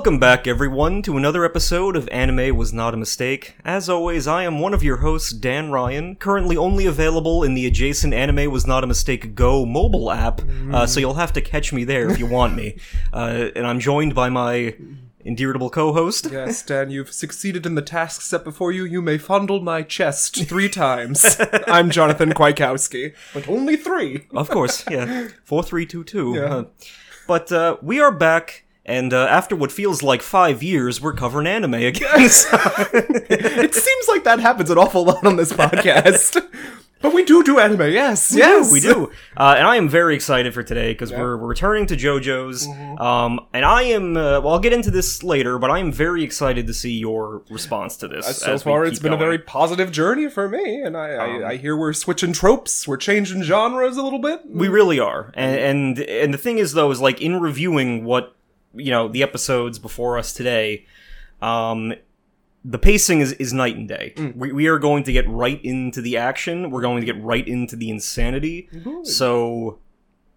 Welcome 0.00 0.18
back, 0.18 0.46
everyone, 0.46 1.02
to 1.02 1.18
another 1.18 1.44
episode 1.44 1.94
of 1.94 2.08
Anime 2.08 2.56
Was 2.56 2.72
Not 2.72 2.94
a 2.94 2.96
Mistake. 2.96 3.54
As 3.66 3.86
always, 3.90 4.26
I 4.26 4.44
am 4.44 4.58
one 4.58 4.72
of 4.72 4.82
your 4.82 4.96
hosts, 4.96 5.30
Dan 5.30 5.70
Ryan, 5.70 6.16
currently 6.16 6.56
only 6.56 6.86
available 6.86 7.44
in 7.44 7.52
the 7.52 7.66
adjacent 7.66 8.14
Anime 8.14 8.50
Was 8.50 8.66
Not 8.66 8.82
a 8.82 8.86
Mistake 8.86 9.34
Go 9.34 9.66
mobile 9.66 10.10
app, 10.10 10.40
uh, 10.72 10.86
so 10.86 11.00
you'll 11.00 11.14
have 11.14 11.34
to 11.34 11.42
catch 11.42 11.74
me 11.74 11.84
there 11.84 12.08
if 12.08 12.18
you 12.18 12.24
want 12.26 12.54
me. 12.54 12.78
Uh, 13.12 13.50
and 13.54 13.66
I'm 13.66 13.78
joined 13.78 14.14
by 14.14 14.30
my 14.30 14.74
endearable 15.26 15.68
co-host. 15.68 16.28
Yes, 16.32 16.62
Dan, 16.62 16.90
you've 16.90 17.12
succeeded 17.12 17.66
in 17.66 17.74
the 17.74 17.82
task 17.82 18.22
set 18.22 18.42
before 18.42 18.72
you. 18.72 18.86
You 18.86 19.02
may 19.02 19.18
fondle 19.18 19.60
my 19.60 19.82
chest 19.82 20.48
three 20.48 20.68
times. 20.70 21.36
I'm 21.66 21.90
Jonathan 21.90 22.32
Kwiatkowski, 22.32 23.14
but 23.34 23.46
only 23.50 23.76
three. 23.76 24.26
Of 24.32 24.48
course, 24.48 24.82
yeah. 24.90 25.28
4322. 25.44 26.34
Yeah. 26.34 26.48
huh. 26.48 26.64
But 27.26 27.52
uh, 27.52 27.76
we 27.82 28.00
are 28.00 28.10
back, 28.10 28.64
and 28.90 29.12
uh, 29.14 29.26
after 29.26 29.54
what 29.56 29.70
feels 29.72 30.02
like 30.02 30.22
five 30.22 30.62
years, 30.62 31.00
we're 31.00 31.14
covering 31.14 31.46
anime 31.46 31.74
again. 31.74 32.28
So- 32.28 32.48
It 33.32 33.74
seems 33.74 34.08
like 34.08 34.24
that 34.24 34.40
happens 34.40 34.70
an 34.70 34.78
awful 34.78 35.04
lot 35.04 35.24
on 35.24 35.36
this 35.36 35.52
podcast. 35.52 36.36
But 37.02 37.14
we 37.14 37.24
do 37.24 37.42
do 37.42 37.58
anime, 37.58 37.90
yes, 37.92 38.30
We 38.30 38.40
yes. 38.40 38.66
do, 38.68 38.72
we 38.74 38.80
do. 38.80 39.10
Uh, 39.34 39.54
and 39.56 39.66
I 39.66 39.76
am 39.76 39.88
very 39.88 40.14
excited 40.14 40.52
for 40.52 40.62
today 40.62 40.92
because 40.92 41.10
we're, 41.10 41.34
we're 41.38 41.46
returning 41.46 41.86
to 41.86 41.96
JoJo's. 41.96 42.66
Mm-hmm. 42.68 43.00
Um, 43.00 43.40
and 43.54 43.64
I 43.64 43.84
am, 43.84 44.18
uh, 44.18 44.42
well, 44.42 44.48
I'll 44.50 44.58
get 44.58 44.74
into 44.74 44.90
this 44.90 45.22
later, 45.22 45.58
but 45.58 45.70
I 45.70 45.78
am 45.78 45.92
very 45.92 46.22
excited 46.22 46.66
to 46.66 46.74
see 46.74 46.92
your 46.98 47.40
response 47.48 47.96
to 47.98 48.08
this. 48.08 48.26
So 48.40 48.52
as 48.52 48.66
we 48.66 48.70
far, 48.70 48.84
it's 48.84 48.98
been 48.98 49.14
a 49.14 49.16
very 49.16 49.38
positive 49.38 49.90
journey 49.90 50.28
for 50.28 50.46
me, 50.46 50.82
and 50.82 50.94
I, 50.94 51.14
Um, 51.14 51.44
I, 51.44 51.48
I 51.52 51.56
hear 51.56 51.74
we're 51.74 51.94
switching 51.94 52.34
tropes, 52.34 52.86
we're 52.86 52.98
changing 52.98 53.44
genres 53.44 53.96
a 53.96 54.02
little 54.02 54.18
bit. 54.18 54.42
We 54.46 54.68
really 54.68 55.00
are. 55.00 55.32
And, 55.32 55.58
and, 55.58 55.98
and 56.00 56.34
the 56.34 56.38
thing 56.38 56.58
is, 56.58 56.74
though, 56.74 56.90
is 56.90 57.00
like 57.00 57.22
in 57.22 57.40
reviewing 57.40 58.04
what, 58.04 58.36
you 58.74 58.90
know, 58.90 59.08
the 59.08 59.22
episodes 59.22 59.78
before 59.78 60.18
us 60.18 60.32
today, 60.32 60.86
um, 61.42 61.94
the 62.64 62.78
pacing 62.78 63.20
is, 63.20 63.32
is 63.34 63.52
night 63.52 63.76
and 63.76 63.88
day. 63.88 64.12
Mm. 64.16 64.36
We, 64.36 64.52
we 64.52 64.66
are 64.66 64.78
going 64.78 65.02
to 65.04 65.12
get 65.12 65.28
right 65.28 65.60
into 65.64 66.00
the 66.00 66.16
action. 66.16 66.70
We're 66.70 66.82
going 66.82 67.00
to 67.00 67.06
get 67.06 67.22
right 67.22 67.46
into 67.46 67.74
the 67.76 67.90
insanity. 67.90 68.68
So 69.02 69.78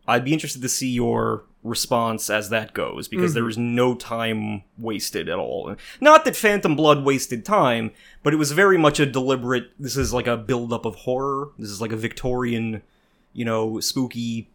I'd 0.07 0.23
be 0.25 0.33
interested 0.33 0.61
to 0.61 0.69
see 0.69 0.89
your 0.89 1.43
response 1.63 2.29
as 2.29 2.49
that 2.49 2.73
goes 2.73 3.07
because 3.07 3.31
Mm-hmm. 3.31 3.39
there 3.39 3.49
is 3.49 3.57
no 3.57 3.95
time 3.95 4.63
wasted 4.77 5.29
at 5.29 5.37
all. 5.37 5.75
Not 6.01 6.25
that 6.25 6.35
Phantom 6.35 6.75
Blood 6.75 7.05
wasted 7.05 7.45
time, 7.45 7.91
but 8.21 8.33
it 8.33 8.37
was 8.37 8.51
very 8.51 8.77
much 8.77 8.99
a 8.99 9.05
deliberate. 9.05 9.71
This 9.79 9.95
is 9.95 10.13
like 10.13 10.27
a 10.27 10.35
build 10.37 10.73
up 10.73 10.85
of 10.85 10.95
horror. 10.95 11.51
This 11.57 11.69
is 11.69 11.79
like 11.79 11.93
a 11.93 11.97
Victorian, 11.97 12.83
you 13.31 13.45
know, 13.45 13.79
spooky 13.79 14.49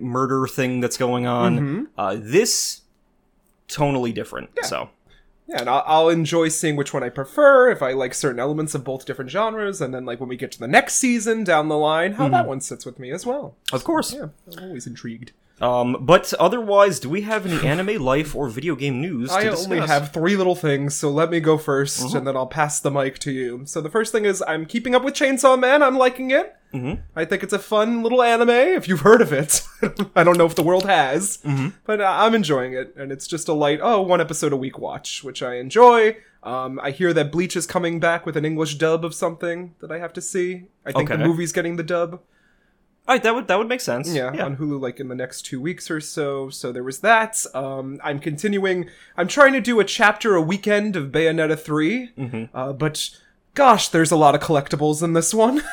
murder 0.00 0.46
thing 0.46 0.80
that's 0.80 0.98
going 0.98 1.26
on. 1.26 1.58
Mm-hmm. 1.58 1.84
Uh, 1.96 2.16
this 2.18 2.81
tonally 3.74 4.12
different. 4.14 4.50
So 4.62 4.90
Yeah, 5.48 5.60
and 5.60 5.68
I'll, 5.68 5.82
I'll 5.86 6.08
enjoy 6.08 6.48
seeing 6.48 6.76
which 6.76 6.94
one 6.94 7.02
I 7.02 7.08
prefer, 7.08 7.70
if 7.70 7.82
I 7.82 7.92
like 7.92 8.14
certain 8.14 8.38
elements 8.40 8.74
of 8.74 8.84
both 8.84 9.04
different 9.06 9.30
genres, 9.30 9.80
and 9.80 9.92
then 9.92 10.04
like 10.04 10.20
when 10.20 10.28
we 10.28 10.36
get 10.36 10.52
to 10.52 10.58
the 10.58 10.68
next 10.68 10.94
season 10.94 11.42
down 11.44 11.68
the 11.68 11.76
line, 11.78 12.12
how 12.12 12.24
Mm-hmm. 12.24 12.32
that 12.34 12.46
one 12.46 12.60
sits 12.60 12.86
with 12.86 12.98
me 12.98 13.10
as 13.10 13.26
well. 13.26 13.56
of 13.72 13.82
course. 13.84 14.12
Yeah, 14.14 14.28
I'm 14.56 14.64
always 14.64 14.86
intrigued. 14.86 15.32
Um, 15.60 15.98
but 16.00 16.32
otherwise, 16.40 16.98
do 16.98 17.08
we 17.08 17.20
have 17.20 17.46
any 17.46 17.64
anime 17.66 18.02
life 18.02 18.34
or 18.34 18.48
video 18.48 18.74
game 18.74 19.00
news? 19.00 19.30
I 19.30 19.44
to 19.44 19.50
only? 19.56 19.78
Mm-hmm. 19.78 19.86
have 19.86 20.12
three 20.12 20.34
little 20.36 20.56
things, 20.56 20.94
so 20.96 21.08
let 21.10 21.30
me 21.30 21.38
go 21.38 21.56
1st 21.56 22.14
and 22.16 22.26
then 22.26 22.36
I'll 22.36 22.46
pass 22.48 22.80
the 22.80 22.90
mic 22.90 23.18
to 23.20 23.30
you. 23.30 23.62
So 23.66 23.80
the 23.80 23.90
first 23.90 24.10
thing 24.10 24.24
is 24.24 24.42
I'm 24.48 24.66
keeping 24.66 24.94
up 24.94 25.04
with 25.04 25.14
Chainsaw 25.14 25.58
Man. 25.58 25.82
I'm 25.82 25.96
liking 25.96 26.30
it. 26.32 26.56
Mhm. 26.74 27.02
I 27.14 27.24
think 27.26 27.42
it's 27.42 27.52
a 27.52 27.58
fun 27.58 28.02
little 28.02 28.22
anime. 28.22 28.48
If 28.50 28.88
you've 28.88 29.00
heard 29.02 29.20
of 29.20 29.32
it, 29.32 29.62
I 30.16 30.24
don't 30.24 30.38
know 30.38 30.46
if 30.46 30.54
the 30.54 30.62
world 30.64 30.86
has, 30.86 31.36
Mm-hmm. 31.44 31.68
but 31.84 32.00
uh, 32.00 32.06
I'm 32.18 32.34
enjoying 32.34 32.72
it, 32.72 32.94
and 32.96 33.12
it's 33.12 33.26
just 33.28 33.46
a 33.46 33.52
light 33.52 33.78
oh 33.82 34.00
one 34.00 34.20
episode 34.20 34.52
a 34.52 34.56
week 34.56 34.78
watch, 34.78 35.22
which 35.22 35.42
I 35.42 35.56
enjoy. 35.56 36.16
Um, 36.42 36.80
I 36.82 36.90
hear 36.90 37.12
that 37.12 37.30
Bleach 37.30 37.54
is 37.54 37.66
coming 37.68 38.00
back 38.00 38.26
with 38.26 38.36
an 38.36 38.44
English 38.44 38.74
dub 38.76 39.04
of 39.04 39.14
something 39.14 39.74
that 39.80 39.92
I 39.92 39.98
have 39.98 40.12
to 40.14 40.20
see. 40.20 40.64
I 40.84 40.90
think 40.92 41.08
Okay. 41.10 41.22
the 41.22 41.28
movie's 41.28 41.52
getting 41.52 41.76
the 41.76 41.84
dub. 41.84 42.20
All 43.08 43.14
right, 43.16 43.22
that 43.24 43.34
would 43.34 43.48
that 43.48 43.58
would 43.58 43.68
make 43.68 43.80
sense. 43.80 44.14
Yeah, 44.14 44.28
on 44.44 44.56
Hulu, 44.56 44.80
like 44.80 45.00
in 45.00 45.08
the 45.08 45.14
next 45.16 45.42
two 45.42 45.60
weeks 45.60 45.90
or 45.90 46.00
so. 46.00 46.50
So 46.50 46.70
there 46.70 46.84
was 46.84 47.00
that. 47.00 47.44
Um, 47.52 47.98
I'm 48.04 48.20
continuing. 48.20 48.88
I'm 49.16 49.26
trying 49.28 49.52
to 49.54 49.60
do 49.60 49.80
a 49.80 49.84
chapter 49.84 50.36
a 50.36 50.40
weekend 50.42 50.94
of 50.96 51.10
Bayonetta 51.10 51.58
3 51.58 52.12
Mm-hmm. 52.16 52.56
uh, 52.56 52.72
but 52.72 53.10
gosh, 53.54 53.88
there's 53.88 54.12
a 54.12 54.16
lot 54.16 54.34
of 54.36 54.40
collectibles 54.40 55.02
in 55.02 55.12
this 55.14 55.34
one. 55.34 55.62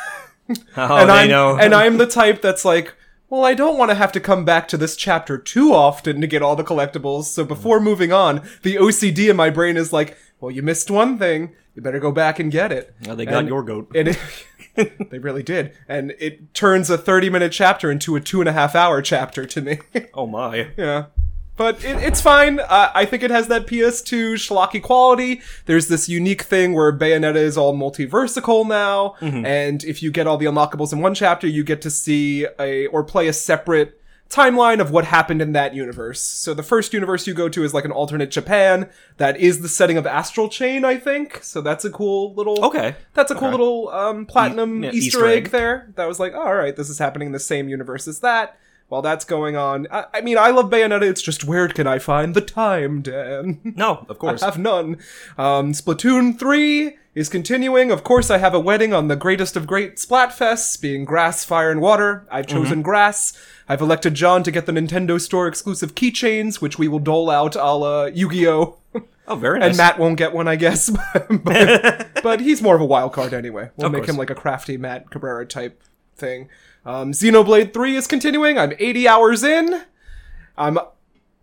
Oh, 0.75 0.95
and 0.97 1.11
I'm 1.11 1.29
know. 1.29 1.57
and 1.59 1.75
I'm 1.75 1.97
the 1.97 2.07
type 2.21 2.41
that's 2.41 2.65
like, 2.65 2.95
well, 3.29 3.45
I 3.45 3.53
don't 3.53 3.77
want 3.77 3.91
to 3.91 3.95
have 3.95 4.11
to 4.13 4.19
come 4.19 4.45
back 4.45 4.67
to 4.69 4.77
this 4.77 4.95
chapter 4.95 5.37
too 5.37 5.75
often 5.75 6.19
to 6.21 6.25
get 6.25 6.41
all 6.41 6.55
the 6.55 6.63
collectibles. 6.63 7.25
So 7.25 7.45
before 7.45 7.79
moving 7.79 8.11
on, 8.11 8.41
the 8.63 8.77
OCD 8.77 9.29
in 9.29 9.35
my 9.35 9.51
brain 9.51 9.77
is 9.77 9.93
like, 9.93 10.17
well, 10.39 10.49
you 10.49 10.63
missed 10.63 10.89
one 10.89 11.19
thing. 11.19 11.53
You 11.75 11.83
better 11.83 11.99
go 11.99 12.11
back 12.11 12.39
and 12.39 12.51
get 12.51 12.71
it. 12.71 12.95
Oh, 13.07 13.13
they 13.13 13.25
got 13.25 13.35
And- 13.41 13.47
your 13.47 13.61
goat. 13.61 13.91
and 13.93 14.07
it, 14.07 14.17
they 15.09 15.19
really 15.19 15.43
did. 15.43 15.73
And 15.87 16.13
it 16.19 16.53
turns 16.53 16.89
a 16.89 16.97
30 16.97 17.29
minute 17.29 17.51
chapter 17.51 17.91
into 17.91 18.15
a 18.15 18.21
two 18.21 18.39
and 18.41 18.49
a 18.49 18.53
half 18.53 18.75
hour 18.75 19.01
chapter 19.01 19.45
to 19.45 19.61
me. 19.61 19.79
Oh 20.13 20.27
my. 20.27 20.69
yeah. 20.77 21.05
But 21.55 21.83
it, 21.83 21.97
it's 21.97 22.21
fine. 22.21 22.59
Uh, 22.61 22.89
I 22.95 23.03
think 23.03 23.21
it 23.21 23.31
has 23.31 23.47
that 23.49 23.67
PS2 23.67 24.35
schlocky 24.35 24.81
quality. 24.81 25.41
There's 25.65 25.87
this 25.89 26.07
unique 26.07 26.43
thing 26.43 26.73
where 26.73 26.91
Bayonetta 26.97 27.35
is 27.35 27.57
all 27.57 27.75
multiversical 27.75 28.65
now, 28.65 29.15
and 29.19 29.83
if 29.83 30.01
you 30.01 30.09
get 30.09 30.25
all 30.25 30.37
the 30.37 30.45
unlockables 30.45 30.93
in 30.93 31.01
one 31.01 31.13
chapter, 31.13 31.47
you 31.47 31.65
get 31.65 31.81
to 31.81 31.89
see 31.91 32.47
a 32.57 32.87
or 32.87 33.03
play 33.03 33.27
a 33.27 33.33
separate 33.33 34.01
timeline 34.29 34.79
of 34.79 34.91
what 34.91 35.05
happened 35.05 35.41
in 35.41 35.53
that 35.53 35.73
universe. 35.73 36.21
So 36.21 36.53
the 36.53 36.61
first 36.63 36.93
universe 36.93 37.25
you 37.25 37.33
go 37.33 37.49
to 37.49 37.63
is 37.63 37.73
like 37.73 37.83
an 37.85 37.91
alternate 37.91 38.29
Japan 38.29 38.89
that 39.17 39.37
is 39.37 39.61
the 39.61 39.69
setting 39.69 39.97
of 39.97 40.05
Astral 40.05 40.49
Chain, 40.49 40.85
I 40.85 40.97
think. 40.97 41.43
So 41.43 41.61
that's 41.61 41.83
a 41.83 41.89
cool 41.89 42.33
little 42.35 42.63
Okay. 42.65 42.95
that's 43.15 43.31
a 43.31 43.35
cool 43.35 43.49
little 43.49 43.89
um, 43.89 44.25
platinum 44.27 44.83
E- 44.83 44.87
yeah, 44.87 44.93
Easter, 44.93 45.07
Easter 45.19 45.25
egg. 45.27 45.45
egg. 45.45 45.51
there. 45.51 45.91
That 45.95 46.07
was 46.07 46.19
like, 46.19 46.35
all 46.35 46.53
right, 46.55 46.75
this 46.75 46.89
is 46.89 46.99
happening 46.99 47.27
in 47.27 47.31
the 47.31 47.39
same 47.39 47.69
universe 47.69 48.07
as 48.07 48.19
that. 48.19 48.57
While 48.87 49.03
that's 49.03 49.23
going 49.23 49.55
on, 49.55 49.85
I, 49.91 50.05
I 50.15 50.21
mean, 50.21 50.37
I 50.39 50.49
love 50.49 50.71
Bayonetta. 50.71 51.03
It's 51.03 51.21
just 51.21 51.43
where 51.45 51.67
can 51.67 51.85
I 51.85 51.99
find 51.99 52.33
the 52.35 52.41
time, 52.41 53.01
Dan? 53.03 53.59
No, 53.63 54.03
of 54.09 54.17
course. 54.19 54.41
I 54.41 54.45
have 54.47 54.57
none. 54.57 54.97
Um, 55.37 55.73
Splatoon 55.73 56.39
3 56.39 56.97
is 57.19 57.29
continuing. 57.29 57.91
Of 57.91 58.03
course, 58.03 58.29
I 58.31 58.37
have 58.37 58.53
a 58.53 58.59
wedding 58.59 58.93
on 58.93 59.07
the 59.07 59.15
greatest 59.15 59.55
of 59.55 59.67
great 59.67 59.97
Splatfests, 59.97 60.79
being 60.81 61.05
grass, 61.05 61.43
fire, 61.43 61.69
and 61.71 61.81
water. 61.81 62.25
I've 62.31 62.45
Mm-hmm. 62.47 62.57
chosen 62.57 62.81
grass. 62.81 63.33
I've 63.67 63.81
elected 63.81 64.15
John 64.15 64.41
to 64.43 64.51
get 64.51 64.65
the 64.65 64.71
Nintendo 64.71 65.19
Store 65.21 65.47
exclusive 65.47 65.93
keychains, 65.95 66.55
which 66.61 66.79
we 66.79 66.87
will 66.87 66.99
dole 66.99 67.29
out 67.29 67.55
a 67.55 67.73
la 67.73 68.05
Yu-Gi-Oh! 68.05 68.77
oh, 69.27 69.35
very 69.35 69.59
nice. 69.59 69.69
And 69.69 69.77
Matt 69.77 69.99
won't 69.99 70.17
get 70.17 70.33
one, 70.33 70.47
I 70.47 70.55
guess. 70.55 70.89
but, 71.29 72.07
but 72.23 72.39
he's 72.39 72.61
more 72.61 72.75
of 72.75 72.81
a 72.81 72.85
wild 72.85 73.13
card 73.13 73.33
anyway. 73.33 73.69
We'll 73.77 73.87
Of 73.87 73.91
make 73.93 74.01
course. 74.01 74.09
him 74.11 74.17
like 74.17 74.29
a 74.31 74.35
crafty 74.35 74.77
Matt 74.77 75.09
Cabrera 75.11 75.45
type 75.45 75.83
thing. 76.15 76.49
Um, 76.85 77.11
Xenoblade 77.11 77.73
3 77.73 77.95
is 77.95 78.07
continuing. 78.07 78.57
I'm 78.57 78.73
80 78.79 79.07
hours 79.07 79.43
in. 79.43 79.83
I'm 80.57 80.79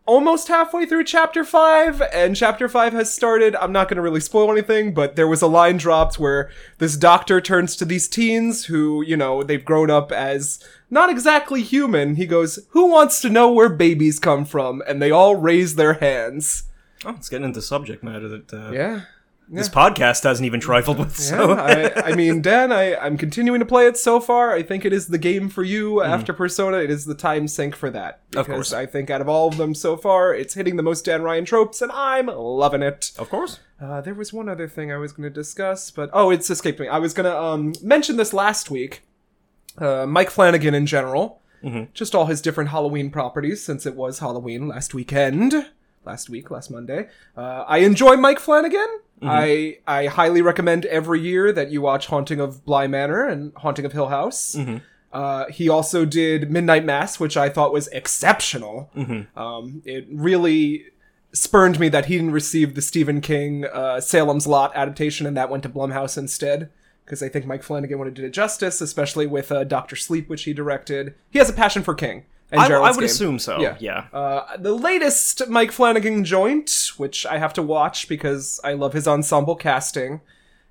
almost 0.06 0.48
halfway 0.48 0.86
through 0.86 1.04
chapter 1.04 1.44
5 1.44 2.00
and 2.12 2.36
chapter 2.36 2.68
5 2.68 2.92
has 2.92 3.12
started. 3.12 3.56
I'm 3.56 3.72
not 3.72 3.88
going 3.88 3.96
to 3.96 4.02
really 4.02 4.20
spoil 4.20 4.50
anything 4.50 4.94
but 4.94 5.16
there 5.16 5.28
was 5.28 5.42
a 5.42 5.46
line 5.46 5.76
dropped 5.76 6.18
where 6.18 6.50
this 6.78 6.96
doctor 6.96 7.40
turns 7.40 7.76
to 7.76 7.84
these 7.84 8.08
teens 8.08 8.66
who 8.66 9.02
you 9.02 9.16
know 9.16 9.42
they've 9.42 9.64
grown 9.64 9.90
up 9.90 10.12
as 10.12 10.62
not 10.90 11.10
exactly 11.10 11.62
human. 11.62 12.14
He 12.14 12.26
goes 12.26 12.60
who 12.70 12.86
wants 12.90 13.20
to 13.22 13.28
know 13.28 13.52
where 13.52 13.68
babies 13.68 14.18
come 14.18 14.44
from? 14.44 14.82
And 14.86 15.02
they 15.02 15.10
all 15.10 15.36
raise 15.36 15.74
their 15.74 15.94
hands. 15.94 16.64
Oh, 17.04 17.10
it's 17.10 17.28
getting 17.28 17.46
into 17.46 17.60
subject 17.60 18.02
matter 18.02 18.28
that 18.28 18.52
uh, 18.52 18.70
yeah 18.72 19.02
this 19.48 19.68
podcast 19.68 20.24
hasn't 20.24 20.44
even 20.46 20.60
trifled 20.60 20.98
with. 20.98 21.16
So 21.16 21.50
Yeah, 21.54 21.92
I, 22.04 22.10
I 22.12 22.14
mean, 22.16 22.42
Dan, 22.42 22.72
I, 22.72 22.96
I'm 22.96 23.16
continuing 23.16 23.60
to 23.60 23.66
play 23.66 23.86
it 23.86 23.96
so 23.96 24.18
far. 24.20 24.52
I 24.52 24.62
think 24.62 24.84
it 24.84 24.92
is 24.92 25.06
the 25.06 25.18
game 25.18 25.48
for 25.48 25.62
you 25.62 26.02
after 26.02 26.32
Persona. 26.32 26.78
It 26.78 26.90
is 26.90 27.04
the 27.04 27.14
time 27.14 27.46
sink 27.48 27.76
for 27.76 27.90
that. 27.90 28.28
Mm-hmm. 28.30 28.38
Of 28.40 28.46
Because 28.46 28.70
course. 28.70 28.72
I 28.72 28.86
think 28.86 29.08
out 29.10 29.20
of 29.20 29.28
all 29.28 29.48
of 29.48 29.56
them 29.56 29.74
so 29.74 29.96
far, 29.96 30.34
it's 30.34 30.54
hitting 30.54 30.76
the 30.76 30.82
most 30.82 31.04
Dan 31.04 31.22
Ryan 31.22 31.44
tropes, 31.44 31.80
and 31.82 31.92
I'm 31.92 32.26
loving 32.26 32.82
it. 32.82 33.12
of 33.18 33.28
course. 33.30 33.60
Uh, 33.80 34.00
there 34.00 34.14
was 34.14 34.32
one 34.32 34.48
other 34.48 34.66
thing 34.68 34.90
I 34.90 34.96
was 34.96 35.12
going 35.12 35.28
to 35.28 35.34
discuss, 35.34 35.90
but 35.90 36.10
oh, 36.12 36.30
it's 36.30 36.48
escaped 36.50 36.80
me. 36.80 36.88
I 36.88 36.98
was 36.98 37.12
going 37.14 37.30
to 37.30 37.36
um, 37.38 37.72
mention 37.82 38.16
this 38.16 38.32
last 38.32 38.70
week. 38.70 39.02
Uh, 39.78 40.06
Mike 40.06 40.30
Flanagan 40.30 40.74
in 40.74 40.86
general, 40.86 41.42
Mhm. 41.62 41.92
just 41.92 42.14
all 42.14 42.26
his 42.26 42.40
different 42.40 42.70
Halloween 42.70 43.10
properties, 43.10 43.62
since 43.62 43.84
it 43.84 43.94
was 43.94 44.20
Halloween 44.20 44.66
last 44.68 44.94
weekend, 44.94 45.66
last 46.04 46.30
week, 46.30 46.50
last 46.50 46.70
Monday. 46.70 47.08
Uh, 47.36 47.64
I 47.68 47.78
enjoy 47.78 48.16
Mike 48.16 48.38
Flanagan. 48.38 48.86
I 49.22 49.78
I 49.86 50.06
highly 50.06 50.42
recommend 50.42 50.84
every 50.86 51.20
year 51.20 51.52
that 51.52 51.70
you 51.70 51.80
watch 51.82 52.06
Haunting 52.06 52.40
of 52.40 52.64
Bly 52.64 52.86
Manor 52.86 53.26
and 53.26 53.52
Haunting 53.56 53.84
of 53.84 53.92
Hill 53.92 54.08
House. 54.08 54.54
Uh, 55.12 55.46
he 55.50 55.68
also 55.68 56.04
did 56.04 56.50
Midnight 56.50 56.84
Mass, 56.84 57.18
which 57.18 57.36
I 57.36 57.48
thought 57.48 57.72
was 57.72 57.88
exceptional. 57.88 58.90
Um, 59.36 59.82
it 59.86 60.06
really 60.12 60.86
spurned 61.32 61.78
me 61.80 61.88
that 61.88 62.06
he 62.06 62.16
didn't 62.16 62.32
receive 62.32 62.74
the 62.74 62.82
Stephen 62.82 63.20
King 63.20 63.64
uh, 63.66 64.00
Salem's 64.00 64.46
Lot 64.46 64.72
adaptation, 64.74 65.26
and 65.26 65.36
that 65.36 65.48
went 65.50 65.62
to 65.62 65.68
Blumhouse 65.70 66.18
instead. 66.18 66.70
Because 67.04 67.22
I 67.22 67.28
think 67.28 67.46
Mike 67.46 67.62
Flanagan 67.62 67.98
would 67.98 68.06
have 68.06 68.14
did 68.14 68.24
it 68.24 68.32
justice, 68.32 68.80
especially 68.80 69.26
with 69.26 69.52
uh, 69.52 69.62
Doctor 69.64 69.94
Sleep, 69.96 70.28
which 70.28 70.42
he 70.42 70.52
directed. 70.52 71.14
He 71.30 71.38
has 71.38 71.48
a 71.48 71.52
passion 71.52 71.82
for 71.84 71.94
King, 71.94 72.24
and 72.50 72.60
I, 72.60 72.66
I 72.66 72.90
would 72.90 72.96
game. 72.96 73.04
assume 73.04 73.38
so. 73.38 73.60
Yeah. 73.60 73.76
Yeah. 73.80 74.06
Uh, 74.12 74.56
the 74.56 74.72
latest 74.72 75.48
Mike 75.48 75.72
Flanagan 75.72 76.24
joint, 76.24 76.92
which 76.96 77.26
I 77.26 77.38
have 77.38 77.52
to 77.54 77.62
watch 77.62 78.08
because 78.08 78.60
I 78.62 78.74
love 78.74 78.92
his 78.92 79.08
ensemble 79.08 79.56
casting 79.56 80.20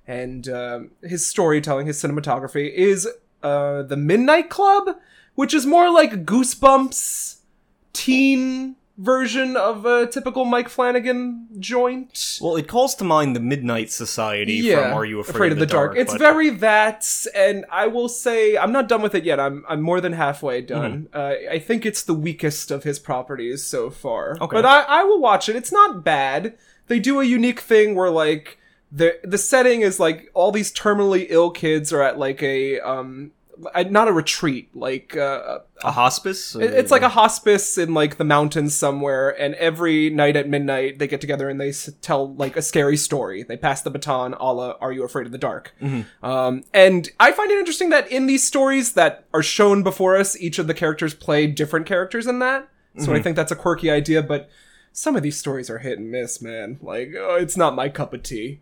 and 0.06 0.48
um 0.48 0.90
his 1.02 1.26
storytelling, 1.26 1.86
his 1.86 2.00
cinematography, 2.00 2.72
is 2.72 3.08
uh, 3.42 3.82
the 3.82 3.96
Midnight 3.96 4.48
Club, 4.50 4.96
which 5.34 5.52
is 5.52 5.66
more 5.66 5.90
like 5.90 6.24
Goosebumps 6.24 7.40
teen 7.92 8.76
version 8.98 9.56
of 9.56 9.84
a 9.84 10.06
typical 10.06 10.44
Mike 10.44 10.68
Flanagan 10.68 11.48
joint. 11.58 12.38
Well, 12.40 12.56
it 12.56 12.66
calls 12.68 12.94
to 12.96 13.04
mind 13.04 13.36
the 13.36 13.40
Midnight 13.40 13.90
Society 13.90 14.72
from 14.72 14.92
Are 14.92 15.04
You 15.04 15.20
Afraid, 15.20 15.52
of 15.52 15.58
the 15.58 15.66
Dark. 15.66 15.96
It's 15.96 16.12
but- 16.12 16.18
very 16.18 16.50
that, 16.50 17.06
and 17.34 17.64
I 17.70 17.86
will 17.86 18.08
say 18.08 18.56
I'm 18.56 18.72
not 18.72 18.88
done 18.88 19.02
with 19.02 19.14
it 19.14 19.24
yet. 19.24 19.38
I'm 19.38 19.64
I'm 19.68 19.82
more 19.82 20.00
than 20.00 20.12
halfway 20.12 20.62
done. 20.62 21.08
Mm-hmm. 21.12 21.18
Uh, 21.18 21.52
I 21.52 21.58
think 21.58 21.84
it's 21.84 22.02
the 22.02 22.14
weakest 22.14 22.70
of 22.70 22.84
his 22.84 22.98
properties 22.98 23.62
so 23.62 23.90
far. 23.90 24.36
Okay. 24.40 24.56
But 24.56 24.64
I 24.64 24.82
I 24.82 25.04
will 25.04 25.20
watch 25.20 25.48
it. 25.48 25.56
It's 25.56 25.72
not 25.72 26.04
bad. 26.04 26.56
They 26.88 26.98
do 26.98 27.20
a 27.20 27.24
unique 27.24 27.60
thing 27.60 27.94
where 27.94 28.10
like 28.10 28.58
the 28.90 29.18
the 29.24 29.38
setting 29.38 29.80
is 29.80 29.98
like 29.98 30.30
all 30.34 30.52
these 30.52 30.72
terminally 30.72 31.26
ill 31.28 31.50
kids 31.50 31.92
are 31.92 32.02
at 32.02 32.18
like 32.18 32.42
a 32.42 32.80
um 32.80 33.32
not 33.90 34.08
a 34.08 34.12
retreat 34.12 34.74
like 34.76 35.16
uh 35.16 35.58
a 35.82 35.90
hospice. 35.92 36.54
it- 36.54 36.72
It's 36.74 36.90
like 36.90 37.02
a 37.02 37.08
hospice 37.08 37.78
in 37.78 37.94
like 37.94 38.16
the 38.16 38.24
mountains 38.24 38.74
somewhere, 38.74 39.30
and 39.40 39.54
every 39.56 40.10
night 40.10 40.36
at 40.36 40.48
midnight 40.48 40.98
they 40.98 41.06
get 41.06 41.20
together 41.20 41.48
and 41.48 41.60
they 41.60 41.68
s- 41.70 41.90
tell 42.02 42.34
like 42.34 42.56
a 42.56 42.62
scary 42.62 42.96
story. 42.96 43.42
They 43.42 43.56
pass 43.56 43.82
the 43.82 43.90
baton, 43.90 44.34
a 44.34 44.52
la 44.52 44.74
"Are 44.80 44.92
You 44.92 45.04
Afraid 45.04 45.26
of 45.26 45.32
the 45.32 45.38
Dark?" 45.38 45.74
Um, 46.22 46.64
and 46.74 47.10
I 47.20 47.32
find 47.32 47.50
it 47.50 47.58
interesting 47.58 47.90
that 47.90 48.10
in 48.10 48.26
these 48.26 48.46
stories 48.46 48.92
that 48.92 49.24
are 49.34 49.42
shown 49.42 49.82
before 49.82 50.16
us, 50.16 50.36
each 50.40 50.58
of 50.58 50.66
the 50.66 50.74
characters 50.74 51.14
play 51.14 51.46
different 51.46 51.86
characters 51.86 52.26
in 52.26 52.38
that. 52.40 52.68
So 52.98 53.12
I 53.12 53.22
think 53.22 53.36
that's 53.36 53.52
a 53.52 53.56
quirky 53.56 53.90
idea, 53.90 54.22
but 54.22 54.48
some 54.92 55.16
of 55.16 55.22
these 55.22 55.36
stories 55.36 55.68
are 55.68 55.78
hit 55.78 55.98
and 55.98 56.10
miss, 56.10 56.40
man. 56.40 56.78
Like, 56.80 57.12
oh, 57.18 57.34
it's 57.36 57.56
not 57.56 57.74
my 57.74 57.90
cup 57.90 58.14
of 58.14 58.22
tea. 58.22 58.60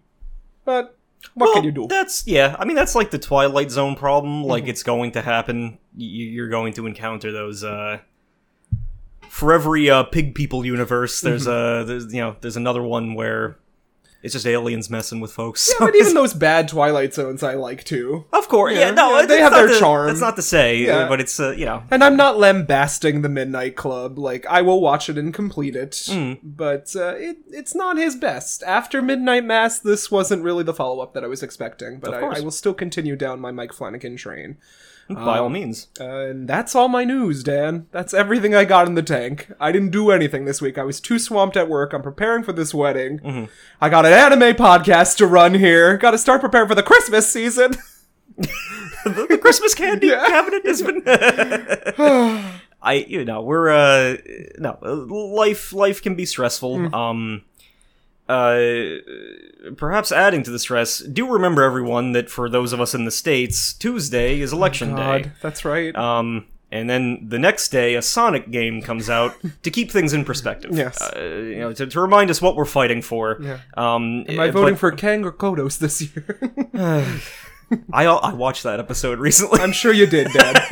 But 0.64 0.98
what 1.34 1.46
well, 1.46 1.54
can 1.54 1.64
you 1.64 1.72
do? 1.72 1.86
That's 1.88 2.26
yeah. 2.26 2.56
I 2.58 2.64
mean, 2.64 2.76
that's 2.76 2.94
like 2.94 3.10
the 3.10 3.18
Twilight 3.18 3.70
Zone 3.70 3.96
problem. 3.96 4.40
Mm-hmm. 4.42 4.50
Like, 4.50 4.68
it's 4.68 4.82
going 4.82 5.12
to 5.12 5.22
happen. 5.22 5.78
You're 5.96 6.48
going 6.48 6.72
to 6.74 6.86
encounter 6.86 7.32
those. 7.32 7.64
uh 7.64 7.98
For 9.28 9.52
every 9.52 9.90
uh, 9.90 10.04
pig 10.04 10.34
people 10.34 10.64
universe, 10.64 11.20
there's 11.20 11.46
Mm-hmm. 11.46 11.82
a 11.82 11.84
there's 11.84 12.12
you 12.14 12.20
know 12.20 12.36
there's 12.40 12.56
another 12.56 12.82
one 12.82 13.14
where 13.14 13.56
it's 14.24 14.32
just 14.32 14.46
aliens 14.46 14.90
messing 14.90 15.20
with 15.20 15.30
folks. 15.30 15.70
Yeah, 15.70 15.86
but 15.86 15.94
even 16.00 16.14
those 16.14 16.34
bad 16.34 16.66
Twilight 16.68 17.14
Zones 17.14 17.42
I 17.44 17.54
like 17.54 17.84
too. 17.84 18.24
of 18.32 18.48
course, 18.48 18.72
yeah, 18.74 18.86
Yeah, 18.86 18.90
no, 18.90 19.20
yeah, 19.20 19.26
they 19.26 19.38
have 19.40 19.52
their 19.52 19.68
to- 19.68 19.78
charm. 19.78 20.08
That's 20.08 20.20
not 20.20 20.34
to 20.36 20.42
say, 20.42 20.78
Yeah. 20.78 21.06
but 21.06 21.20
it's 21.20 21.38
uh, 21.38 21.50
you 21.52 21.66
know, 21.66 21.84
And 21.92 22.02
I'm 22.02 22.16
not 22.16 22.38
lambasting 22.38 23.22
the 23.22 23.28
Midnight 23.28 23.76
Club. 23.76 24.18
Like 24.18 24.44
I 24.46 24.62
will 24.62 24.80
watch 24.80 25.08
it 25.08 25.16
and 25.18 25.32
complete 25.32 25.76
it, 25.76 26.02
Hmm. 26.10 26.32
but 26.42 26.96
uh, 26.96 27.14
it 27.16 27.36
it's 27.52 27.74
not 27.74 27.96
his 27.96 28.16
best. 28.16 28.62
After 28.64 29.00
Midnight 29.02 29.44
Mass, 29.44 29.78
this 29.78 30.10
wasn't 30.10 30.42
really 30.42 30.64
the 30.64 30.74
follow 30.74 31.00
up 31.00 31.14
that 31.14 31.22
I 31.22 31.28
was 31.28 31.42
expecting. 31.42 32.00
But 32.00 32.14
I. 32.14 32.20
I 32.24 32.40
will 32.40 32.50
still 32.50 32.74
continue 32.74 33.14
down 33.14 33.38
my 33.38 33.52
Mike 33.52 33.72
Flanagan 33.72 34.16
train. 34.16 34.56
By 35.08 35.36
Um, 35.38 35.44
all 35.44 35.48
means. 35.50 35.88
Uh, 36.00 36.04
and 36.30 36.48
that's 36.48 36.74
all 36.74 36.88
my 36.88 37.04
news, 37.04 37.42
Dan. 37.42 37.86
That's 37.90 38.14
everything 38.14 38.54
I 38.54 38.64
got 38.64 38.86
in 38.88 38.94
the 38.94 39.02
tank. 39.02 39.50
I 39.60 39.70
didn't 39.72 39.90
do 39.90 40.10
anything 40.10 40.44
this 40.44 40.62
week. 40.62 40.78
I 40.78 40.84
was 40.84 41.00
too 41.00 41.18
swamped 41.18 41.56
at 41.56 41.68
work. 41.68 41.92
I'm 41.92 42.02
preparing 42.02 42.42
for 42.42 42.52
this 42.52 42.72
wedding. 42.72 43.18
Mm-hmm. 43.18 43.44
I 43.80 43.88
got 43.88 44.06
an 44.06 44.12
anime 44.12 44.54
podcast 44.56 45.16
to 45.18 45.26
run 45.26 45.54
here. 45.54 45.96
Got 45.98 46.12
to 46.12 46.18
start 46.18 46.40
preparing 46.40 46.68
for 46.68 46.74
the 46.74 46.82
Christmas 46.82 47.30
season. 47.32 47.72
the, 49.04 49.38
Christmas 49.40 49.74
candy 49.74 50.06
Yeah. 50.08 50.26
cabinet 50.26 50.66
has 50.66 50.82
been. 50.82 51.02
I 52.82 52.94
you 53.08 53.24
know 53.24 53.40
we're 53.42 53.70
uh 53.70 54.16
no 54.58 54.76
uh, 54.82 54.94
life 54.94 55.72
life 55.72 56.02
can 56.02 56.14
be 56.16 56.26
stressful. 56.26 56.88
Hmm. 56.88 56.94
Um, 56.94 57.42
uh, 58.28 59.72
perhaps 59.76 60.10
adding 60.12 60.42
to 60.42 60.50
the 60.50 60.58
stress. 60.58 60.98
Do 61.00 61.30
remember 61.30 61.62
everyone 61.62 62.12
that 62.12 62.30
for 62.30 62.48
those 62.48 62.72
of 62.72 62.80
us 62.80 62.94
in 62.94 63.04
the 63.04 63.10
states, 63.10 63.72
Tuesday 63.74 64.40
is 64.40 64.52
election 64.52 64.90
day. 64.94 65.22
God, 65.22 65.32
that's 65.42 65.64
right. 65.64 65.94
Um, 65.94 66.46
and 66.70 66.90
then 66.90 67.26
the 67.28 67.38
next 67.38 67.68
day, 67.68 67.94
a 67.94 68.02
Sonic 68.02 68.50
game 68.50 68.82
comes 68.82 69.08
out 69.08 69.36
to 69.62 69.70
keep 69.70 69.90
things 69.90 70.12
in 70.12 70.24
perspective. 70.24 70.72
Yes. 70.74 71.00
Uh, 71.00 71.20
you 71.20 71.58
know, 71.58 71.72
to, 71.72 71.86
to 71.86 72.00
remind 72.00 72.30
us 72.30 72.42
what 72.42 72.56
we're 72.56 72.64
fighting 72.64 73.02
for. 73.02 73.38
Yeah. 73.40 73.60
Um, 73.76 74.24
Am 74.28 74.40
I 74.40 74.50
voting 74.50 74.74
but 74.74 74.80
for 74.80 74.90
Kang 74.90 75.24
or 75.24 75.32
Kodos 75.32 75.78
this 75.78 76.02
year? 76.02 76.38
I 77.92 78.06
I 78.06 78.32
watched 78.34 78.62
that 78.64 78.80
episode 78.80 79.18
recently. 79.18 79.60
I'm 79.60 79.72
sure 79.72 79.92
you 79.92 80.06
did, 80.06 80.28
Dan. 80.32 80.54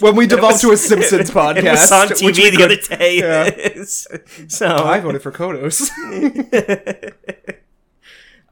When 0.00 0.16
we 0.16 0.26
devolved 0.26 0.60
to 0.62 0.72
a 0.72 0.76
Simpsons 0.88 1.30
podcast, 1.30 1.56
It 1.58 1.64
was 1.64 1.92
on 1.92 2.08
TV 2.08 2.50
the 2.50 2.50
could- 2.56 2.62
other 2.62 2.96
day. 2.96 3.18
Yeah. 3.18 3.84
so 4.48 4.66
I 4.76 5.00
voted 5.00 5.22
for 5.22 5.30
Kodos. 5.32 5.88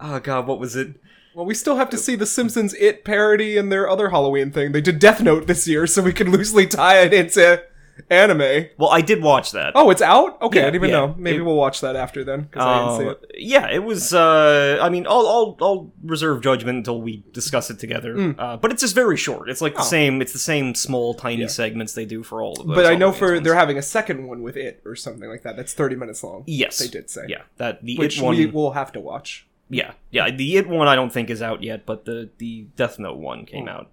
oh 0.00 0.20
god, 0.20 0.46
what 0.46 0.58
was 0.60 0.76
it? 0.76 0.94
well, 1.34 1.46
we 1.46 1.54
still 1.54 1.76
have 1.76 1.90
to 1.90 1.96
see 1.96 2.16
the 2.16 2.26
Simpsons 2.26 2.74
It 2.74 3.04
parody 3.04 3.56
and 3.56 3.70
their 3.70 3.88
other 3.88 4.10
Halloween 4.10 4.50
thing. 4.50 4.72
They 4.72 4.80
did 4.80 4.98
Death 4.98 5.20
Note 5.22 5.46
this 5.46 5.68
year, 5.68 5.86
so 5.86 6.02
we 6.02 6.12
can 6.12 6.30
loosely 6.32 6.66
tie 6.66 7.00
it 7.00 7.14
into 7.14 7.62
anime. 8.10 8.66
Well, 8.78 8.90
I 8.90 9.00
did 9.00 9.22
watch 9.22 9.52
that. 9.52 9.72
Oh, 9.74 9.90
it's 9.90 10.02
out? 10.02 10.40
Okay, 10.42 10.58
Yeah, 10.60 10.62
I 10.66 10.70
didn't 10.70 10.74
even 10.76 10.90
yeah. 10.90 10.96
know. 11.06 11.14
Maybe 11.18 11.38
It- 11.38 11.42
we'll 11.42 11.56
watch 11.56 11.80
that 11.80 11.96
after 11.96 12.24
then, 12.24 12.42
because 12.42 12.62
I 12.64 12.78
didn't 12.78 12.98
see 13.00 13.06
Uh, 13.06 13.10
it. 13.10 13.30
yeah, 13.38 13.70
it 13.70 13.84
was. 13.84 14.12
Uh, 14.14 14.78
I 14.80 14.88
mean, 14.88 15.06
I'll, 15.08 15.26
I'll 15.26 15.56
I'll 15.60 15.92
reserve 16.04 16.42
judgment 16.42 16.78
until 16.78 17.00
we 17.00 17.24
discuss 17.32 17.70
it 17.70 17.78
together. 17.78 18.14
Hmm. 18.14 18.30
Uh, 18.38 18.56
but 18.56 18.70
it's 18.72 18.80
just 18.82 18.94
very 18.94 19.16
short. 19.16 19.48
It's 19.50 19.60
like 19.60 19.74
the 19.76 19.82
same. 19.82 20.20
It's 20.22 20.32
the 20.32 20.38
same 20.38 20.74
small, 20.74 21.14
tiny 21.14 21.48
segments 21.48 21.92
they 21.94 22.04
do 22.04 22.22
for 22.22 22.42
all 22.42 22.52
of 22.60 22.66
those. 22.66 22.76
But 22.76 22.86
I 22.86 22.94
know 22.94 23.12
for 23.12 23.32
ones. 23.32 23.44
they're 23.44 23.54
having 23.54 23.78
a 23.78 23.82
second 23.82 24.26
one 24.26 24.42
with 24.42 24.56
it 24.56 24.80
or 24.84 24.94
something 24.96 25.28
like 25.28 25.42
that. 25.42 25.56
That's 25.56 25.74
30 25.74 25.96
minutes 25.96 26.22
long. 26.22 26.44
yes, 26.46 26.78
They 26.78 26.88
did 26.88 27.10
say. 27.10 27.22
yeah 27.28 27.42
that 27.56 27.82
the 27.84 27.96
Which 27.96 28.18
it 28.18 28.22
one. 28.24 28.36
we 28.36 28.46
will 28.46 28.72
have 28.72 28.92
to 28.92 29.00
watch. 29.00 29.46
Yeah, 29.70 29.92
yeah. 30.10 30.30
The 30.30 30.56
it 30.56 30.66
one 30.68 30.88
I 30.88 30.94
don't 30.96 31.12
think 31.12 31.28
is 31.28 31.42
out 31.42 31.62
yet, 31.62 31.84
but 31.84 32.04
the 32.06 32.30
the 32.38 32.62
Death 32.76 32.98
Note 32.98 33.18
one 33.18 33.44
came 33.44 33.68
out. 33.68 33.90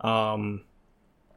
Um, 0.00 0.62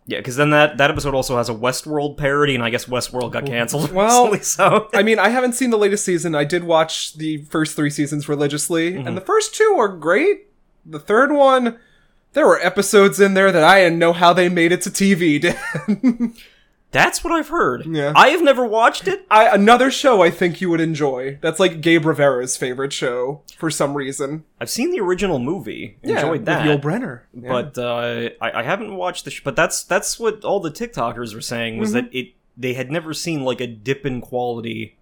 yeah, 0.05 0.17
because 0.19 0.35
then 0.35 0.49
that 0.51 0.77
that 0.77 0.89
episode 0.91 1.13
also 1.15 1.37
has 1.37 1.49
a 1.49 1.53
Westworld 1.53 2.17
parody, 2.17 2.55
and 2.55 2.63
I 2.63 2.69
guess 2.69 2.85
Westworld 2.85 3.31
got 3.31 3.45
canceled. 3.45 3.91
Well- 3.93 4.31
recently, 4.31 4.43
so 4.43 4.89
I 4.93 5.03
mean, 5.03 5.19
I 5.19 5.29
haven't 5.29 5.53
seen 5.53 5.69
the 5.69 5.77
latest 5.77 6.03
season. 6.05 6.35
I 6.35 6.43
did 6.43 6.63
watch 6.63 7.13
the 7.13 7.37
first 7.45 7.75
three 7.75 7.89
seasons 7.89 8.27
religiously, 8.29 8.93
Mm-hmm. 8.93 9.07
and 9.07 9.15
the 9.17 9.21
first 9.21 9.55
two 9.55 9.75
are 9.79 9.87
great. 9.87 10.47
The 10.85 10.99
third 10.99 11.31
one, 11.31 11.77
there 12.33 12.45
were 12.45 12.59
episodes 12.59 13.19
in 13.19 13.33
there 13.35 13.51
that 13.51 13.63
I 13.63 13.81
didn't 13.81 13.99
know 13.99 14.11
how 14.13 14.33
they 14.33 14.49
made 14.49 14.71
it 14.73 14.81
to 14.81 14.89
TV. 14.89 15.39
That's 16.93 17.23
what 17.23 17.33
I've 17.33 17.49
heard. 17.49 17.85
Yeah. 17.85 18.13
I 18.15 18.29
have 18.29 18.41
never 18.41 18.65
watched 18.65 19.07
it. 19.07 19.25
I, 19.29 19.53
another 19.53 19.91
show 19.91 20.21
I 20.21 20.29
think 20.29 20.61
you 20.61 20.69
would 20.69 20.79
enjoy. 20.79 21.37
That's 21.41 21.59
like 21.59 21.81
Gabe 21.81 22.05
Rivera's 22.05 22.55
favorite 22.55 22.93
show 22.93 23.41
for 23.57 23.69
some 23.69 23.93
reason. 23.95 24.45
I've 24.61 24.69
seen 24.69 24.91
the 24.91 25.01
original 25.01 25.39
movie, 25.39 25.97
Yeah, 26.03 26.21
enjoyed 26.21 26.45
that. 26.45 26.65
Yul 26.65 26.79
Brynner. 26.81 27.21
Yeah. 27.33 27.49
but 27.49 27.77
uh, 27.77 28.29
I, 28.41 28.59
I 28.59 28.63
haven't 28.63 28.95
watched 28.95 29.25
the. 29.25 29.31
Sh- 29.31 29.43
but 29.43 29.55
that's 29.57 29.83
that's 29.83 30.17
what 30.19 30.45
all 30.45 30.61
the 30.61 30.71
TikTokers 30.71 31.33
were 31.35 31.41
saying 31.41 31.77
was 31.79 31.89
Mm-hmm. 31.89 32.05
that 32.05 32.15
it 32.15 32.33
they 32.55 32.73
had 32.75 32.91
never 32.91 33.13
seen 33.13 33.43
like 33.43 33.59
a 33.59 33.65
dip 33.67 34.05
in 34.05 34.21
quality 34.21 34.95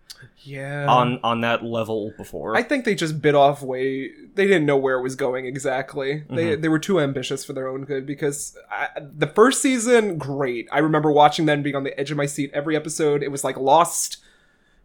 yeah, 0.44 0.88
on 0.88 1.20
on 1.24 1.42
that 1.42 1.64
level 1.64 2.14
before. 2.18 2.56
I 2.56 2.64
think 2.64 2.86
they 2.86 2.96
just 2.96 3.22
bit 3.22 3.36
off 3.36 3.62
way. 3.62 4.12
They 4.34 4.46
didn't 4.48 4.66
know 4.66 4.78
where 4.78 4.98
it 4.98 5.04
was 5.04 5.16
going 5.16 5.46
exactly. 5.46 6.24
They 6.30 6.46
Mm-hmm. 6.52 6.62
they 6.62 6.70
were 6.70 6.80
too 6.80 7.00
ambitious 7.00 7.46
for 7.46 7.54
their 7.54 7.68
own 7.68 7.86
good 7.86 8.06
because 8.06 8.58
I, 8.70 8.88
the 9.00 9.28
first 9.28 9.62
season, 9.62 10.18
great. 10.18 10.68
I 10.72 10.80
remember 10.80 11.12
watching 11.12 11.46
that 11.46 11.54
and 11.54 11.64
being 11.64 11.76
on 11.76 11.84
the 11.84 12.00
edge 12.00 12.12
of 12.12 12.18
my 12.18 12.26
seat 12.26 12.52
every 12.54 12.76
episode. 12.76 13.24
It 13.24 13.32
was 13.32 13.44
like 13.44 13.58
Lost, 13.58 14.18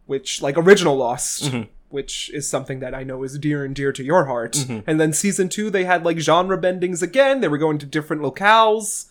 which 0.05 0.41
like 0.41 0.57
original 0.57 0.95
Lost. 0.95 1.43
Mm-hmm. 1.43 1.63
Which 1.89 2.29
is 2.33 2.49
something 2.49 2.79
that 2.81 2.93
I 2.93 3.03
know 3.05 3.23
is 3.23 3.39
dear 3.39 3.63
and 3.63 3.73
dear 3.73 3.93
to 3.93 4.03
your 4.03 4.25
heart. 4.25 4.55
Mm-hmm. 4.55 4.79
And 4.89 4.99
then 4.99 5.13
season 5.13 5.47
two, 5.47 5.69
they 5.69 5.85
had 5.85 6.03
like 6.03 6.19
genre 6.19 6.57
bendings 6.57 7.01
again. 7.01 7.39
They 7.39 7.47
were 7.47 7.57
going 7.57 7.77
to 7.77 7.85
different 7.85 8.21
locales. 8.21 9.05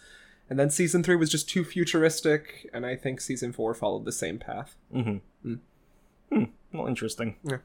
And 0.50 0.58
then 0.58 0.68
season 0.68 1.02
three 1.02 1.16
was 1.16 1.30
just 1.30 1.48
too 1.48 1.64
futuristic. 1.64 2.68
And 2.74 2.84
I 2.84 2.94
think 2.94 3.22
season 3.22 3.54
four 3.54 3.72
followed 3.72 4.04
the 4.04 4.12
same 4.12 4.38
path. 4.38 4.76
Well, 6.30 6.86
interesting. 6.86 7.36
Yeah. 7.44 7.58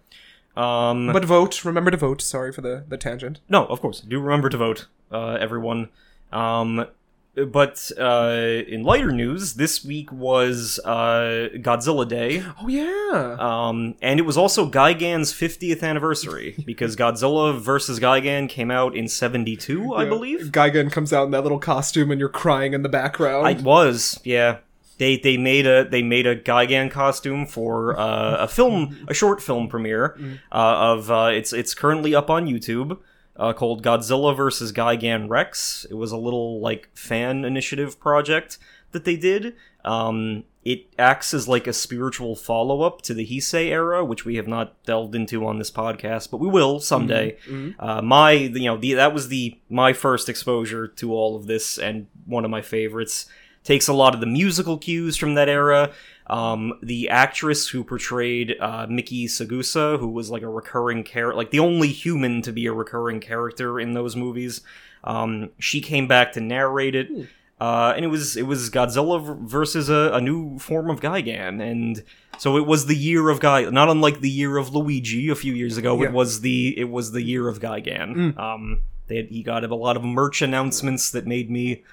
Um, 0.56 1.12
But 1.13 1.25
vote. 1.25 1.63
Remember 1.65 1.91
to 1.91 1.98
vote. 1.98 2.22
Sorry 2.22 2.51
for 2.51 2.62
the, 2.62 2.84
the 2.88 2.98
tangent. 2.98 3.39
No, 3.50 3.65
of 3.68 3.82
course. 3.82 4.01
Do 4.01 4.20
remember 4.20 4.50
to 4.50 4.58
vote, 4.58 4.88
uh, 5.12 5.38
everyone. 5.39 5.89
Um, 6.32 6.86
but 7.34 7.89
uh, 7.98 8.62
in 8.68 8.84
lighter 8.84 9.12
news, 9.13 9.53
this 9.53 9.86
week 9.86 10.12
was 10.12 10.82
uh, 10.84 11.48
Godzilla 11.56 12.06
Day, 12.06 12.44
Oh, 12.62 12.68
yeah. 12.68 13.38
um, 13.39 13.96
and 14.01 14.20
it 14.20 14.24
was 14.24 14.36
also 14.36 14.70
Gigan's 14.70 15.32
50th 15.34 15.82
anniversary 15.82 16.62
because 16.65 16.98
Godzilla 16.98 17.58
versus 17.58 18.01
Gigan 18.01 18.50
came 18.50 18.70
out 18.70 18.98
in 18.98 19.08
72, 19.08 19.94
I 19.94 20.03
believe. 20.10 20.51
Gigan 20.51 20.91
comes 20.91 21.13
out 21.13 21.24
in 21.24 21.32
that 21.32 21.44
little 21.44 21.60
costume 21.60 22.12
and 22.12 22.20
you're 22.20 22.27
crying 22.27 22.74
in 22.74 22.82
the 22.84 22.89
background. 22.89 23.48
I 23.48 23.53
was, 23.53 24.20
yeah. 24.25 24.58
They 25.01 25.17
they 25.17 25.36
made 25.36 25.65
a 25.65 25.84
they 25.84 26.03
made 26.03 26.27
a 26.27 26.36
Gigan 26.36 26.91
costume 26.91 27.48
for 27.48 28.00
uh, 28.00 28.38
a 28.38 28.48
film 28.48 28.79
a 29.08 29.15
short 29.15 29.41
film 29.41 29.67
premiere 29.67 30.15
uh, 30.51 30.91
of 30.93 31.10
uh, 31.10 31.31
it's 31.34 31.51
it's 31.53 31.74
currently 31.74 32.13
up 32.13 32.29
on 32.29 32.46
YouTube 32.46 33.00
uh, 33.36 33.51
called 33.53 33.81
Godzilla 33.84 34.36
vs 34.38 34.72
Gigan 34.72 35.27
Rex. 35.27 35.88
It 35.89 35.96
was 35.96 36.12
a 36.12 36.17
little 36.17 36.62
like 36.62 36.89
fan 36.93 37.43
initiative 37.46 38.00
project 38.00 38.60
that 38.91 39.03
they 39.03 39.15
did. 39.15 39.55
Um, 39.84 40.43
it 40.63 40.86
acts 41.00 41.34
as 41.34 41.48
like 41.48 41.65
a 41.65 41.74
spiritual 41.74 42.36
follow 42.36 42.84
up 42.84 43.01
to 43.08 43.15
the 43.15 43.25
Heisei 43.25 43.70
era, 43.70 44.05
which 44.05 44.25
we 44.25 44.36
have 44.36 44.48
not 44.48 44.67
delved 44.84 45.15
into 45.15 45.48
on 45.48 45.58
this 45.58 45.72
podcast, 45.72 46.29
but 46.29 46.39
we 46.39 46.48
will 46.48 46.79
someday. 46.79 47.36
Mhm. 47.50 47.74
Uh, 47.79 48.01
my, 48.03 48.34
you 48.34 48.65
know, 48.70 48.77
the, 48.77 48.93
that 48.93 49.12
was 49.15 49.29
the 49.29 49.58
my 49.67 49.93
first 49.93 50.29
exposure 50.29 50.86
to 50.88 51.12
all 51.15 51.36
of 51.36 51.48
this, 51.48 51.79
and 51.79 52.05
one 52.27 52.46
of 52.46 52.51
my 52.51 52.62
favorites. 52.62 53.25
Takes 53.63 53.88
a 53.88 53.94
lot 53.94 54.13
of 54.13 54.20
the 54.20 54.25
musical 54.25 54.77
cues 54.77 55.18
from 55.18 55.36
that 55.36 55.48
era. 55.48 55.91
Um, 56.27 56.80
the 56.82 57.10
actress 57.10 57.68
who 57.68 57.84
portrayed 57.84 58.56
uh, 58.60 58.88
Miki 58.89 59.27
Saegusa, 59.27 60.00
who 60.00 60.08
was 60.08 60.30
like 60.30 60.41
a 60.41 60.50
recurring 60.50 61.03
character, 61.03 61.36
like 61.36 61.51
the 61.51 61.60
only 61.60 61.89
human 61.89 62.41
to 62.44 62.51
be 62.51 62.65
a 62.65 62.74
recurring 62.74 63.20
character 63.20 63.80
in 63.80 63.94
those 63.94 64.15
movies, 64.15 64.62
um, 65.03 65.50
she 65.60 65.82
came 65.82 66.08
back 66.08 66.32
to 66.34 66.39
narrate 66.41 66.96
it. 66.96 67.27
Uh, 67.60 67.94
and 67.96 68.03
it 68.03 68.08
was 68.08 68.36
it 68.36 68.48
was 68.48 68.72
Godzilla 68.72 69.38
versus 69.41 69.88
a, 69.88 70.12
a 70.13 70.20
new 70.20 70.58
form 70.58 70.89
of 70.89 71.00
Gigan, 71.00 71.62
and 71.62 72.03
so 72.39 72.58
it 72.58 72.65
was 72.65 72.88
the 72.88 72.96
year 72.96 73.30
of 73.30 73.39
Guy, 73.39 73.65
not 73.65 73.88
unlike 73.88 74.22
the 74.22 74.32
year 74.32 74.58
of 74.58 74.74
Luigi 74.74 75.30
a 75.30 75.36
few 75.36 75.53
years 75.53 75.77
ago. 75.77 76.01
Yeah. 76.01 76.08
It 76.08 76.13
was 76.13 76.41
the 76.41 76.75
it 76.75 76.89
was 76.89 77.12
the 77.12 77.22
year 77.22 77.48
of 77.48 77.60
Gigan. 77.60 78.36
Um, 78.36 78.82
they 79.06 79.18
had, 79.18 79.27
he 79.27 79.44
got 79.44 79.63
a 79.63 79.75
lot 79.75 79.96
of 79.96 80.03
merch 80.03 80.41
announcements 80.41 81.12
that 81.12 81.27
made 81.27 81.51
me 81.51 81.84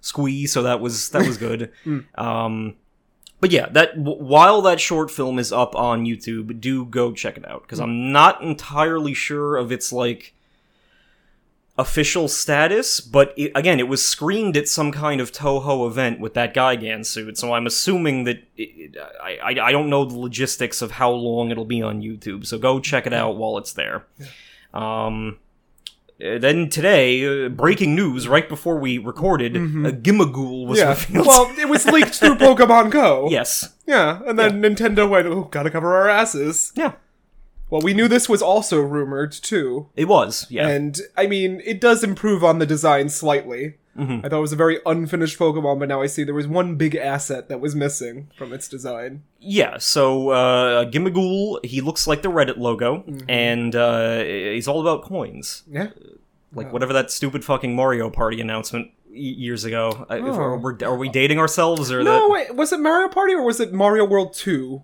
squeeze, 0.00 0.52
so 0.52 0.62
that 0.62 0.80
was 0.80 1.10
that 1.10 1.26
was 1.26 1.36
good. 1.36 1.72
um, 2.16 2.76
but 3.40 3.50
yeah, 3.50 3.68
that 3.70 3.96
w- 3.96 4.22
while 4.22 4.60
that 4.62 4.80
short 4.80 5.10
film 5.10 5.38
is 5.38 5.52
up 5.52 5.74
on 5.74 6.04
YouTube, 6.04 6.60
do 6.60 6.84
go 6.84 7.12
check 7.12 7.36
it 7.36 7.48
out 7.48 7.62
because 7.62 7.80
I'm 7.80 8.12
not 8.12 8.42
entirely 8.42 9.14
sure 9.14 9.56
of 9.56 9.72
its 9.72 9.92
like 9.92 10.34
official 11.78 12.28
status, 12.28 13.00
but 13.00 13.32
it, 13.38 13.52
again, 13.54 13.80
it 13.80 13.88
was 13.88 14.06
screened 14.06 14.56
at 14.56 14.68
some 14.68 14.92
kind 14.92 15.20
of 15.20 15.32
Toho 15.32 15.88
event 15.88 16.20
with 16.20 16.34
that 16.34 16.52
Gigan 16.54 17.06
suit, 17.06 17.38
so 17.38 17.54
I'm 17.54 17.66
assuming 17.66 18.24
that 18.24 18.44
it, 18.56 18.96
I, 19.22 19.38
I 19.42 19.68
I 19.68 19.72
don't 19.72 19.88
know 19.88 20.04
the 20.04 20.18
logistics 20.18 20.82
of 20.82 20.92
how 20.92 21.10
long 21.10 21.50
it'll 21.50 21.64
be 21.64 21.80
on 21.80 22.02
YouTube. 22.02 22.46
So 22.46 22.58
go 22.58 22.80
check 22.80 23.06
it 23.06 23.14
out 23.14 23.36
while 23.36 23.56
it's 23.56 23.72
there. 23.72 24.04
Um. 24.74 25.38
Uh, 26.22 26.38
Then 26.38 26.68
today, 26.68 27.46
uh, 27.46 27.48
breaking 27.48 27.94
news 27.94 28.28
right 28.28 28.48
before 28.48 28.78
we 28.78 28.98
recorded, 28.98 29.56
a 29.56 29.92
Gimmighoul 29.92 30.66
was 30.66 30.78
Yeah. 30.78 30.90
revealed. 30.90 31.26
Well, 31.26 31.50
it 31.58 31.68
was 31.68 31.86
leaked 31.86 32.14
through 32.16 32.34
Pokemon 32.46 32.90
Go. 32.90 33.28
yes. 33.30 33.70
Yeah, 33.86 34.20
and 34.26 34.38
then 34.38 34.60
Nintendo 34.62 35.08
went, 35.08 35.26
"Oh, 35.26 35.48
gotta 35.50 35.70
cover 35.70 35.94
our 35.96 36.08
asses." 36.08 36.72
Yeah. 36.76 36.92
Well, 37.70 37.80
we 37.80 37.94
knew 37.94 38.08
this 38.08 38.28
was 38.28 38.42
also 38.42 38.80
rumored 38.80 39.32
too, 39.32 39.88
It 39.96 40.06
was. 40.08 40.46
Yeah. 40.50 40.66
and 40.68 40.98
I 41.16 41.26
mean, 41.26 41.62
it 41.64 41.80
does 41.80 42.02
improve 42.04 42.42
on 42.44 42.58
the 42.58 42.66
design 42.66 43.08
slightly. 43.08 43.74
Mhm. 44.00 44.24
I 44.24 44.28
thought 44.28 44.38
it 44.38 44.40
was 44.40 44.52
a 44.52 44.56
very 44.56 44.78
unfinished 44.86 45.38
Pokemon, 45.38 45.78
but 45.78 45.88
now 45.88 46.00
I 46.00 46.06
see 46.06 46.24
there 46.24 46.34
was 46.34 46.48
one 46.48 46.76
big 46.76 46.94
asset 46.96 47.48
that 47.50 47.60
was 47.60 47.74
missing 47.76 48.28
from 48.36 48.52
its 48.52 48.66
design. 48.68 49.22
Yeah, 49.38 49.76
so 49.78 50.30
uh, 50.30 50.84
Gimmighoul, 50.86 51.64
he 51.64 51.80
looks 51.80 52.06
like 52.06 52.22
the 52.22 52.30
Reddit 52.30 52.56
logo, 52.56 53.04
and 53.28 53.76
uh, 53.76 54.22
he's 54.24 54.66
all 54.66 54.80
about 54.80 55.02
coins. 55.02 55.64
Yeah. 55.70 55.88
Like 56.54 56.72
whatever 56.72 56.92
that 56.94 57.10
stupid 57.10 57.44
fucking 57.44 57.76
Mario 57.76 58.10
Party 58.10 58.40
announcement 58.40 58.90
years 59.12 59.64
ago. 59.64 60.06
I- 60.08 60.16
if- 60.18 60.24
Oh. 60.24 60.34
are, 60.38 60.56
we, 60.56 60.84
are 60.84 60.96
we 60.96 61.08
dating 61.08 61.38
ourselves, 61.38 61.92
or 61.92 62.02
No, 62.02 62.28
that, 62.28 62.30
wait, 62.30 62.54
was 62.56 62.72
it 62.72 62.80
Mario 62.80 63.08
Party 63.08 63.34
or 63.34 63.44
was 63.44 63.60
it 63.60 63.72
Mario 63.72 64.04
World 64.04 64.32
Two? 64.32 64.82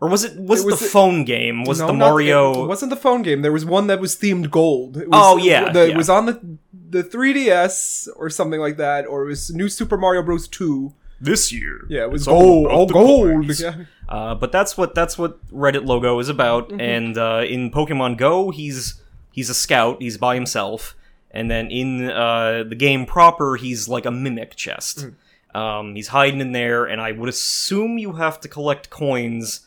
or 0.00 0.08
was 0.08 0.24
it 0.24 0.36
was, 0.38 0.62
It 0.62 0.66
was 0.66 0.80
the 0.80 0.84
the- 0.84 0.90
phone 0.90 1.24
game? 1.24 1.64
Was 1.64 1.78
no, 1.80 1.86
the 1.86 1.92
not- 1.94 2.08
Mario? 2.10 2.64
It 2.64 2.66
wasn't 2.68 2.90
the 2.90 2.96
phone 2.96 3.22
game. 3.22 3.42
There 3.42 3.52
was 3.52 3.64
one 3.64 3.86
that 3.86 4.00
was 4.00 4.16
themed 4.16 4.50
gold. 4.50 4.96
It 4.98 5.08
was, 5.08 5.18
Oh, 5.22 5.36
yeah, 5.38 5.70
the, 5.72 5.86
yeah. 5.86 5.94
It 5.94 5.96
was 5.96 6.08
on 6.10 6.26
the 6.26 6.58
the 6.94 7.02
3DS 7.04 8.08
or 8.16 8.30
something 8.30 8.60
like 8.60 8.76
that, 8.78 9.06
or 9.06 9.24
it 9.24 9.28
was 9.28 9.50
New 9.50 9.68
Super 9.68 9.96
Mario 9.96 10.22
Bros. 10.22 10.48
Two. 10.48 10.94
this 11.20 11.52
year? 11.52 11.86
Yeah, 11.88 12.02
it 12.04 12.10
was 12.10 12.22
It's 12.22 12.28
all 12.28 12.40
gold. 12.40 12.66
about 12.66 12.74
All 12.76 12.86
gold. 12.86 13.58
Yeah. 13.58 13.84
Uh, 14.08 14.34
but 14.34 14.52
that's 14.52 14.76
what 14.76 14.94
that's 14.94 15.16
what 15.18 15.44
Reddit 15.48 15.86
logo 15.86 16.18
is 16.18 16.28
about. 16.28 16.68
Mm-hmm. 16.68 16.80
And 16.80 17.18
uh, 17.18 17.42
in 17.46 17.70
Pokemon 17.70 18.18
Go, 18.18 18.50
he's 18.50 19.00
he's 19.32 19.48
a 19.50 19.54
scout. 19.54 20.02
He's 20.02 20.18
by 20.18 20.34
himself. 20.34 20.94
And 21.30 21.50
then 21.50 21.68
in 21.70 22.10
uh, 22.10 22.62
the 22.68 22.76
game 22.76 23.06
proper, 23.06 23.56
he's 23.56 23.88
like 23.88 24.06
a 24.06 24.10
mimic 24.12 24.54
chest. 24.54 25.06
Mm. 25.54 25.58
Um, 25.60 25.94
he's 25.96 26.08
hiding 26.08 26.40
in 26.40 26.52
there, 26.52 26.84
and 26.84 27.00
I 27.00 27.10
would 27.12 27.28
assume 27.28 27.98
you 27.98 28.12
have 28.14 28.38
to 28.40 28.48
collect 28.48 28.90
coins, 28.90 29.66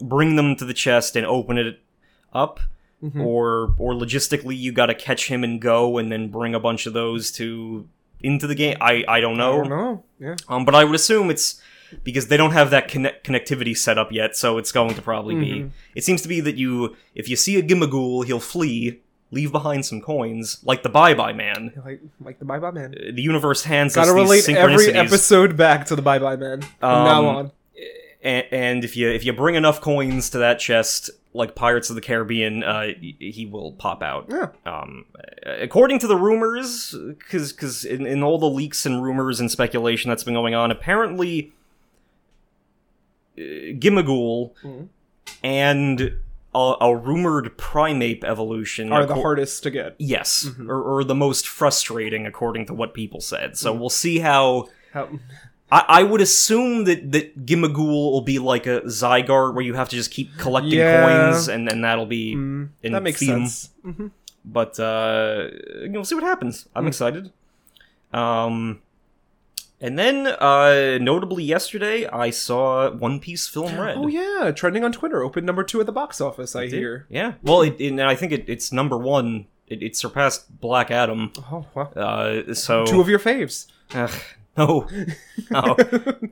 bring 0.00 0.36
them 0.36 0.54
to 0.56 0.64
the 0.64 0.74
chest, 0.74 1.16
and 1.16 1.26
open 1.26 1.58
it 1.58 1.80
up. 2.32 2.60
Mm-hmm. 3.02 3.20
Or 3.22 3.74
or 3.78 3.94
logistically, 3.94 4.58
you 4.58 4.72
got 4.72 4.86
to 4.86 4.94
catch 4.94 5.28
him 5.28 5.42
and 5.42 5.60
go, 5.60 5.96
and 5.98 6.12
then 6.12 6.28
bring 6.28 6.54
a 6.54 6.60
bunch 6.60 6.84
of 6.86 6.92
those 6.92 7.30
to 7.32 7.88
into 8.22 8.46
the 8.46 8.54
game. 8.54 8.76
I 8.80 9.04
I 9.08 9.20
don't 9.20 9.38
know. 9.38 9.52
I 9.54 9.56
don't 9.56 9.68
know. 9.70 10.04
Yeah. 10.18 10.36
Um, 10.48 10.64
but 10.66 10.74
I 10.74 10.84
would 10.84 10.94
assume 10.94 11.30
it's 11.30 11.62
because 12.04 12.28
they 12.28 12.36
don't 12.36 12.52
have 12.52 12.70
that 12.70 12.88
connect- 12.88 13.26
connectivity 13.26 13.76
set 13.76 13.96
up 13.98 14.12
yet, 14.12 14.36
so 14.36 14.58
it's 14.58 14.70
going 14.70 14.94
to 14.94 15.02
probably 15.02 15.34
Mm-hmm. 15.34 15.68
be. 15.68 15.72
It 15.94 16.04
seems 16.04 16.20
to 16.22 16.28
be 16.28 16.40
that 16.40 16.56
you, 16.56 16.94
if 17.14 17.28
you 17.28 17.36
see 17.36 17.56
a 17.58 17.62
Gimmighoul, 17.62 18.24
he'll 18.26 18.38
flee, 18.38 19.00
leave 19.32 19.50
behind 19.50 19.86
some 19.86 20.00
coins, 20.02 20.60
like 20.64 20.82
the 20.82 20.88
Bye 20.90 21.14
Bye 21.14 21.32
Man. 21.32 21.72
Like 21.84 22.00
like 22.20 22.38
the 22.38 22.44
Bye 22.44 22.58
Bye 22.60 22.70
Man. 22.70 22.94
Uh, 22.94 23.12
The 23.14 23.22
universe 23.22 23.64
hands 23.64 23.94
Gotta 23.94 24.10
us 24.10 24.14
relate 24.14 24.48
every 24.50 24.92
episode 24.92 25.56
back 25.56 25.86
to 25.86 25.96
the 25.96 26.02
Bye 26.02 26.18
Bye 26.18 26.36
Man 26.36 26.60
from 26.60 26.68
Um, 26.90 27.04
now 27.04 27.26
on. 27.26 27.52
And, 28.22 28.46
and 28.50 28.84
if 28.84 28.96
you 28.96 29.08
if 29.08 29.24
you 29.24 29.32
bring 29.32 29.54
enough 29.54 29.80
coins 29.80 30.28
to 30.30 30.38
that 30.38 30.58
chest, 30.58 31.08
like 31.32 31.54
Pirates 31.54 31.88
of 31.90 31.96
the 31.96 32.02
Caribbean, 32.02 32.62
uh, 32.62 32.88
he 33.00 33.48
will 33.50 33.72
pop 33.72 34.02
out. 34.02 34.26
Yeah. 34.28 34.48
Um, 34.66 35.06
according 35.46 36.00
to 36.00 36.06
the 36.06 36.16
rumors, 36.16 36.94
because 37.18 37.52
because 37.52 37.84
in, 37.84 38.06
in 38.06 38.22
all 38.22 38.38
the 38.38 38.50
leaks 38.50 38.84
and 38.84 39.02
rumors 39.02 39.40
and 39.40 39.50
speculation 39.50 40.10
that's 40.10 40.24
been 40.24 40.34
going 40.34 40.54
on, 40.54 40.70
apparently, 40.70 41.52
uh, 43.38 43.42
Gimmighoul 43.78 44.52
Mhm. 44.62 44.88
and 45.42 46.16
a, 46.54 46.74
a 46.80 46.96
rumored 46.96 47.56
primate 47.56 48.24
evolution 48.24 48.92
Are 48.92 49.06
the 49.06 49.14
acco- 49.14 49.22
hardest 49.22 49.62
to 49.62 49.70
get. 49.70 49.94
Yes, 49.98 50.44
Mm-hmm. 50.48 50.70
or, 50.70 50.82
or 50.82 51.04
the 51.04 51.14
most 51.14 51.46
frustrating, 51.48 52.26
according 52.26 52.66
to 52.66 52.74
what 52.74 52.92
people 52.92 53.20
said. 53.20 53.56
So 53.56 53.72
we'll 53.72 53.88
see 53.88 54.18
how. 54.18 54.68
How, 54.92 55.08
I, 55.72 55.84
I 55.88 56.02
would 56.02 56.20
assume 56.20 56.84
that 56.84 57.12
that 57.12 57.46
Gimmighoul 57.46 58.10
will 58.12 58.22
be 58.22 58.38
like 58.38 58.66
a 58.66 58.80
Zygarde, 58.82 59.54
where 59.54 59.64
you 59.64 59.74
have 59.74 59.88
to 59.90 59.96
just 59.96 60.10
keep 60.10 60.36
collecting 60.38 60.78
Yeah. 60.78 61.00
coins, 61.02 61.48
and 61.48 61.66
then 61.68 61.80
that'll 61.82 62.06
be. 62.06 62.34
mm, 62.34 62.68
in 62.82 62.92
that 62.92 63.02
makes 63.02 63.20
theme. 63.20 63.46
sense. 63.46 63.70
hmm 63.82 64.08
But 64.44 64.80
uh, 64.80 65.48
we'll 65.88 66.04
see 66.04 66.14
what 66.14 66.24
happens. 66.24 66.66
I'm 66.74 66.84
Hmm. 66.84 66.88
excited. 66.88 67.32
Um, 68.12 68.80
and 69.80 69.98
then 69.98 70.26
uh, 70.26 70.98
notably 71.00 71.42
yesterday, 71.44 72.06
I 72.06 72.30
saw 72.30 72.90
One 72.90 73.20
Piece 73.20 73.46
Film 73.46 73.78
Red. 73.80 73.96
Oh 73.96 74.08
yeah, 74.08 74.50
trending 74.50 74.84
on 74.84 74.92
Twitter. 74.92 75.22
Open 75.22 75.44
number 75.44 75.62
two 75.62 75.80
at 75.80 75.86
the 75.86 75.92
box 75.92 76.20
office. 76.20 76.56
I 76.56 76.66
hear. 76.66 77.06
Yeah. 77.08 77.34
Well, 77.42 77.62
it, 77.62 77.76
it, 77.80 77.88
and 77.88 78.02
I 78.02 78.14
think 78.16 78.32
it, 78.32 78.44
it's 78.48 78.72
number 78.72 78.98
one. 78.98 79.46
It, 79.68 79.82
it 79.82 79.96
surpassed 79.96 80.60
Black 80.60 80.90
Adam. 80.90 81.32
Oh 81.52 81.64
wow. 81.74 81.84
Uh, 81.94 82.54
so 82.54 82.84
Two 82.86 83.00
of 83.00 83.08
your 83.08 83.20
faves. 83.20 83.66
Ugh, 83.94 84.10
no, 84.58 84.86
no, 85.50 85.76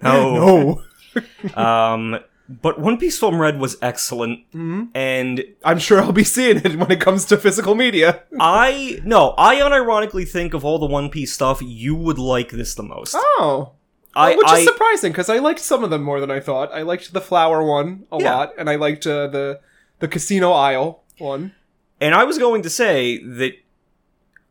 no. 0.02 0.34
no. 0.34 0.82
Um, 1.54 2.20
but 2.48 2.78
One 2.80 2.96
Piece 2.96 3.18
Film 3.18 3.40
Red 3.40 3.58
was 3.58 3.76
excellent, 3.82 4.40
hmm 4.52 4.84
and 4.94 5.44
I'm 5.64 5.78
sure 5.78 6.00
I'll 6.00 6.12
be 6.12 6.24
seeing 6.24 6.58
it 6.58 6.76
when 6.76 6.90
it 6.90 7.00
comes 7.00 7.24
to 7.26 7.36
physical 7.36 7.74
media. 7.74 8.22
I 8.40 9.00
no, 9.04 9.34
I 9.36 9.56
unironically 9.56 10.28
think 10.28 10.54
of 10.54 10.64
all 10.64 10.78
the 10.78 10.86
One 10.86 11.10
Piece 11.10 11.32
stuff, 11.32 11.60
you 11.62 11.94
would 11.94 12.18
like 12.18 12.50
this 12.50 12.74
the 12.74 12.82
most. 12.82 13.14
Oh, 13.18 13.72
I, 14.14 14.36
which 14.36 14.46
I 14.46 14.58
is 14.58 14.64
surprising 14.64 15.12
because 15.12 15.28
I 15.28 15.38
liked 15.38 15.60
some 15.60 15.84
of 15.84 15.90
them 15.90 16.02
more 16.02 16.20
than 16.20 16.30
I 16.30 16.40
thought. 16.40 16.72
I 16.72 16.82
liked 16.82 17.12
the 17.12 17.20
flower 17.20 17.62
one 17.62 18.04
a 18.12 18.18
Yeah. 18.18 18.34
lot, 18.36 18.52
and 18.58 18.70
I 18.70 18.76
liked 18.76 19.06
uh, 19.06 19.26
the 19.28 19.60
the 19.98 20.08
casino 20.08 20.52
aisle 20.52 21.02
one. 21.18 21.52
and 22.00 22.14
I 22.14 22.24
was 22.24 22.38
going 22.38 22.62
to 22.62 22.70
say 22.70 23.18
that 23.24 23.52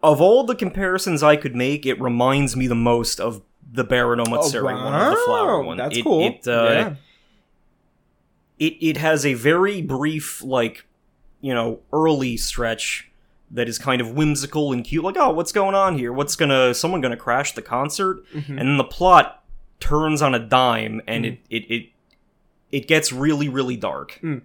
of 0.03 0.21
all 0.21 0.43
the 0.43 0.55
comparisons 0.55 1.23
I 1.23 1.35
could 1.37 1.55
make, 1.55 1.85
it 1.85 1.99
reminds 1.99 2.55
me 2.55 2.67
the 2.67 2.75
most 2.75 3.19
of 3.19 3.41
the 3.71 3.83
Baron 3.83 4.19
Omatsuri 4.19 4.63
one, 4.63 4.93
of 4.93 5.11
the 5.11 5.21
flower 5.25 5.61
one. 5.61 5.79
Oh, 5.79 5.83
That's 5.83 5.97
It- 5.97 6.03
cool. 6.03 6.21
It, 6.25 6.47
uh, 6.47 6.63
yeah. 6.71 6.93
it 8.59 8.73
it 8.81 8.97
has 8.97 9.25
a 9.25 9.33
very 9.33 9.81
brief 9.81 10.41
like 10.43 10.85
you 11.41 11.53
know 11.53 11.79
early 11.93 12.37
stretch 12.37 13.09
that 13.51 13.69
is 13.69 13.77
kind 13.79 14.01
of 14.01 14.11
whimsical 14.11 14.73
and 14.73 14.83
cute 14.83 15.03
like 15.03 15.15
oh 15.17 15.31
what's 15.31 15.51
going 15.51 15.75
on 15.75 15.97
here 15.97 16.11
what's 16.11 16.35
gonna 16.35 16.73
someone 16.73 16.99
gonna 17.01 17.15
crash 17.17 17.53
the 17.53 17.61
concert 17.61 18.23
Mhm. 18.33 18.49
and 18.49 18.59
then 18.59 18.77
the 18.77 18.83
plot 18.83 19.43
turns 19.79 20.21
on 20.21 20.33
a 20.35 20.39
dime 20.39 21.01
and 21.07 21.23
Mm. 21.25 21.27
it, 21.27 21.39
it 21.49 21.71
it 21.73 21.89
it 22.71 22.87
gets 22.87 23.13
really 23.13 23.47
really 23.47 23.77
dark 23.77 24.19
Mm. 24.23 24.41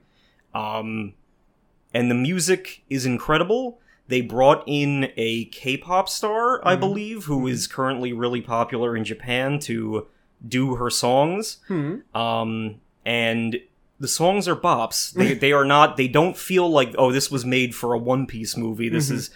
um 0.55 1.15
and 1.95 2.11
the 2.11 2.15
music 2.15 2.83
is 2.91 3.05
incredible 3.07 3.79
they 4.13 4.21
brought 4.21 4.63
in 4.67 5.11
a 5.17 5.47
k-pop 5.47 6.07
star 6.09 6.61
i 6.67 6.77
Mhm. 6.77 6.81
believe 6.81 7.25
who 7.25 7.47
is 7.47 7.67
currently 7.67 8.13
really 8.13 8.41
popular 8.43 8.95
in 8.97 9.05
japan 9.05 9.59
to 9.61 10.07
do 10.47 10.75
her 10.77 10.91
songs 10.91 11.59
Hmm. 11.69 11.97
um, 12.15 12.77
and 13.07 13.59
the 14.01 14.09
songs 14.09 14.49
are 14.49 14.57
bops. 14.57 15.13
They 15.13 15.35
they 15.45 15.53
are 15.53 15.65
not. 15.65 15.97
They 15.97 16.09
don't 16.09 16.37
feel 16.37 16.69
like 16.69 16.93
oh 16.99 17.13
this 17.13 17.31
was 17.31 17.45
made 17.45 17.73
for 17.73 17.93
a 17.95 17.99
One 17.99 18.27
Piece 18.27 18.57
movie. 18.57 18.89
This 18.89 19.09
Mhm. 19.11 19.15
is 19.15 19.31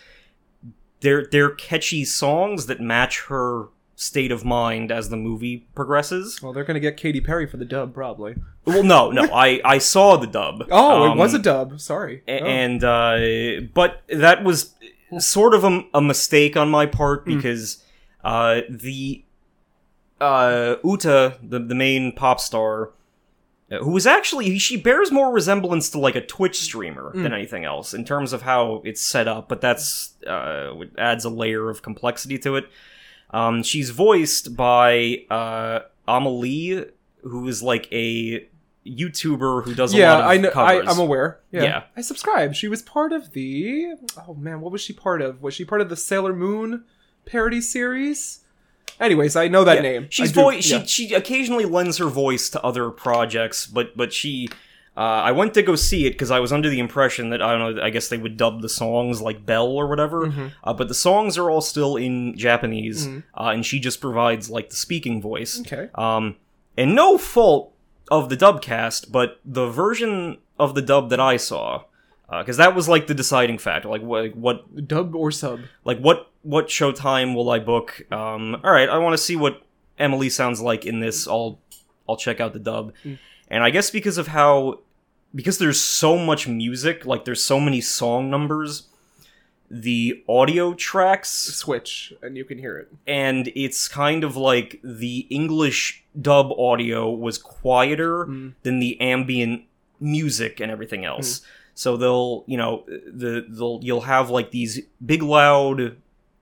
they're 1.02 1.24
they're 1.30 1.50
catchy 1.50 2.04
songs 2.04 2.66
that 2.66 2.80
match 2.80 3.26
her 3.28 3.68
state 3.98 4.30
of 4.30 4.44
mind 4.44 4.92
as 4.92 5.08
the 5.08 5.16
movie 5.16 5.66
progresses. 5.74 6.40
Well, 6.42 6.52
they're 6.52 6.64
gonna 6.64 6.80
get 6.80 6.96
Katy 6.98 7.20
Perry 7.22 7.46
for 7.46 7.56
the 7.56 7.64
dub, 7.64 7.94
probably. 7.94 8.34
Well, 8.66 8.82
no, 8.84 9.10
no, 9.10 9.22
I 9.32 9.60
I 9.64 9.78
saw 9.78 10.16
the 10.16 10.26
dub. 10.26 10.66
Oh, 10.70 11.04
Um, 11.04 11.12
it 11.18 11.20
was 11.20 11.32
a 11.34 11.38
dub. 11.38 11.80
Sorry. 11.80 12.22
a- 12.28 12.40
Oh. 12.40 12.46
and 12.46 12.84
uh, 12.84 13.66
but 13.74 14.02
that 14.08 14.44
was 14.44 14.74
sort 15.18 15.54
of 15.54 15.64
a, 15.64 15.82
a 15.94 16.02
mistake 16.02 16.56
on 16.56 16.68
my 16.68 16.84
part 16.86 17.24
because 17.24 17.82
uh, 18.24 18.60
the 18.68 19.24
uh, 20.20 20.76
Uta, 20.84 21.38
the 21.42 21.58
the 21.58 21.74
main 21.74 22.12
pop 22.12 22.40
star, 22.40 22.90
uh, 23.70 23.78
who 23.78 23.90
was 23.92 24.06
actually 24.06 24.58
she 24.58 24.76
bears 24.76 25.10
more 25.12 25.32
resemblance 25.32 25.90
to 25.90 25.98
like 25.98 26.16
a 26.16 26.20
Twitch 26.24 26.60
streamer 26.60 27.12
than 27.14 27.32
anything 27.32 27.64
else 27.64 27.92
in 27.94 28.04
terms 28.04 28.32
of 28.32 28.42
how 28.42 28.82
it's 28.84 29.00
set 29.00 29.28
up, 29.28 29.48
but 29.48 29.60
that's 29.60 30.14
uh, 30.26 30.72
adds 30.98 31.24
a 31.24 31.30
layer 31.30 31.68
of 31.70 31.82
complexity 31.82 32.38
to 32.38 32.56
it. 32.56 32.66
Um, 33.30 33.62
she's 33.62 33.90
voiced 33.90 34.56
by 34.56 35.24
uh, 35.30 35.80
AmaLee, 36.08 36.90
who 37.22 37.48
is 37.48 37.62
like 37.62 37.88
a 37.92 38.46
YouTuber 38.86 39.64
who 39.64 39.74
does 39.74 39.92
a 39.92 39.98
lot 40.00 40.20
of 40.20 40.26
I 40.26 40.36
know. 40.36 40.48
I, 40.50 40.78
covers. 40.78 40.88
I'm 40.88 40.98
aware. 41.00 41.40
Yeah. 41.50 41.62
Yeah. 41.64 41.82
I 41.96 42.00
subscribe. 42.02 42.54
She 42.54 42.68
was 42.68 42.82
part 42.82 43.12
of 43.12 43.32
the. 43.32 43.94
Oh 44.28 44.34
man, 44.34 44.60
what 44.60 44.70
was 44.72 44.80
she 44.80 44.92
part 44.92 45.20
of? 45.22 45.42
Was 45.42 45.54
she 45.54 45.64
part 45.64 45.80
of 45.80 45.88
the 45.88 45.96
Sailor 45.96 46.32
Moon 46.34 46.84
parody 47.24 47.60
series? 47.60 48.40
Anyways, 49.00 49.36
I 49.36 49.48
know 49.48 49.64
that 49.64 49.76
Yeah, 49.76 49.82
name. 49.82 50.06
She's 50.08 50.30
I 50.30 50.32
do- 50.34 50.40
voice. 50.40 50.70
yeah. 50.70 50.84
She 50.84 51.08
she 51.08 51.14
occasionally 51.14 51.64
lends 51.64 51.98
her 51.98 52.06
voice 52.06 52.48
to 52.50 52.62
other 52.62 52.90
projects, 52.90 53.66
but 53.66 53.96
but 53.96 54.12
she. 54.12 54.48
Uh, 54.96 55.00
I 55.00 55.32
went 55.32 55.52
to 55.54 55.62
go 55.62 55.76
see 55.76 56.06
it 56.06 56.12
because 56.12 56.30
I 56.30 56.40
was 56.40 56.52
under 56.52 56.70
the 56.70 56.78
impression 56.78 57.28
that 57.30 57.42
I 57.42 57.56
don't 57.56 57.76
know. 57.76 57.82
I 57.82 57.90
guess 57.90 58.08
they 58.08 58.16
would 58.16 58.38
dub 58.38 58.62
the 58.62 58.68
songs 58.68 59.20
like 59.20 59.44
Bell 59.44 59.66
or 59.66 59.86
whatever. 59.86 60.26
Mm-hmm. 60.26 60.46
Uh, 60.64 60.72
but 60.72 60.88
the 60.88 60.94
songs 60.94 61.36
are 61.36 61.50
all 61.50 61.60
still 61.60 61.96
in 61.96 62.36
Japanese, 62.36 63.06
uh, 63.06 63.48
and 63.48 63.64
she 63.66 63.78
just 63.78 64.00
provides 64.00 64.48
like 64.48 64.70
the 64.70 64.76
speaking 64.76 65.20
voice. 65.20 65.60
Okay. 65.60 65.90
Um, 65.94 66.36
and 66.78 66.94
no 66.94 67.18
fault 67.18 67.74
of 68.10 68.30
the 68.30 68.36
dub 68.36 68.62
cast, 68.62 69.12
but 69.12 69.40
the 69.44 69.68
version 69.68 70.38
of 70.58 70.74
the 70.74 70.82
dub 70.82 71.10
that 71.10 71.20
I 71.20 71.36
saw, 71.36 71.84
because 72.30 72.56
that 72.56 72.74
was 72.74 72.88
like 72.88 73.06
the 73.06 73.14
deciding 73.14 73.58
factor. 73.58 73.88
Like 73.88 74.02
what 74.02 74.34
what 74.34 74.88
Dub 74.88 75.14
or 75.14 75.30
sub? 75.30 75.60
like 75.84 75.98
what 75.98 76.30
what 76.42 76.68
showtime 76.68 77.34
will 77.34 77.50
I 77.50 77.58
book? 77.58 78.06
Um, 78.10 78.56
all 78.64 78.72
right, 78.72 78.88
I 78.88 78.98
want 78.98 79.12
to 79.12 79.18
see 79.18 79.36
what 79.36 79.62
AmaLee 79.98 80.30
sounds 80.30 80.60
like 80.60 80.86
in 80.86 81.00
this. 81.00 81.28
I'll 81.28 81.58
I'll 82.08 82.16
check 82.16 82.40
out 82.40 82.52
the 82.52 82.58
dub, 82.60 82.94
and 83.48 83.62
I 83.62 83.70
guess 83.70 83.90
because 83.90 84.16
of 84.16 84.28
how 84.28 84.80
because 85.36 85.58
there's 85.58 85.80
so 85.80 86.16
much 86.16 86.48
music, 86.48 87.04
like 87.04 87.26
there's 87.26 87.44
so 87.44 87.60
many 87.60 87.80
song 87.82 88.30
numbers, 88.30 88.88
the 89.70 90.24
audio 90.28 90.72
tracks 90.72 91.28
Switch, 91.28 92.12
and 92.22 92.36
you 92.36 92.44
can 92.44 92.58
hear 92.58 92.78
it. 92.78 92.92
and 93.06 93.52
it's 93.54 93.86
kind 93.86 94.24
of 94.24 94.36
like 94.36 94.80
the 94.82 95.26
English 95.28 96.04
dub 96.20 96.50
audio 96.52 97.10
was 97.10 97.36
quieter 97.36 98.24
mm. 98.26 98.54
than 98.62 98.80
the 98.80 98.98
ambient 99.00 99.64
music 100.00 100.58
and 100.58 100.72
everything 100.72 101.02
mm. 101.02 101.08
else. 101.08 101.42
So 101.74 101.98
they'll, 101.98 102.44
you 102.46 102.56
know, 102.56 102.84
the 102.86 103.44
they'll 103.46 103.80
you'll 103.82 104.00
have 104.02 104.30
like 104.30 104.50
these 104.50 104.80
big 105.04 105.22
loud 105.22 105.96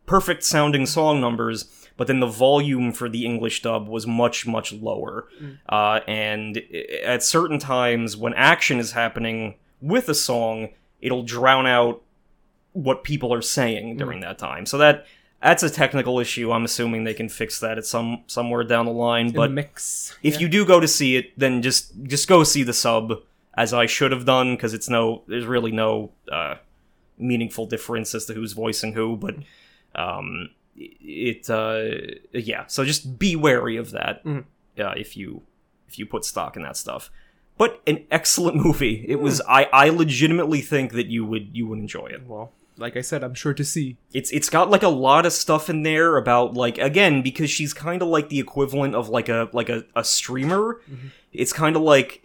perfect 0.06 0.44
sounding 0.44 0.86
song 0.86 1.20
numbers, 1.20 1.83
but 1.96 2.06
then 2.06 2.20
the 2.20 2.26
volume 2.26 2.92
for 2.92 3.08
the 3.08 3.24
English 3.24 3.62
dub 3.62 3.88
was 3.88 4.06
much 4.06 4.46
much 4.46 4.72
lower. 4.72 5.28
Uh, 5.68 6.00
and 6.06 6.62
at 7.04 7.22
certain 7.22 7.58
times 7.58 8.16
when 8.16 8.34
action 8.34 8.78
is 8.78 8.92
happening 8.92 9.54
with 9.80 10.08
a 10.08 10.14
song, 10.14 10.70
it'll 11.00 11.22
drown 11.22 11.66
out 11.66 12.02
what 12.72 13.04
people 13.04 13.32
are 13.32 13.42
saying 13.42 13.96
during 13.96 14.20
that 14.20 14.38
time. 14.38 14.66
So 14.66 14.78
that 14.78 15.06
that's 15.40 15.62
a 15.62 15.70
technical 15.70 16.18
issue. 16.18 16.52
I'm 16.52 16.64
assuming 16.64 17.04
they 17.04 17.14
can 17.14 17.28
fix 17.28 17.60
that 17.60 17.76
at 17.76 17.84
some 17.86 18.24
somewhere 18.26 18.64
down 18.64 18.86
the 18.86 18.92
line. 18.92 19.26
In 19.26 19.32
But 19.32 19.50
mix. 19.52 20.16
if 20.22 20.40
you 20.40 20.48
do 20.48 20.64
go 20.64 20.80
to 20.80 20.88
see 20.88 21.16
it, 21.16 21.38
then 21.38 21.62
just 21.62 21.92
just 22.04 22.28
go 22.28 22.44
see 22.44 22.62
the 22.62 22.72
sub, 22.72 23.12
as 23.54 23.72
I 23.74 23.86
should 23.86 24.10
have 24.10 24.24
done, 24.24 24.56
because 24.56 24.74
it's 24.74 24.88
no 24.88 25.22
there's 25.28 25.44
really 25.44 25.70
no 25.70 26.10
uh, 26.32 26.56
meaningful 27.18 27.66
difference 27.66 28.14
as 28.14 28.24
to 28.26 28.34
who's 28.34 28.54
voicing 28.54 28.94
who. 28.94 29.16
But 29.16 29.36
um, 29.94 30.48
it 30.76 31.48
uh, 31.50 31.84
yeah, 32.32 32.66
so 32.66 32.84
just 32.84 33.18
be 33.18 33.36
wary 33.36 33.76
of 33.76 33.90
that 33.92 34.24
Mhm. 34.24 34.44
uh, 34.78 34.94
if 34.96 35.16
you 35.16 35.42
if 35.88 35.98
you 35.98 36.06
put 36.06 36.24
stock 36.24 36.56
in 36.56 36.62
that 36.62 36.76
stuff. 36.76 37.10
But 37.56 37.80
an 37.86 38.04
excellent 38.10 38.56
movie. 38.64 39.04
It 39.08 39.20
was. 39.20 39.40
I 39.48 39.64
I 39.72 39.88
legitimately 39.90 40.60
think 40.60 40.92
that 40.92 41.06
you 41.06 41.24
would 41.24 41.50
you 41.56 41.66
would 41.68 41.78
enjoy 41.78 42.06
it 42.06 42.26
well, 42.26 42.50
like 42.76 42.96
I 42.96 43.00
said, 43.00 43.22
I'm 43.22 43.34
sure 43.34 43.54
to 43.54 43.64
see. 43.64 43.96
it's 44.12 44.32
it's 44.32 44.50
got 44.50 44.68
like 44.70 44.82
a 44.82 44.88
lot 44.88 45.24
of 45.26 45.32
stuff 45.32 45.70
in 45.70 45.84
there 45.84 46.16
about 46.16 46.54
like 46.54 46.78
again 46.78 47.22
because 47.22 47.50
she's 47.50 47.72
kind 47.72 48.02
of 48.02 48.08
like 48.08 48.28
the 48.28 48.40
equivalent 48.40 48.96
of 48.96 49.08
like 49.08 49.28
a 49.28 49.48
like 49.52 49.68
a, 49.68 49.84
a 49.94 50.02
streamer 50.02 50.80
it's 51.32 51.52
kind 51.52 51.76
of 51.76 51.82
like 51.82 52.22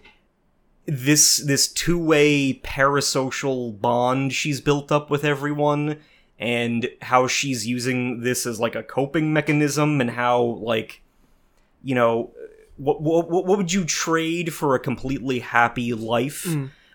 this 0.87 1.37
this 1.45 1.67
two-way 1.71 2.53
parasocial 2.63 3.79
bond 3.79 4.33
she's 4.33 4.59
built 4.59 4.91
up 4.91 5.09
with 5.11 5.23
everyone 5.23 5.99
and 6.39 6.89
how 7.01 7.27
she's 7.27 7.67
using 7.67 8.21
this 8.21 8.45
as 8.45 8.59
like 8.59 8.73
a 8.75 8.81
coping 8.81 9.33
mechanism 9.33 9.99
and 10.01 10.09
how 10.09 10.41
like 10.41 11.01
you 11.83 11.93
know 11.93 12.31
what 12.77 13.01
what, 13.01 13.29
what 13.29 13.57
would 13.57 13.73
you 13.73 13.83
trade 13.83 14.53
for 14.53 14.73
a 14.73 14.79
completely 14.79 15.39
happy 15.39 15.93
life? 15.93 16.47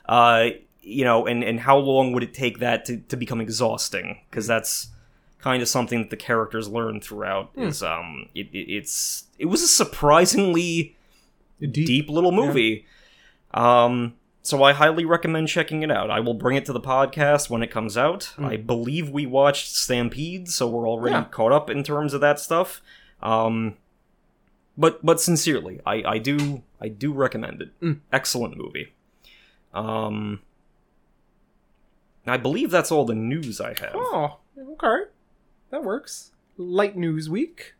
Uh 0.07 0.49
you 0.81 1.05
know 1.05 1.27
and 1.27 1.45
and 1.45 1.61
how 1.61 1.77
long 1.77 2.13
would 2.13 2.23
it 2.23 2.35
take 2.35 2.59
that 2.59 2.85
to, 2.87 2.99
to 3.09 3.17
become 3.17 3.41
exhausting? 3.41 4.21
Because 4.31 4.47
that's 4.47 4.89
kind 5.39 5.61
of 5.63 5.69
something 5.69 6.01
that 6.01 6.11
the 6.11 6.17
characters 6.17 6.69
learn 6.69 7.01
throughout 7.03 7.51
is 7.55 7.83
um 7.83 8.29
it, 8.35 8.47
it, 8.53 8.73
it's 8.73 9.25
it 9.39 9.47
was 9.47 9.63
a 9.63 9.69
surprisingly 9.69 10.97
Deep. 11.61 11.87
deep, 11.87 12.09
little 12.09 12.33
movie. 12.33 12.87
Um 13.53 14.15
so 14.45 14.63
I 14.63 14.73
highly 14.75 15.05
recommend 15.05 15.49
checking 15.49 15.83
it 15.83 15.91
out. 15.91 16.11
I 16.11 16.21
will 16.21 16.35
bring 16.35 16.57
it 16.57 16.65
to 16.67 16.73
the 16.73 16.81
podcast 16.81 17.51
when 17.51 17.63
it 17.65 17.71
comes 17.73 17.97
out. 17.97 18.33
I 18.39 18.57
believe 18.57 19.11
we 19.11 19.27
watched 19.27 19.75
Stampede, 19.75 20.49
so 20.49 20.69
we're 20.69 20.89
already 20.89 21.15
Yeah. 21.17 21.25
caught 21.25 21.51
up 21.51 21.69
in 21.69 21.83
terms 21.83 22.15
of 22.15 22.21
that 22.21 22.39
stuff. 22.39 22.81
Um, 23.23 23.77
but 24.79 25.05
but 25.05 25.21
sincerely, 25.21 25.81
I, 25.87 26.03
I 26.07 26.19
do 26.19 26.63
I 26.81 26.89
do 26.89 27.13
recommend 27.13 27.63
it. 27.63 27.97
Excellent 28.13 28.57
movie. 28.57 28.93
Um, 29.73 30.41
I 32.27 32.37
believe 32.37 32.71
that's 32.71 32.93
all 32.93 33.05
the 33.05 33.15
news 33.15 33.61
I 33.61 33.71
have. 33.81 33.93
Oh, 33.95 34.39
okay. 34.59 35.11
That 35.71 35.83
works. 35.85 36.31
Light 36.57 36.97
news 36.97 37.29
week. 37.29 37.75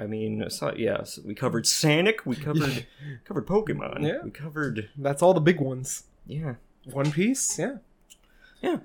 I 0.00 0.06
mean, 0.06 0.48
so, 0.48 0.72
yeah, 0.76 1.02
so 1.04 1.20
we 1.26 1.34
covered 1.34 1.66
Sonic, 1.66 2.24
we 2.24 2.36
covered 2.36 2.86
covered 3.24 3.46
Pokemon, 3.46 4.06
Yeah. 4.06 4.18
we 4.24 4.30
covered 4.30 4.88
That's 4.96 5.22
all 5.22 5.34
the 5.34 5.40
big 5.40 5.60
ones. 5.60 6.04
yeah, 6.26 6.54
One 6.84 7.12
Piece, 7.12 7.58
yeah. 7.58 7.76
yeah. 8.62 8.78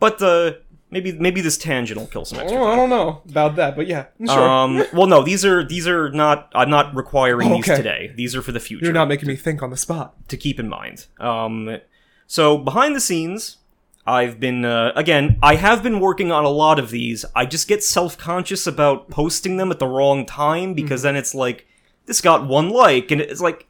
But 0.00 0.20
uh, 0.22 0.52
maybe 0.90 1.12
maybe 1.12 1.40
this 1.40 1.56
tangent 1.58 1.98
will 1.98 2.06
kill 2.06 2.24
some 2.24 2.38
extra 2.38 2.58
Oh, 2.60 2.66
I 2.68 2.76
don't 2.76 2.90
know 2.90 3.22
about 3.28 3.56
that, 3.56 3.76
but 3.76 3.86
yeah, 3.88 4.06
sure. 4.24 4.48
Um, 4.48 4.84
well, 4.92 5.06
no, 5.06 5.22
these 5.24 5.44
are 5.44 5.64
these 5.66 5.88
are 5.88 6.10
not. 6.10 6.52
I'm 6.54 6.70
not 6.70 6.94
requiring 6.94 7.50
these 7.50 7.68
Okay. 7.68 7.76
today. 7.76 8.12
These 8.14 8.36
are 8.36 8.42
for 8.42 8.52
the 8.52 8.60
future. 8.60 8.84
You're 8.84 8.94
not 8.94 9.08
making 9.08 9.26
me 9.28 9.34
think 9.36 9.62
on 9.62 9.70
the 9.70 9.76
spot. 9.76 10.14
to 10.28 10.36
keep 10.36 10.60
in 10.60 10.68
mind. 10.68 11.06
Um, 11.18 11.78
so 12.28 12.58
behind 12.58 12.94
the 12.94 13.00
scenes, 13.00 13.56
I've 14.08 14.40
been 14.40 14.64
uh, 14.64 14.92
again. 14.96 15.38
I 15.42 15.56
have 15.56 15.82
been 15.82 16.00
working 16.00 16.32
on 16.32 16.44
a 16.44 16.48
lot 16.48 16.78
of 16.78 16.90
these. 16.90 17.24
I 17.36 17.44
just 17.44 17.68
get 17.68 17.84
self 17.84 18.16
conscious 18.16 18.66
about 18.66 19.10
posting 19.10 19.58
them 19.58 19.70
at 19.70 19.78
the 19.78 19.86
wrong 19.86 20.24
time 20.24 20.72
because 20.74 21.02
then 21.02 21.14
it's 21.16 21.34
like 21.34 21.66
this 22.06 22.20
got 22.22 22.46
one 22.46 22.70
like, 22.70 23.10
and 23.10 23.20
it's 23.20 23.40
like, 23.40 23.66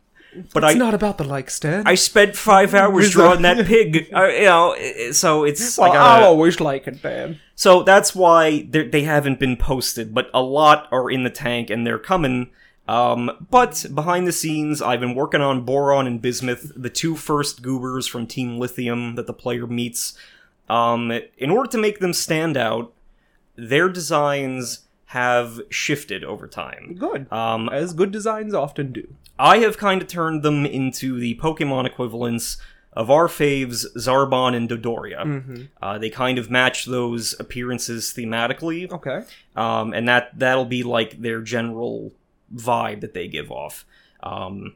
but 0.55 0.63
I 0.63 0.69
It's 0.69 0.77
I 0.77 0.79
not 0.79 0.95
about 0.95 1.19
the 1.19 1.25
like, 1.25 1.51
Stan. 1.51 1.83
I 1.87 1.97
spent 1.97 2.37
five 2.37 2.73
hours 2.73 3.11
drawing 3.11 3.43
that- 3.43 3.67
pig. 3.67 4.09
Uh, 4.15 4.27
you 4.27 4.45
know, 4.45 4.77
so 5.13 5.43
it's 5.45 5.77
well, 5.77 5.91
I 5.91 5.95
gotta, 5.95 6.23
I'll 6.23 6.29
always 6.31 6.61
like 6.61 6.87
it, 6.87 7.03
man. 7.03 7.41
so 7.57 7.83
that's 7.83 8.15
why 8.15 8.69
they 8.71 9.03
haven't 9.03 9.41
been 9.41 9.57
posted, 9.57 10.15
but 10.15 10.31
a 10.33 10.43
lot 10.43 10.87
are 10.93 11.11
in 11.11 11.25
the 11.25 11.31
tank 11.31 11.69
and 11.71 11.85
they're 11.87 11.99
coming. 11.99 12.51
Um, 12.89 13.47
but 13.51 13.85
behind 13.95 14.27
the 14.27 14.33
scenes, 14.33 14.81
I've 14.81 15.01
been 15.01 15.15
working 15.15 15.43
on 15.43 15.65
Boron 15.65 16.07
and 16.07 16.23
Bismuth, 16.23 16.73
the 16.75 16.89
two 16.91 17.15
first 17.17 17.63
goobers 17.63 18.07
from 18.07 18.27
Team 18.27 18.59
Lithium 18.59 19.15
that 19.17 19.27
the 19.27 19.35
player 19.35 19.67
meets. 19.67 20.17
Um, 20.69 21.13
in 21.37 21.51
order 21.51 21.71
to 21.71 21.79
make 21.79 21.99
them 22.01 22.13
stand 22.15 22.57
out, 22.57 22.93
their 23.57 23.89
designs 23.89 24.87
have 25.07 25.61
shifted 25.71 26.25
over 26.25 26.47
time. 26.47 26.95
Good. 26.99 27.31
Um, 27.33 27.69
As 27.69 27.93
good 27.93 28.11
designs 28.11 28.55
often 28.55 28.93
do. 28.93 29.15
I 29.39 29.59
have 29.59 29.79
kind 29.79 30.03
of 30.03 30.09
turned 30.09 30.43
them 30.43 30.67
into 30.67 31.19
the 31.21 31.37
Pokemon 31.37 31.87
equivalents 31.87 32.57
of 32.93 33.11
our 33.11 33.29
faves 33.29 33.87
Zarbon 33.97 34.55
and 34.57 34.69
Dodoria. 34.69 35.69
Uh, 35.81 35.99
they 35.99 36.11
kind 36.11 36.39
of 36.39 36.51
match 36.51 36.85
those 36.87 37.35
appearances 37.39 38.13
thematically, 38.17 38.91
Okay. 38.91 39.23
um, 39.57 39.93
and 39.93 40.09
that 40.09 40.37
that'll 40.39 40.65
be 40.65 40.83
like 40.83 41.21
their 41.23 41.41
general 41.41 42.13
vibe 42.55 43.01
that 43.01 43.15
they 43.15 43.29
give 43.29 43.51
off. 43.51 43.85
Um, 44.23 44.75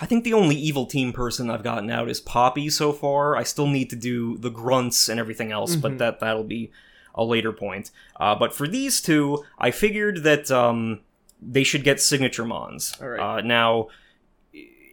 I 0.00 0.06
think 0.06 0.24
the 0.24 0.32
only 0.34 0.56
evil 0.56 0.86
team 0.86 1.12
person 1.12 1.50
I've 1.50 1.62
gotten 1.62 1.90
out 1.90 2.08
is 2.08 2.20
Poppy 2.20 2.70
so 2.70 2.92
far. 2.92 3.36
I 3.36 3.42
still 3.42 3.66
need 3.66 3.90
to 3.90 3.96
do 3.96 4.38
the 4.38 4.50
grunts 4.50 5.08
and 5.08 5.20
everything 5.20 5.52
else, 5.52 5.76
but 5.76 5.98
that 5.98 6.20
that'll 6.20 6.44
be 6.44 6.70
a 7.14 7.24
later 7.24 7.52
point. 7.52 7.90
Uh, 8.18 8.34
but 8.34 8.54
for 8.54 8.66
these 8.66 9.00
two, 9.00 9.44
I 9.58 9.70
figured 9.70 10.22
that 10.22 10.50
um, 10.50 11.00
they 11.40 11.62
should 11.62 11.84
get 11.84 12.00
signature 12.00 12.44
mons. 12.44 12.96
All 13.00 13.08
right. 13.08 13.38
Uh, 13.38 13.40
now, 13.42 13.88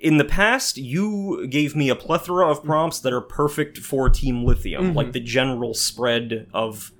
in 0.01 0.17
the 0.17 0.25
past, 0.25 0.77
you 0.77 1.47
gave 1.47 1.75
me 1.75 1.89
a 1.89 1.95
plethora 1.95 2.49
of 2.49 2.63
prompts 2.63 2.99
that 2.99 3.13
are 3.13 3.21
perfect 3.21 3.77
for 3.77 4.09
Team 4.09 4.43
Lithium, 4.43 4.93
like 4.93 5.11
the 5.13 5.19
general 5.19 5.73
spread 5.73 6.47
of 6.53 6.91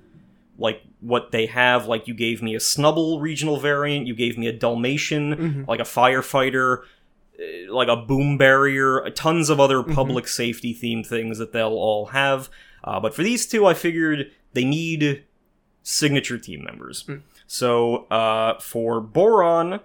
like 0.58 0.82
what 1.00 1.30
they 1.32 1.46
have. 1.46 1.86
Like 1.86 2.06
you 2.08 2.14
gave 2.14 2.42
me 2.42 2.54
a 2.54 2.58
Snubbull 2.58 3.20
regional 3.20 3.58
variant, 3.58 4.06
you 4.06 4.14
gave 4.14 4.36
me 4.38 4.46
a 4.46 4.52
Dalmatian, 4.52 5.64
like 5.66 5.80
a 5.80 5.84
firefighter, 5.84 6.82
eh, 7.38 7.66
like 7.70 7.88
a 7.88 7.96
boom 7.96 8.36
barrier, 8.38 9.08
tons 9.14 9.48
of 9.50 9.58
other 9.60 9.82
public 9.82 10.28
safety 10.28 10.74
themed 10.74 11.06
things 11.06 11.38
that 11.38 11.52
they'll 11.52 11.68
all 11.68 12.06
have. 12.06 12.48
Uh, 12.84 12.98
but 13.00 13.14
for 13.14 13.22
these 13.22 13.46
two, 13.46 13.66
I 13.66 13.74
figured 13.74 14.30
they 14.52 14.64
need 14.64 15.24
signature 15.82 16.38
team 16.38 16.64
members. 16.64 17.08
So 17.46 18.04
uh, 18.06 18.58
for 18.60 19.00
Boron, 19.00 19.80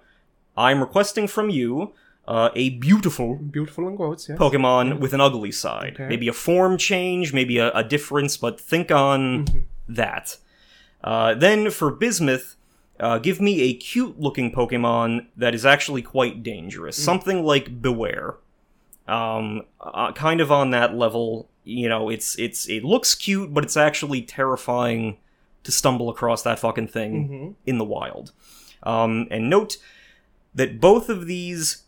I'm 0.56 0.80
requesting 0.80 1.26
from 1.26 1.50
you 1.50 1.92
uh, 2.28 2.50
a 2.54 2.70
beautiful 2.70 3.36
Beautiful 3.36 3.88
in 3.88 3.96
quotes, 3.96 4.28
yes. 4.28 4.38
Pokemon 4.38 4.98
with 5.00 5.12
an 5.14 5.20
ugly 5.20 5.52
side. 5.52 5.94
Okay. 5.94 6.08
Maybe 6.08 6.28
a 6.28 6.32
form 6.32 6.76
change, 6.76 7.32
maybe 7.32 7.58
a, 7.58 7.70
a 7.72 7.84
difference, 7.84 8.36
but 8.36 8.60
think 8.60 8.90
on 8.90 9.44
Mm-hmm. 9.46 9.58
that. 9.88 10.36
Uh, 11.04 11.34
then 11.34 11.70
for 11.70 11.90
Bismuth, 11.90 12.56
uh, 12.98 13.18
give 13.18 13.40
me 13.40 13.60
a 13.62 13.74
cute 13.74 14.18
looking 14.18 14.52
Pokemon 14.52 15.26
that 15.36 15.54
is 15.54 15.64
actually 15.66 16.02
quite 16.02 16.38
Mm. 16.40 16.42
dangerous. 16.42 16.96
Something 16.96 17.44
like 17.44 17.80
Bewear. 17.82 18.36
Um, 19.06 19.62
uh, 19.80 20.12
kind 20.12 20.40
of 20.40 20.50
on 20.50 20.70
that 20.70 20.96
level. 20.96 21.48
You 21.64 21.88
know, 21.88 22.08
it's 22.08 22.36
it's 22.38 22.68
it 22.68 22.84
looks 22.84 23.14
cute, 23.14 23.52
but 23.54 23.64
it's 23.64 23.76
actually 23.76 24.22
terrifying 24.22 25.18
to 25.64 25.72
stumble 25.72 26.08
across 26.08 26.42
that 26.42 26.58
fucking 26.58 26.88
thing 26.88 27.28
Mhm. 27.28 27.54
in 27.66 27.78
the 27.78 27.84
wild. 27.84 28.32
Um, 28.82 29.26
and 29.30 29.50
note 29.50 29.76
that 30.54 30.80
both 30.80 31.08
of 31.08 31.26
these, 31.26 31.82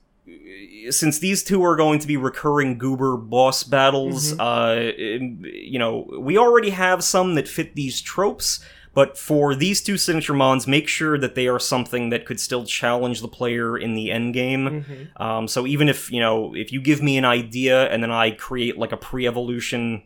since 0.90 1.18
these 1.21 1.42
two 1.44 1.62
are 1.64 1.77
going 1.77 1.99
to 2.01 2.07
be 2.07 2.16
recurring 2.16 2.77
goober 2.77 3.16
boss 3.16 3.62
battles, 3.62 4.38
uh, 4.38 4.92
you 4.97 5.79
know, 5.79 6.09
we 6.18 6.37
already 6.37 6.71
have 6.71 7.03
some 7.05 7.35
that 7.37 7.49
fit 7.49 7.75
these 7.75 8.01
tropes. 8.01 8.61
But 8.99 9.17
for 9.17 9.55
these 9.55 9.81
two 9.81 9.97
signature 9.97 10.35
mons, 10.35 10.67
make 10.67 10.89
sure 10.89 11.17
that 11.19 11.35
they 11.37 11.47
are 11.47 11.61
something 11.61 12.11
that 12.11 12.25
could 12.27 12.41
still 12.41 12.65
challenge 12.65 13.21
the 13.21 13.29
player 13.29 13.79
in 13.79 13.95
the 13.95 14.11
end 14.11 14.35
game. 14.35 14.65
Mhm. 14.69 15.21
Um, 15.27 15.47
so 15.49 15.67
even 15.67 15.89
if 15.89 16.11
you 16.11 16.21
know, 16.25 16.55
if 16.57 16.73
you 16.73 16.81
give 16.81 17.01
me 17.09 17.15
an 17.17 17.25
idea 17.25 17.77
and 17.93 18.03
then 18.03 18.11
I 18.11 18.31
create 18.33 18.77
like 18.77 18.93
a 18.93 18.97
pre-evolution 19.09 20.03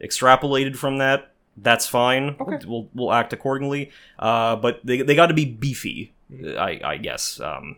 extrapolated 0.00 0.76
from 0.76 0.98
that, 0.98 1.32
that's 1.56 1.86
fine. 1.86 2.36
Okay. 2.40 2.58
We'll 2.66 2.88
we'll 2.94 3.12
act 3.12 3.32
accordingly. 3.32 3.90
Uh, 4.18 4.56
but 4.56 4.80
they 4.84 5.02
they 5.02 5.14
got 5.14 5.26
to 5.26 5.34
be 5.34 5.44
beefy, 5.44 6.14
Mm-hmm. 6.32 6.58
I 6.58 6.80
I 6.92 6.96
guess. 6.96 7.40
Um, 7.40 7.76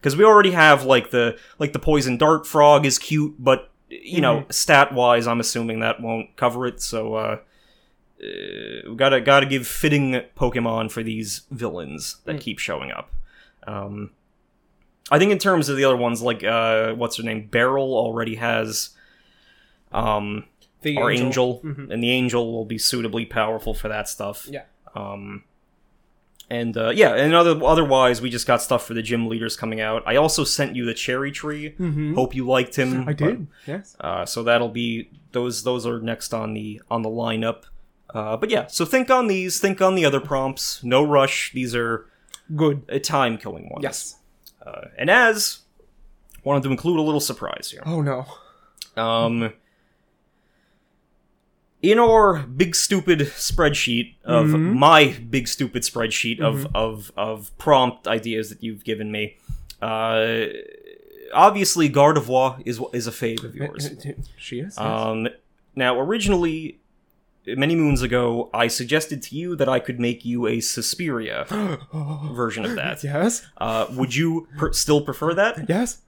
because 0.00 0.16
we 0.16 0.24
already 0.24 0.50
have 0.52 0.84
like 0.84 1.10
the 1.10 1.38
like 1.58 1.72
the 1.72 1.78
poison 1.78 2.18
dart 2.18 2.46
frog 2.46 2.84
is 2.86 2.98
cute, 2.98 3.34
but 3.38 3.70
you 3.88 4.20
know, 4.20 4.36
Mm-hmm. 4.40 4.50
stat 4.50 4.92
wise, 4.92 5.26
I'm 5.26 5.40
assuming 5.40 5.80
that 5.80 6.00
won't 6.00 6.36
cover 6.36 6.66
it. 6.66 6.82
So 6.82 7.14
uh, 7.14 7.38
uh, 8.24 8.90
we 8.90 8.96
gotta 8.96 9.20
gotta 9.20 9.46
give 9.46 9.66
fitting 9.66 10.22
Pokemon 10.36 10.90
for 10.90 11.02
these 11.02 11.42
villains 11.50 12.18
that 12.24 12.36
Mm. 12.36 12.40
keep 12.40 12.58
showing 12.58 12.90
up. 12.90 13.12
Um, 13.66 14.10
I 15.10 15.18
think 15.18 15.32
in 15.32 15.38
terms 15.38 15.68
of 15.68 15.76
the 15.76 15.84
other 15.84 15.96
ones, 15.96 16.22
like 16.22 16.42
uh, 16.44 16.94
what's 16.94 17.16
her 17.18 17.22
name, 17.22 17.46
Beryl 17.48 17.94
already 17.94 18.36
has 18.36 18.90
um 19.92 20.44
The 20.82 20.96
our 20.98 21.10
angel, 21.10 21.60
Mhm. 21.64 21.90
and 21.90 22.02
the 22.02 22.10
angel 22.10 22.52
will 22.52 22.64
be 22.66 22.78
suitably 22.78 23.24
powerful 23.24 23.72
for 23.74 23.88
that 23.88 24.08
stuff. 24.08 24.46
Yeah. 24.50 24.62
Um, 24.94 25.44
and 26.50 26.76
uh, 26.76 26.90
yeah, 26.90 27.14
and 27.14 27.32
other, 27.34 27.58
otherwise, 27.64 28.20
we 28.20 28.28
just 28.28 28.46
got 28.46 28.60
stuff 28.60 28.86
for 28.86 28.92
the 28.92 29.00
gym 29.02 29.26
leaders 29.28 29.56
coming 29.56 29.80
out. 29.80 30.02
I 30.06 30.16
also 30.16 30.44
sent 30.44 30.76
you 30.76 30.84
the 30.84 30.92
cherry 30.92 31.32
tree. 31.32 31.74
Mhm. 31.80 32.14
Hope 32.14 32.34
you 32.34 32.46
liked 32.46 32.76
him. 32.76 33.08
I 33.08 33.14
did. 33.14 33.46
yes. 33.66 33.96
Uh, 33.98 34.26
so 34.26 34.42
that'll 34.42 34.68
be 34.68 35.08
those. 35.32 35.62
Those 35.64 35.86
are 35.86 36.00
next 36.00 36.34
on 36.34 36.52
the 36.52 36.82
on 36.90 37.00
the 37.02 37.08
lineup. 37.08 37.62
Uh, 38.14 38.36
but 38.36 38.48
yeah, 38.48 38.66
so 38.68 38.84
think 38.84 39.10
on 39.10 39.26
these. 39.26 39.58
Think 39.60 39.82
on 39.82 39.96
the 39.96 40.04
other 40.04 40.20
prompts. 40.20 40.82
No 40.84 41.02
rush. 41.04 41.50
These 41.52 41.74
are 41.74 42.06
Good. 42.54 42.82
uh, 42.90 42.98
time 43.00 43.36
killing 43.36 43.68
ones. 43.70 43.82
Yes. 43.82 44.16
Uh, 44.64 44.82
and 44.96 45.10
as 45.10 45.58
wanted 46.44 46.62
to 46.62 46.70
include 46.70 46.98
a 46.98 47.02
little 47.02 47.20
surprise 47.20 47.70
here. 47.72 47.82
Oh 47.84 48.00
no. 48.02 48.24
Um, 48.96 49.52
in 51.82 51.98
our 51.98 52.38
big 52.44 52.74
stupid 52.74 53.18
spreadsheet 53.20 54.14
of 54.24 54.46
Mhm. 54.46 54.74
my 54.74 55.16
big 55.28 55.48
stupid 55.48 55.82
spreadsheet 55.82 56.40
of, 56.40 56.54
Mm-hmm. 56.56 56.76
of 56.76 57.12
of 57.16 57.58
prompt 57.58 58.06
ideas 58.06 58.48
that 58.48 58.62
you've 58.62 58.84
given 58.84 59.10
me, 59.12 59.36
uh, 59.82 60.46
obviously 61.34 61.90
Gardevoir 61.90 62.62
is 62.64 62.80
is 62.92 63.06
a 63.06 63.10
fave 63.10 63.42
of 63.44 63.54
yours. 63.54 63.90
she 64.38 64.60
is. 64.60 64.76
yes. 64.76 64.78
Um, 64.78 65.28
now 65.74 65.98
originally. 65.98 66.78
Many 67.46 67.76
moons 67.76 68.00
ago, 68.02 68.48
I 68.54 68.68
suggested 68.68 69.20
to 69.24 69.36
you 69.36 69.54
that 69.56 69.68
I 69.68 69.78
could 69.78 70.00
make 70.00 70.24
you 70.24 70.46
a 70.46 70.60
Suspiria 70.60 71.44
version 72.32 72.64
of 72.64 72.74
that. 72.76 73.04
yes. 73.04 73.46
Uh, 73.58 73.86
would 73.90 74.14
you 74.14 74.48
per- 74.56 74.72
still 74.72 75.00
prefer 75.02 75.34
that? 75.34 75.68
Yes. 75.68 76.00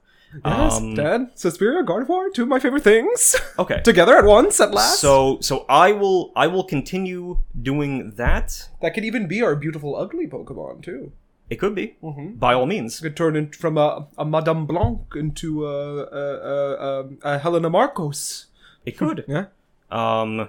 Yes. 0.45 0.77
Um, 0.77 0.95
Dad, 0.95 1.31
Suspiria, 1.35 1.83
Gardevoir, 1.83 2.33
two 2.35 2.43
of 2.43 2.49
my 2.49 2.59
favorite 2.59 2.83
things. 2.83 3.37
Okay. 3.59 3.81
Together 3.85 4.17
at 4.17 4.25
once, 4.25 4.61
at 4.61 4.73
last. 4.73 4.99
So 5.01 5.39
so 5.41 5.65
I 5.69 5.93
will 5.93 6.33
I 6.37 6.47
will 6.47 6.65
continue 6.65 7.39
doing 7.63 8.11
that. 8.17 8.69
that 8.83 8.93
could 8.95 9.05
even 9.05 9.29
be 9.29 9.41
our 9.43 9.55
beautiful 9.57 9.95
ugly 9.97 10.27
Pokemon 10.27 10.83
too. 10.83 11.13
It 11.49 11.57
could 11.57 11.75
be 11.77 11.97
Mm-hmm. 12.03 12.33
by 12.35 12.55
all 12.55 12.67
means. 12.67 12.99
Could 13.01 13.17
turn 13.17 13.37
in 13.37 13.53
from 13.53 13.79
a, 13.79 14.09
a 14.19 14.25
Madame 14.25 14.67
Blanc 14.67 15.01
into 15.15 15.65
a, 15.65 16.03
a, 16.03 16.25
a, 16.53 16.65
a, 16.83 17.09
a 17.23 17.39
Helena 17.39 17.71
Markos. 17.71 18.47
It 18.85 18.99
could. 18.99 19.25
Yeah. 19.29 19.47
Um. 19.91 20.49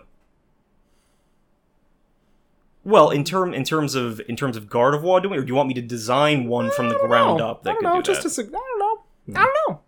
Well, 2.88 3.10
in 3.10 3.26
term 3.26 3.54
in 3.54 3.66
terms 3.66 3.96
of 3.96 4.22
in 4.30 4.38
terms 4.38 4.56
of 4.56 4.68
Gardevoir 4.70 5.22
doing, 5.22 5.38
or 5.38 5.42
do 5.44 5.48
you 5.50 5.56
want 5.56 5.68
me 5.68 5.74
to 5.76 5.82
design 5.82 6.48
one 6.48 6.72
from 6.72 6.88
the 6.88 6.96
ground 6.98 7.40
know. 7.40 7.50
up 7.50 7.60
I 7.60 7.64
that 7.64 7.70
don't 7.72 7.80
could 7.80 7.84
know. 7.86 7.96
do 7.98 8.02
Just 8.02 8.24
that? 8.24 8.30
a 8.30 8.32
sig- 8.32 8.48
I 8.48 8.52
don't 8.52 8.80
know. 8.80 9.04
I 9.42 9.44
don't 9.44 9.56
know. 9.70 9.82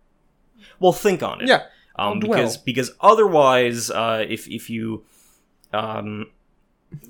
Well, 0.81 0.91
think 0.91 1.23
on 1.23 1.39
it. 1.41 1.47
Yeah. 1.47 1.63
Um, 1.95 2.19
because 2.19 2.57
because 2.57 2.91
otherwise, 2.99 3.89
uh, 3.89 4.25
if 4.27 4.49
if 4.49 4.69
you, 4.69 5.05
um, 5.71 6.27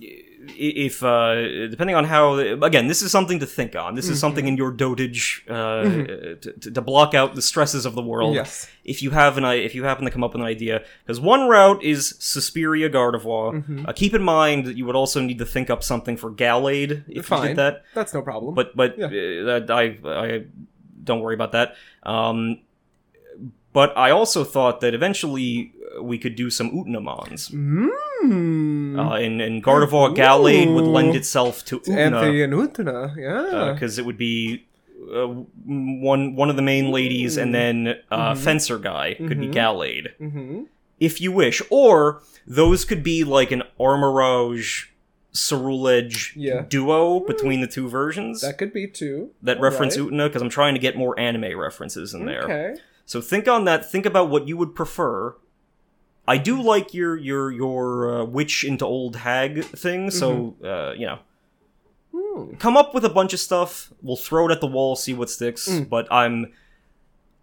i- 0.01 0.23
if 0.57 1.03
uh, 1.03 1.35
depending 1.69 1.95
on 1.95 2.05
how 2.05 2.35
again, 2.37 2.87
this 2.87 3.01
is 3.01 3.11
something 3.11 3.39
to 3.39 3.45
think 3.45 3.75
on. 3.75 3.95
This 3.95 4.05
Mm-hmm. 4.05 4.13
is 4.13 4.19
something 4.19 4.47
in 4.47 4.57
your 4.57 4.71
dotage 4.71 5.43
uh, 5.49 5.83
to, 5.83 6.35
to, 6.59 6.71
to 6.71 6.81
block 6.81 7.13
out 7.13 7.35
the 7.35 7.41
stresses 7.41 7.85
of 7.85 7.95
the 7.95 8.01
world. 8.01 8.35
Yes. 8.35 8.67
If 8.83 9.01
you 9.03 9.11
have 9.11 9.37
an 9.37 9.45
if 9.45 9.75
you 9.75 9.83
happen 9.83 10.05
to 10.05 10.11
come 10.11 10.23
up 10.23 10.33
with 10.33 10.41
an 10.41 10.47
idea, 10.47 10.83
because 11.05 11.19
one 11.19 11.47
route 11.47 11.83
is 11.83 12.15
Suspiria 12.19 12.89
Gardevoir. 12.89 13.53
Mm-hmm. 13.53 13.85
Uh, 13.87 13.93
keep 13.93 14.13
in 14.13 14.23
mind 14.23 14.65
that 14.65 14.75
you 14.77 14.85
would 14.85 14.95
also 14.95 15.21
need 15.21 15.37
to 15.39 15.45
think 15.45 15.69
up 15.69 15.83
something 15.83 16.17
for 16.17 16.31
Gallade 16.31 17.03
if 17.07 17.29
you 17.29 17.41
did 17.41 17.57
that. 17.57 17.83
That's 17.93 18.13
no 18.13 18.21
problem. 18.21 18.55
But 18.55 18.75
but 18.75 18.97
Yeah. 18.97 19.07
uh, 19.07 19.73
I 19.73 19.97
I 20.05 20.45
don't 21.03 21.21
worry 21.21 21.35
about 21.35 21.51
that. 21.53 21.75
Um, 22.03 22.59
but 23.79 23.97
I 23.97 24.09
also 24.11 24.43
thought 24.43 24.81
that 24.81 24.93
eventually 24.93 25.71
uh, 25.97 26.03
we 26.03 26.17
could 26.17 26.35
do 26.35 26.49
some 26.49 26.69
Utenamons. 26.71 27.41
Mm. 27.49 28.99
Uh, 28.99 29.13
and, 29.13 29.41
and 29.41 29.63
Gardevoir 29.63 30.13
Gallade 30.13 30.73
would 30.75 30.83
lend 30.83 31.15
itself 31.15 31.63
to 31.69 31.77
Anthony 31.87 32.39
Utena 32.39 32.43
and 32.43 32.53
Utena, 32.53 33.15
yeah. 33.15 33.71
because 33.71 33.97
it 33.97 34.05
would 34.05 34.17
be 34.17 34.65
uh, 35.13 35.27
one 35.27 36.35
one 36.35 36.49
of 36.49 36.57
the 36.57 36.61
main 36.61 36.91
ladies, 36.91 37.37
and 37.37 37.55
then 37.55 37.77
uh, 38.11 38.33
Mm-hmm. 38.33 38.43
Fencer 38.43 38.77
guy 38.77 39.13
could 39.13 39.39
be 39.39 39.47
Gallade, 39.47 40.09
mm-hmm. 40.19 40.63
if 40.99 41.21
you 41.21 41.31
wish. 41.31 41.61
Or 41.69 42.21
those 42.45 42.83
could 42.83 43.01
be 43.01 43.23
like 43.23 43.51
an 43.51 43.63
Armorage 43.79 44.87
Cerulege 45.33 46.33
Yeah. 46.35 46.65
duo 46.67 47.21
between 47.21 47.61
the 47.61 47.67
two 47.67 47.87
versions 47.87 48.41
That 48.41 48.57
could 48.57 48.73
be 48.73 48.87
two. 48.87 49.29
that 49.41 49.61
reference 49.61 49.95
Alright. 49.97 50.11
Utena, 50.11 50.27
because 50.27 50.41
I'm 50.41 50.49
trying 50.49 50.73
to 50.73 50.81
get 50.81 50.97
more 50.97 51.17
anime 51.17 51.57
references 51.57 52.13
in 52.13 52.25
there. 52.25 52.43
Okay. 52.43 52.81
So 53.09 53.21
think 53.21 53.47
on 53.47 53.65
that. 53.65 53.89
Think 53.89 54.05
about 54.05 54.29
what 54.29 54.47
you 54.47 54.55
would 54.55 54.75
prefer. 54.75 55.35
I 56.27 56.37
do 56.37 56.61
like 56.61 56.93
your 56.93 57.17
your 57.17 57.51
your 57.51 58.19
uh, 58.21 58.23
witch 58.23 58.63
into 58.63 58.85
old 58.85 59.15
hag 59.15 59.63
thing. 59.65 60.11
So 60.11 60.55
uh, 60.63 60.91
you 60.95 61.07
know, 61.07 61.19
Hmm. 62.13 62.53
come 62.57 62.77
up 62.77 62.93
with 62.93 63.03
a 63.03 63.09
bunch 63.09 63.33
of 63.33 63.39
stuff. 63.39 63.91
We'll 64.03 64.15
throw 64.15 64.47
it 64.47 64.51
at 64.51 64.61
the 64.61 64.67
wall, 64.67 64.95
see 64.95 65.15
what 65.15 65.31
sticks. 65.31 65.67
Mm. 65.67 65.89
But 65.89 66.07
I'm 66.11 66.53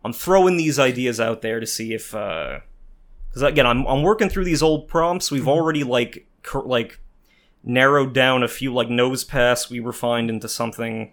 I'm 0.04 0.12
throwing 0.12 0.56
these 0.56 0.78
ideas 0.78 1.18
out 1.18 1.42
there 1.42 1.58
to 1.58 1.66
see 1.66 1.94
if 1.94 2.12
because 2.12 3.42
again 3.42 3.66
I'm 3.66 3.84
I'm 3.86 4.02
working 4.04 4.28
through 4.28 4.44
these 4.44 4.62
old 4.62 4.86
prompts. 4.86 5.32
We've 5.32 5.48
already 5.48 5.82
like 5.82 6.28
cur- 6.44 6.62
like 6.62 7.00
narrowed 7.64 8.14
down 8.14 8.44
a 8.44 8.48
few 8.48 8.72
like 8.72 8.86
Nosepass. 8.88 9.68
We 9.68 9.80
refined 9.80 10.30
into 10.30 10.48
something. 10.48 11.12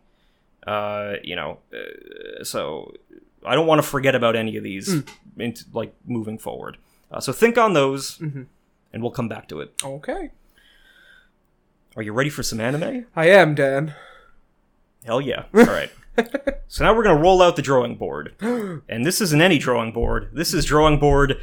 Uh, 0.68 1.16
you 1.24 1.36
know, 1.36 1.58
uh, 1.74 2.44
so 2.44 2.94
I 3.46 3.56
don't 3.56 3.68
want 3.68 3.82
to 3.82 3.88
forget 3.88 4.16
about 4.16 4.36
any 4.36 4.58
of 4.58 4.64
these 4.64 5.04
into 5.38 5.66
like 5.74 5.94
moving 6.06 6.38
forward. 6.38 6.78
Uh, 7.12 7.20
so 7.20 7.32
think 7.32 7.58
on 7.58 7.74
those, 7.74 8.18
Mhm. 8.20 8.48
and 8.92 9.02
we'll 9.04 9.12
come 9.12 9.28
back 9.28 9.48
to 9.50 9.60
it. 9.62 9.74
Okay. 9.84 10.32
Are 11.96 12.02
you 12.02 12.12
ready 12.14 12.30
for 12.30 12.42
some 12.44 12.60
anime? 12.60 13.06
I 13.16 13.28
am, 13.30 13.54
Dan. 13.56 13.94
Hell 15.06 15.22
yeah. 15.22 15.46
All 15.54 15.66
right. 15.66 15.92
so 16.68 16.84
now 16.84 16.96
we're 16.96 17.04
going 17.04 17.16
to 17.16 17.22
roll 17.22 17.42
out 17.42 17.56
the 17.56 17.62
drawing 17.62 17.96
board. 17.98 18.36
And 18.90 19.06
this 19.06 19.22
isn't 19.22 19.42
any 19.42 19.58
drawing 19.60 19.92
board. 19.92 20.30
This 20.34 20.54
is 20.54 20.66
drawing 20.66 21.00
board. 21.00 21.38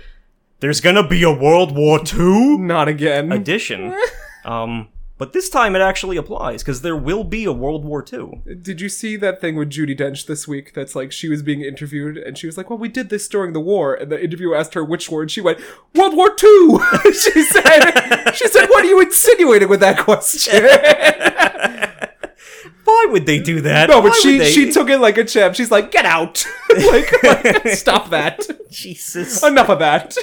There's 0.60 0.80
going 0.80 0.96
to 0.96 1.06
be 1.06 1.22
a 1.22 1.32
World 1.32 1.74
War 1.76 2.00
II 2.00 2.58
Not 2.58 2.88
again. 2.88 3.30
edition. 3.32 3.94
Um, 4.44 4.88
but 5.20 5.34
this 5.34 5.50
time 5.50 5.76
it 5.76 5.82
actually 5.82 6.16
applies 6.16 6.62
because 6.62 6.80
there 6.80 6.96
will 6.96 7.24
be 7.24 7.44
a 7.44 7.52
World 7.52 7.84
War 7.84 8.02
II. 8.10 8.40
Did 8.62 8.80
you 8.80 8.88
see 8.88 9.16
that 9.16 9.38
thing 9.38 9.54
with 9.54 9.68
Judi 9.68 9.94
Dench 9.94 10.24
this 10.24 10.48
week? 10.48 10.72
That's 10.72 10.96
like 10.96 11.12
she 11.12 11.28
was 11.28 11.42
being 11.42 11.60
interviewed 11.60 12.16
and 12.16 12.38
she 12.38 12.46
was 12.46 12.56
like, 12.56 12.70
"Well, 12.70 12.78
we 12.78 12.88
did 12.88 13.10
this 13.10 13.28
during 13.28 13.52
the 13.52 13.60
war." 13.60 13.94
And 13.94 14.10
the 14.10 14.18
interviewer 14.18 14.56
asked 14.56 14.72
her 14.72 14.82
which 14.82 15.10
war, 15.10 15.20
and 15.20 15.30
she 15.30 15.42
went, 15.42 15.60
"World 15.94 16.16
War 16.16 16.30
II." 16.30 16.78
she 17.12 17.42
said, 17.42 18.32
"She 18.32 18.48
said, 18.48 18.68
what 18.68 18.82
are 18.82 18.88
you 18.88 19.02
insinuating 19.02 19.68
with 19.68 19.80
that 19.80 19.98
question?" 19.98 20.64
Why 22.84 23.06
would 23.10 23.26
they 23.26 23.40
do 23.40 23.60
that? 23.60 23.90
no, 23.90 24.00
but 24.00 24.12
Why 24.12 24.20
she 24.22 24.44
she 24.46 24.72
took 24.72 24.88
it 24.88 25.00
like 25.00 25.18
a 25.18 25.24
champ. 25.24 25.54
She's 25.54 25.70
like, 25.70 25.92
"Get 25.92 26.06
out! 26.06 26.46
like, 26.90 27.12
like, 27.22 27.68
stop 27.68 28.08
that! 28.08 28.40
Jesus. 28.70 29.42
Enough 29.42 29.68
of 29.68 29.80
that!" 29.80 30.16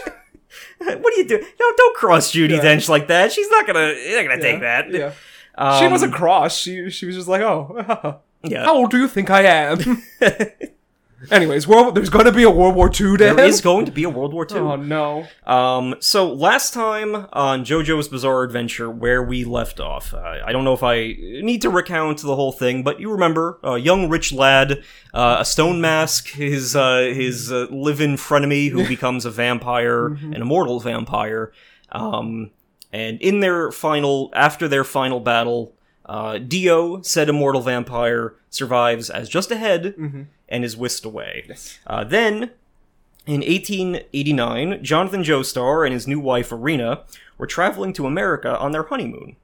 what 0.99 1.13
are 1.13 1.17
you 1.17 1.27
doing? 1.27 1.43
No, 1.59 1.71
don't 1.77 1.95
cross 1.95 2.31
Judi 2.31 2.51
Yeah. 2.51 2.59
Dench 2.59 2.87
like 2.89 3.07
that. 3.07 3.31
She's 3.31 3.49
not 3.49 3.65
gonna. 3.67 3.93
Not 4.15 4.23
gonna 4.27 4.41
take 4.41 4.59
that. 4.61 4.91
Yeah. 4.91 5.13
Um, 5.55 5.81
she 5.81 5.87
wasn't 5.87 6.13
cross. 6.13 6.57
She 6.57 6.89
she 6.89 7.05
was 7.05 7.15
just 7.15 7.27
like, 7.27 7.41
"Oh, 7.41 8.19
Yeah. 8.43 8.65
how 8.65 8.75
old 8.75 8.91
do 8.91 8.97
you 8.99 9.07
think 9.07 9.29
I 9.29 9.41
am?" 9.43 10.03
Anyways, 11.31 11.67
world, 11.67 11.95
there's 11.95 12.09
going 12.09 12.25
to 12.25 12.31
be 12.31 12.43
a 12.43 12.49
World 12.49 12.75
War 12.75 12.87
II. 12.87 13.17
Dan? 13.17 13.35
There 13.35 13.45
is 13.45 13.59
going 13.59 13.85
to 13.85 13.91
be 13.91 14.03
a 14.03 14.09
World 14.09 14.33
War 14.33 14.45
II. 14.49 14.57
Oh 14.57 14.75
no! 14.75 15.27
Um, 15.45 15.95
so 15.99 16.31
last 16.31 16.73
time 16.73 17.27
on 17.33 17.65
JoJo's 17.65 18.07
Bizarre 18.07 18.43
Adventure, 18.43 18.89
where 18.89 19.23
we 19.23 19.43
left 19.43 19.79
off, 19.79 20.13
uh, 20.13 20.41
I 20.45 20.51
don't 20.51 20.63
know 20.63 20.73
if 20.73 20.83
I 20.83 21.15
need 21.17 21.63
to 21.63 21.69
recount 21.69 22.21
the 22.21 22.35
whole 22.35 22.51
thing, 22.51 22.83
but 22.83 22.99
you 22.99 23.11
remember 23.11 23.59
a 23.63 23.77
young 23.77 24.09
rich 24.09 24.31
lad, 24.31 24.83
uh, 25.13 25.37
a 25.39 25.45
stone 25.45 25.81
mask, 25.81 26.29
his 26.29 26.75
uh, 26.75 27.11
his 27.13 27.51
uh, 27.51 27.65
live-in 27.71 28.15
frenemy 28.15 28.69
who 28.69 28.87
becomes 28.87 29.25
a 29.25 29.31
vampire, 29.31 30.07
an 30.07 30.35
immortal 30.35 30.79
vampire. 30.79 31.51
Um, 31.91 32.51
and 32.93 33.19
in 33.21 33.39
their 33.39 33.71
final, 33.71 34.31
after 34.33 34.67
their 34.67 34.83
final 34.83 35.19
battle, 35.19 35.76
uh, 36.07 36.37
Dio, 36.37 37.01
said 37.01 37.29
immortal 37.29 37.61
vampire, 37.61 38.35
survives 38.49 39.09
as 39.09 39.29
just 39.29 39.51
a 39.51 39.57
head 39.57 39.93
and 40.49 40.63
is 40.63 40.77
whisked 40.77 41.05
away. 41.05 41.49
Uh, 41.85 42.03
then 42.03 42.51
in 43.25 43.41
1889, 43.41 44.83
Jonathan 44.83 45.21
Joestar 45.23 45.85
and 45.85 45.93
his 45.93 46.07
new 46.07 46.19
wife 46.19 46.49
Erina 46.51 47.03
were 47.37 47.45
traveling 47.47 47.91
to 47.93 48.07
America 48.07 48.57
on 48.57 48.71
their 48.71 48.83
honeymoon. 48.83 49.35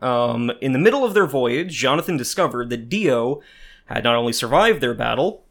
Um, 0.00 0.52
in 0.60 0.72
the 0.72 0.78
middle 0.78 1.04
of 1.04 1.14
their 1.14 1.26
voyage, 1.26 1.72
Jonathan 1.74 2.16
discovered 2.16 2.70
that 2.70 2.88
Dio 2.88 3.40
had 3.86 4.04
not 4.04 4.14
only 4.14 4.32
survived 4.32 4.80
their 4.80 4.94
battle, 4.94 5.44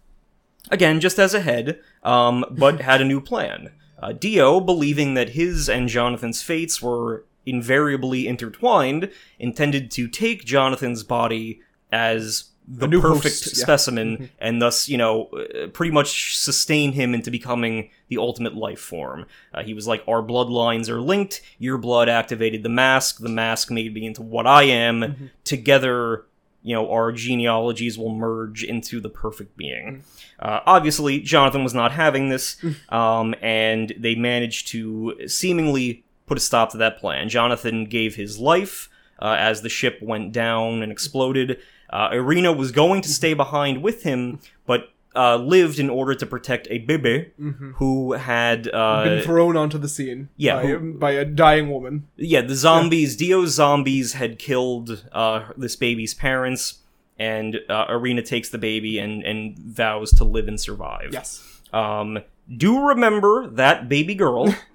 again 0.70 1.00
just 1.00 1.20
as 1.20 1.34
a 1.34 1.42
head, 1.42 1.80
um, 2.04 2.46
but 2.50 2.82
had 2.90 3.02
a 3.02 3.06
new 3.06 3.22
plan. 3.22 3.72
Uh, 4.02 4.14
Dio, 4.14 4.60
believing 4.60 5.14
that 5.14 5.30
his 5.30 5.70
and 5.70 5.88
Jonathan's 5.88 6.42
fates 6.42 6.82
were 6.82 7.26
invariably 7.46 8.28
intertwined, 8.28 9.12
intended 9.40 9.92
to 9.92 10.08
take 10.08 10.46
Jonathan's 10.46 11.04
body 11.04 11.62
as 11.92 12.52
the 12.68 12.88
perfect 12.88 13.44
host, 13.44 13.58
yeah. 13.58 13.64
specimen 13.64 14.30
and 14.40 14.62
thus, 14.62 14.88
you 14.88 14.98
know, 14.98 15.26
uh, 15.26 15.68
pretty 15.68 15.92
much 15.92 16.38
sustain 16.38 16.92
him 16.94 17.14
into 17.14 17.32
becoming 17.32 17.90
the 18.08 18.18
ultimate 18.18 18.56
life 18.56 18.80
form. 18.80 19.26
Uh, 19.54 19.64
he 19.64 19.74
was 19.74 19.88
like, 19.88 20.04
Our 20.08 20.22
bloodlines 20.22 20.88
are 20.88 21.02
linked. 21.02 21.42
Your 21.58 21.78
blood 21.78 22.08
activated 22.08 22.64
the 22.64 22.70
mask. 22.70 23.20
The 23.20 23.30
mask 23.30 23.72
made 23.72 23.94
me 23.94 24.06
into 24.06 24.22
what 24.22 24.48
I 24.48 24.64
am. 24.64 25.32
Together, 25.44 26.26
you 26.64 26.76
know, 26.76 26.90
our 26.92 27.12
genealogies 27.12 27.98
will 27.98 28.14
merge 28.14 28.64
into 28.64 29.00
the 29.02 29.10
perfect 29.10 29.58
being. 29.58 30.04
Uh, 30.40 30.62
obviously, 30.66 31.20
Jonathan 31.20 31.64
was 31.64 31.74
not 31.74 31.92
having 31.92 32.30
this, 32.30 32.58
um, 32.90 33.36
and 33.42 33.94
they 33.98 34.16
managed 34.16 34.68
to 34.70 35.28
seemingly 35.28 36.04
put 36.26 36.38
a 36.38 36.42
stop 36.42 36.72
to 36.72 36.78
that 36.78 36.98
plan. 37.00 37.30
Jonathan 37.30 37.86
gave 37.86 38.16
his 38.16 38.40
life 38.40 38.90
uh, 39.22 39.36
as 39.40 39.62
the 39.62 39.70
ship 39.70 40.00
went 40.02 40.32
down 40.32 40.82
and 40.82 40.92
exploded. 40.92 41.60
Uh, 41.90 42.10
Erina 42.12 42.54
was 42.56 42.72
going 42.72 43.02
to 43.02 43.10
stay 43.10 43.34
behind 43.34 43.84
with 43.84 44.04
him, 44.04 44.40
but 44.66 44.90
uh, 45.14 45.36
lived 45.36 45.78
in 45.78 45.90
order 45.90 46.16
to 46.16 46.26
protect 46.26 46.68
a 46.70 46.78
Bebe 46.78 47.32
who 47.76 48.14
had 48.14 48.70
uh, 48.74 49.04
Been 49.04 49.24
thrown 49.24 49.58
onto 49.58 49.78
the 49.78 49.90
scene. 49.90 50.30
yeah, 50.38 50.56
by, 50.62 50.68
who- 50.68 50.94
by 50.94 51.12
a 51.12 51.26
dying 51.26 51.70
woman. 51.70 52.08
yeah, 52.16 52.40
the 52.42 52.56
zombies, 52.56 53.18
Dio's 53.18 53.52
zombies 53.56 54.14
had 54.14 54.40
killed 54.40 55.04
uh, 55.12 55.50
this 55.58 55.76
baby's 55.76 56.14
parents, 56.14 56.80
and 57.20 57.60
uh, 57.68 57.88
Erina 57.88 58.22
takes 58.26 58.48
the 58.50 58.58
baby 58.58 59.00
and, 59.00 59.22
and 59.24 59.60
vows 59.60 60.12
to 60.14 60.24
live 60.24 60.48
and 60.48 60.58
survive. 60.60 61.10
Yes. 61.12 61.46
Um, 61.74 62.20
do 62.58 62.80
remember 62.88 63.48
that 63.48 63.90
baby 63.90 64.16
girl. 64.16 64.54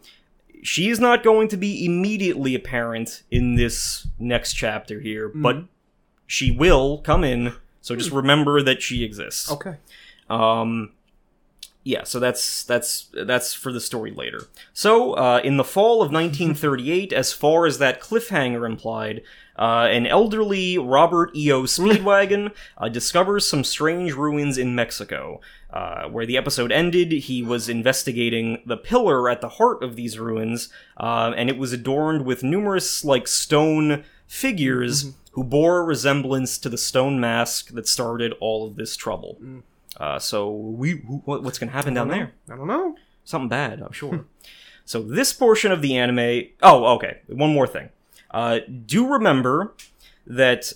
she 0.66 0.88
is 0.88 0.98
not 0.98 1.22
going 1.22 1.48
to 1.48 1.57
be 1.57 1.85
immediately 1.85 2.55
apparent 2.55 3.22
in 3.31 3.55
this 3.55 4.09
next 4.18 4.55
chapter 4.55 5.00
here, 5.00 5.29
but 5.29 5.64
she 6.26 6.50
will 6.50 6.98
come 6.98 7.22
in. 7.22 7.52
So 7.81 7.94
just 7.94 8.11
remember 8.11 8.61
that 8.62 8.83
she 8.83 9.05
exists. 9.05 9.50
Okay. 9.50 9.76
Um, 10.29 10.92
yeah, 11.87 12.03
so 12.03 12.18
that's 12.18 12.64
that's 12.64 13.07
that's 13.12 13.55
for 13.55 13.70
the 13.70 13.81
story 13.81 14.11
later. 14.11 14.49
So, 14.72 15.12
uh, 15.12 15.40
in 15.44 15.57
the 15.57 15.62
fall 15.62 16.03
of 16.03 16.11
1938, 16.11 17.12
as 17.12 17.33
far 17.33 17.64
as 17.64 17.79
that 17.79 18.01
cliffhanger 18.01 18.66
implied, 18.66 19.22
uh, 19.57 19.87
an 19.88 20.05
elderly 20.05 20.79
Robert 20.79 21.31
E.O. 21.37 21.62
Speedwagon 21.62 22.53
uh, 22.77 22.88
discovers 22.88 23.46
some 23.46 23.62
strange 23.62 24.14
ruins 24.14 24.59
in 24.59 24.75
Mexico. 24.75 25.40
Uh, 25.70 26.09
where 26.09 26.27
the 26.27 26.37
episode 26.37 26.72
ended, 26.72 27.12
he 27.12 27.42
was 27.42 27.68
investigating 27.68 28.62
the 28.66 28.77
pillar 28.77 29.29
at 29.29 29.40
the 29.40 29.51
heart 29.51 29.85
of 29.85 29.94
these 29.94 30.18
ruins, 30.18 30.68
uh, 30.96 31.33
and 31.37 31.49
it 31.49 31.59
was 31.59 31.72
adorned 31.72 32.25
with 32.25 32.42
numerous 32.42 33.05
like 33.05 33.29
stone 33.29 34.03
figures 34.27 35.12
who 35.33 35.44
bore 35.44 35.79
a 35.79 35.85
resemblance 35.85 36.59
to 36.59 36.68
the 36.68 36.79
stone 36.79 37.20
mask 37.20 37.68
that 37.75 37.87
started 37.87 38.33
all 38.40 38.66
of 38.66 38.75
this 38.77 38.96
trouble. 38.96 39.38
Uh, 39.98 40.18
so 40.18 40.50
we 40.50 40.92
wh- 40.92 41.26
what's 41.26 41.59
going 41.59 41.68
to 41.68 41.74
happen 41.76 41.94
down 41.94 42.09
there? 42.09 42.32
I 42.50 42.56
don't 42.56 42.66
know. 42.66 42.96
Something 43.24 43.48
bad, 43.48 43.80
I'm 43.82 43.92
sure. 43.92 44.26
so 44.85 45.02
this 45.02 45.32
portion 45.32 45.72
of 45.72 45.82
the 45.82 45.96
anime. 45.96 46.48
Oh, 46.62 46.94
okay. 46.96 47.18
One 47.28 47.52
more 47.52 47.66
thing. 47.66 47.88
Uh, 48.30 48.61
do 48.85 49.06
remember 49.06 49.74
that 50.26 50.72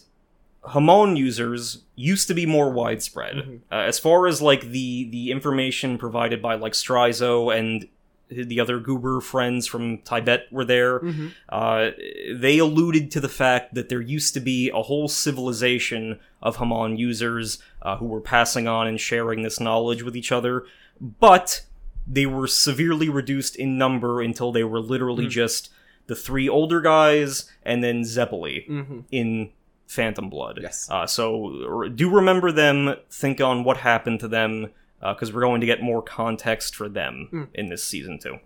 Hamon 0.64 1.16
users 1.16 1.82
used 1.96 2.28
to 2.28 2.34
be 2.34 2.46
more 2.46 2.70
widespread. 2.70 3.60
Uh, 3.70 3.74
as 3.74 3.98
far 3.98 4.26
as 4.26 4.40
like 4.40 4.62
the 4.62 5.08
the 5.10 5.30
information 5.30 5.98
provided 5.98 6.40
by 6.42 6.54
like 6.54 6.72
Straizo 6.72 7.54
and 7.56 7.88
the 8.30 8.60
other 8.60 8.78
goober 8.78 9.20
friends 9.20 9.66
from 9.66 9.98
Tibet 9.98 10.46
were 10.50 10.64
there. 10.64 11.00
Uh, 11.48 11.90
they 12.34 12.58
alluded 12.58 13.10
to 13.12 13.20
the 13.20 13.28
fact 13.28 13.74
that 13.74 13.88
there 13.88 14.00
used 14.00 14.34
to 14.34 14.40
be 14.40 14.70
a 14.70 14.82
whole 14.82 15.08
civilization 15.08 16.20
of 16.42 16.56
Hamon 16.56 16.96
users 16.96 17.58
uh, 17.82 17.96
who 17.96 18.06
were 18.06 18.20
passing 18.20 18.68
on 18.68 18.86
and 18.86 19.00
sharing 19.00 19.42
this 19.42 19.60
knowledge 19.60 20.02
with 20.02 20.16
each 20.16 20.32
other, 20.32 20.64
but 21.00 21.62
they 22.06 22.26
were 22.26 22.46
severely 22.46 23.08
reduced 23.08 23.56
in 23.56 23.76
number 23.78 24.20
until 24.20 24.52
they 24.52 24.64
were 24.64 24.80
literally 24.80 25.26
just 25.28 25.70
the 26.06 26.14
three 26.16 26.48
older 26.48 26.80
guys 26.80 27.50
and 27.62 27.84
then 27.84 28.02
Zeppeli 28.02 29.04
in 29.10 29.50
Phantom 29.86 30.28
Blood. 30.30 30.58
Yes. 30.62 30.88
Uh, 30.90 31.06
so 31.06 31.66
r- 31.68 31.88
do 31.88 32.08
remember 32.10 32.50
them. 32.52 32.94
Think 33.10 33.40
on 33.40 33.64
what 33.64 33.78
happened 33.78 34.20
to 34.20 34.28
them 34.28 34.70
because 35.00 35.32
we're 35.32 35.40
going 35.40 35.60
to 35.60 35.66
get 35.66 35.82
more 35.82 36.02
context 36.02 36.74
for 36.76 36.88
them 36.88 37.48
in 37.54 37.68
this 37.68 37.82
season 37.84 38.18
too. 38.18 38.38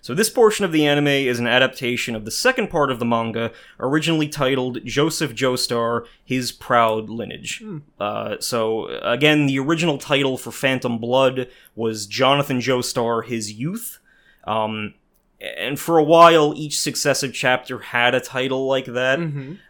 So 0.00 0.14
this 0.14 0.30
portion 0.30 0.64
of 0.64 0.70
the 0.70 0.86
anime 0.86 1.08
is 1.08 1.40
an 1.40 1.48
adaptation 1.48 2.14
of 2.14 2.24
the 2.24 2.30
second 2.30 2.68
part 2.70 2.92
of 2.92 3.00
the 3.00 3.04
manga, 3.04 3.50
originally 3.80 4.28
titled 4.28 4.84
Joseph 4.84 5.32
Joestar: 5.34 6.06
His 6.24 6.52
Proud 6.52 7.10
Lineage. 7.10 7.62
Uh, 7.98 8.36
so 8.38 8.86
again, 9.02 9.46
the 9.46 9.58
original 9.58 9.98
title 9.98 10.38
for 10.38 10.52
Phantom 10.52 10.98
Blood 10.98 11.48
was 11.74 12.06
Jonathan 12.06 12.60
Joestar: 12.60 13.24
His 13.26 13.52
Youth. 13.52 13.98
Um, 14.44 14.94
and 15.40 15.78
for 15.78 15.98
a 15.98 16.02
while, 16.04 16.54
each 16.56 16.78
successive 16.80 17.32
chapter 17.34 17.78
had 17.80 18.14
a 18.14 18.20
title 18.20 18.66
like 18.68 18.86
that 18.86 19.18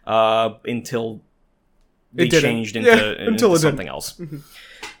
uh, 0.05 0.53
until 0.65 1.21
they 2.13 2.25
It 2.25 2.31
changed 2.31 2.75
into, 2.75 2.89
Yeah, 2.89 3.11
into 3.13 3.27
until 3.27 3.49
it 3.53 3.57
didn't. 3.57 3.61
something 3.61 3.87
else. 3.87 4.19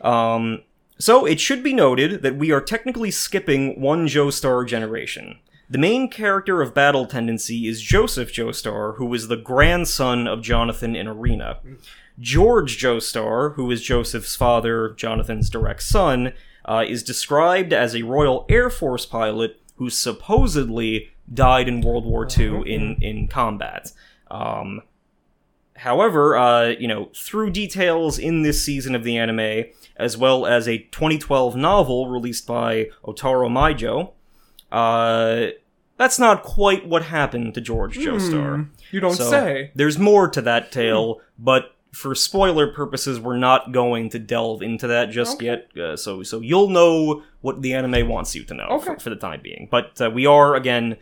Um, 0.01 0.63
so 0.97 1.25
it 1.25 1.39
should 1.39 1.63
be 1.63 1.73
noted 1.73 2.23
that 2.23 2.35
we 2.35 2.51
are 2.51 2.61
technically 2.61 3.11
skipping 3.11 3.79
one 3.79 4.07
Joestar 4.07 4.67
generation. 4.67 5.39
The 5.69 5.77
main 5.77 6.09
character 6.09 6.61
of 6.61 6.73
Battle 6.73 7.05
Tendency 7.05 7.67
is 7.67 7.81
Joseph 7.81 8.33
Joestar, 8.33 8.95
who 8.97 9.13
is 9.13 9.27
the 9.27 9.37
grandson 9.37 10.27
of 10.27 10.41
Jonathan 10.41 10.95
in 10.95 11.07
Erina. 11.07 11.59
George 12.19 12.77
Joestar, 12.77 13.53
who 13.53 13.69
is 13.71 13.81
Joseph's 13.81 14.35
father, 14.35 14.89
Jonathan's 14.97 15.49
direct 15.49 15.83
son, 15.83 16.33
uh, 16.65 16.83
is 16.87 17.03
described 17.03 17.71
as 17.71 17.95
a 17.95 18.01
Royal 18.01 18.45
Air 18.49 18.69
Force 18.69 19.05
pilot 19.05 19.61
who 19.75 19.89
supposedly 19.89 21.11
died 21.33 21.67
in 21.67 21.81
World 21.81 22.05
War 22.05 22.27
II 22.27 22.63
in, 22.65 22.97
in 23.01 23.27
combat. 23.27 23.91
Um, 24.29 24.81
however, 25.77 26.35
uh, 26.37 26.69
you 26.69 26.87
know, 26.87 27.09
through 27.15 27.51
details 27.51 28.19
in 28.19 28.41
this 28.41 28.63
season 28.63 28.95
of 28.95 29.03
the 29.03 29.17
anime, 29.17 29.65
as 29.99 30.17
well 30.17 30.45
as 30.47 30.67
a 30.67 30.79
2012 30.79 31.55
novel 31.55 32.07
released 32.07 32.47
by 32.47 32.89
Otaro 33.05 33.49
Maijo, 33.49 34.13
uh, 34.71 35.51
that's 35.97 36.17
not 36.17 36.43
quite 36.43 36.87
what 36.87 37.03
happened 37.03 37.53
to 37.55 37.61
George 37.61 37.97
Joestar. 37.97 38.69
You 38.91 38.99
don't 39.01 39.13
So, 39.15 39.29
say. 39.29 39.71
There's 39.75 39.99
more 39.99 40.29
to 40.29 40.41
that 40.41 40.71
tale, 40.71 41.19
but 41.37 41.75
for 41.91 42.15
spoiler 42.15 42.71
purposes, 42.71 43.19
we're 43.19 43.37
not 43.37 43.71
going 43.71 44.09
to 44.11 44.19
delve 44.19 44.61
into 44.61 44.87
that 44.87 45.09
just 45.09 45.37
Okay. 45.37 45.45
yet. 45.47 45.77
Uh, 45.77 45.97
so, 45.97 46.23
so 46.23 46.39
you'll 46.39 46.69
know 46.69 47.23
what 47.41 47.61
the 47.61 47.73
anime 47.73 48.07
wants 48.07 48.35
you 48.35 48.43
to 48.45 48.53
know 48.53 48.67
Okay. 48.69 48.93
for, 48.93 48.99
for 48.99 49.09
the 49.09 49.15
time 49.15 49.41
being. 49.43 49.67
But 49.69 49.99
uh, 49.99 50.09
we 50.09 50.25
are 50.25 50.55
again, 50.55 50.97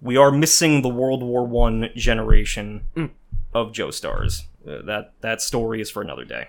we 0.00 0.16
are 0.16 0.30
missing 0.32 0.82
the 0.82 0.88
World 0.88 1.22
War 1.22 1.46
One 1.46 1.88
generation 1.94 2.82
Mm. 2.96 3.10
of 3.54 3.72
Joestars. 3.72 4.42
Uh, 4.68 4.82
that 4.84 5.12
that 5.22 5.40
story 5.40 5.80
is 5.80 5.90
for 5.90 6.02
another 6.02 6.24
day. 6.24 6.48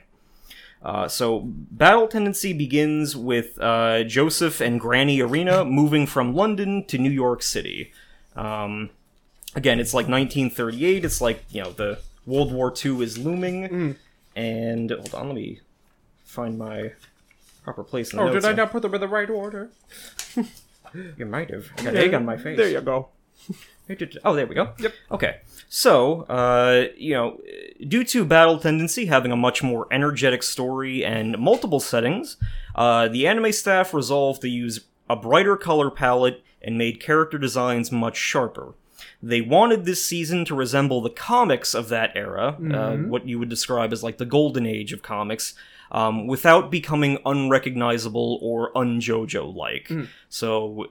Uh, 0.83 1.07
so, 1.07 1.41
battle 1.45 2.07
tendency 2.09 2.51
begins 2.51 3.15
with 3.15 3.57
uh, 3.61 4.03
Joseph 4.03 4.59
and 4.59 4.79
Granny 4.81 5.19
Erina 5.19 5.63
moving 5.65 6.05
from 6.05 6.35
London 6.35 6.83
to 6.87 6.97
New 6.97 7.09
York 7.09 7.41
City. 7.41 7.93
Um, 8.35 8.89
again, 9.55 9.79
it's 9.79 9.93
like 9.93 10.07
1938. 10.09 11.05
It's 11.05 11.21
like 11.21 11.43
you 11.51 11.63
know 11.63 11.71
the 11.71 11.99
World 12.25 12.51
War 12.51 12.73
II 12.83 13.01
is 13.01 13.17
looming, 13.17 13.69
Mm. 13.69 13.95
and 14.35 14.91
hold 14.91 15.13
on, 15.15 15.27
let 15.27 15.35
me 15.35 15.61
find 16.25 16.57
my 16.57 16.91
proper 17.63 17.83
place 17.83 18.11
in 18.11 18.17
the 18.17 18.23
Oh, 18.25 18.33
did 18.33 18.43
I 18.43 18.49
here. 18.49 18.57
not 18.57 18.71
put 18.71 18.81
them 18.81 18.93
in 18.93 18.99
the 19.01 19.07
right 19.07 19.29
order? 19.29 19.69
You 21.17 21.25
might 21.25 21.49
have. 21.49 21.71
I 21.79 21.83
got 21.85 21.95
egg 21.95 22.13
on 22.13 22.23
my 22.23 22.37
face. 22.37 22.55
There 22.55 22.69
you 22.69 22.79
go. 22.81 23.07
Oh, 24.23 24.33
there 24.33 24.47
we 24.47 24.55
go. 24.55 24.73
Yep. 24.79 24.93
Okay. 25.11 25.37
So, 25.67 26.21
uh, 26.23 26.85
you 26.95 27.13
know, 27.13 27.41
due 27.87 28.03
to 28.05 28.23
Battle 28.25 28.59
Tendency 28.59 29.07
having 29.07 29.31
a 29.31 29.35
much 29.35 29.61
more 29.61 29.87
energetic 29.91 30.43
story 30.43 31.03
and 31.03 31.37
multiple 31.37 31.79
settings, 31.79 32.37
uh, 32.75 33.07
the 33.07 33.27
anime 33.27 33.51
staff 33.51 33.93
resolved 33.93 34.41
to 34.41 34.49
use 34.49 34.81
a 35.09 35.15
brighter 35.15 35.57
color 35.57 35.89
palette 35.91 36.43
and 36.61 36.77
made 36.77 37.01
character 37.01 37.37
designs 37.37 37.91
much 37.91 38.15
sharper. 38.15 38.73
They 39.21 39.41
wanted 39.41 39.85
this 39.85 40.03
season 40.03 40.45
to 40.45 40.55
resemble 40.55 41.01
the 41.01 41.09
comics 41.09 41.73
of 41.73 41.89
that 41.89 42.11
era, 42.15 42.57
uh, 42.73 42.95
what 42.97 43.27
you 43.27 43.39
would 43.39 43.49
describe 43.49 43.91
as 43.91 44.03
like 44.03 44.17
the 44.17 44.25
golden 44.25 44.65
age 44.65 44.93
of 44.93 45.01
comics, 45.01 45.55
um, 45.91 46.27
without 46.27 46.71
becoming 46.71 47.19
unrecognizable 47.25 48.39
or 48.41 48.77
un-JoJo 48.77 49.55
like. 49.55 49.91
So 50.29 50.87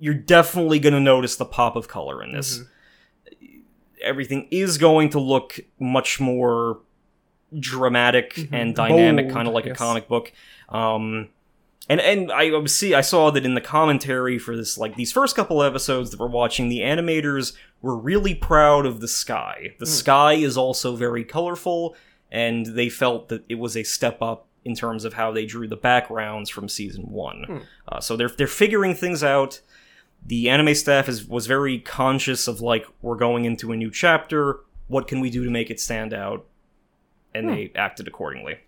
you're 0.00 0.14
definitely 0.14 0.80
going 0.80 0.94
to 0.94 1.00
notice 1.00 1.36
the 1.36 1.44
pop 1.44 1.76
of 1.76 1.86
color 1.86 2.22
in 2.22 2.32
this. 2.32 2.62
Everything 4.02 4.48
is 4.50 4.78
going 4.78 5.10
to 5.10 5.20
look 5.20 5.60
much 5.78 6.18
more 6.18 6.80
dramatic 7.58 8.48
and 8.50 8.74
dynamic, 8.74 9.30
kind 9.30 9.46
of 9.46 9.54
like 9.54 9.66
yes. 9.66 9.74
a 9.74 9.78
comic 9.78 10.08
book. 10.08 10.32
Um, 10.70 11.28
and 11.88 12.00
and 12.00 12.32
I 12.32 12.64
see 12.66 12.94
I 12.94 13.00
saw 13.00 13.30
that 13.30 13.44
in 13.44 13.54
the 13.54 13.60
commentary 13.60 14.38
for 14.38 14.56
this 14.56 14.78
like 14.78 14.96
these 14.96 15.12
first 15.12 15.36
couple 15.36 15.62
episodes 15.62 16.10
that 16.10 16.20
we're 16.20 16.28
watching, 16.28 16.68
the 16.68 16.80
animators 16.80 17.52
were 17.82 17.96
really 17.96 18.34
proud 18.34 18.86
of 18.86 19.00
the 19.00 19.08
sky. 19.08 19.74
The 19.78 19.86
sky 19.86 20.34
is 20.34 20.56
also 20.56 20.96
very 20.96 21.24
colorful, 21.24 21.96
and 22.30 22.64
they 22.64 22.88
felt 22.88 23.28
that 23.28 23.44
it 23.48 23.56
was 23.56 23.76
a 23.76 23.82
step 23.82 24.22
up 24.22 24.46
in 24.64 24.74
terms 24.74 25.04
of 25.04 25.14
how 25.14 25.32
they 25.32 25.46
drew 25.46 25.66
the 25.66 25.76
backgrounds 25.76 26.48
from 26.48 26.68
season 26.68 27.10
one. 27.10 27.66
Uh, 27.88 28.00
so 28.00 28.16
they're 28.16 28.28
they're 28.28 28.46
figuring 28.46 28.94
things 28.94 29.24
out. 29.24 29.60
The 30.24 30.48
anime 30.48 30.74
staff 30.74 31.08
is 31.08 31.26
was 31.26 31.46
very 31.46 31.78
conscious 31.78 32.46
of 32.46 32.60
like 32.60 32.86
we're 33.02 33.16
going 33.16 33.44
into 33.44 33.72
a 33.72 33.76
new 33.76 33.90
chapter. 33.90 34.60
What 34.86 35.08
can 35.08 35.20
we 35.20 35.30
do 35.30 35.44
to 35.44 35.50
make 35.50 35.70
it 35.70 35.80
stand 35.80 36.12
out? 36.12 36.46
And 37.34 37.48
they 37.48 37.72
acted 37.74 38.08
accordingly. 38.08 38.58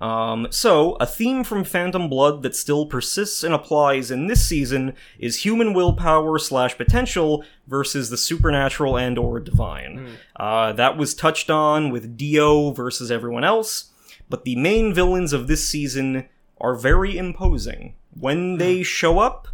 Um, 0.00 0.48
so, 0.50 0.94
a 0.96 1.06
theme 1.06 1.44
from 1.44 1.64
Phantom 1.64 2.08
Blood 2.08 2.42
that 2.42 2.56
still 2.56 2.84
persists 2.86 3.44
and 3.44 3.54
applies 3.54 4.10
in 4.10 4.26
this 4.26 4.46
season 4.46 4.94
is 5.18 5.44
human 5.44 5.72
willpower 5.72 6.38
slash 6.38 6.76
potential 6.76 7.44
versus 7.66 8.10
the 8.10 8.16
supernatural 8.16 8.98
and 8.98 9.18
or 9.18 9.38
divine. 9.40 10.16
Uh, 10.36 10.72
that 10.72 10.96
was 10.96 11.14
touched 11.14 11.48
on 11.48 11.90
with 11.90 12.16
Dio 12.16 12.72
versus 12.72 13.10
everyone 13.10 13.44
else, 13.44 13.92
but 14.28 14.44
the 14.44 14.56
main 14.56 14.92
villains 14.92 15.32
of 15.32 15.46
this 15.46 15.66
season 15.66 16.28
are 16.60 16.74
very 16.74 17.16
imposing. 17.16 17.94
When 18.18 18.58
they 18.58 18.82
show 18.82 19.20
up, 19.20 19.48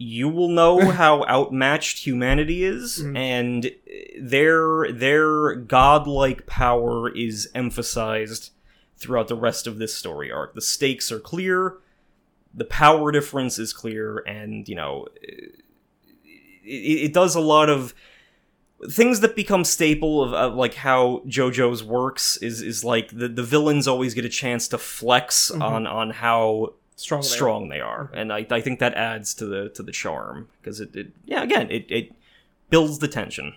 you 0.00 0.30
will 0.30 0.48
know 0.48 0.90
how 0.92 1.24
outmatched 1.26 2.04
humanity 2.04 2.64
is, 2.64 3.02
mm. 3.02 3.16
and 3.16 3.70
their 4.18 4.90
their 4.90 5.54
godlike 5.54 6.46
power 6.46 7.14
is 7.14 7.48
emphasized 7.54 8.50
throughout 8.96 9.28
the 9.28 9.36
rest 9.36 9.66
of 9.66 9.78
this 9.78 9.94
story 9.94 10.32
arc. 10.32 10.54
The 10.54 10.62
stakes 10.62 11.12
are 11.12 11.20
clear, 11.20 11.76
the 12.52 12.64
power 12.64 13.12
difference 13.12 13.58
is 13.58 13.72
clear, 13.72 14.18
and 14.26 14.66
you 14.66 14.74
know, 14.74 15.06
it, 15.22 15.60
it 16.64 17.12
does 17.12 17.34
a 17.34 17.40
lot 17.40 17.68
of 17.68 17.94
things 18.88 19.20
that 19.20 19.36
become 19.36 19.64
staple 19.64 20.22
of, 20.22 20.32
of 20.32 20.54
like 20.54 20.74
how 20.74 21.22
JoJo's 21.26 21.84
works 21.84 22.38
is 22.38 22.62
is 22.62 22.84
like 22.84 23.10
the 23.10 23.28
the 23.28 23.42
villains 23.42 23.86
always 23.86 24.14
get 24.14 24.24
a 24.24 24.30
chance 24.30 24.66
to 24.68 24.78
flex 24.78 25.50
mm-hmm. 25.50 25.60
on 25.60 25.86
on 25.86 26.10
how 26.10 26.74
Strong. 27.00 27.22
they 27.22 27.28
are. 27.36 27.68
they 27.68 27.80
are, 27.80 28.10
and 28.12 28.32
I, 28.32 28.46
I 28.50 28.60
think 28.60 28.78
that 28.80 28.94
adds 28.94 29.34
to 29.34 29.46
the 29.46 29.68
to 29.70 29.82
the 29.82 29.92
charm 29.92 30.48
because 30.60 30.80
it, 30.80 30.94
it 30.94 31.12
yeah 31.24 31.42
again 31.42 31.70
it 31.70 31.86
it 31.88 32.12
builds 32.68 32.98
the 32.98 33.08
tension. 33.08 33.54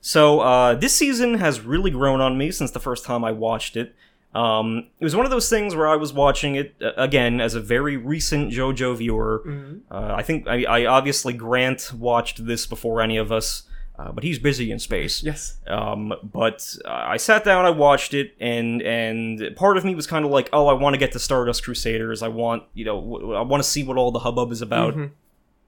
So 0.00 0.40
uh, 0.40 0.74
this 0.74 0.94
season 0.94 1.34
has 1.34 1.60
really 1.60 1.90
grown 1.90 2.20
on 2.20 2.36
me 2.36 2.50
since 2.50 2.70
the 2.72 2.80
first 2.80 3.04
time 3.04 3.24
I 3.24 3.32
watched 3.32 3.76
it. 3.76 3.94
Um, 4.34 4.88
it 4.98 5.04
was 5.04 5.14
one 5.14 5.26
of 5.26 5.30
those 5.30 5.48
things 5.50 5.74
where 5.74 5.86
I 5.86 5.94
was 5.96 6.12
watching 6.12 6.54
it 6.54 6.74
uh, 6.80 6.92
again 6.96 7.40
as 7.40 7.54
a 7.54 7.60
very 7.60 7.96
recent 7.96 8.50
JoJo 8.50 8.96
viewer. 8.96 9.42
Uh, 9.90 10.14
I 10.16 10.22
think 10.22 10.48
I, 10.48 10.64
I 10.64 10.86
obviously 10.86 11.34
Grant 11.34 11.92
watched 11.94 12.46
this 12.46 12.66
before 12.66 13.00
any 13.02 13.16
of 13.18 13.30
us, 13.30 13.64
uh, 13.98 14.10
but 14.12 14.24
he's 14.24 14.38
busy 14.38 14.70
in 14.70 14.78
space. 14.78 15.22
Yes. 15.22 15.58
Um, 15.66 16.14
but 16.22 16.76
uh, 16.84 16.90
I 16.90 17.16
sat 17.18 17.44
down, 17.44 17.64
I 17.64 17.70
watched 17.70 18.14
it, 18.14 18.34
and 18.40 18.82
and 18.82 19.54
part 19.56 19.76
of 19.76 19.84
me 19.84 19.94
was 19.94 20.06
kind 20.06 20.24
of 20.24 20.30
like, 20.30 20.48
oh, 20.52 20.66
I 20.66 20.72
want 20.72 20.94
to 20.94 20.98
get 20.98 21.12
to 21.12 21.18
Stardust 21.18 21.64
Crusaders. 21.64 22.22
I 22.22 22.28
want, 22.28 22.64
you 22.74 22.84
know, 22.84 23.00
w- 23.00 23.34
I 23.34 23.42
want 23.42 23.62
to 23.62 23.68
see 23.68 23.84
what 23.84 23.96
all 23.96 24.10
the 24.10 24.20
hubbub 24.20 24.50
is 24.50 24.62
about 24.62 24.94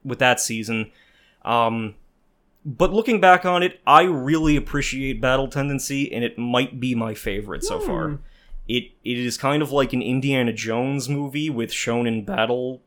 with 0.05 0.19
that 0.19 0.41
season. 0.41 0.91
Um, 1.45 1.95
but 2.65 2.93
looking 2.93 3.21
back 3.21 3.45
on 3.45 3.63
it, 3.63 3.81
I 3.87 4.03
really 4.05 4.57
appreciate 4.57 5.21
Battle 5.21 5.49
Tendency, 5.49 6.11
and 6.13 6.25
it 6.25 6.39
might 6.39 6.81
be 6.81 6.95
my 6.95 7.13
favorite 7.13 7.63
so 7.63 7.79
far. 7.79 8.21
It 8.67 8.85
it 9.05 9.19
is 9.19 9.37
kind 9.37 9.63
of 9.63 9.71
like 9.71 9.93
an 9.93 10.01
Indiana 10.01 10.53
Jones 10.55 11.11
movie 11.11 11.51
with 11.51 11.71
shonen 11.71 12.25
battle 12.25 12.81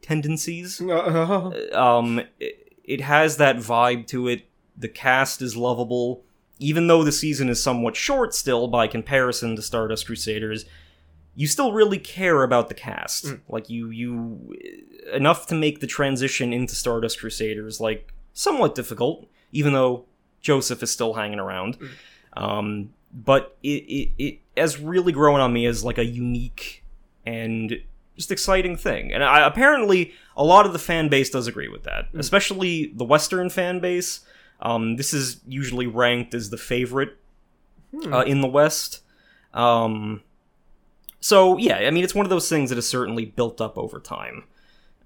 tendencies 0.00 0.80
Uh, 0.80 1.50
um 1.74 2.20
it, 2.40 2.72
it 2.84 3.00
has 3.02 3.36
that 3.36 3.56
vibe 3.56 4.06
to 4.06 4.28
it 4.28 4.47
the 4.78 4.88
cast 4.88 5.42
is 5.42 5.56
lovable 5.56 6.22
even 6.60 6.88
though 6.88 7.04
the 7.04 7.12
season 7.12 7.48
is 7.48 7.62
somewhat 7.62 7.96
short 7.96 8.34
still 8.34 8.68
by 8.68 8.86
comparison 8.86 9.56
to 9.56 9.62
stardust 9.62 10.06
crusaders 10.06 10.64
you 11.38 11.46
still 11.46 11.72
really 11.72 12.00
care 12.00 12.42
about 12.42 12.66
the 12.66 12.74
cast. 12.74 13.26
Mm. 13.26 13.40
Like 13.48 13.70
you 13.70 13.90
you 13.90 14.56
enough 15.12 15.46
to 15.46 15.54
make 15.54 15.78
the 15.78 15.86
transition 15.86 16.52
into 16.52 16.74
stardust 16.74 17.20
crusaders 17.20 17.80
like 17.80 18.12
somewhat 18.32 18.74
difficult 18.74 19.28
even 19.52 19.72
though 19.72 20.04
joseph 20.40 20.82
is 20.82 20.90
still 20.90 21.14
hanging 21.14 21.38
around. 21.38 21.78
Mm. 21.78 21.90
Um 22.42 22.90
but 23.14 23.56
it, 23.62 23.68
it 23.68 24.10
it 24.18 24.40
has 24.56 24.80
really 24.80 25.12
grown 25.12 25.38
on 25.38 25.52
me 25.52 25.64
as 25.66 25.84
like 25.84 25.98
a 25.98 26.04
unique 26.04 26.84
and 27.24 27.80
just 28.16 28.32
exciting 28.32 28.76
thing. 28.76 29.12
And 29.12 29.22
I, 29.22 29.46
apparently, 29.46 30.12
a 30.36 30.42
lot 30.42 30.66
of 30.66 30.72
the 30.72 30.78
fan 30.78 31.08
base 31.08 31.30
does 31.30 31.46
agree 31.46 31.68
with 31.68 31.84
that, 31.84 32.12
mm. 32.12 32.18
especially 32.18 32.92
the 32.96 33.04
Western 33.04 33.48
fan 33.48 33.78
base. 33.78 34.20
Um, 34.60 34.96
this 34.96 35.14
is 35.14 35.40
usually 35.46 35.86
ranked 35.86 36.34
as 36.34 36.50
the 36.50 36.56
favorite 36.56 37.16
uh, 38.06 38.20
in 38.20 38.40
the 38.40 38.48
West. 38.48 39.02
Um, 39.54 40.22
so 41.20 41.56
yeah, 41.58 41.76
I 41.76 41.90
mean, 41.90 42.04
it's 42.04 42.14
one 42.14 42.26
of 42.26 42.30
those 42.30 42.48
things 42.48 42.70
that 42.70 42.76
has 42.76 42.88
certainly 42.88 43.24
built 43.24 43.60
up 43.60 43.78
over 43.78 44.00
time. 44.00 44.44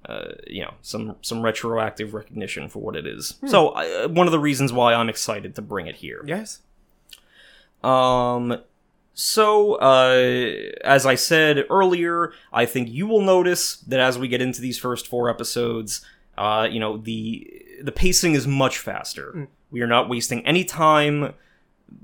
Uh, 0.04 0.32
you 0.48 0.62
know, 0.62 0.74
some 0.82 1.16
some 1.22 1.42
retroactive 1.42 2.12
recognition 2.12 2.68
for 2.68 2.80
what 2.80 2.96
it 2.96 3.06
is. 3.06 3.34
So 3.46 3.68
uh, 3.68 4.08
one 4.08 4.26
of 4.26 4.32
the 4.32 4.38
reasons 4.40 4.72
why 4.72 4.94
I'm 4.94 5.08
excited 5.08 5.54
to 5.54 5.62
bring 5.62 5.86
it 5.86 5.96
here. 5.96 6.22
yes. 6.26 6.60
Um, 7.84 8.62
so, 9.14 9.74
uh, 9.74 10.70
as 10.84 11.04
I 11.04 11.16
said 11.16 11.66
earlier, 11.68 12.32
I 12.52 12.64
think 12.64 12.88
you 12.88 13.06
will 13.06 13.20
notice 13.20 13.76
that 13.76 14.00
as 14.00 14.18
we 14.18 14.26
get 14.28 14.40
into 14.40 14.60
these 14.60 14.78
first 14.78 15.06
four 15.06 15.28
episodes, 15.28 16.04
uh, 16.38 16.66
you 16.70 16.80
know, 16.80 16.96
the 16.96 17.62
the 17.82 17.92
pacing 17.92 18.34
is 18.34 18.46
much 18.46 18.78
faster. 18.78 19.48
We 19.70 19.80
are 19.80 19.86
not 19.86 20.08
wasting 20.08 20.46
any 20.46 20.64
time. 20.64 21.34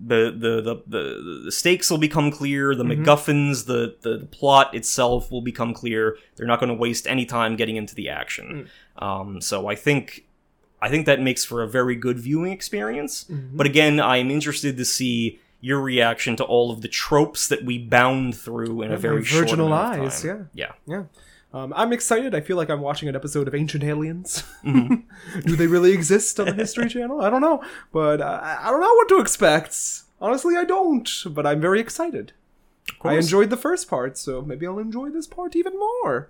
The 0.06 0.30
the 0.30 0.60
the 0.60 0.82
the, 0.86 1.42
the 1.46 1.52
stakes 1.52 1.90
will 1.90 1.98
become 1.98 2.30
clear. 2.30 2.74
The 2.74 2.84
MacGuffins, 2.84 3.66
the, 3.66 3.96
the 4.02 4.18
the 4.18 4.26
plot 4.26 4.74
itself 4.74 5.30
will 5.30 5.40
become 5.40 5.72
clear. 5.72 6.18
They're 6.36 6.46
not 6.46 6.60
going 6.60 6.68
to 6.68 6.74
waste 6.74 7.06
any 7.06 7.24
time 7.24 7.56
getting 7.56 7.76
into 7.76 7.94
the 7.94 8.08
action. 8.08 8.68
Um, 8.98 9.40
so 9.40 9.66
I 9.66 9.74
think 9.74 10.26
I 10.80 10.88
think 10.88 11.06
that 11.06 11.20
makes 11.20 11.44
for 11.44 11.62
a 11.62 11.68
very 11.68 11.94
good 11.94 12.18
viewing 12.18 12.52
experience. 12.52 13.24
Mm-hmm. 13.24 13.56
But 13.56 13.66
again, 13.66 14.00
I 14.00 14.18
am 14.18 14.30
interested 14.30 14.76
to 14.76 14.84
see 14.84 15.40
your 15.60 15.80
reaction 15.80 16.36
to 16.36 16.44
all 16.44 16.70
of 16.70 16.82
the 16.82 16.88
tropes 16.88 17.48
that 17.48 17.64
we 17.64 17.78
bound 17.78 18.36
through 18.36 18.82
in 18.82 18.92
a 18.92 18.96
very 18.96 19.24
short 19.24 19.44
virginal 19.44 19.68
of 19.68 19.72
eyes, 19.72 20.22
time. 20.22 20.50
yeah. 20.54 20.72
Yeah. 20.86 21.04
Um, 21.52 21.72
I'm 21.74 21.92
excited. 21.92 22.34
I 22.34 22.40
feel 22.40 22.56
like 22.56 22.68
I'm 22.68 22.80
watching 22.80 23.08
an 23.08 23.16
episode 23.16 23.48
of 23.48 23.54
Ancient 23.54 23.84
Aliens. 23.84 24.44
Mm-hmm. 24.64 25.40
Do 25.46 25.56
they 25.56 25.66
really 25.66 25.92
exist 25.92 26.38
on 26.40 26.46
the 26.46 26.52
History 26.52 26.88
Channel? 26.90 27.22
I 27.22 27.30
don't 27.30 27.40
know, 27.40 27.62
but 27.92 28.20
uh, 28.20 28.40
I 28.42 28.70
don't 28.70 28.80
know 28.80 28.92
what 28.94 29.08
to 29.08 29.20
expect. 29.20 30.02
Honestly, 30.20 30.56
I 30.56 30.64
don't. 30.64 31.08
But 31.30 31.46
I'm 31.46 31.60
very 31.60 31.80
excited. 31.80 32.32
I 32.90 32.94
course. 32.94 33.24
enjoyed 33.24 33.50
the 33.50 33.56
first 33.56 33.88
part, 33.88 34.18
so 34.18 34.42
maybe 34.42 34.66
I'll 34.66 34.78
enjoy 34.78 35.10
this 35.10 35.26
part 35.26 35.56
even 35.56 35.78
more. 35.78 36.28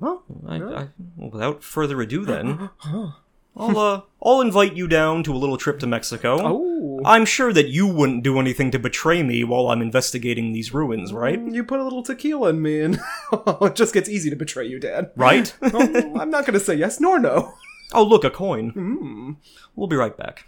Well, 0.00 0.24
I, 0.46 0.56
I, 0.56 0.88
well, 1.16 1.30
without 1.30 1.62
further 1.62 2.00
ado, 2.02 2.24
then 2.24 2.68
I'll 3.56 3.78
uh, 3.78 4.00
I'll 4.22 4.40
invite 4.42 4.74
you 4.74 4.86
down 4.88 5.22
to 5.22 5.34
a 5.34 5.38
little 5.38 5.56
trip 5.56 5.78
to 5.80 5.86
Mexico. 5.86 6.38
Oh, 6.42 6.75
I'm 7.04 7.24
sure 7.24 7.52
that 7.52 7.68
you 7.68 7.86
wouldn't 7.86 8.22
do 8.22 8.38
anything 8.38 8.70
to 8.72 8.78
betray 8.78 9.22
me 9.22 9.44
while 9.44 9.68
I'm 9.68 9.82
investigating 9.82 10.52
these 10.52 10.72
ruins, 10.72 11.12
right? 11.12 11.40
you 11.40 11.64
put 11.64 11.80
a 11.80 11.84
little 11.84 12.02
tequila 12.02 12.50
in 12.50 12.62
me, 12.62 12.80
and 12.80 12.98
it 13.32 13.74
just 13.74 13.94
gets 13.94 14.08
easy 14.08 14.30
to 14.30 14.36
betray 14.36 14.66
you, 14.66 14.78
Dad. 14.78 15.10
Right? 15.16 15.52
Oh, 15.62 16.18
I'm 16.18 16.30
not 16.30 16.46
going 16.46 16.58
to 16.58 16.64
say 16.64 16.74
yes 16.74 17.00
nor 17.00 17.18
no. 17.18 17.54
oh, 17.92 18.02
look, 18.04 18.24
a 18.24 18.30
coin. 18.30 18.70
Hmm. 18.70 19.32
We'll 19.74 19.88
be 19.88 19.96
right 19.96 20.16
back. 20.16 20.46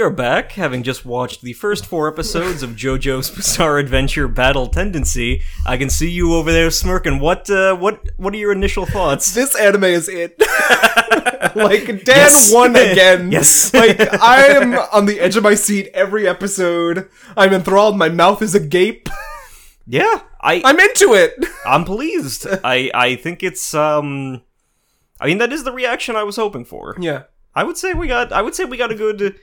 We 0.00 0.06
are 0.06 0.08
back, 0.08 0.52
having 0.52 0.82
just 0.82 1.04
watched 1.04 1.42
the 1.42 1.52
first 1.52 1.84
four 1.84 2.08
episodes 2.08 2.62
of 2.62 2.70
JoJo's 2.70 3.28
Bizarre 3.28 3.76
Adventure 3.76 4.28
Battle 4.28 4.66
Tendency. 4.66 5.42
I 5.66 5.76
can 5.76 5.90
see 5.90 6.10
you 6.10 6.32
over 6.36 6.50
there 6.50 6.70
smirking. 6.70 7.18
What, 7.18 7.50
uh, 7.50 7.76
what, 7.76 8.08
what 8.16 8.32
are 8.32 8.38
your 8.38 8.52
initial 8.52 8.86
thoughts? 8.86 9.34
This 9.40 9.54
anime 9.54 9.84
is 9.84 10.08
it. 10.08 10.38
like 11.54 11.84
Dan 11.84 12.16
Yes. 12.16 12.50
won 12.50 12.70
again. 12.76 13.30
Yes. 13.30 13.74
like 13.74 14.00
I 14.22 14.46
am 14.46 14.72
on 14.90 15.04
the 15.04 15.20
edge 15.20 15.36
of 15.36 15.42
my 15.42 15.54
seat 15.54 15.90
every 15.92 16.26
episode. 16.26 17.06
I'm 17.36 17.52
enthralled. 17.52 17.98
My 17.98 18.08
mouth 18.08 18.40
is 18.40 18.54
agape. 18.54 19.06
Yeah, 19.86 20.22
I, 20.40 20.62
I'm 20.64 20.80
into 20.80 21.12
it. 21.12 21.34
I'm 21.66 21.84
pleased. 21.84 22.46
I, 22.64 22.90
I 22.94 23.16
think 23.16 23.42
it's, 23.42 23.74
um, 23.74 24.40
I 25.20 25.26
mean, 25.26 25.36
that 25.36 25.52
is 25.52 25.64
the 25.64 25.72
reaction 25.72 26.16
I 26.16 26.22
was 26.22 26.36
hoping 26.36 26.64
for. 26.64 26.96
Yeah. 26.98 27.24
I 27.54 27.64
would 27.64 27.76
say 27.76 27.92
we 27.92 28.06
got, 28.06 28.32
I 28.32 28.40
would 28.40 28.54
say 28.54 28.64
we 28.64 28.78
got 28.78 28.90
a 28.92 28.94
good, 28.94 29.38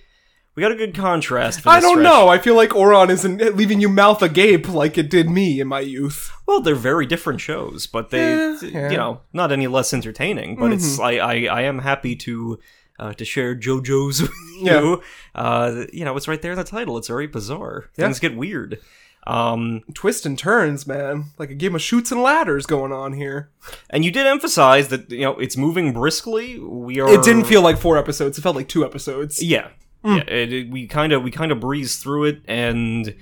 we 0.58 0.62
got 0.62 0.72
a 0.72 0.76
good 0.76 0.94
contrast 0.96 1.62
for 1.62 1.70
I 1.70 1.80
don't 1.80 2.00
stretch. 2.00 2.04
know. 2.04 2.28
I 2.28 2.40
feel 2.40 2.56
like 2.56 2.72
Oron 2.72 3.10
isn't 3.12 3.56
leaving 3.56 3.80
you 3.80 3.88
mouth 3.90 4.22
agape 4.24 4.68
like 4.68 4.98
it 4.98 5.10
did 5.10 5.30
me 5.30 5.60
in 5.62 5.68
my 5.68 5.80
youth. 5.82 6.32
Well, 6.48 6.60
they're 6.62 6.74
very 6.76 7.06
different 7.06 7.40
shows, 7.42 7.86
but 7.86 8.10
they, 8.10 8.20
Yeah, 8.32 8.36
yeah. 8.36 8.70
Mm-hmm. 8.72 8.92
you 8.92 8.98
know, 8.98 9.22
not 9.34 9.52
any 9.52 9.68
less 9.68 9.94
entertaining. 9.94 10.56
But 10.56 10.74
it's 10.74 11.00
I, 11.00 11.12
I, 11.18 11.34
I 11.46 11.62
am 11.62 11.80
happy 11.80 12.16
to, 12.16 12.60
uh, 12.98 13.14
to 13.14 13.24
share 13.24 13.56
JoJo's 13.56 14.22
with 14.24 14.32
Yeah. 14.60 14.80
you. 14.82 15.02
Uh, 15.36 15.86
you 15.94 16.04
know, 16.04 16.18
it's 16.18 16.28
right 16.28 16.42
there 16.42 16.54
in 16.54 16.58
the 16.58 16.64
title. 16.64 16.98
It's 16.98 17.08
very 17.08 17.28
bizarre. 17.28 17.90
Yeah. 17.96 18.06
Things 18.06 18.20
get 18.20 18.36
weird. 18.36 18.80
Um, 19.28 19.82
Twists 19.94 20.26
and 20.26 20.40
turns, 20.40 20.88
man. 20.88 21.26
Like 21.38 21.50
a 21.52 21.54
game 21.54 21.76
of 21.76 21.82
shoots 21.82 22.12
and 22.12 22.22
ladders 22.22 22.66
going 22.66 22.94
on 22.94 23.14
here. 23.14 23.50
and 23.90 24.04
you 24.06 24.10
did 24.12 24.26
emphasize 24.26 24.88
that 24.88 25.12
you 25.12 25.22
know 25.22 25.38
it's 25.38 25.58
moving 25.58 25.92
briskly. 25.94 26.58
We 26.60 27.00
are. 27.02 27.10
It 27.14 27.24
didn't 27.24 27.44
feel 27.44 27.62
like 27.62 27.78
four 27.78 27.98
episodes. 27.98 28.38
It 28.38 28.42
felt 28.42 28.56
like 28.56 28.70
two 28.70 28.86
episodes. 28.86 29.44
Yeah, 29.44 29.68
Mm. 30.08 30.18
yeah. 30.18 30.34
It, 30.34 30.54
it- 30.54 30.70
we 30.70 30.88
kind 30.88 31.14
of 31.14 31.24
we 31.24 31.32
kind 31.32 31.52
of 31.52 31.60
breezed 31.60 32.02
through 32.02 32.26
it, 32.26 32.42
and 32.48 33.16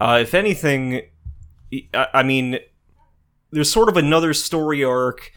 uh, 0.00 0.18
if 0.22 0.34
anything, 0.34 1.02
I, 1.94 2.06
I 2.14 2.22
mean, 2.22 2.58
there's 3.50 3.70
sort 3.70 3.88
of 3.88 3.96
another 3.96 4.32
story 4.34 4.82
arc 4.84 5.32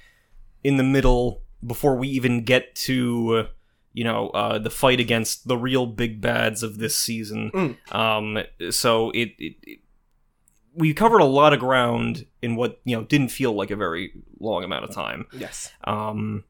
in 0.64 0.78
the 0.78 0.84
middle 0.84 1.42
before 1.66 1.96
we 1.96 2.08
even 2.08 2.44
get 2.44 2.74
to 2.76 3.48
you 3.94 4.04
know 4.04 4.30
uh, 4.30 4.60
the 4.60 4.70
fight 4.70 5.00
against 5.00 5.48
the 5.48 5.58
real 5.58 5.86
big 5.86 6.22
bads 6.22 6.64
of 6.64 6.78
this 6.78 6.96
season. 6.96 7.52
Mm. 7.54 7.96
Um, 7.96 8.44
so 8.72 9.10
it, 9.12 9.30
it, 9.38 9.56
it 9.64 9.80
we 10.76 10.94
covered 10.94 11.20
a 11.20 11.26
lot 11.26 11.52
of 11.54 11.60
ground 11.60 12.26
in 12.42 12.56
what 12.56 12.80
you 12.86 12.96
know 12.96 13.04
didn't 13.04 13.30
feel 13.30 13.54
like 13.54 13.72
a 13.72 13.76
very 13.76 14.14
long 14.40 14.64
amount 14.64 14.86
of 14.86 14.92
time. 14.94 15.26
Yes. 15.34 15.72
Um, 15.84 16.44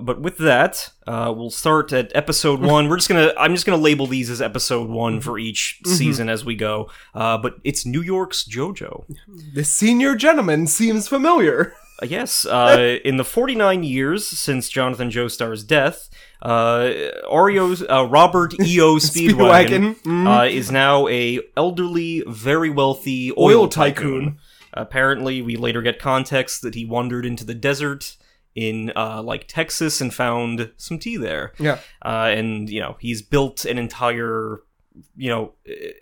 but 0.00 0.20
with 0.20 0.38
that, 0.38 0.90
uh, 1.06 1.32
we'll 1.36 1.50
start 1.50 1.92
at 1.92 2.14
episode 2.14 2.60
one. 2.60 2.88
We're 2.88 2.96
just 2.96 3.08
gonna, 3.08 3.32
I'm 3.38 3.54
just 3.54 3.66
gonna 3.66 3.82
label 3.82 4.06
these 4.06 4.30
as 4.30 4.40
episode 4.40 4.88
one 4.88 5.20
for 5.20 5.38
each 5.38 5.80
season 5.84 6.28
as 6.28 6.44
we 6.44 6.54
go. 6.54 6.90
Uh, 7.14 7.38
but 7.38 7.56
it's 7.64 7.84
New 7.86 8.02
York's 8.02 8.44
JoJo. 8.44 9.04
This 9.54 9.72
senior 9.72 10.14
gentleman 10.14 10.66
seems 10.66 11.08
familiar. 11.08 11.74
Uh, 12.02 12.06
yes, 12.06 12.46
uh, 12.46 12.98
in 13.04 13.16
the 13.16 13.24
49 13.24 13.82
years 13.82 14.26
since 14.26 14.68
Jonathan 14.68 15.10
Joestar's 15.10 15.62
death, 15.62 16.08
uh, 16.42 16.90
Orio's, 17.28 17.82
uh, 17.82 18.06
Robert 18.06 18.54
E.O. 18.60 18.96
Speedwagon, 18.98 19.96
Speedwagon, 19.96 20.02
mhm. 20.02 20.40
uh, 20.40 20.44
is 20.44 20.70
now 20.70 21.06
a 21.08 21.40
elderly, 21.56 22.24
very 22.26 22.70
wealthy 22.70 23.32
oil, 23.32 23.60
Oil 23.60 23.68
tycoon. 23.68 24.20
tycoon. 24.20 24.38
Apparently, 24.72 25.42
we 25.42 25.56
later 25.56 25.82
get 25.82 25.98
context 25.98 26.62
that 26.62 26.74
he 26.74 26.84
wandered 26.84 27.26
into 27.26 27.44
the 27.44 27.54
desert 27.54 28.16
in 28.54 28.92
uh, 28.96 29.22
like 29.22 29.46
Texas 29.48 30.00
and 30.00 30.12
found 30.12 30.70
some 30.76 30.98
tea 30.98 31.16
there. 31.16 31.52
Yeah. 31.58 31.78
Uh, 32.04 32.30
and 32.34 32.68
you 32.68 32.80
know 32.80 32.96
he's 33.00 33.22
built 33.22 33.64
an 33.64 33.78
entire 33.78 34.60
you 35.16 35.30
know 35.30 35.52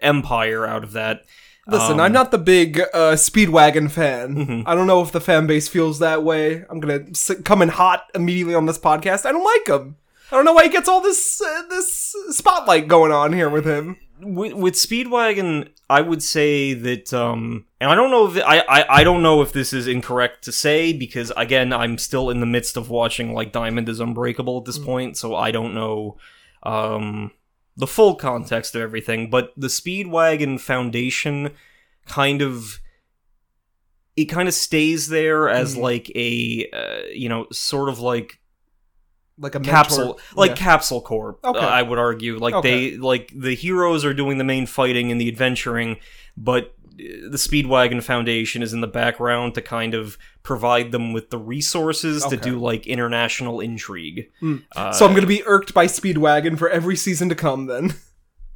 empire 0.03 0.67
out 0.67 0.85
of 0.85 0.93
that. 0.93 1.23
Listen, 1.67 1.95
Um, 1.95 2.01
I'm 2.01 2.13
not 2.13 2.31
the 2.31 2.39
big 2.39 2.81
uh, 2.81 3.13
Speedwagon 3.15 3.91
fan. 3.91 4.35
Mhm. 4.35 4.63
I 4.65 4.75
don't 4.75 4.87
know 4.87 5.03
if 5.03 5.13
the 5.13 5.21
fan 5.21 5.47
base 5.47 5.69
feels 5.69 5.99
that 5.99 6.23
way. 6.25 6.65
I'm 6.71 6.81
gonna 6.81 7.05
s- 7.11 7.31
come 7.45 7.61
in 7.61 7.69
hot 7.69 8.05
immediately 8.15 8.55
on 8.55 8.65
this 8.67 8.79
podcast. 8.79 9.27
I 9.27 9.33
don't 9.33 9.45
like 9.45 9.69
him. 9.69 9.97
I 10.33 10.37
don't 10.37 10.45
know 10.47 10.53
why 10.55 10.65
he 10.65 10.71
gets 10.71 10.89
all 10.89 11.01
this 11.03 11.41
uh, 11.43 11.63
this 11.69 12.15
spotlight 12.31 12.89
going 12.89 13.13
on 13.13 13.33
here 13.35 13.51
with 13.51 13.67
him. 13.67 13.97
With, 14.21 14.53
with 14.55 14.75
Speedwagon, 14.75 15.69
I 15.91 16.01
would 16.01 16.23
say 16.23 16.75
that, 16.75 17.13
um, 17.15 17.65
and 17.81 17.91
I 17.91 17.95
don't 17.95 18.11
know 18.11 18.27
if 18.29 18.37
I, 18.45 18.61
I 18.69 19.01
I 19.01 19.05
don't 19.05 19.23
know 19.23 19.41
if 19.43 19.53
this 19.53 19.73
is 19.73 19.87
incorrect 19.87 20.45
to 20.45 20.53
say 20.53 20.93
because 20.93 21.33
again, 21.37 21.73
I'm 21.73 21.97
still 21.99 22.29
in 22.31 22.41
the 22.41 22.47
midst 22.47 22.77
of 22.77 22.91
watching 22.91 23.33
like 23.33 23.53
Diamond 23.53 23.89
is 23.89 24.01
Unbreakable 24.01 24.59
at 24.59 24.65
this 24.67 24.79
point, 24.79 25.17
so 25.17 25.35
I 25.35 25.51
don't 25.51 25.75
know 25.75 26.17
um, 26.63 27.31
the 27.77 27.87
full 27.87 28.17
context 28.17 28.75
of 28.75 28.83
everything. 28.83 29.31
But 29.31 29.53
the 29.57 29.69
Speedwagon 29.69 30.61
Foundation 30.61 31.53
kind 32.07 32.43
of 32.43 32.81
it 34.17 34.25
kind 34.27 34.49
of 34.49 34.55
stays 34.55 35.09
there 35.09 35.49
as 35.49 35.77
Mhm. 35.77 35.81
like 35.81 36.11
a 36.17 36.69
uh, 36.73 37.07
you 37.13 37.29
know 37.29 37.47
sort 37.53 37.89
of 37.89 38.01
like 38.01 38.38
Like 39.39 39.55
a 39.55 39.61
capsule 39.61 39.99
mentor. 40.07 40.23
like 40.35 40.51
Yeah. 40.51 40.57
capsule 40.57 41.01
corp 41.01 41.45
Okay. 41.45 41.59
uh, 41.59 41.67
i 41.69 41.83
would 41.83 41.99
argue 41.99 42.39
like 42.39 42.55
Okay. 42.55 42.91
they 42.91 42.97
like 42.97 43.33
the 43.35 43.55
heroes 43.55 44.05
are 44.05 44.13
doing 44.15 44.39
the 44.39 44.45
main 44.45 44.67
fighting 44.67 45.11
and 45.13 45.21
the 45.21 45.29
adventuring 45.29 45.97
but 46.37 46.75
uh, 47.01 47.31
the 47.31 47.39
speedwagon 47.39 48.03
foundation 48.03 48.63
is 48.63 48.73
in 48.73 48.81
the 48.81 48.89
background 48.89 49.55
to 49.55 49.63
kind 49.63 49.95
of 49.95 50.19
provide 50.43 50.91
them 50.91 51.13
with 51.13 51.31
the 51.31 51.39
resources 51.39 52.25
to 52.25 52.37
do 52.37 52.59
like 52.59 52.87
international 52.89 53.61
intrigue 53.61 54.31
Mm. 54.43 54.63
uh, 54.75 54.93
so 54.93 55.07
I'm 55.07 55.15
gonna 55.15 55.27
be 55.27 55.45
irked 55.47 55.73
by 55.75 55.87
Speedwagon 55.87 56.59
for 56.59 56.69
every 56.69 56.97
season 56.97 57.29
to 57.29 57.35
come. 57.37 57.67
Then 57.67 57.95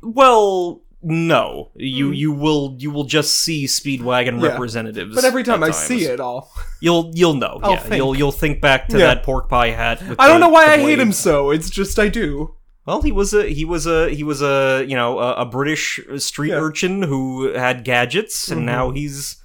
well 0.02 0.82
no 1.02 1.70
you 1.74 2.10
Mm. 2.10 2.16
you 2.16 2.32
will 2.32 2.76
you 2.78 2.90
will 2.90 3.04
just 3.04 3.38
see 3.40 3.64
speedwagon 3.66 4.40
Yeah. 4.40 4.48
representatives 4.50 5.14
but 5.14 5.24
every 5.24 5.42
time 5.42 5.62
I 5.62 5.70
see 5.70 6.04
it, 6.04 6.20
all 6.20 6.50
you'll 6.80 7.10
you'll 7.14 7.34
know 7.34 7.58
I'll 7.62 7.72
yeah 7.72 7.78
think. 7.80 7.96
you'll 7.96 8.16
you'll 8.16 8.32
think 8.32 8.60
back 8.60 8.88
to 8.88 8.98
Yeah. 8.98 9.06
that 9.06 9.22
pork 9.24 9.48
pie 9.48 9.70
hat 9.70 10.00
I 10.18 10.28
don't 10.28 10.40
the- 10.40 10.46
know 10.46 10.52
why 10.52 10.66
I 10.66 10.78
hate 10.78 10.98
him 10.98 11.12
so. 11.12 11.50
It's 11.50 11.70
just 11.70 11.98
I 11.98 12.08
do. 12.08 12.54
Well, 12.86 13.02
he 13.02 13.12
was 13.12 13.32
a 13.32 13.48
he 13.48 13.64
was 13.64 13.86
a 13.86 14.10
he 14.10 14.24
was 14.24 14.42
a 14.42 14.84
you 14.88 14.96
know 14.96 15.18
a, 15.18 15.34
a 15.34 15.44
British 15.44 16.00
street 16.18 16.50
Yeah. 16.50 16.56
urchin 16.60 17.02
who 17.02 17.52
had 17.54 17.84
gadgets, 17.84 18.50
and 18.50 18.62
Mhm. 18.62 18.64
now 18.64 18.90
he's 18.90 19.36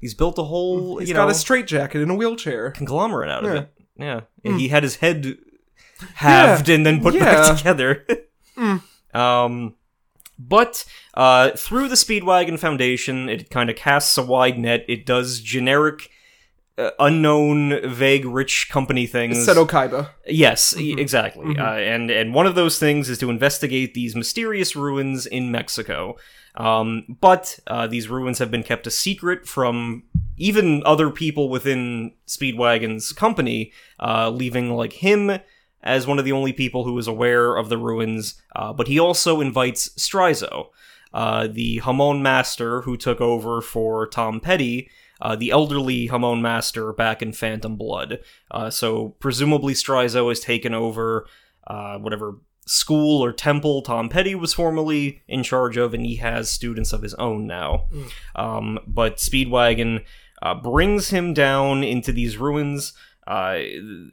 he's 0.00 0.14
built 0.14 0.38
a 0.38 0.44
whole 0.44 0.98
He's 0.98 1.08
you 1.08 1.14
got 1.14 1.24
know 1.24 1.30
a 1.30 1.34
straitjacket 1.34 2.00
in 2.00 2.10
a 2.10 2.14
wheelchair. 2.14 2.70
conglomerate 2.70 3.30
out 3.30 3.44
of 3.44 3.50
it. 3.54 3.70
Yeah, 3.96 4.20
Mm. 4.46 4.58
he 4.60 4.68
had 4.68 4.84
his 4.84 4.96
head 4.96 5.38
halved 6.14 6.68
and 6.68 6.86
then 6.86 7.02
put 7.02 7.18
back 7.18 7.56
together. 7.56 8.06
Mm. 8.56 8.82
Um, 9.14 9.74
but 10.38 10.84
uh, 11.14 11.50
through 11.50 11.88
the 11.88 11.94
Speedwagon 11.94 12.58
Foundation, 12.58 13.28
it 13.28 13.50
kind 13.50 13.70
of 13.70 13.76
casts 13.76 14.16
a 14.16 14.22
wide 14.22 14.58
net. 14.58 14.84
It 14.88 15.04
does 15.04 15.40
generic 15.40 16.10
uh, 16.78 16.90
unknown, 17.00 17.90
vague, 17.90 18.24
rich 18.24 18.68
company 18.70 19.06
things. 19.06 19.36
Seto 19.36 19.68
Kaiba. 19.68 20.10
Yes, 20.26 20.76
e- 20.76 20.94
exactly. 20.96 21.58
Uh, 21.58 21.74
and 21.74 22.10
and 22.10 22.34
one 22.34 22.46
of 22.46 22.54
those 22.54 22.78
things 22.78 23.10
is 23.10 23.18
to 23.18 23.30
investigate 23.30 23.94
these 23.94 24.14
mysterious 24.14 24.76
ruins 24.76 25.26
in 25.26 25.50
Mexico. 25.50 26.16
Um, 26.54 27.04
but 27.20 27.58
uh, 27.66 27.86
these 27.86 28.08
ruins 28.08 28.38
have 28.38 28.50
been 28.50 28.62
kept 28.62 28.86
a 28.86 28.90
secret 28.90 29.46
from 29.46 30.04
even 30.36 30.82
other 30.84 31.10
people 31.10 31.48
within 31.48 32.12
Speedwagon's 32.26 33.12
company, 33.12 33.72
uh, 34.00 34.30
leaving 34.30 34.70
like 34.70 34.94
him 34.94 35.40
as 35.88 36.06
one 36.06 36.18
of 36.18 36.24
the 36.24 36.32
only 36.32 36.52
people 36.52 36.84
who 36.84 36.96
is 36.98 37.08
aware 37.08 37.56
of 37.56 37.68
the 37.68 37.78
ruins. 37.78 38.40
Uh, 38.54 38.72
but 38.72 38.88
he 38.88 38.98
also 38.98 39.40
invites 39.40 39.88
Straizo, 39.90 40.68
uh, 41.12 41.48
the 41.50 41.78
Hamon 41.78 42.22
master 42.22 42.82
who 42.82 42.96
took 42.96 43.20
over 43.20 43.60
for 43.60 44.06
Tom 44.06 44.40
Petty, 44.40 44.90
uh, 45.20 45.34
the 45.34 45.50
elderly 45.50 46.06
Hamon 46.06 46.42
master 46.42 46.92
back 46.92 47.22
in 47.22 47.32
Phantom 47.32 47.76
Blood. 47.76 48.20
Uh, 48.50 48.70
so 48.70 49.16
presumably 49.18 49.74
Straizo 49.74 50.28
has 50.28 50.40
taken 50.40 50.74
over 50.74 51.26
uh, 51.66 51.98
whatever 51.98 52.36
school 52.66 53.24
or 53.24 53.32
temple 53.32 53.80
Tom 53.80 54.10
Petty 54.10 54.34
was 54.34 54.52
formerly 54.52 55.22
in 55.26 55.42
charge 55.42 55.78
of, 55.78 55.94
and 55.94 56.04
he 56.04 56.16
has 56.16 56.50
students 56.50 56.92
of 56.92 57.02
his 57.02 57.14
own 57.14 57.46
now. 57.46 57.86
Um, 58.36 58.78
but 58.86 59.16
Speedwagon 59.16 60.04
uh, 60.42 60.54
brings 60.54 61.08
him 61.08 61.32
down 61.34 61.82
into 61.82 62.12
these 62.12 62.36
ruins. 62.36 62.92
Uh, 63.28 63.60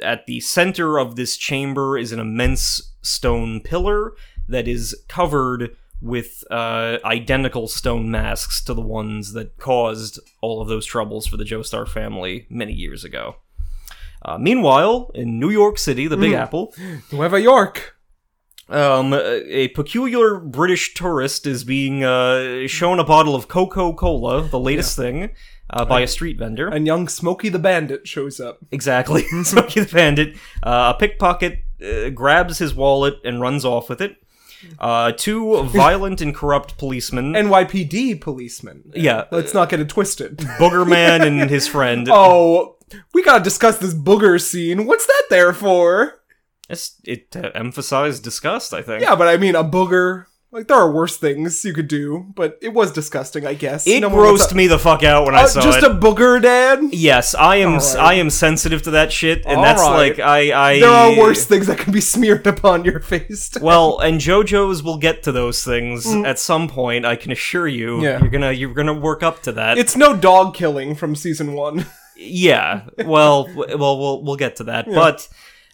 at 0.03 0.25
the 0.27 0.41
center 0.41 0.99
of 0.99 1.15
this 1.15 1.37
chamber 1.37 1.97
is 1.97 2.11
an 2.11 2.19
immense 2.19 2.91
stone 3.01 3.61
pillar 3.61 4.11
that 4.49 4.67
is 4.67 4.93
covered 5.07 5.73
with 6.01 6.43
uh, 6.51 6.97
identical 7.05 7.69
stone 7.69 8.11
masks 8.11 8.61
to 8.61 8.73
the 8.73 8.81
ones 8.81 9.31
that 9.31 9.57
caused 9.57 10.19
all 10.41 10.61
of 10.61 10.67
those 10.67 10.85
troubles 10.85 11.25
for 11.25 11.37
the 11.37 11.45
Joestar 11.45 11.87
family 11.87 12.45
many 12.49 12.73
years 12.73 13.05
ago. 13.05 13.37
Uh, 14.21 14.37
meanwhile, 14.37 15.11
in 15.15 15.39
New 15.39 15.49
York 15.49 15.77
City, 15.77 16.07
the 16.07 16.17
Big 16.17 16.33
Apple, 16.33 16.73
Nueva 17.09 17.39
York. 17.39 17.95
um, 18.69 19.13
a 19.13 19.69
peculiar 19.69 20.39
British 20.39 20.93
tourist 20.93 21.45
is 21.45 21.63
being 21.63 22.03
uh, 22.03 22.67
shown 22.67 22.99
a 22.99 23.03
bottle 23.05 23.33
of 23.33 23.47
Coca 23.47 23.93
Cola, 23.93 24.43
the 24.43 24.59
latest 24.59 24.97
thing, 24.97 25.29
uh, 25.69 25.85
by 25.85 26.01
a 26.01 26.07
street 26.07 26.37
vendor. 26.37 26.67
And 26.67 26.85
young 26.85 27.07
Smokey 27.07 27.49
the 27.49 27.59
Bandit 27.59 28.07
shows 28.07 28.39
up. 28.39 28.59
Exactly. 28.71 29.23
Smokey 29.43 29.81
the 29.81 29.93
Bandit. 29.93 30.37
Uh, 30.63 30.93
a 30.95 30.99
pickpocket 30.99 31.59
uh, 31.85 32.09
grabs 32.09 32.57
his 32.59 32.73
wallet 32.73 33.15
and 33.23 33.41
runs 33.41 33.65
off 33.65 33.89
with 33.89 34.01
it. 34.01 34.17
Uh, 34.79 35.11
two 35.11 35.63
violent 35.65 36.21
and 36.21 36.33
corrupt 36.33 36.77
policemen, 36.77 37.33
NYPD 37.33 38.19
policeman. 38.21 38.91
Yeah. 38.95 39.25
Let's 39.31 39.53
not 39.53 39.69
get 39.69 39.79
it 39.79 39.89
twisted. 39.89 40.37
Booger 40.59 40.87
Man 40.87 41.21
and 41.21 41.49
his 41.49 41.67
friend. 41.67 42.07
Oh, 42.09 42.77
we 43.13 43.23
gotta 43.23 43.43
discuss 43.43 43.77
this 43.79 43.93
booger 43.93 44.41
scene. 44.41 44.85
What's 44.85 45.05
that 45.07 45.23
there 45.29 45.53
for? 45.53 46.21
It's- 46.69 46.99
it 47.03 47.35
uh, 47.35 47.51
emphasized 47.53 48.23
disgust, 48.23 48.73
I 48.73 48.81
think. 48.81 49.01
Yeah, 49.01 49.15
but 49.15 49.27
I 49.27 49.37
mean, 49.37 49.55
a 49.55 49.63
booger. 49.63 50.25
Like, 50.55 50.69
there 50.69 50.77
are 50.77 50.89
worse 50.89 51.17
things 51.17 51.65
you 51.65 51.73
could 51.73 51.89
do, 51.89 52.27
but 52.33 52.57
it 52.61 52.69
was 52.73 52.93
disgusting, 52.93 53.45
I 53.45 53.55
guess. 53.55 53.85
It 53.85 53.99
No 53.99 54.09
grossed 54.09 54.53
me 54.53 54.67
the 54.67 54.79
fuck 54.79 55.03
out 55.03 55.25
when 55.25 55.35
I 55.35 55.43
Uh, 55.43 55.47
saw 55.47 55.59
just 55.61 55.79
it. 55.79 55.83
a 55.83 55.89
booger, 55.93 56.41
Dad? 56.41 56.79
yes, 56.93 57.35
I 57.35 57.57
am. 57.57 57.73
Alright. 57.73 57.97
I 57.97 58.13
am 58.13 58.29
sensitive 58.29 58.81
to 58.83 58.91
that 58.91 59.11
shit, 59.11 59.43
and 59.45 59.57
All 59.57 59.63
that's 59.63 59.81
right. 59.81 60.17
like 60.17 60.19
I. 60.19 60.53
I 60.75 60.79
There 60.79 60.89
are 60.89 61.17
worse 61.17 61.43
things 61.43 61.67
that 61.67 61.77
can 61.79 61.91
be 61.91 61.99
smeared 61.99 62.47
upon 62.47 62.85
your 62.85 63.01
face. 63.01 63.51
Well, 63.61 63.99
and 63.99 64.21
JoJo's 64.21 64.81
will 64.81 64.97
get 64.97 65.23
to 65.23 65.33
those 65.33 65.61
things 65.61 66.07
at 66.23 66.39
some 66.39 66.69
point. 66.69 67.05
I 67.05 67.17
can 67.17 67.33
assure 67.33 67.67
you. 67.67 67.97
Mm. 67.97 68.03
Yeah. 68.03 68.19
You're 68.21 68.29
gonna 68.29 68.51
you're 68.53 68.73
gonna 68.73 68.93
work 68.93 69.23
up 69.23 69.41
to 69.43 69.51
that. 69.51 69.77
It's 69.77 69.97
no 69.97 70.15
dog 70.15 70.53
killing 70.55 70.95
from 70.95 71.17
season 71.17 71.51
one. 71.51 71.85
yeah. 72.15 72.83
Well, 73.03 73.49
well, 73.57 73.99
we'll 73.99 74.23
we'll 74.23 74.35
get 74.37 74.55
to 74.57 74.63
that. 74.65 74.85
But 74.85 75.27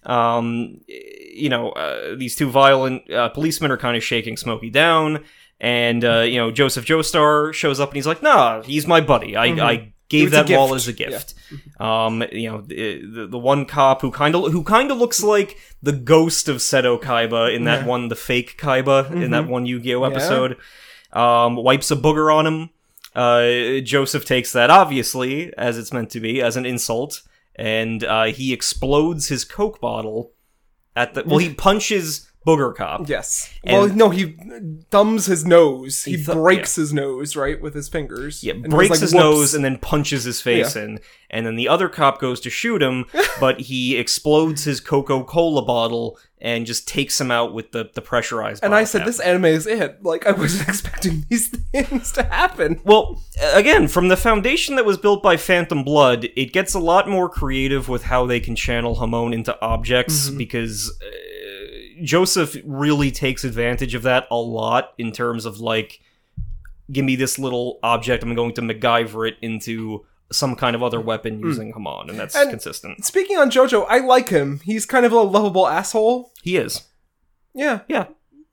um, 0.04 0.80
you 0.88 1.50
know, 1.50 1.70
uh, 1.72 2.16
these 2.16 2.36
two 2.36 2.50
violent 2.50 3.10
uh, 3.12 3.30
policemen 3.30 3.72
are 3.72 3.78
kind 3.78 3.96
of 3.98 4.04
shaking 4.04 4.36
Smokey 4.38 4.70
down, 4.70 5.24
and 5.60 6.04
uh, 6.04 6.22
you 6.22 6.38
know, 6.38 6.52
Joseph 6.52 6.86
Joestar 6.86 7.54
shows 7.54 7.80
up 7.80 7.90
and 7.90 7.96
he's 7.96 8.08
like, 8.08 8.22
"Nah, 8.24 8.62
he's 8.64 8.88
my 8.88 9.02
buddy. 9.02 9.36
I 9.36 9.46
I 9.46 9.94
gave 10.10 10.32
Mm-hmm. 10.32 10.48
that 10.48 10.58
wall 10.58 10.74
as 10.76 10.88
a 10.88 10.94
gift." 10.94 11.34
Um, 11.82 12.24
you 12.32 12.50
know, 12.50 12.62
the, 12.62 13.02
the, 13.06 13.28
the 13.28 13.40
one 13.40 13.66
cop 13.66 14.02
who 14.02 14.12
kind 14.12 14.36
of 14.36 14.52
who 14.54 14.64
kind 14.64 14.92
of 14.92 14.98
looks 15.00 15.24
like 15.24 15.58
the 15.82 15.92
ghost 15.92 16.48
of 16.48 16.58
Seto 16.58 17.02
Kaiba 17.02 17.54
in 17.56 17.64
that 17.66 17.82
Yeah. 17.82 17.88
one, 17.88 18.08
the 18.08 18.16
fake 18.16 18.56
Kaiba 18.58 19.12
in 19.12 19.32
that 19.32 19.48
one 19.48 19.66
Yu-Gi-Oh 19.66 20.02
Yeah. 20.02 20.08
episode, 20.12 20.58
um, 21.12 21.56
wipes 21.56 21.90
a 21.92 21.96
booger 21.96 22.34
on 22.34 22.46
him. 22.46 22.70
Uh, 23.16 23.82
Joseph 23.82 24.26
takes 24.26 24.54
that 24.54 24.70
obviously 24.70 25.52
as 25.58 25.78
it's 25.80 25.92
meant 25.92 26.10
to 26.12 26.20
be 26.20 26.40
as 26.42 26.56
an 26.56 26.66
insult, 26.68 27.24
and 27.56 28.04
uh, 28.04 28.26
he 28.26 28.54
explodes 28.54 29.28
his 29.28 29.46
Coke 29.46 29.82
bottle 29.82 30.34
at 30.96 31.14
the. 31.14 31.24
Well, 31.26 31.40
he 31.40 31.54
punches 31.54 32.31
Booger 32.46 32.76
Cop. 32.76 33.08
Yes. 33.08 33.54
And- 33.64 33.74
well, 33.78 33.88
no, 33.90 34.10
he 34.10 34.36
thumbs 34.90 35.28
his 35.28 35.46
nose. 35.46 36.04
He, 36.04 36.18
He 36.18 36.24
thu- 36.24 36.34
breaks 36.34 36.76
his 36.76 36.92
nose, 36.92 37.36
right, 37.36 37.62
with 37.62 37.76
his 37.76 37.88
fingers. 37.88 38.44
Yeah, 38.44 38.54
breaks 38.54 38.90
like, 38.92 39.00
his 39.00 39.14
"Whoops." 39.14 39.24
nose 39.24 39.54
and 39.54 39.64
then 39.64 39.78
punches 39.78 40.24
his 40.24 40.42
face 40.42 40.76
in. 40.76 41.00
And 41.30 41.46
then 41.46 41.56
the 41.56 41.68
other 41.70 41.88
cop 41.88 42.20
goes 42.20 42.40
to 42.42 42.50
shoot 42.50 42.82
him, 42.82 43.06
but 43.40 43.62
he 43.62 43.96
explodes 43.96 44.64
his 44.64 44.80
Coca 44.82 45.24
Cola 45.24 45.62
bottle 45.64 46.18
and 46.44 46.66
just 46.66 46.88
takes 46.88 47.22
him 47.22 47.30
out 47.30 47.54
with 47.54 47.72
the, 47.72 47.92
the 47.94 48.02
pressurized 48.02 48.64
And 48.64 48.74
I 48.74 48.84
said, 48.86 49.00
cap. 49.00 49.06
this 49.08 49.20
anime 49.20 49.46
is 49.46 49.68
it. 49.68 50.02
Like, 50.04 50.26
I 50.26 50.32
wasn't 50.32 50.68
expecting 50.68 51.24
these 51.30 51.50
things 51.50 52.12
to 52.14 52.24
happen. 52.24 52.82
Well, 52.84 53.22
again, 53.54 53.88
from 53.88 54.08
the 54.08 54.18
foundation 54.18 54.76
that 54.78 54.84
was 54.86 54.98
built 54.98 55.22
by 55.22 55.38
Phantom 55.38 55.84
Blood, 55.84 56.28
it 56.36 56.52
gets 56.52 56.74
a 56.74 56.80
lot 56.80 57.08
more 57.08 57.30
creative 57.30 57.88
with 57.88 58.02
how 58.06 58.26
they 58.26 58.40
can 58.40 58.56
channel 58.56 58.96
Hamon 58.96 59.32
into 59.34 59.56
objects 59.62 60.28
Mm-hmm. 60.30 60.38
because 60.40 60.92
uh, 61.06 61.06
Joseph 62.04 62.56
really 62.66 63.12
takes 63.12 63.44
advantage 63.44 63.96
of 63.96 64.04
that 64.04 64.28
a 64.32 64.36
lot 64.36 64.94
in 64.98 65.12
terms 65.12 65.46
of 65.46 65.60
like, 65.60 66.00
give 66.92 67.06
me 67.06 67.16
this 67.16 67.38
little 67.40 67.80
object, 67.84 68.24
I'm 68.24 68.36
going 68.36 68.54
to 68.56 68.62
MacGyver 68.62 69.28
it 69.30 69.38
into 69.42 70.06
some 70.32 70.56
kind 70.56 70.76
of 70.76 70.82
other 70.84 71.00
weapon 71.02 71.40
using 71.42 71.74
Hamon, 71.74 72.10
and 72.10 72.18
that's 72.20 72.36
Mm. 72.36 72.42
And- 72.44 72.50
consistent. 72.52 73.06
Speaking 73.06 73.38
on 73.38 73.52
JoJo, 73.52 73.86
I 73.90 74.00
like 74.00 74.30
him. 74.30 74.62
He's 74.64 74.86
kind 74.86 75.06
of 75.06 75.12
a 75.12 75.20
lovable 75.22 75.68
asshole. 75.68 76.32
He 76.42 76.56
is. 76.58 76.84
Yeah. 77.54 77.82
Yeah. 77.90 78.06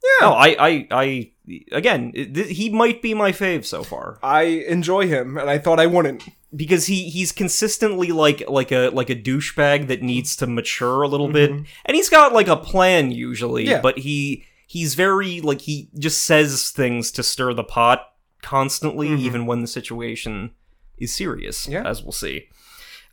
Yeah. 0.03 0.26
No, 0.26 0.32
I, 0.32 0.57
I, 0.59 0.88
I, 0.90 1.30
again, 1.72 2.12
th- 2.12 2.57
he 2.57 2.68
might 2.70 3.01
be 3.03 3.14
my 3.14 3.30
fave 3.32 3.64
so 3.64 3.82
far. 3.84 4.18
I 4.22 4.42
enjoy 4.42 5.07
him, 5.07 5.36
and 5.38 5.49
I 5.51 5.59
thought 5.59 5.78
I 5.80 5.86
wouldn't. 5.86 6.24
Because 6.57 6.86
he 6.86 7.11
he's 7.11 7.30
consistently 7.30 8.09
like 8.09 8.42
like 8.49 8.72
a 8.72 8.88
like 8.88 9.11
a 9.11 9.14
douchebag 9.14 9.88
that 9.88 10.03
needs 10.03 10.34
to 10.36 10.46
mature 10.46 11.03
a 11.03 11.09
little 11.09 11.28
bit 11.28 11.51
and 11.51 11.94
he's 11.94 12.09
got 12.09 12.32
like 12.32 12.49
a 12.49 12.57
plan 12.57 13.11
usually 13.11 13.64
Mm-hmm. 13.64 13.70
Yeah. 13.72 13.80
but 13.82 13.99
he 13.99 14.44
he's 14.66 14.94
very 14.94 15.42
like 15.42 15.61
he 15.62 15.90
just 15.99 16.24
says 16.24 16.70
things 16.70 17.11
to 17.12 17.22
stir 17.22 17.53
the 17.53 17.64
pot 17.64 18.01
constantly 18.40 19.09
even 19.11 19.44
when 19.44 19.61
the 19.61 19.66
situation 19.66 20.53
is 20.96 21.12
serious 21.14 21.64
Mm-hmm. 21.64 21.72
Yeah. 21.72 21.86
as 21.86 22.03
we'll 22.03 22.12
see 22.12 22.49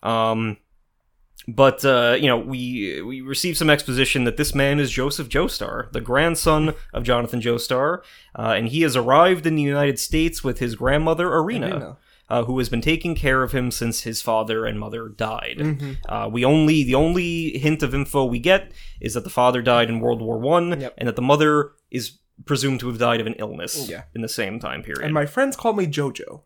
um 0.02 0.56
but 1.48 1.86
uh, 1.86 2.18
you 2.20 2.26
know, 2.28 2.40
we 2.40 3.04
we 3.04 3.22
receive 3.22 3.56
some 3.56 3.70
exposition 3.70 4.24
that 4.24 4.36
this 4.38 4.56
man 4.56 4.80
is 4.80 4.90
Joseph 4.90 5.30
Joestar, 5.30 5.92
the 5.92 6.02
grandson 6.02 6.74
of 6.92 7.04
Jonathan 7.04 7.40
Joestar, 7.40 8.00
uh, 8.36 8.56
and 8.58 8.70
he 8.70 8.82
has 8.82 8.96
arrived 8.96 9.46
in 9.46 9.54
the 9.56 9.62
United 9.62 10.00
States 10.00 10.44
with 10.44 10.58
his 10.58 10.74
grandmother 10.74 11.28
Erina, 11.30 11.70
Erina. 11.72 11.98
Uh, 12.28 12.44
who 12.46 12.58
has 12.58 12.70
been 12.70 12.82
taking 12.82 13.14
care 13.14 13.44
of 13.44 13.52
him 13.52 13.70
since 13.70 14.02
his 14.02 14.20
father 14.20 14.66
and 14.66 14.80
mother 14.80 15.08
died. 15.10 15.58
Mm-hmm. 15.60 15.92
Uh, 16.10 16.28
we 16.28 16.44
only 16.44 16.84
the 16.84 16.96
only 16.96 17.56
hint 17.60 17.84
of 17.84 17.94
info 17.94 18.26
we 18.26 18.40
get 18.40 18.72
is 19.00 19.14
that 19.14 19.24
the 19.24 19.30
father 19.30 19.62
died 19.62 19.90
in 19.90 20.00
World 20.00 20.24
War 20.24 20.40
One, 20.40 20.82
Yep. 20.82 20.96
and 20.98 21.08
that 21.08 21.16
the 21.16 21.22
mother 21.22 21.74
is 21.92 22.18
presumed 22.46 22.80
to 22.80 22.88
have 22.88 22.98
died 22.98 23.22
of 23.22 23.28
an 23.28 23.36
illness 23.38 23.88
Yeah. 23.88 24.06
in 24.16 24.22
the 24.24 24.28
same 24.28 24.60
time 24.60 24.82
period. 24.82 25.06
And 25.06 25.14
my 25.14 25.28
friends 25.28 25.56
call 25.56 25.74
me 25.74 25.86
JoJo. 25.86 26.42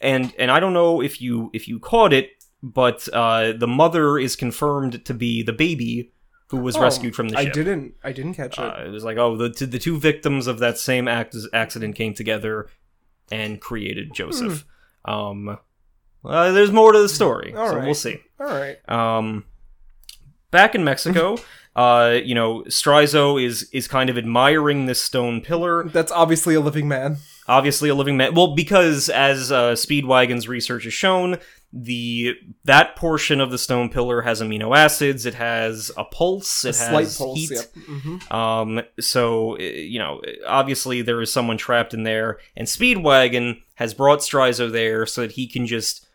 and 0.00 0.32
and 0.38 0.50
I 0.50 0.58
don't 0.60 0.72
know 0.74 1.00
if 1.00 1.20
you 1.20 1.50
if 1.54 1.68
you 1.68 1.78
caught 1.78 2.12
it, 2.12 2.30
but 2.60 3.08
uh, 3.12 3.52
the 3.52 3.68
mother 3.68 4.18
is 4.18 4.34
confirmed 4.34 5.04
to 5.04 5.14
be 5.14 5.42
the 5.44 5.52
baby 5.52 6.12
who 6.48 6.58
was 6.58 6.76
Oh, 6.76 6.82
rescued 6.82 7.14
from 7.14 7.28
the 7.28 7.36
ship. 7.36 7.46
I 7.48 7.50
didn't. 7.52 7.94
I 8.04 8.12
didn't 8.12 8.34
catch 8.34 8.58
it. 8.58 8.64
Uh, 8.64 8.84
it 8.86 8.90
was 8.90 9.04
like, 9.04 9.18
oh, 9.18 9.36
the 9.36 9.50
t- 9.52 9.66
the 9.66 9.78
two 9.78 9.98
victims 9.98 10.46
of 10.48 10.58
that 10.58 10.78
same 10.78 11.06
act- 11.08 11.36
accident 11.52 11.94
came 11.94 12.12
together 12.14 12.68
and 13.30 13.60
created 13.60 14.12
Joseph. 14.14 14.64
Um, 15.06 15.58
uh, 16.24 16.52
there's 16.52 16.72
more 16.72 16.92
to 16.92 16.98
the 16.98 17.08
story. 17.08 17.54
All 17.54 17.68
so 17.68 17.76
right. 17.76 17.84
we'll 17.84 17.94
see. 17.94 18.18
All 18.40 18.46
right. 18.46 18.76
Um, 18.88 19.44
back 20.50 20.74
in 20.74 20.84
Mexico, 20.84 21.38
uh, 21.76 22.18
you 22.22 22.34
know, 22.34 22.62
Straizo 22.62 23.42
is 23.42 23.68
is 23.72 23.88
kind 23.88 24.10
of 24.10 24.18
admiring 24.18 24.86
this 24.86 25.02
stone 25.02 25.40
pillar. 25.40 25.84
That's 25.84 26.12
obviously 26.12 26.54
a 26.54 26.60
living 26.60 26.88
man. 26.88 27.18
Obviously, 27.48 27.88
a 27.88 27.94
living 27.94 28.16
man. 28.16 28.34
Well, 28.34 28.54
because 28.54 29.08
as 29.08 29.52
uh, 29.52 29.72
Speedwagon's 29.72 30.48
research 30.48 30.84
has 30.84 30.94
shown, 30.94 31.38
the 31.78 32.34
that 32.64 32.96
portion 32.96 33.40
of 33.40 33.50
the 33.50 33.58
stone 33.58 33.90
pillar 33.90 34.22
has 34.22 34.40
amino 34.40 34.74
acids. 34.76 35.26
It 35.26 35.34
has 35.34 35.90
a 35.96 36.04
pulse. 36.04 36.64
It 36.64 36.74
A 36.80 36.84
has 36.84 37.18
pulse. 37.18 37.36
heat. 37.38 37.50
Yep. 37.52 37.74
hmm 37.86 38.32
Um, 38.34 38.80
so 38.98 39.56
uh, 39.56 39.62
you 39.62 39.98
know, 39.98 40.22
obviously 40.46 41.02
there 41.02 41.20
is 41.20 41.30
someone 41.32 41.58
trapped 41.58 41.92
in 41.92 42.02
there, 42.04 42.38
and 42.56 42.66
Speedwagon 42.66 43.60
has 43.74 43.92
brought 43.92 44.20
Straizo 44.20 44.72
there 44.72 45.04
so 45.04 45.20
that 45.20 45.32
he 45.32 45.46
can 45.46 45.66
just 45.66 46.06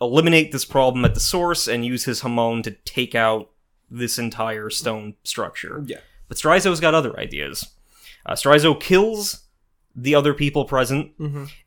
eliminate 0.00 0.52
this 0.52 0.66
problem 0.66 1.04
at 1.06 1.14
the 1.14 1.20
source 1.20 1.66
and 1.66 1.86
use 1.86 2.04
his 2.04 2.20
Hamon 2.20 2.62
to 2.64 2.72
take 2.72 3.14
out 3.14 3.50
this 3.90 4.18
entire 4.18 4.68
stone 4.68 5.14
structure. 5.24 5.82
Yeah. 5.86 6.00
But 6.28 6.36
Straizo's 6.36 6.80
got 6.80 6.94
other 6.94 7.18
ideas. 7.18 7.70
Uh, 8.26 8.32
Straizo 8.34 8.78
kills 8.78 9.45
the 9.96 10.14
other 10.14 10.34
people 10.34 10.66
present, 10.66 11.12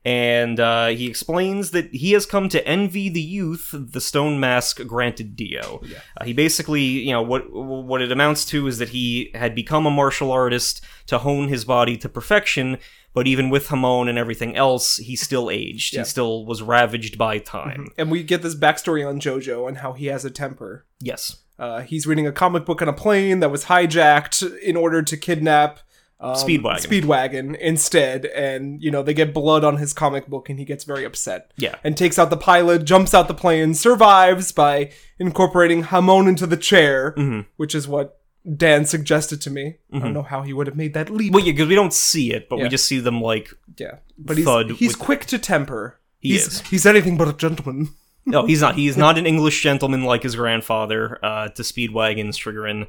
and 0.06 0.60
uh, 0.60 0.88
he 0.88 1.08
explains 1.08 1.72
that 1.72 1.94
he 1.94 2.12
has 2.12 2.28
come 2.28 2.48
to 2.50 2.66
envy 2.68 3.10
the 3.10 3.22
youth 3.22 3.74
the 3.74 4.00
stone 4.00 4.40
mask 4.40 4.86
granted 4.86 5.36
Dio. 5.36 5.82
Uh, 6.16 6.26
he 6.26 6.34
basically, 6.34 6.82
you 6.82 7.12
know, 7.12 7.24
what 7.24 7.52
what 7.52 8.02
it 8.02 8.12
amounts 8.12 8.46
to 8.46 8.68
is 8.68 8.78
that 8.78 8.90
he 8.90 9.32
had 9.34 9.56
become 9.56 9.88
a 9.88 9.92
martial 9.92 10.32
artist 10.32 10.82
to 11.08 11.18
hone 11.18 11.48
his 11.48 11.66
body 11.66 11.98
to 11.98 12.08
perfection, 12.08 12.78
but 13.14 13.26
even 13.26 13.50
with 13.50 13.68
Hamon 13.70 14.08
and 14.08 14.18
everything 14.18 14.56
else, 14.56 14.98
he 14.98 15.16
still 15.16 15.50
aged. 15.52 15.94
Yeah. 15.94 16.02
He 16.02 16.06
still 16.06 16.46
was 16.46 16.62
ravaged 16.62 17.18
by 17.18 17.40
time. 17.40 17.88
And 17.98 18.12
we 18.12 18.24
get 18.24 18.44
this 18.44 18.56
backstory 18.56 19.08
on 19.08 19.20
JoJo 19.20 19.68
and 19.68 19.78
how 19.80 19.94
he 19.94 20.06
has 20.06 20.24
a 20.24 20.30
temper. 20.30 20.86
Yes. 21.02 21.38
Uh, 21.58 21.82
he's 21.82 22.08
reading 22.08 22.26
a 22.26 22.32
comic 22.32 22.64
book 22.64 22.82
on 22.82 22.88
a 22.88 22.94
plane 22.94 23.42
that 23.42 23.52
was 23.52 23.66
hijacked 23.66 24.58
in 24.60 24.78
order 24.78 25.02
to 25.02 25.18
kidnap 25.18 25.80
um, 26.22 26.36
Speedwagon. 26.36 26.86
Speedwagon 26.86 27.58
instead, 27.58 28.26
and 28.26 28.82
you 28.84 28.92
know 28.92 29.02
they 29.04 29.14
get 29.14 29.34
blood 29.34 29.64
on 29.64 29.78
his 29.78 29.94
comic 29.94 30.28
book, 30.28 30.50
and 30.50 30.60
he 30.60 30.66
gets 30.66 30.84
very 30.84 31.06
upset. 31.06 31.52
Yeah. 31.58 31.76
and 31.84 31.96
takes 31.98 32.20
out 32.20 32.30
the 32.30 32.38
pilot, 32.38 32.84
jumps 32.86 33.14
out 33.14 33.28
the 33.28 33.34
plane, 33.34 33.74
survives 33.74 34.52
by 34.52 34.92
incorporating 35.18 35.84
Hamon 35.84 36.28
into 36.28 36.46
the 36.48 36.58
chair, 36.58 37.14
Mm-hmm. 37.18 37.42
which 37.58 37.74
is 37.76 37.88
what 37.88 38.20
Dan 38.56 38.86
suggested 38.86 39.42
to 39.42 39.50
me. 39.50 39.76
I 39.94 40.00
don't 40.00 40.14
know 40.14 40.24
how 40.24 40.42
he 40.44 40.54
would 40.54 40.68
have 40.68 40.76
made 40.76 40.94
that 40.94 41.10
leap. 41.10 41.34
Well, 41.34 41.44
yeah, 41.44 41.52
because 41.54 41.68
we 41.68 41.76
don't 41.76 41.94
see 41.94 42.32
it, 42.34 42.50
but 42.50 42.58
Yeah. 42.58 42.64
we 42.64 42.70
just 42.70 42.86
see 42.86 43.00
them 43.00 43.22
like 43.22 43.50
yeah, 43.78 43.96
but 44.18 44.38
he's 44.38 44.78
he's 44.78 44.96
quick 44.96 45.26
to 45.28 45.38
temper. 45.40 46.00
He 46.20 46.32
he's 46.34 46.48
is. 46.48 46.62
he's 46.62 46.86
anything 46.86 47.18
but 47.18 47.28
a 47.28 47.34
gentleman. 47.34 47.90
No, 48.26 48.46
he's 48.46 48.62
not. 48.62 48.76
He's 48.76 48.96
not 48.98 49.18
an 49.18 49.26
English 49.26 49.64
gentleman 49.64 50.04
like 50.04 50.22
his 50.22 50.36
grandfather 50.36 51.18
uh, 51.26 51.48
to 51.50 51.64
Speedwagon's 51.64 52.38
Triggerin, 52.38 52.86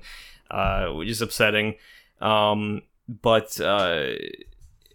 uh, 0.51 0.89
which 0.89 1.09
is 1.09 1.23
upsetting. 1.23 1.77
Um, 2.21 2.83
but 3.11 3.61
uh, 3.61 4.13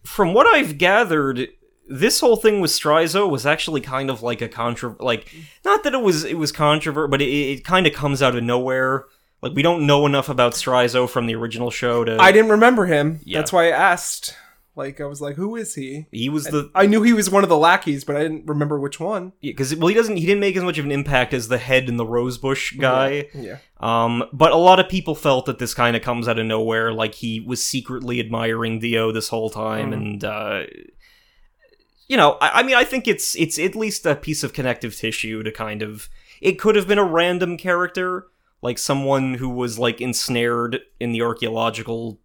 from 0.04 0.34
what 0.34 0.48
I've 0.48 0.78
gathered, 0.78 1.50
this 1.88 2.22
whole 2.22 2.38
thing 2.38 2.62
with 2.62 2.72
Straizo 2.72 3.30
was 3.30 3.46
actually 3.46 3.82
kind 3.82 4.10
of 4.10 4.24
like 4.24 4.42
a 4.42 4.48
contro 4.48 4.96
like 5.00 5.34
not 5.64 5.84
that 5.84 5.94
it 5.94 6.02
was 6.02 6.24
it 6.24 6.38
was 6.38 6.52
controversial, 6.52 7.10
but 7.10 7.22
it, 7.22 7.30
it 7.30 7.66
kind 7.66 7.86
of 7.86 7.94
comes 7.94 8.22
out 8.22 8.36
of 8.36 8.44
nowhere. 8.44 9.06
Like 9.42 9.54
we 9.54 9.62
don't 9.62 9.86
know 9.86 10.06
enough 10.06 10.30
about 10.30 10.54
Straizo 10.54 11.10
from 11.10 11.28
the 11.28 11.36
original 11.36 11.70
show 11.70 12.04
to. 12.06 12.18
I 12.20 12.32
didn't 12.32 12.52
remember 12.52 12.86
him. 12.86 13.20
Yeah. 13.24 13.40
That's 13.40 13.52
why 13.52 13.68
I 13.68 13.72
asked. 13.72 14.36
Like 14.76 15.00
I 15.00 15.06
was 15.06 15.22
like, 15.22 15.36
who 15.36 15.56
is 15.56 15.76
he? 15.76 16.08
he 16.12 16.28
was 16.28 16.46
the 16.46 16.70
I 16.76 16.86
knew 16.86 17.02
he 17.02 17.14
was 17.14 17.30
one 17.30 17.44
of 17.44 17.50
the 17.50 17.58
lackeys, 17.58 18.04
but 18.04 18.18
I 18.18 18.24
didn't 18.24 18.46
remember 18.46 18.78
which 18.78 19.00
one. 19.00 19.32
Yeah, 19.40 19.52
because 19.52 19.74
well 19.76 19.88
he 19.88 19.94
doesn't 19.94 20.18
he 20.18 20.26
didn't 20.26 20.42
make 20.42 20.58
as 20.58 20.64
much 20.64 20.78
of 20.78 20.86
an 20.86 20.92
impact 20.92 21.34
as 21.34 21.48
the 21.48 21.58
head 21.58 21.88
and 21.88 21.98
the 21.98 22.06
rosebush 22.06 22.74
guy. 22.74 23.30
Yeah. 23.34 23.60
Um, 23.80 24.26
but 24.34 24.52
a 24.52 24.58
lot 24.58 24.80
of 24.80 24.90
people 24.90 25.16
felt 25.16 25.46
that 25.46 25.60
this 25.60 25.74
kind 25.74 25.96
of 25.96 26.02
comes 26.02 26.28
out 26.28 26.40
of 26.40 26.46
nowhere, 26.46 26.92
like 26.92 27.16
he 27.16 27.40
was 27.40 27.64
secretly 27.64 28.20
admiring 28.20 28.80
Dio 28.80 29.12
this 29.12 29.30
whole 29.30 29.50
time, 29.50 29.94
and 29.94 30.24
uh, 30.24 30.64
you 32.08 32.18
know, 32.18 32.38
I, 32.42 32.60
I 32.60 32.64
mean, 32.64 32.76
I 32.76 32.84
think 32.84 33.08
it's 33.08 33.36
it's 33.36 33.58
at 33.58 33.76
least 33.76 34.06
a 34.06 34.16
piece 34.16 34.44
of 34.44 34.54
connective 34.54 34.96
tissue 34.96 35.44
to 35.44 35.52
kind 35.52 35.82
of. 35.82 36.10
It 36.42 36.60
could 36.60 36.76
have 36.76 36.88
been 36.88 37.00
a 37.00 37.04
random 37.04 37.58
character, 37.58 38.28
like 38.62 38.78
someone 38.78 39.36
who 39.36 39.50
was 39.50 39.80
like 39.80 40.02
ensnared 40.02 40.80
in 41.00 41.14
the 41.14 41.22
archaeological, 41.22 42.20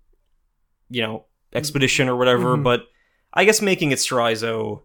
you 0.88 1.02
know, 1.02 1.26
expedition 1.52 2.08
or 2.08 2.16
whatever. 2.16 2.56
Mhm. 2.56 2.64
But 2.64 2.82
I 3.34 3.44
guess 3.44 3.60
making 3.62 3.92
it 3.92 3.98
Straizo, 3.98 4.82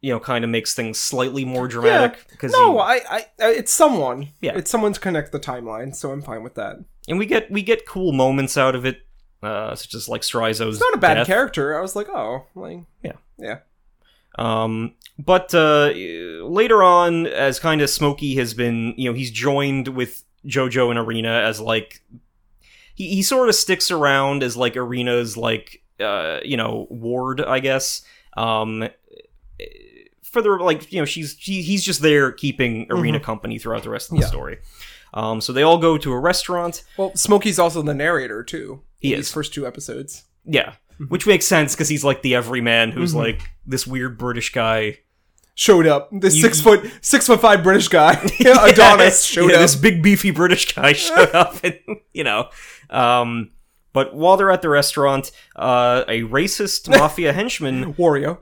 you 0.00 0.12
know, 0.12 0.20
kind 0.20 0.44
of 0.44 0.50
makes 0.50 0.74
things 0.74 0.98
slightly 0.98 1.44
more 1.44 1.68
dramatic 1.68 2.26
because 2.30 2.52
No, 2.52 2.78
I, 2.78 2.94
I, 3.08 3.26
I, 3.40 3.50
it's 3.52 3.72
someone. 3.72 4.28
Yeah. 4.40 4.56
it's 4.56 4.70
someone 4.70 4.92
to 4.92 5.00
connect 5.00 5.30
the 5.32 5.40
timeline, 5.40 5.94
so 5.94 6.10
I'm 6.10 6.22
fine 6.22 6.42
with 6.42 6.54
that. 6.54 6.76
and 7.08 7.18
we 7.18 7.26
get 7.26 7.50
we 7.50 7.62
get 7.62 7.86
cool 7.86 8.12
moments 8.12 8.56
out 8.56 8.74
of 8.74 8.84
it, 8.86 8.98
uh, 9.42 9.74
such 9.74 9.94
as 9.94 10.08
like 10.08 10.22
Straizo's. 10.22 10.76
It's 10.76 10.80
not 10.80 10.94
a 10.94 10.98
bad 10.98 11.14
death. 11.14 11.26
character. 11.26 11.76
I 11.78 11.80
was 11.82 11.94
like, 11.96 12.08
oh, 12.08 12.46
like, 12.54 12.80
Yeah. 13.02 13.12
yeah. 13.38 13.58
Um, 14.38 14.94
but 15.18 15.52
uh, 15.54 15.88
later 16.44 16.82
on, 16.82 17.26
as 17.26 17.58
kind 17.58 17.82
of 17.82 17.90
Smokey 17.90 18.36
has 18.36 18.54
been, 18.54 18.94
you 18.96 19.10
know, 19.10 19.14
he's 19.14 19.30
joined 19.30 19.88
with 19.88 20.22
JoJo 20.46 20.88
and 20.90 20.98
Erina 20.98 21.42
as 21.42 21.60
like 21.60 22.02
he 23.08 23.14
he 23.16 23.22
sort 23.22 23.48
of 23.48 23.54
sticks 23.54 23.90
around 23.90 24.42
as 24.42 24.56
like 24.56 24.76
Erina's 24.76 25.36
like 25.36 25.82
uh 25.98 26.40
you 26.44 26.56
know 26.56 26.86
ward, 26.90 27.40
I 27.40 27.60
guess. 27.60 28.02
Um. 28.36 28.88
For 30.22 30.40
the 30.42 30.48
like, 30.50 30.92
you 30.92 31.00
know, 31.00 31.04
she's 31.04 31.34
she, 31.38 31.60
he's 31.60 31.82
just 31.84 32.02
there 32.02 32.30
keeping 32.30 32.86
Erina 32.88 33.18
company 33.20 33.58
throughout 33.58 33.82
the 33.82 33.90
rest 33.90 34.10
of 34.12 34.16
the 34.16 34.22
Yeah. 34.22 34.28
story. 34.28 34.58
Um, 35.12 35.40
so 35.40 35.52
they 35.52 35.64
all 35.64 35.78
go 35.78 35.98
to 35.98 36.12
a 36.12 36.18
restaurant. 36.20 36.84
Well, 36.96 37.10
Smokey's 37.16 37.58
also 37.58 37.82
the 37.82 37.94
narrator 37.94 38.44
too. 38.44 38.82
He 39.00 39.12
in 39.12 39.18
is. 39.18 39.26
These 39.26 39.32
first 39.34 39.52
two 39.52 39.66
episodes. 39.66 40.22
Yeah, 40.44 40.74
which 41.08 41.26
makes 41.26 41.46
sense 41.46 41.74
because 41.74 41.88
he's 41.88 42.04
like 42.04 42.22
the 42.22 42.36
everyman 42.36 42.92
who's 42.92 43.12
Mhm. 43.12 43.16
like 43.16 43.40
this 43.66 43.88
weird 43.88 44.18
British 44.18 44.52
guy. 44.52 44.98
Showed 45.56 45.88
up. 45.88 46.08
This 46.12 46.36
You- 46.36 46.42
six 46.42 46.60
foot 46.60 46.88
six 47.00 47.26
foot 47.26 47.40
five 47.40 47.64
British 47.64 47.88
guy, 47.88 48.12
Adonis, 48.40 49.24
showed 49.24 49.50
yeah, 49.50 49.56
up. 49.56 49.62
This 49.62 49.74
big 49.74 50.00
beefy 50.00 50.30
British 50.30 50.72
guy 50.76 50.92
showed 50.92 51.30
up, 51.34 51.56
and 51.64 51.76
you 52.12 52.22
know. 52.22 52.50
Um, 52.90 53.50
but 53.92 54.14
while 54.14 54.36
they're 54.36 54.50
at 54.50 54.62
the 54.62 54.68
restaurant, 54.68 55.30
uh, 55.56 56.04
a 56.08 56.22
racist 56.22 56.88
mafia 56.98 57.32
henchman, 57.32 57.94
Wario. 57.94 58.38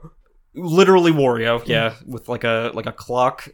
literally 0.53 1.11
Wario, 1.11 1.65
yeah, 1.67 1.93
with 2.05 2.27
like 2.29 2.43
a 2.43 2.71
like 2.73 2.85
a 2.85 2.91
clock 2.91 3.49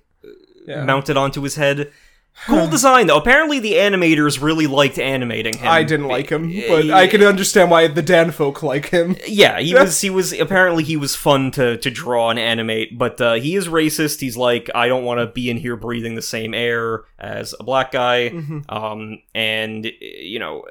Yeah. 0.67 0.83
mounted 0.83 1.17
onto 1.17 1.41
his 1.41 1.55
head. 1.55 1.91
Cool 2.47 2.67
design 2.67 3.07
though. 3.07 3.15
Apparently, 3.15 3.59
the 3.59 3.75
animators 3.75 4.41
really 4.41 4.67
liked 4.67 4.99
animating 4.99 5.55
him. 5.57 5.69
I 5.69 5.83
didn't 5.83 6.09
like 6.09 6.27
him, 6.29 6.51
but 6.67 6.89
I 6.91 7.07
can 7.07 7.23
understand 7.23 7.71
why 7.71 7.87
the 7.87 8.01
Dan 8.01 8.31
folk 8.31 8.61
like 8.61 8.89
him. 8.89 9.15
Yeah, 9.25 9.57
he 9.61 9.73
was. 9.79 10.01
He 10.01 10.09
was. 10.09 10.33
Apparently, 10.33 10.83
he 10.83 10.97
was 10.97 11.15
fun 11.15 11.49
to 11.51 11.77
to 11.77 11.89
draw 11.89 12.31
and 12.31 12.37
animate. 12.37 12.97
But 12.97 13.21
uh, 13.21 13.35
he 13.35 13.55
is 13.55 13.69
racist. 13.69 14.19
He's 14.19 14.35
like, 14.35 14.69
I 14.75 14.89
don't 14.89 15.05
want 15.05 15.21
to 15.21 15.27
be 15.27 15.49
in 15.49 15.55
here 15.55 15.77
breathing 15.77 16.15
the 16.15 16.21
same 16.21 16.53
air 16.53 17.05
as 17.17 17.55
a 17.57 17.63
black 17.63 17.93
guy. 17.93 18.31
Mm-hmm. 18.31 18.59
Um, 18.67 19.19
and 19.33 19.85
you 20.01 20.39
know, 20.39 20.65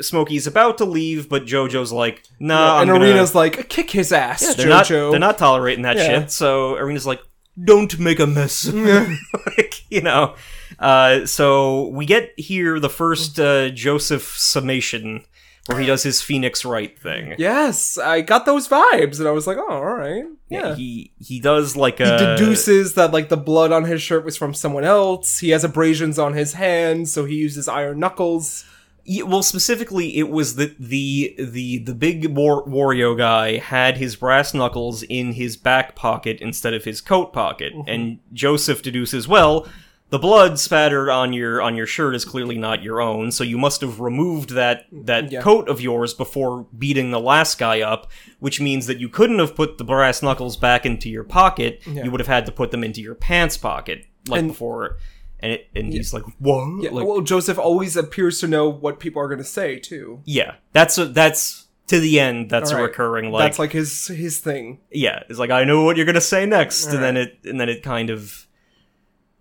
Smokey's 0.00 0.46
about 0.46 0.78
to 0.78 0.84
leave, 0.84 1.28
but 1.28 1.44
JoJo's 1.44 1.92
like, 1.92 2.22
No, 2.40 2.54
Yeah, 2.54 2.80
and 2.82 2.90
gonna- 2.90 3.04
Erina's 3.04 3.34
like, 3.34 3.68
kick 3.68 3.90
his 3.90 4.12
ass, 4.12 4.42
Yeah, 4.42 4.52
they're 4.54 4.66
Jojo. 4.66 5.02
not. 5.04 5.10
They're 5.10 5.20
not 5.20 5.38
tolerating 5.38 5.82
that 5.82 5.96
Yeah. 5.96 6.20
shit. 6.20 6.30
So 6.30 6.76
Erina's 6.76 7.06
like, 7.06 7.20
don't 7.62 7.98
make 7.98 8.18
a 8.20 8.26
mess. 8.26 8.66
like, 9.46 9.82
you 9.90 10.00
know. 10.00 10.34
Uh, 10.78 11.24
so 11.26 11.88
we 11.88 12.04
get 12.06 12.32
here 12.36 12.80
the 12.80 12.90
first 12.90 13.38
uh, 13.38 13.68
Joseph 13.70 14.36
summation 14.36 15.24
where 15.66 15.78
he 15.78 15.86
does 15.86 16.02
his 16.02 16.20
Phoenix 16.20 16.62
Wright 16.64 16.98
thing. 16.98 17.36
Yes, 17.38 17.96
I 17.96 18.20
got 18.20 18.44
those 18.44 18.68
vibes, 18.68 19.18
and 19.18 19.26
I 19.26 19.30
was 19.30 19.46
like, 19.46 19.56
oh, 19.56 19.66
all 19.66 19.94
right. 19.94 20.24
Yeah. 20.50 20.74
he 20.74 21.12
he 21.18 21.40
does 21.40 21.74
like 21.76 21.98
He 21.98 22.04
deduces 22.04 22.94
that 22.94 23.12
like 23.12 23.28
the 23.30 23.36
blood 23.38 23.72
on 23.72 23.84
his 23.84 24.02
shirt 24.02 24.24
was 24.24 24.36
from 24.36 24.52
someone 24.52 24.84
else. 24.84 25.38
He 25.38 25.50
has 25.50 25.64
abrasions 25.64 26.18
on 26.18 26.34
his 26.34 26.52
hands, 26.54 27.12
so 27.12 27.24
he 27.24 27.36
uses 27.36 27.66
iron 27.68 27.98
knuckles. 27.98 28.64
Yeah, 29.06 29.24
well, 29.24 29.42
specifically, 29.42 30.16
it 30.16 30.30
was 30.30 30.56
that 30.56 30.78
the 30.78 31.34
the 31.38 31.78
the 31.78 31.94
big 31.94 32.26
War- 32.34 32.64
Wario 32.66 33.16
guy 33.16 33.58
had 33.58 33.98
his 33.98 34.16
brass 34.16 34.54
knuckles 34.54 35.02
in 35.02 35.32
his 35.34 35.56
back 35.56 35.94
pocket 35.94 36.38
instead 36.40 36.72
of 36.74 36.84
his 36.84 37.00
coat 37.00 37.32
pocket, 37.32 37.74
Mm-hmm. 37.74 37.88
and 37.90 38.18
Joseph 38.32 38.80
deduces, 38.82 39.28
well, 39.28 39.66
the 40.10 40.18
blood 40.18 40.58
spattered 40.58 41.10
on 41.10 41.32
your 41.32 41.60
on 41.60 41.76
your 41.76 41.86
shirt 41.86 42.14
is 42.14 42.24
clearly 42.24 42.56
not 42.56 42.82
your 42.82 43.00
own, 43.02 43.30
so 43.32 43.44
you 43.44 43.58
must 43.58 43.80
have 43.82 44.00
removed 44.00 44.50
that 44.50 44.86
that 44.90 45.30
Yeah. 45.30 45.42
coat 45.42 45.68
of 45.68 45.80
yours 45.82 46.14
before 46.14 46.66
beating 46.78 47.10
the 47.10 47.20
last 47.20 47.58
guy 47.58 47.80
up, 47.82 48.10
which 48.38 48.60
means 48.60 48.86
that 48.86 49.00
you 49.00 49.08
couldn't 49.08 49.38
have 49.38 49.54
put 49.54 49.76
the 49.76 49.84
brass 49.84 50.22
knuckles 50.22 50.56
back 50.56 50.86
into 50.86 51.10
your 51.10 51.24
pocket. 51.24 51.80
You 51.86 52.10
would 52.10 52.20
have 52.20 52.28
had 52.28 52.46
to 52.46 52.52
put 52.52 52.70
them 52.70 52.82
into 52.84 53.00
your 53.02 53.14
pants 53.16 53.56
pocket 53.58 54.06
like 54.28 54.38
And- 54.40 54.48
before. 54.48 54.96
And 55.44 55.52
it, 55.52 55.68
and 55.76 55.92
he's 55.92 56.12
like, 56.14 56.24
what? 56.38 56.82
Yeah, 56.82 56.90
Like, 56.90 57.06
well, 57.06 57.20
Joseph 57.20 57.58
always 57.58 57.96
appears 57.96 58.40
to 58.40 58.48
know 58.48 58.68
what 58.68 58.98
people 58.98 59.20
are 59.22 59.28
going 59.28 59.38
to 59.38 59.44
say 59.44 59.78
too. 59.78 60.22
Yeah, 60.24 60.54
that's 60.72 60.96
a, 60.98 61.04
that's 61.06 61.66
to 61.88 62.00
the 62.00 62.18
end. 62.18 62.48
That's 62.50 62.70
a 62.70 62.80
recurring 62.82 63.30
like, 63.30 63.44
That's 63.44 63.58
like 63.58 63.72
his 63.72 64.06
his 64.08 64.38
thing. 64.38 64.80
yeah. 64.90 65.22
It's 65.28 65.38
like 65.38 65.50
I 65.50 65.64
know 65.64 65.84
what 65.84 65.96
you're 65.98 66.06
gonna 66.06 66.20
say 66.22 66.46
next, 66.46 66.86
and 66.86 67.02
then 67.02 67.16
it 67.18 67.38
and 67.44 67.60
then 67.60 67.68
it 67.68 67.82
kind 67.82 68.08
of 68.08 68.46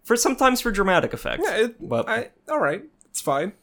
for 0.04 0.18
sometimes 0.18 0.60
for 0.60 0.70
dramatic 0.72 1.14
effect. 1.14 1.42
Yeah, 1.46 1.56
it, 1.56 1.88
but 1.90 2.10
I, 2.10 2.32
all 2.50 2.60
right, 2.60 2.84
it's 3.10 3.22
fine. 3.22 3.54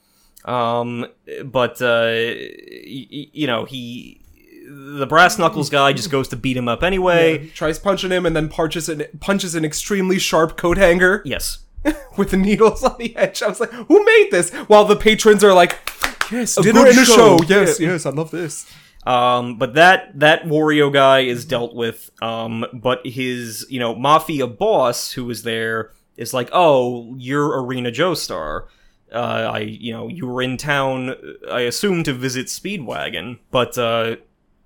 um, 0.47 1.05
but 1.45 1.83
uh, 1.83 2.09
y- 2.11 3.07
y- 3.13 3.31
you 3.33 3.47
know 3.47 3.67
he 3.67 4.23
the 4.67 5.07
brass 5.07 5.39
knuckles 5.39 5.69
guy 5.69 5.93
just 5.93 6.11
goes 6.11 6.29
to 6.29 6.37
beat 6.37 6.57
him 6.57 6.69
up 6.69 6.83
anyway. 6.83 7.45
Yeah, 7.45 7.51
tries 7.53 7.79
punching 7.79 8.11
him 8.11 8.25
and 8.25 8.35
then 8.35 8.49
punches 8.49 8.89
an 8.89 9.05
punches 9.21 9.55
an 9.55 9.65
extremely 9.65 10.19
sharp 10.19 10.57
coat 10.57 10.79
hanger 10.79 11.21
Yes. 11.27 11.59
with 12.17 12.31
the 12.31 12.37
needles 12.37 12.85
on 12.85 12.97
the 12.99 13.17
edge. 13.17 13.43
I 13.43 13.49
was 13.49 13.61
like, 13.61 13.73
who 13.73 14.05
made 14.05 14.29
this? 14.31 14.51
While 14.53 14.85
the 14.85 14.97
patrons 14.97 15.43
are 15.45 15.55
like, 15.55 15.79
yes, 16.31 16.57
dinner 16.57 16.85
good 16.85 16.89
and 16.89 16.99
a 16.99 17.05
show. 17.05 17.39
show. 17.39 17.45
Yes, 17.49 17.81
yes, 17.81 18.07
I 18.07 18.11
love 18.11 18.31
this. 18.31 18.71
Um, 19.07 19.57
but 19.57 19.75
that 19.75 20.19
that 20.19 20.45
Wario 20.45 20.93
guy 20.93 21.21
is 21.21 21.45
dealt 21.45 21.75
with. 21.75 22.11
Um, 22.21 22.67
but 22.73 23.07
his 23.07 23.67
you 23.71 23.81
know 23.81 23.95
mafia 23.95 24.47
boss 24.47 25.13
who 25.13 25.25
was 25.25 25.43
there 25.43 25.93
is 26.17 26.35
like, 26.35 26.51
oh, 26.53 27.15
you're 27.17 27.51
Erina 27.51 27.89
Joestar. 27.89 28.67
Uh, 29.13 29.51
I 29.55 29.59
you 29.61 29.93
know 29.93 30.09
you 30.09 30.27
were 30.27 30.43
in 30.43 30.57
town. 30.57 31.15
I 31.51 31.61
assume 31.61 32.05
to 32.05 32.13
visit 32.13 32.47
Speedwagon, 32.47 33.39
but 33.51 33.79
uh, 33.79 34.17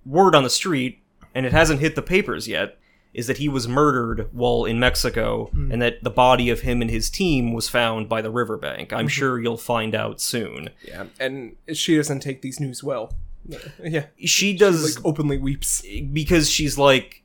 word 0.05 0.35
on 0.35 0.43
the 0.43 0.51
street, 0.51 1.01
and 1.35 1.47
it 1.47 1.53
hasn't 1.53 1.81
hit 1.81 1.95
the 1.95 2.03
papers 2.03 2.49
yet, 2.49 2.79
is 3.15 3.27
that 3.29 3.39
he 3.39 3.49
was 3.49 3.67
murdered 3.69 4.29
while 4.33 4.65
in 4.65 4.79
Mexico, 4.81 5.49
and 5.55 5.81
that 5.81 6.03
the 6.03 6.11
body 6.11 6.51
of 6.51 6.61
him 6.61 6.83
and 6.83 6.91
his 6.91 7.09
team 7.09 7.53
was 7.53 7.69
found 7.69 8.09
by 8.09 8.21
the 8.21 8.31
riverbank. 8.31 8.93
I'm 8.93 9.09
sure 9.09 9.41
you'll 9.41 9.57
find 9.57 9.95
out 9.95 10.21
soon. 10.21 10.71
Yeah, 10.87 11.07
and 11.21 11.57
she 11.73 11.97
doesn't 11.97 12.21
take 12.21 12.43
these 12.43 12.61
news 12.61 12.83
well. 12.83 13.15
Yeah, 13.83 14.07
She 14.25 14.57
does 14.57 14.97
like 14.97 15.05
openly 15.07 15.37
weeps. 15.39 15.83
because 16.13 16.51
she's 16.51 16.79
like 16.79 17.23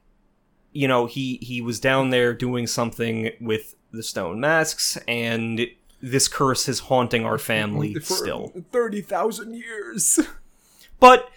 you 0.74 0.88
know 0.88 1.06
he 1.08 1.38
he 1.42 1.62
was 1.62 1.80
down 1.80 2.10
there 2.10 2.34
doing 2.34 2.68
something 2.68 3.32
with 3.40 3.76
the 3.92 4.04
stone 4.04 4.40
masks 4.40 4.98
and 5.08 5.66
this 6.02 6.28
curse 6.28 6.68
is 6.70 6.80
haunting 6.82 7.26
our 7.26 7.38
family 7.38 7.94
For 8.02 8.14
still 8.14 8.54
thirty 8.72 9.02
thousand 9.02 9.54
years. 9.56 10.20
but 11.00 11.30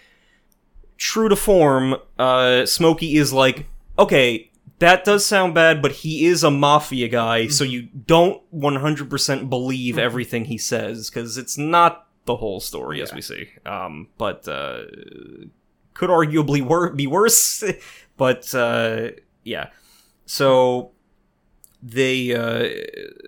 true 0.97 1.29
to 1.29 1.35
form 1.35 1.95
uh 2.19 2.65
smokey 2.65 3.15
is 3.15 3.31
like 3.33 3.65
okay 3.97 4.49
that 4.79 5.05
does 5.05 5.25
sound 5.25 5.53
bad 5.53 5.81
but 5.81 5.91
he 5.91 6.25
is 6.25 6.43
a 6.43 6.51
mafia 6.51 7.07
guy 7.07 7.47
so 7.47 7.63
you 7.63 7.83
don't 7.83 8.41
100% 8.53 9.49
believe 9.49 9.97
everything 9.97 10.45
he 10.45 10.57
says 10.57 11.09
because 11.09 11.37
it's 11.37 11.57
not 11.57 12.07
the 12.25 12.37
whole 12.37 12.59
story 12.59 13.01
as 13.01 13.13
we 13.13 13.21
see. 13.21 13.49
Um 13.65 14.07
but 14.17 14.47
uh 14.47 14.83
could 15.93 16.09
arguably 16.09 16.61
wor- 16.61 16.91
be 16.91 17.05
worse 17.05 17.63
but 18.17 18.53
uh 18.55 19.09
yeah. 19.43 19.69
So 20.25 20.92
they 21.85 22.33
uh 22.33 22.69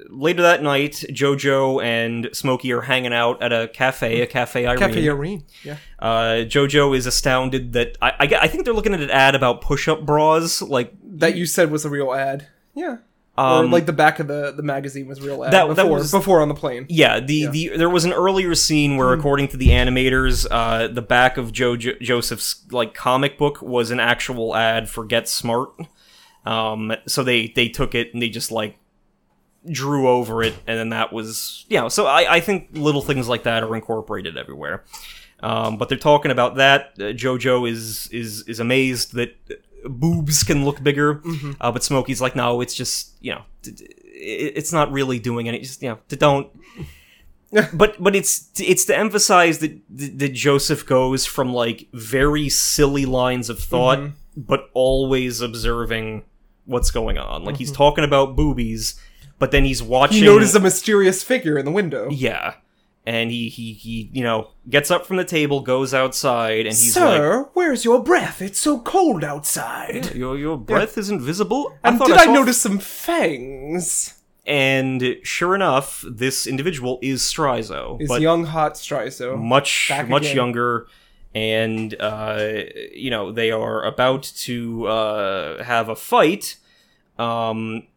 later 0.09 0.41
that 0.43 0.63
night 0.63 1.03
jojo 1.09 1.83
and 1.83 2.29
smokey 2.31 2.71
are 2.71 2.81
hanging 2.81 3.11
out 3.13 3.43
at 3.43 3.51
a 3.51 3.67
cafe 3.67 4.21
a 4.21 4.25
cafe 4.27 4.65
Irene. 4.65 4.79
Cafe 4.79 5.09
Irene. 5.09 5.43
Yeah. 5.63 5.77
Uh, 5.99 6.45
Jojo 6.45 6.95
is 6.95 7.05
astounded 7.05 7.73
that 7.73 7.97
I, 8.01 8.09
I, 8.11 8.37
I 8.43 8.47
think 8.47 8.63
they're 8.63 8.73
looking 8.73 8.93
at 8.93 9.01
an 9.01 9.09
ad 9.09 9.33
about 9.35 9.61
push-up 9.61 10.05
bras. 10.05 10.61
Like 10.61 10.93
That 11.03 11.35
you 11.35 11.45
said 11.45 11.71
was 11.71 11.83
a 11.83 11.89
real 11.89 12.13
ad. 12.13 12.47
Yeah. 12.75 12.97
Um, 13.37 13.65
or 13.65 13.67
like 13.69 13.85
the 13.85 13.91
back 13.93 14.19
of 14.19 14.27
the, 14.27 14.53
the 14.55 14.63
magazine 14.63 15.07
was 15.07 15.19
real 15.19 15.43
ad 15.43 15.51
That- 15.51 15.75
that 15.75 15.89
was- 15.89 16.11
before 16.11 16.41
on 16.41 16.47
the 16.47 16.55
plane. 16.55 16.85
yeah, 16.87 17.19
the, 17.19 17.47
the 17.47 17.69
there 17.75 17.89
was 17.89 18.05
an 18.05 18.13
earlier 18.13 18.55
scene 18.55 18.95
where, 18.95 19.11
according 19.11 19.49
to 19.49 19.57
the 19.57 19.69
animators, 19.69 20.45
uh, 20.49 20.87
the 20.87 21.01
back 21.01 21.35
of 21.37 21.51
Jojo 21.51 21.99
Joseph's 21.99 22.63
like 22.71 22.93
comic 22.93 23.37
book 23.37 23.61
was 23.61 23.91
an 23.91 23.99
actual 23.99 24.55
ad 24.55 24.87
for 24.89 25.03
Get 25.03 25.27
Smart. 25.27 25.69
Um, 26.45 26.93
so 27.07 27.23
they 27.23 27.47
they 27.47 27.67
took 27.69 27.95
it 27.95 28.13
and 28.13 28.21
they 28.21 28.29
just 28.29 28.51
like 28.51 28.77
drew 29.69 30.07
over 30.07 30.43
it, 30.43 30.53
and 30.67 30.77
then 30.77 30.89
that 30.89 31.11
was 31.11 31.65
you 31.69 31.79
know. 31.79 31.89
So 31.89 32.05
I 32.05 32.35
I 32.35 32.39
think 32.39 32.69
little 32.73 33.01
things 33.01 33.27
like 33.27 33.43
that 33.43 33.63
are 33.63 33.75
incorporated 33.75 34.37
everywhere. 34.37 34.83
Um, 35.41 35.77
but 35.77 35.89
they're 35.89 35.97
talking 35.97 36.31
about 36.31 36.55
that. 36.55 36.93
Uh, 36.97 37.03
Jojo 37.13 37.69
is 37.69 38.07
is 38.11 38.43
is 38.47 38.59
amazed 38.59 39.13
that 39.15 39.35
boobs 39.83 40.43
can 40.43 40.65
look 40.65 40.81
bigger, 40.81 41.21
uh, 41.61 41.71
but 41.71 41.83
Smokey's 41.83 42.21
like, 42.21 42.35
no, 42.35 42.61
it's 42.61 42.73
just 42.73 43.13
you 43.21 43.33
know, 43.33 43.41
d- 43.61 43.71
d- 43.71 43.83
it- 43.85 44.53
it's 44.55 44.71
not 44.73 44.91
really 44.91 45.19
doing 45.19 45.47
any. 45.47 45.59
Just 45.59 45.81
you 45.81 45.89
know, 45.89 45.99
don't. 46.09 46.47
but 47.73 48.01
but 48.01 48.15
it's 48.15 48.49
it's 48.59 48.85
to 48.85 48.97
emphasize 48.97 49.59
that 49.59 49.79
that 49.89 50.33
Joseph 50.33 50.85
goes 50.85 51.25
from 51.25 51.53
like 51.53 51.87
very 51.93 52.49
silly 52.49 53.05
lines 53.05 53.49
of 53.49 53.59
thought, 53.59 53.99
but 54.37 54.69
always 54.73 55.41
observing 55.41 56.23
what's 56.65 56.91
going 56.91 57.17
on. 57.17 57.43
Like 57.43 57.57
he's 57.57 57.69
mm-hmm. 57.69 57.77
talking 57.77 58.03
about 58.03 58.35
boobies, 58.35 58.99
but 59.39 59.51
then 59.51 59.65
he's 59.65 59.81
watching. 59.81 60.17
He 60.17 60.25
noticed 60.25 60.55
a 60.55 60.59
mysterious 60.59 61.23
figure 61.23 61.57
in 61.57 61.65
the 61.65 61.71
window. 61.71 62.09
Yeah. 62.09 62.55
And 63.07 63.29
he, 63.29 63.49
he, 63.49 63.73
he, 63.73 64.09
you 64.13 64.23
know, 64.23 64.49
gets 64.67 64.89
up 64.89 65.05
from 65.05 65.17
the 65.17 65.25
table, 65.25 65.61
goes 65.61 65.93
outside, 65.93 66.65
and 66.65 66.75
he's 66.75 66.95
like. 66.95 67.17
Sir, 67.17 67.49
where's 67.53 67.85
your 67.85 68.01
breath? 68.01 68.41
It's 68.41 68.59
so 68.59 68.79
cold 68.79 69.23
outside. 69.23 70.05
like, 70.05 70.15
"Your, 70.15 70.35
your 70.35 70.57
breath 70.57 70.97
isn't 70.97 71.21
visible." 71.21 71.77
And 71.83 71.99
thought 71.99 72.07
did 72.07 72.17
I, 72.17 72.25
saw-" 72.25 72.33
notice 72.33 72.59
some 72.59 72.79
fangs? 72.79 74.15
And 74.47 75.17
sure 75.23 75.55
enough, 75.55 76.03
this 76.07 76.47
individual 76.47 76.99
is 77.01 77.21
Straizo, 77.21 78.01
Is 78.01 78.07
but 78.07 78.21
young 78.21 78.45
hot 78.45 78.73
Straizo. 78.73 79.39
much 79.39 79.89
Back 79.89 80.07
much 80.07 80.23
again. 80.23 80.35
younger, 80.35 80.87
and 81.35 81.93
uh, 81.99 82.63
you 82.93 83.11
know 83.11 83.31
they 83.31 83.51
are 83.51 83.83
about 83.83 84.23
to 84.23 84.87
uh, 84.87 85.63
have 85.63 85.89
a 85.89 85.95
fight. 85.95 86.55
Um, 87.19 87.87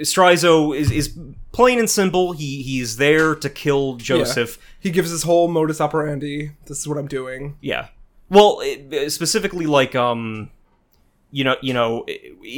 Straizo 0.00 0.76
is 0.76 0.90
is 0.90 1.16
plain 1.52 1.78
and 1.78 1.88
simple. 1.88 2.32
He 2.32 2.62
he's 2.62 2.96
there 2.96 3.34
to 3.36 3.48
kill 3.48 3.94
Joseph. 3.94 4.58
He 4.80 4.90
gives 4.90 5.10
his 5.10 5.22
whole 5.22 5.48
modus 5.48 5.80
operandi. 5.80 6.50
This 6.66 6.80
is 6.80 6.88
what 6.88 6.98
I'm 6.98 7.08
doing. 7.08 7.56
Yeah. 7.60 7.88
Well, 8.28 8.58
it, 8.62 9.10
specifically 9.10 9.66
like 9.66 9.94
um 9.94 10.50
you 11.30 11.44
know, 11.44 11.56
you 11.60 11.74
know, 11.74 12.06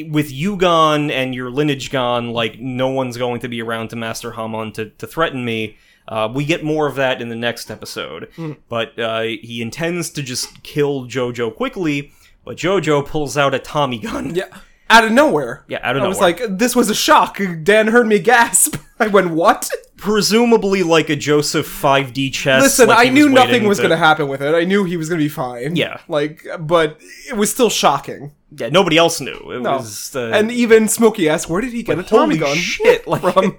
with 0.09 0.31
you 0.31 0.57
gone 0.57 1.11
and 1.11 1.35
your 1.35 1.51
lineage 1.51 1.91
gone, 1.91 2.31
like 2.31 2.61
no 2.61 2.89
one's 2.89 3.17
going 3.17 3.41
to 3.41 3.49
be 3.49 3.61
around 3.61 3.89
to 3.89 3.97
Master 3.97 4.33
Hamon 4.33 4.73
to, 4.73 4.91
to 4.91 5.07
threaten 5.07 5.45
me. 5.45 5.77
Uh, 6.09 6.27
we 6.33 6.45
get 6.45 6.65
more 6.65 6.87
of 6.89 6.95
that 6.95 7.21
in 7.21 7.29
the 7.29 7.37
next 7.37 7.71
episode, 7.71 8.29
but 8.69 8.99
uh, 8.99 9.21
he 9.23 9.61
intends 9.61 10.09
to 10.11 10.23
just 10.23 10.63
kill 10.63 11.07
Jojo 11.07 11.55
quickly. 11.55 12.13
But 12.45 12.57
Jojo 12.57 13.05
pulls 13.07 13.37
out 13.37 13.55
a 13.55 13.59
Tommy 13.59 13.99
gun. 13.99 14.35
Yeah. 14.35 14.47
Out 14.91 15.05
of 15.05 15.13
nowhere. 15.13 15.67
Yeah, 15.69 15.81
out 15.83 15.97
of 15.99 16.03
I 16.03 16.09
was 16.09 16.19
nowhere. 16.19 16.49
like, 16.49 16.59
this 16.59 16.75
was 16.75 16.89
a 16.89 16.95
shock. 16.95 17.39
Dan 17.63 17.89
heard 17.89 18.07
me 18.07 18.19
gasp. 18.19 18.77
I 18.99 19.09
went, 19.09 19.33
what? 19.33 19.69
Presumably 19.99 20.83
like 20.83 21.11
a 21.11 21.17
Joseph 21.17 21.67
5D 21.69 22.33
chess. 22.33 22.63
Listen, 22.63 22.89
like 22.89 23.07
I 23.07 23.11
knew 23.11 23.25
was 23.27 23.35
nothing 23.35 23.65
was 23.69 23.77
to- 23.77 23.83
going 23.83 23.91
to 23.91 23.99
happen 23.99 24.29
with 24.29 24.41
it. 24.41 24.55
I 24.55 24.65
knew 24.65 24.85
he 24.85 24.97
was 24.97 25.11
going 25.11 25.19
to 25.19 25.25
be 25.25 25.29
fine. 25.29 25.77
Yeah. 25.77 26.01
Like, 26.09 26.47
but 26.59 26.99
it 27.29 27.37
was 27.37 27.51
still 27.51 27.69
shocking. 27.69 28.33
Yeah, 28.57 28.71
nobody 28.71 28.97
else 28.97 29.21
knew. 29.21 29.51
It 29.53 29.61
No. 29.61 29.73
was 29.77 30.17
uh, 30.17 30.31
and 30.33 30.51
even 30.51 30.89
Smokey 30.89 31.29
asked, 31.29 31.51
where 31.51 31.61
did 31.61 31.75
he 31.75 31.83
get 31.83 31.99
a 31.99 32.03
Tommy 32.03 32.39
holy 32.39 32.55
gun 32.55 32.57
shit! 32.57 33.07
Like, 33.07 33.21
from? 33.21 33.59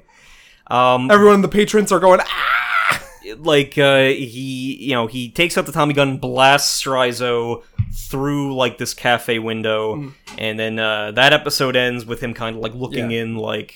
Um, 0.69 1.09
Everyone, 1.09 1.35
in 1.35 1.41
the 1.41 1.47
patrons 1.47 1.91
are 1.91 1.99
going, 1.99 2.19
ah! 2.21 3.03
like 3.37 3.77
uh 3.77 4.05
he 4.05 4.75
you 4.79 4.93
know 4.93 5.05
he 5.05 5.29
takes 5.29 5.55
out 5.55 5.67
the 5.67 5.71
tommy 5.71 5.93
gun 5.93 6.17
blasts 6.17 6.81
Straizo 6.81 7.61
through 7.93 8.55
like 8.55 8.79
this 8.79 8.95
cafe 8.95 9.37
window 9.37 10.11
and 10.39 10.57
then 10.59 10.79
uh 10.79 11.11
that 11.11 11.31
episode 11.31 11.75
ends 11.75 12.07
with 12.07 12.21
him 12.21 12.33
kind 12.33 12.55
of 12.55 12.61
like 12.63 12.73
looking 12.73 13.11
Yeah. 13.11 13.21
in 13.21 13.35
like 13.35 13.75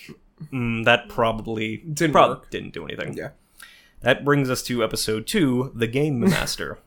mm, 0.51 0.85
that 0.85 1.07
probably 1.07 1.77
Didn't 1.77 2.13
prob- 2.13 2.29
work. 2.31 2.49
didn't 2.49 2.73
do 2.73 2.83
anything 2.83 3.13
Yeah. 3.15 3.29
that 4.01 4.25
brings 4.25 4.49
us 4.49 4.63
to 4.63 4.83
episode 4.83 5.27
two 5.27 5.71
the 5.75 5.87
game 5.87 6.19
master 6.21 6.79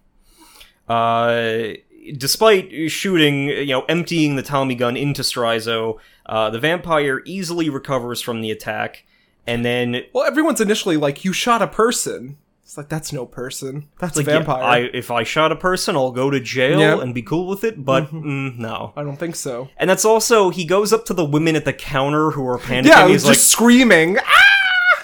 uh 0.88 1.68
despite 2.16 2.90
shooting 2.90 3.48
you 3.48 3.66
know 3.66 3.82
emptying 3.84 4.34
the 4.34 4.42
tommy 4.42 4.74
gun 4.74 4.96
into 4.96 5.22
Straizo 5.22 5.98
uh 6.26 6.50
the 6.50 6.58
vampire 6.58 7.22
easily 7.26 7.68
recovers 7.70 8.20
from 8.20 8.40
the 8.40 8.50
attack 8.50 9.04
and 9.46 9.64
then 9.64 10.02
Well, 10.12 10.24
everyone's 10.24 10.60
initially 10.60 10.96
like, 10.96 11.24
you 11.24 11.32
shot 11.32 11.62
a 11.62 11.66
person. 11.68 12.38
It's 12.62 12.76
like, 12.76 12.88
that's 12.88 13.12
no 13.12 13.26
person. 13.26 13.88
That's 14.00 14.16
Like, 14.16 14.26
a 14.26 14.30
yeah, 14.30 14.36
vampire. 14.38 14.62
I 14.64 14.78
if 14.92 15.10
I 15.12 15.22
shot 15.22 15.52
a 15.52 15.56
person, 15.56 15.94
I'll 15.94 16.10
go 16.10 16.30
to 16.30 16.40
jail 16.40 16.80
Yeah. 16.80 17.00
and 17.00 17.14
be 17.14 17.22
cool 17.22 17.46
with 17.46 17.62
it. 17.62 17.84
But 17.84 18.10
mm, 18.12 18.58
no, 18.58 18.92
I 18.96 19.04
don't 19.04 19.16
think 19.18 19.36
so. 19.36 19.68
and 19.76 19.88
that's 19.88 20.04
also 20.04 20.50
he 20.50 20.64
goes 20.64 20.92
up 20.92 21.04
to 21.06 21.14
the 21.14 21.24
women 21.24 21.54
at 21.54 21.64
the 21.64 21.72
counter 21.72 22.32
who 22.32 22.44
are 22.48 22.58
panicking. 22.58 22.86
Yeah, 22.86 23.06
he's 23.06 23.22
he's 23.22 23.36
just 23.36 23.48
screaming. 23.50 24.18
"Ah!" 24.18 24.42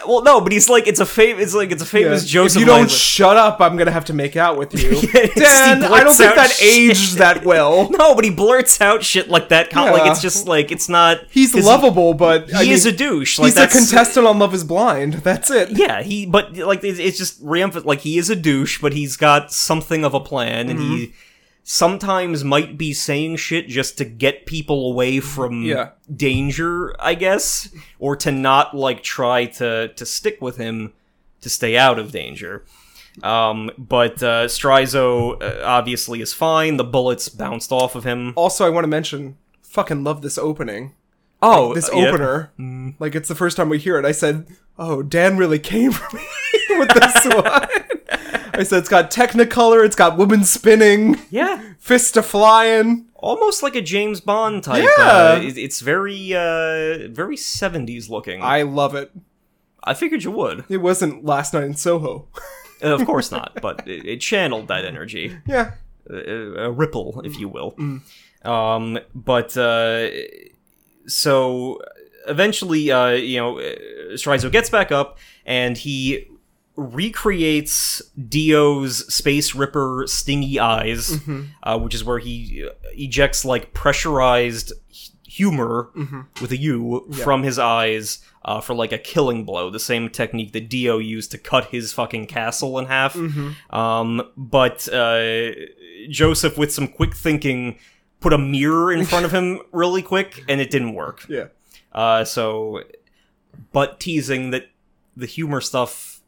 Well, 0.07 0.23
no, 0.23 0.41
but 0.41 0.53
he's 0.53 0.69
like, 0.69 0.87
it's 0.87 1.01
a 1.01 1.07
fam- 1.07 1.39
It's 1.41 1.55
like 1.55 1.71
it's 1.71 1.83
a 1.83 1.87
famous 1.87 2.25
Yeah. 2.25 2.43
Joseph. 2.43 2.57
if 2.57 2.61
you 2.61 2.67
don't 2.67 2.91
shut 2.91 3.37
up, 3.37 3.61
I'm 3.61 3.77
gonna 3.77 3.91
have 3.91 4.05
to 4.07 4.13
make 4.13 4.37
out 4.37 4.57
with 4.59 4.75
you. 4.75 5.01
Dan, 5.35 5.83
I 5.85 6.03
don't 6.05 6.15
think 6.15 6.35
that 6.35 6.51
shit. 6.51 6.69
aged 6.91 7.19
that 7.19 7.45
well. 7.45 7.89
no, 7.99 8.15
but 8.15 8.25
he 8.25 8.31
blurts 8.31 8.81
out 8.81 9.03
shit 9.05 9.29
like 9.29 9.49
that. 9.51 9.71
con- 9.71 9.93
Like 9.93 10.11
it's 10.11 10.21
just 10.23 10.47
like 10.47 10.71
it's 10.73 10.89
not. 10.89 11.19
He's 11.31 11.55
lovable, 11.55 12.15
but 12.15 12.49
He, 12.49 12.55
I 12.57 12.63
mean, 12.63 12.71
is 12.73 12.87
a 12.87 12.93
douche. 12.93 13.39
Like 13.39 13.47
he's 13.55 13.57
a 13.59 13.67
contestant 13.69 14.27
on 14.27 14.39
Love 14.39 14.55
Is 14.55 14.65
Blind. 14.65 15.15
That's 15.15 15.51
it. 15.51 15.71
Yeah, 15.71 16.03
he 16.03 16.27
but 16.27 16.57
like 16.57 16.83
it's, 16.85 16.99
it's 16.99 17.19
just 17.19 17.45
reemph 17.45 17.85
like 17.85 18.01
he 18.01 18.19
is 18.19 18.31
a 18.31 18.37
douche, 18.37 18.81
but 18.81 18.93
he's 18.93 19.17
got 19.17 19.53
something 19.53 20.05
of 20.05 20.15
a 20.15 20.21
plan, 20.21 20.69
and 20.69 20.79
Mm-hmm. 20.79 20.97
he 20.97 21.13
sometimes 21.65 22.43
might 22.45 22.77
be 22.77 22.93
saying 22.93 23.37
shit 23.37 23.69
just 23.69 23.97
to 23.99 24.05
get 24.05 24.47
people 24.47 24.91
away 24.91 25.21
from 25.21 25.63
Yeah. 25.65 25.91
danger, 26.15 26.95
I 27.01 27.15
guess, 27.15 27.69
or 27.99 28.17
to 28.17 28.33
not 28.33 28.75
like 28.77 29.03
try 29.03 29.47
to 29.47 29.89
to 29.89 30.07
stick 30.07 30.41
with 30.41 30.57
him 30.57 30.93
to 31.41 31.49
stay 31.49 31.77
out 31.77 31.99
of 31.99 32.13
danger. 32.13 32.65
Um, 33.23 33.71
but 33.77 34.23
uh, 34.23 34.47
Straizo 34.47 35.41
uh, 35.43 35.65
obviously 35.67 36.21
is 36.23 36.33
fine. 36.33 36.79
The 36.79 36.85
bullets 36.85 37.29
bounced 37.29 37.71
off 37.71 37.95
of 37.95 38.05
him. 38.05 38.33
Also, 38.37 38.65
I 38.65 38.71
want 38.71 38.85
to 38.85 38.89
mention, 38.89 39.37
fucking 39.63 40.03
love 40.03 40.23
this 40.23 40.39
opening. 40.39 40.95
Oh, 41.43 41.75
This 41.75 41.89
uh, 41.91 41.97
yeah. 41.97 42.09
opener, 42.09 42.53
Mm. 42.59 42.95
like 42.99 43.15
it's 43.15 43.29
the 43.29 43.35
first 43.35 43.57
time 43.57 43.69
we 43.69 43.79
hear 43.79 43.99
it. 43.99 44.05
I 44.05 44.13
said, 44.13 44.47
"Oh, 44.79 45.03
Dan 45.03 45.37
really 45.37 45.59
came 45.59 45.91
for 45.93 46.17
me 46.17 46.23
with 46.79 46.89
this 46.91 47.25
one." 47.35 47.69
I 48.55 48.63
said 48.65 48.79
it's 48.81 48.89
got 48.89 49.11
Technicolor, 49.11 49.85
it's 49.85 49.97
got 49.97 50.17
women 50.19 50.45
spinning, 50.45 51.19
Yeah, 51.31 51.61
fist 51.79 52.17
a 52.19 52.23
flying. 52.23 53.07
almost 53.15 53.63
like 53.63 53.75
a 53.75 53.81
James 53.81 54.21
Bond 54.21 54.63
type. 54.63 54.85
Yeah. 54.85 55.05
Uh, 55.05 55.41
it- 55.43 55.57
it's 55.59 55.81
very, 55.81 56.35
uh, 56.35 57.09
very 57.09 57.37
seventies 57.37 58.09
looking. 58.11 58.43
I, 58.43 58.63
love 58.63 58.95
it. 58.95 59.11
I 59.83 59.95
figured 59.95 60.23
you 60.23 60.31
would. 60.33 60.65
It 60.69 60.79
wasn't 60.79 61.25
last 61.25 61.55
night 61.55 61.65
in 61.65 61.75
Soho. 61.75 62.29
Uh, 62.85 62.89
of 62.95 63.05
course 63.07 63.31
not, 63.37 63.59
but 63.63 63.89
it, 63.89 64.05
it 64.07 64.21
channeled 64.21 64.69
that 64.69 64.85
energy, 64.85 65.37
yeah. 65.47 65.73
a, 66.11 66.67
a 66.67 66.71
ripple, 66.71 67.23
if 67.25 67.39
you 67.41 67.49
will. 67.49 67.75
Um, 68.45 68.99
but 69.15 69.57
uh, 69.57 70.09
so 71.07 71.81
eventually, 72.29 72.91
uh, 72.91 73.09
you 73.11 73.39
know, 73.39 73.55
Straizo 74.15 74.51
gets 74.51 74.71
back 74.71 74.93
up 74.93 75.19
and 75.45 75.77
he 75.77 76.27
recreates 76.77 78.01
Dio's 78.29 79.13
Space 79.15 79.55
Ripper 79.55 80.05
stingy 80.07 80.59
eyes, 80.59 81.19
uh, 81.63 81.79
which 81.79 81.95
is 81.95 82.05
where 82.05 82.19
he 82.19 82.65
uh, 82.67 82.73
ejects 82.95 83.45
like 83.45 83.73
pressurized 83.75 84.73
hu- 84.89 85.13
humor 85.29 85.91
with 86.41 86.53
a 86.53 86.57
U 86.59 87.09
from 87.23 87.43
his 87.43 87.59
eyes. 87.59 88.19
Uh, 88.45 88.61
for 88.61 88.75
like 88.75 88.91
a 88.91 88.99
killing 88.99 89.45
blow, 89.45 89.71
the 89.71 89.79
same 89.79 90.09
technique 90.09 90.51
that 90.53 90.69
Dio 90.69 90.99
used 90.99 91.31
to 91.31 91.39
cut 91.39 91.67
his 91.67 91.93
fucking 91.93 92.27
castle 92.27 92.77
in 92.81 92.87
half. 92.87 93.15
Um, 93.71 94.21
but 94.37 94.89
uh, 94.93 95.51
Joseph, 96.11 96.59
with 96.59 96.73
some 96.73 96.89
quick 96.89 97.15
thinking, 97.15 97.79
put 98.23 98.33
a 98.33 98.39
mirror 98.39 98.93
in 98.93 99.05
front 99.13 99.25
of 99.27 99.33
him 99.33 99.61
really 99.73 100.01
quick, 100.03 100.43
and 100.49 100.61
it 100.61 100.71
didn't 100.71 100.95
work. 100.95 101.27
Yeah. 101.29 101.47
Uh, 101.93 102.25
so, 102.25 102.83
but 103.73 104.01
teasing 104.01 104.51
that 104.53 104.69
the 105.17 105.27
humor 105.27 105.61
stuff 105.61 106.21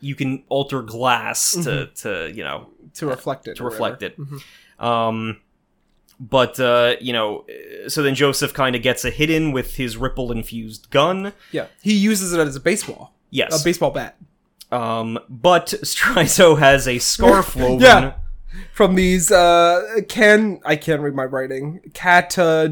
you 0.00 0.14
can 0.14 0.44
alter 0.48 0.80
glass 0.82 1.52
to 1.64 1.86
to 1.96 2.30
you 2.32 2.44
know 2.44 2.68
To 2.94 3.06
reflect 3.06 3.48
it. 3.48 3.56
to 3.56 3.64
reflect 3.64 4.02
it. 4.04 4.16
Um, 4.78 5.40
but 6.20 6.60
uh, 6.60 6.94
you 7.00 7.12
know, 7.12 7.44
so 7.88 8.02
then 8.04 8.14
Joseph 8.14 8.52
kind 8.54 8.76
of 8.76 8.82
gets 8.82 9.04
a 9.04 9.10
hit 9.10 9.28
in 9.30 9.50
with 9.50 9.74
his 9.76 9.96
ripple 9.96 10.30
infused 10.30 10.90
gun. 10.90 11.32
Yeah. 11.50 11.66
He 11.82 11.94
uses 11.94 12.32
it 12.32 12.38
as 12.38 12.54
a 12.54 12.60
baseball. 12.60 13.12
Yes. 13.30 13.60
A 13.60 13.64
baseball 13.64 13.90
bat. 13.90 14.16
Um, 14.70 15.18
but 15.28 15.66
Straizo 15.82 16.58
has 16.58 16.86
a 16.86 16.98
scarf 16.98 17.56
woven. 17.56 17.80
Yeah. 17.80 18.14
From 18.72 18.94
these, 18.94 19.30
uh, 19.30 20.00
can, 20.08 20.60
I 20.64 20.76
can't 20.76 21.02
read 21.02 21.14
my 21.14 21.24
writing. 21.24 21.80
Cat, 21.94 22.38
uh, 22.38 22.68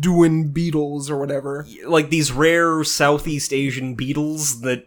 doing 0.00 0.48
beetles 0.52 1.10
or 1.10 1.18
whatever. 1.18 1.66
like 1.86 2.10
these 2.10 2.30
rare 2.32 2.84
Southeast 2.84 3.52
Asian 3.52 3.94
beetles 3.94 4.60
that 4.60 4.80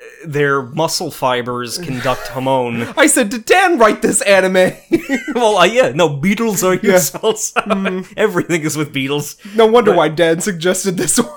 uh, 0.00 0.04
their 0.26 0.62
muscle 0.62 1.10
fibers 1.10 1.78
conduct 1.78 2.26
Hamon. 2.34 2.82
I 2.96 3.06
said, 3.06 3.28
did 3.30 3.44
Dan 3.44 3.78
write 3.78 4.02
this 4.02 4.20
anime? 4.22 4.72
well, 5.34 5.58
uh, 5.58 5.64
yeah, 5.64 5.92
no, 5.94 6.08
beetles 6.08 6.64
are 6.64 6.74
Yeah. 6.74 7.00
also. 7.22 7.60
Everything 8.16 8.62
is 8.62 8.76
with 8.76 8.92
beetles. 8.92 9.36
no 9.54 9.66
wonder 9.66 9.92
why 9.94 10.08
Dan 10.08 10.40
suggested 10.40 10.96
this 10.96 11.18
one. 11.18 11.30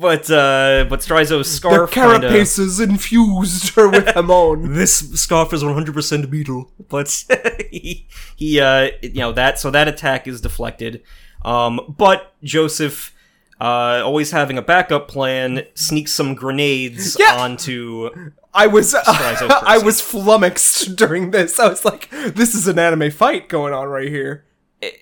But 0.00 0.30
uh, 0.30 0.86
but 0.88 1.00
Straizo's 1.00 1.50
scarf 1.50 1.90
kinda, 1.90 2.28
carapaces 2.30 2.80
infused 2.82 3.74
her 3.74 3.88
with 3.88 4.06
Hamon. 4.14 4.72
This 4.74 4.98
scarf 5.20 5.52
is 5.52 5.62
100% 5.62 6.30
beetle, 6.30 6.70
but 6.88 7.24
he, 7.70 8.08
he 8.36 8.60
uh, 8.60 8.90
you 9.02 9.14
know 9.20 9.32
that 9.32 9.58
so 9.58 9.70
that 9.70 9.88
attack 9.88 10.26
is 10.26 10.40
deflected. 10.40 11.02
Um, 11.44 11.94
but 11.98 12.34
Joseph, 12.42 13.14
uh, 13.60 14.02
always 14.04 14.30
having 14.30 14.56
a 14.58 14.62
backup 14.62 15.08
plan, 15.08 15.64
sneaks 15.74 16.12
some 16.12 16.34
grenades 16.34 17.16
Yeah. 17.18 17.36
onto 17.36 18.10
I 18.52 18.66
was, 18.66 18.94
I 19.06 19.78
was 19.84 20.00
flummoxed 20.00 20.96
during 20.96 21.30
this. 21.30 21.60
I 21.60 21.68
was 21.68 21.84
like, 21.84 22.10
this 22.10 22.54
is 22.54 22.66
an 22.68 22.78
anime 22.78 23.10
fight 23.10 23.48
going 23.48 23.72
on 23.72 23.86
right 23.88 24.08
here. 24.08 24.44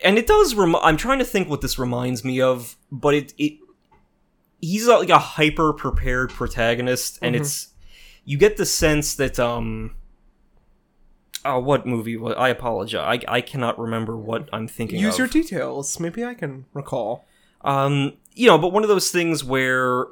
and 0.05 0.19
it 0.19 0.27
does 0.27 0.55
rem- 0.57 0.75
i'm 0.83 0.97
trying 0.97 1.21
to 1.21 1.25
think 1.25 1.49
what 1.49 1.61
this 1.61 1.79
reminds 1.79 2.25
me 2.25 2.41
of 2.41 2.77
but 2.91 3.15
it 3.15 3.33
it 3.39 3.53
he's 4.61 4.87
a, 4.87 4.97
like 4.99 5.11
a 5.11 5.19
hyper 5.19 5.73
prepared 5.73 6.31
protagonist 6.31 7.19
and 7.23 7.35
Mm-hmm. 7.35 7.43
it's 7.43 7.69
you 8.25 8.37
get 8.39 8.57
the 8.57 8.67
sense 8.67 9.15
that 9.17 9.39
um 9.39 9.95
oh 11.45 11.59
what 11.61 11.87
movie 11.87 12.17
was 12.17 12.35
i 12.37 12.49
apologize 12.49 13.21
i, 13.29 13.37
I 13.37 13.41
cannot 13.41 13.79
remember 13.79 14.17
what 14.17 14.49
i'm 14.53 14.67
thinking 14.69 14.99
Use 15.01 15.15
of. 15.15 15.19
your 15.21 15.29
details. 15.29 15.99
Maybe 16.01 16.25
I 16.25 16.35
can 16.35 16.65
recall. 16.75 17.25
um 17.63 18.15
you 18.35 18.47
know 18.49 18.59
but 18.59 18.73
one 18.73 18.83
of 18.83 18.89
those 18.89 19.11
things 19.11 19.45
where 19.45 20.07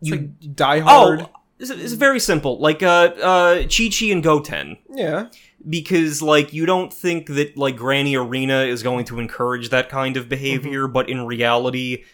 you 0.00 0.10
like 0.16 0.54
Die 0.56 0.78
Hard. 0.80 1.22
oh 1.22 1.30
it's, 1.58 1.70
it's 1.70 1.92
very 1.94 2.20
simple 2.20 2.58
like 2.58 2.82
uh 2.82 3.10
uh 3.22 3.62
chi 3.62 3.88
chi 3.88 4.06
and 4.06 4.22
goten 4.22 4.76
Yeah. 4.90 5.28
because 5.68 6.20
like 6.20 6.52
you 6.52 6.66
don't 6.66 6.92
think 6.92 7.28
that 7.28 7.56
like 7.56 7.76
Granny 7.76 8.14
Erina 8.14 8.66
is 8.68 8.82
going 8.82 9.04
to 9.06 9.18
encourage 9.18 9.70
that 9.70 9.88
kind 9.88 10.16
of 10.16 10.28
behavior, 10.28 10.84
Mm-hmm. 10.84 10.92
but 10.92 11.08
in 11.08 11.24
reality, 11.26 12.04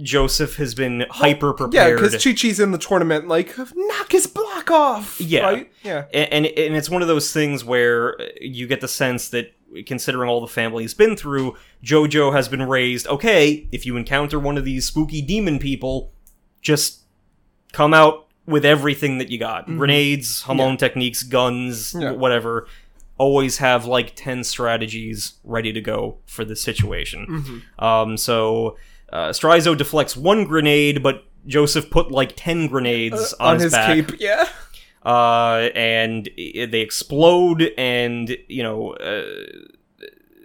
Joseph 0.00 0.56
has 0.56 0.74
been 0.74 1.04
hyper 1.10 1.52
prepared. 1.52 1.90
Yeah, 1.90 1.94
because 2.08 2.22
Chi 2.24 2.32
Chi's 2.32 2.58
in 2.60 2.70
the 2.70 2.78
tournament, 2.78 3.28
like, 3.28 3.54
knock 3.74 4.12
his 4.12 4.26
block 4.26 4.70
off. 4.70 5.20
Yeah. 5.20 5.40
Right? 5.42 5.72
Yeah. 5.82 6.04
A- 6.14 6.32
and, 6.32 6.46
and 6.46 6.76
it's 6.76 6.88
one 6.88 7.02
of 7.02 7.08
those 7.08 7.32
things 7.32 7.64
where 7.64 8.16
you 8.40 8.66
get 8.66 8.80
the 8.80 8.88
sense 8.88 9.28
that 9.30 9.52
considering 9.86 10.28
all 10.30 10.40
the 10.40 10.46
family 10.46 10.84
he's 10.84 10.94
been 10.94 11.16
through, 11.16 11.56
Jojo 11.84 12.32
has 12.32 12.48
been 12.48 12.62
raised. 12.62 13.06
Okay, 13.06 13.68
if 13.72 13.84
you 13.84 13.96
encounter 13.96 14.38
one 14.38 14.56
of 14.56 14.64
these 14.64 14.86
spooky 14.86 15.20
demon 15.20 15.58
people, 15.58 16.12
just 16.62 17.00
come 17.72 17.92
out 17.94 18.28
with 18.46 18.64
everything 18.64 19.18
that 19.18 19.30
you 19.30 19.38
got: 19.38 19.66
grenades, 19.66 20.42
Hamon 20.42 20.76
techniques, 20.76 21.22
guns, 21.22 21.92
Mm-hmm. 21.92 22.02
Yeah. 22.02 22.10
whatever. 22.12 22.66
Always 23.18 23.58
have 23.58 23.84
like 23.84 24.12
ten 24.16 24.42
strategies 24.42 25.34
ready 25.44 25.72
to 25.72 25.80
go 25.80 26.18
for 26.26 26.44
this 26.44 26.60
situation. 26.62 27.26
Mm-hmm. 27.28 27.84
Um, 27.84 28.16
so 28.16 28.76
uh, 29.12 29.28
Straizo 29.30 29.76
deflects 29.76 30.16
one 30.16 30.44
grenade, 30.44 31.02
but 31.02 31.24
Joseph 31.46 31.90
put 31.90 32.10
like 32.10 32.32
ten 32.36 32.66
grenades 32.68 33.32
on, 33.34 33.54
on 33.56 33.60
his 33.60 33.72
back 33.72 33.94
cape. 34.08 34.20
Yeah. 34.20 34.48
uh, 35.04 35.68
and 35.74 36.28
they 36.36 36.80
explode, 36.80 37.72
and 37.76 38.36
you 38.48 38.62
know, 38.62 38.92
uh, 38.94 39.24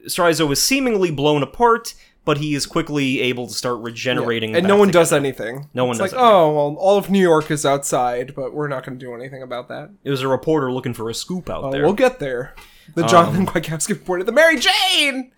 Straizo 0.08 0.52
is 0.52 0.62
seemingly 0.62 1.12
blown 1.12 1.44
apart, 1.44 1.94
but 2.26 2.38
he 2.40 2.56
is 2.56 2.66
quickly 2.66 3.22
able 3.22 3.48
to 3.48 3.54
start 3.54 3.80
regenerating. 3.82 4.56
and 4.56 4.68
no 4.68 4.76
one 4.76 4.88
together. 4.90 5.02
does 5.04 5.14
anything. 5.14 5.70
No 5.74 5.86
one 5.86 5.94
it's 5.96 6.00
does 6.00 6.12
like, 6.14 6.20
anything. 6.22 6.36
oh 6.36 6.54
well, 6.54 6.76
all 6.80 6.98
of 6.98 7.10
New 7.10 7.22
York 7.22 7.52
is 7.52 7.66
outside, 7.66 8.34
but 8.36 8.54
we're 8.54 8.68
not 8.68 8.86
going 8.86 8.98
to 8.98 9.06
do 9.06 9.14
anything 9.14 9.42
about 9.44 9.68
that. 9.70 9.90
It 10.04 10.10
was 10.10 10.22
a 10.22 10.28
reporter 10.28 10.72
looking 10.72 10.94
for 10.94 11.10
a 11.10 11.14
scoop 11.14 11.50
out 11.50 11.64
Oh, 11.66 11.72
there. 11.72 11.84
we'll 11.84 11.94
get 11.94 12.20
there. 12.20 12.54
The 12.96 13.04
Um, 13.04 13.10
Jonathan 13.10 13.46
Kwiatkowski 13.46 13.90
reported 13.90 14.26
the 14.28 14.32
Mary 14.32 14.58
Jane. 14.58 15.32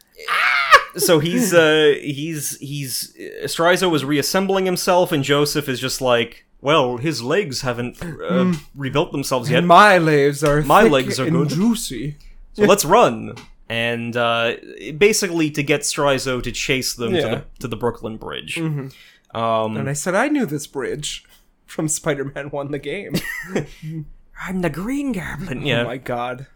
So 0.98 1.20
he's 1.20 1.54
uh 1.54 1.96
he's 2.02 2.58
he's 2.60 3.14
Straizo 3.44 3.94
is 3.96 4.04
reassembling 4.04 4.66
himself, 4.66 5.12
and 5.12 5.24
Joseph 5.24 5.70
is 5.70 5.80
just 5.80 6.02
like, 6.02 6.46
well, 6.62 6.98
his 6.98 7.22
legs 7.22 7.62
haven't 7.62 8.02
uh, 8.04 8.54
rebuilt 8.76 9.12
themselves 9.12 9.50
yet. 9.50 9.64
My 9.64 9.98
legs 9.98 10.44
are 10.44 10.62
My 10.64 10.84
legs 10.84 11.20
are 11.20 11.26
and 11.26 11.34
good. 11.34 11.50
juicy. 11.50 12.18
So 12.54 12.64
let's 12.66 12.84
run. 12.86 13.36
And 13.70 14.18
uh, 14.18 14.56
basically, 14.98 15.52
to 15.52 15.62
get 15.62 15.82
Straizo 15.82 16.42
to 16.42 16.52
chase 16.52 16.96
them 16.96 17.12
to, 17.14 17.22
the, 17.22 17.44
to 17.60 17.68
the 17.68 17.76
Brooklyn 17.78 18.18
Bridge. 18.18 18.58
Um, 18.58 19.78
And 19.78 19.88
I 19.88 19.94
said 19.94 20.16
I 20.16 20.28
knew 20.28 20.48
this 20.48 20.66
bridge 20.66 21.24
from 21.68 21.88
Spider-Man 21.88 22.50
won 22.50 22.72
the 22.72 22.80
game. 22.80 23.14
I'm 24.42 24.62
the 24.62 24.72
Green 24.72 25.12
Goblin. 25.12 25.62
Yeah. 25.66 25.82
Oh 25.84 25.86
my 25.86 25.98
god. 25.98 26.48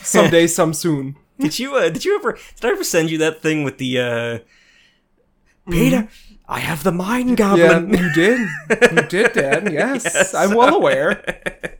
Someday, 0.00 0.46
some 0.46 0.72
soon. 0.74 1.16
Did 1.38 1.58
you? 1.58 1.74
Uh, 1.76 1.88
did 1.88 2.04
you 2.04 2.14
ever? 2.16 2.32
Did 2.60 2.64
I 2.64 2.72
ever 2.72 2.84
send 2.84 3.10
you 3.10 3.18
that 3.18 3.40
thing 3.42 3.64
with 3.64 3.78
the? 3.78 3.98
uh 3.98 4.38
Peter, 5.70 6.08
I 6.48 6.58
have 6.58 6.82
the 6.82 6.90
Mind 6.92 7.36
goblin. 7.36 7.92
Yeah, 7.94 8.00
you 8.00 8.12
did. 8.12 8.40
You 8.92 9.02
did, 9.08 9.32
Dan. 9.32 9.72
Yes, 9.72 10.04
Yes. 10.04 10.34
I'm 10.34 10.54
well 10.54 10.74
aware. 10.74 11.22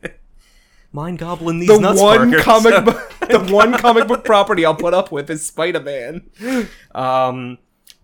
Mind 0.93 1.17
Goblin. 1.19 1.57
These 1.59 1.69
The 1.69 1.79
nuts 1.79 1.99
one 1.99 2.39
comic 2.39 2.85
book, 2.85 3.13
the 3.27 3.39
one 3.51 3.73
comic 3.79 4.07
book 4.07 4.23
property 4.23 4.63
I'll 4.63 4.75
put 4.75 4.93
up 4.93 5.11
with 5.11 5.27
is 5.29 5.43
Spider-Man. 5.45 6.29
Um, 6.93 7.57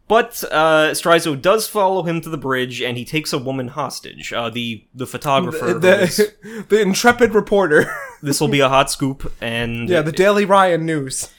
but 0.08 0.44
uh, 0.52 0.90
Straizo 0.94 1.40
does 1.40 1.68
follow 1.68 2.02
him 2.02 2.20
to 2.22 2.30
the 2.30 2.38
bridge, 2.38 2.82
and 2.82 2.98
he 2.98 3.06
takes 3.06 3.32
a 3.32 3.38
woman 3.38 3.68
hostage. 3.70 4.34
Uh, 4.34 4.50
the 4.50 4.84
the 4.96 5.06
photographer. 5.06 5.74
who's- 5.80 6.18
The, 6.18 6.66
the 6.70 6.82
intrepid 6.82 7.36
reporter. 7.36 7.94
this 8.24 8.42
will 8.42 8.48
be 8.48 8.60
a 8.60 8.70
hot 8.70 8.90
scoop, 8.90 9.32
and 9.40 9.88
yeah, 9.88 10.02
the 10.02 10.12
Daily 10.12 10.46
Ryan 10.46 10.86
News. 10.86 11.30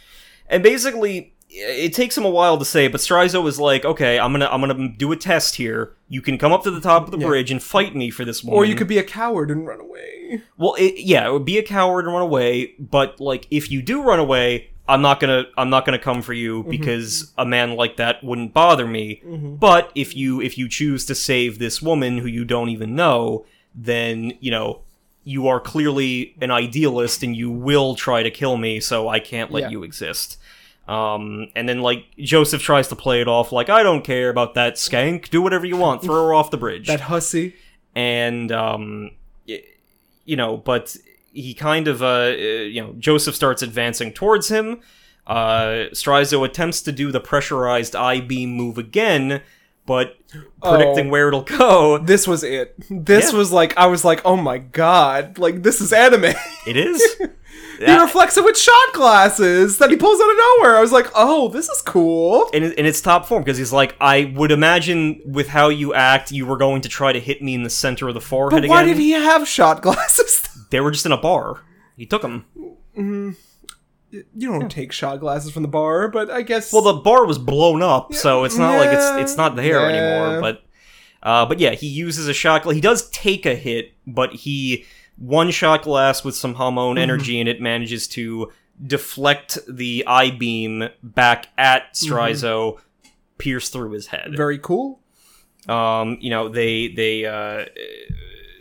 And 0.51 0.63
basically 0.63 1.33
it 1.53 1.93
takes 1.95 2.17
him 2.17 2.25
a 2.25 2.31
while 2.31 2.57
to 2.59 2.65
say 2.65 2.87
but 2.87 3.01
Straizo 3.01 3.45
is 3.49 3.59
like 3.59 3.85
okay 3.85 4.21
i'm 4.21 4.31
gonna 4.33 4.47
i'm 4.53 4.61
gonna 4.61 4.89
do 4.89 5.11
a 5.11 5.17
test 5.17 5.57
here 5.57 5.93
you 6.09 6.23
can 6.23 6.39
come 6.39 6.53
up 6.53 6.63
to 6.63 6.71
the 6.71 6.81
top 6.81 7.05
of 7.07 7.11
the 7.11 7.19
bridge 7.19 7.51
and 7.51 7.61
fight 7.61 7.97
me 7.97 8.09
for 8.09 8.25
this 8.25 8.45
woman 8.45 8.57
Or 8.57 8.65
you 8.65 8.77
could 8.77 8.87
be 8.87 8.99
a 8.99 9.03
coward 9.03 9.51
and 9.51 9.67
run 9.67 9.81
away. 9.81 10.43
well 10.57 10.75
it, 10.79 11.01
yeah 11.01 11.27
it 11.27 11.33
would 11.33 11.45
be 11.45 11.59
a 11.59 11.63
coward 11.65 12.05
and 12.05 12.15
run 12.15 12.23
away 12.23 12.75
but 12.79 13.19
like 13.21 13.49
if 13.51 13.69
you 13.69 13.83
do 13.83 14.01
run 14.01 14.21
away 14.21 14.71
i'm 14.89 15.03
not 15.03 15.19
gonna 15.19 15.43
i'm 15.59 15.71
not 15.71 15.85
gonna 15.85 15.99
come 15.99 16.23
for 16.23 16.35
you 16.35 16.61
Mm-hmm. 16.61 16.71
because 16.71 17.33
a 17.37 17.45
man 17.45 17.75
like 17.75 17.97
that 17.97 18.23
wouldn't 18.23 18.55
bother 18.55 18.87
me 18.87 19.21
but 19.59 19.91
if 19.97 20.15
you 20.15 20.41
if 20.41 20.57
you 20.57 20.69
choose 20.69 21.05
to 21.07 21.17
save 21.17 21.59
this 21.59 21.83
woman 21.83 22.19
who 22.19 22.29
you 22.29 22.45
don't 22.45 22.69
even 22.69 22.95
know 22.95 23.45
then 23.75 24.35
you 24.39 24.53
know 24.53 24.83
you 25.25 25.49
are 25.49 25.59
clearly 25.61 26.35
an 26.41 26.51
idealist 26.51 27.23
and 27.25 27.37
you 27.37 27.51
will 27.51 27.95
try 27.95 28.23
to 28.23 28.31
kill 28.31 28.57
me, 28.57 28.81
so 28.81 29.07
I 29.07 29.21
can't 29.21 29.51
let 29.53 29.65
Yeah. 29.65 29.69
you 29.69 29.83
exist. 29.83 30.39
Um, 30.89 31.49
and 31.55 31.69
then 31.69 31.81
like 31.83 32.05
Joseph 32.19 32.63
tries 32.63 32.89
to 32.89 32.97
play 32.97 33.21
it 33.21 33.29
off 33.29 33.53
like 33.53 33.69
I 33.71 33.83
don't 33.85 34.03
care 34.03 34.29
about 34.29 34.55
that 34.55 34.75
skank. 34.75 35.29
Do 35.31 35.41
whatever 35.41 35.65
you 35.67 35.77
want. 35.77 36.03
Throw 36.03 36.27
her 36.27 36.35
off 36.35 36.51
the 36.51 36.57
bridge. 36.57 36.89
That 36.89 37.03
hussy. 37.03 37.55
and 37.95 38.51
um, 38.51 39.11
you 39.47 40.37
know, 40.37 40.57
but 40.57 40.97
he 41.33 41.55
kind 41.55 41.87
of 41.89 42.03
uh, 42.03 42.07
uh, 42.07 42.29
you 42.33 42.83
know, 42.83 42.95
Joseph 42.99 43.35
starts 43.37 43.63
advancing 43.63 44.13
towards 44.13 44.49
him. 44.49 44.81
Uh, 45.27 45.87
Straizo 45.93 46.45
attempts 46.45 46.83
to 46.83 46.93
do 46.93 47.13
the 47.13 47.21
pressurized 47.21 47.95
I 47.95 48.21
beam 48.21 48.51
move 48.57 48.79
again, 48.79 49.43
but 49.87 50.17
predicting 50.63 51.07
Oh. 51.07 51.11
where 51.11 51.29
it'll 51.29 51.43
go, 51.43 51.99
This 51.99 52.27
was 52.27 52.43
it. 52.43 52.75
This 52.91 53.31
Yeah. 53.33 53.39
was 53.39 53.53
like 53.53 53.77
I 53.77 53.87
was 53.87 54.05
like, 54.05 54.23
oh 54.25 54.37
my 54.37 54.59
god, 54.59 55.39
like 55.39 55.63
this 55.63 55.81
is 55.81 55.93
anime. 55.93 56.35
it 56.67 56.77
is. 56.77 57.01
he 57.87 57.99
reflects 57.99 58.37
it 58.37 58.45
with 58.45 58.59
shot 58.59 58.93
glasses 58.93 59.79
that 59.79 59.91
he 59.91 59.97
pulls 59.97 60.21
out 60.21 60.31
of 60.31 60.37
nowhere. 60.37 60.77
I 60.77 60.81
was 60.81 60.93
like, 60.93 61.07
oh, 61.15 61.49
this 61.49 61.69
is 61.69 61.81
cool. 61.83 62.49
in, 62.53 62.63
in 62.63 62.85
its 62.87 63.01
top 63.01 63.27
form 63.27 63.43
because 63.43 63.57
he's 63.59 63.73
like, 63.73 63.97
I 64.01 64.33
would 64.37 64.51
imagine 64.53 65.21
with 65.25 65.49
how 65.49 65.69
you 65.71 65.95
act, 65.95 66.31
you 66.31 66.45
were 66.47 66.57
going 66.57 66.83
to 66.83 66.89
try 66.89 67.13
to 67.13 67.21
hit 67.21 67.43
me 67.43 67.55
in 67.55 67.63
the 67.63 67.71
center 67.71 68.09
of 68.09 68.15
the 68.15 68.21
forehead 68.21 68.63
But 68.63 68.69
why 68.69 68.83
again. 68.83 68.97
did 68.97 69.01
he 69.03 69.13
have 69.13 69.49
shot 69.49 69.83
glasses? 69.83 70.47
They 70.71 70.81
were 70.81 70.91
just 70.91 71.07
in 71.07 71.13
a 71.13 71.17
bar. 71.17 71.61
He 71.97 72.07
took 72.07 72.23
them. 72.23 72.45
you 72.95 73.35
don't 74.41 74.71
take 74.71 74.93
shot 74.93 75.21
glasses 75.21 75.51
from 75.53 75.63
the 75.63 75.69
bar, 75.69 76.09
but 76.09 76.31
I 76.31 76.43
guess. 76.43 76.73
Well, 76.73 76.83
the 76.83 76.95
bar 77.01 77.25
was 77.27 77.39
blown 77.39 77.83
up, 77.83 78.15
so 78.15 78.45
it's 78.45 78.57
not 78.57 78.77
like 78.77 78.93
yeah, 78.93 79.19
it's 79.21 79.31
it's 79.31 79.37
not 79.37 79.57
there 79.57 79.81
yeah. 79.91 79.97
anymore. 79.97 80.41
But 80.41 80.63
uh, 81.23 81.47
but 81.47 81.59
yeah, 81.59 81.73
he 81.73 81.87
uses 81.87 82.29
a 82.29 82.35
shot. 82.35 82.63
gla- 82.63 82.75
He 82.75 82.81
does 82.81 83.09
take 83.11 83.47
a 83.47 83.55
hit, 83.55 83.93
but 84.07 84.33
he 84.33 84.85
one 85.21 85.51
shot 85.53 85.83
glass 85.83 86.25
with 86.25 86.35
some 86.35 86.55
Hamon 86.57 86.97
Mm-hmm. 86.97 86.99
energy 86.99 87.39
in 87.41 87.47
it 87.47 87.61
manages 87.61 88.09
to 88.09 88.51
deflect 88.85 89.59
the 89.69 90.03
eye 90.07 90.31
beam 90.31 90.89
back 91.03 91.49
at 91.57 91.93
Straizo, 91.95 92.79
pierce 93.39 93.69
through 93.69 93.93
his 93.93 94.07
head. 94.09 94.35
very 94.37 94.59
cool. 94.59 95.01
Um, 95.69 96.17
you 96.21 96.31
know, 96.31 96.49
they 96.49 96.89
they 96.89 97.27
uh, 97.27 97.67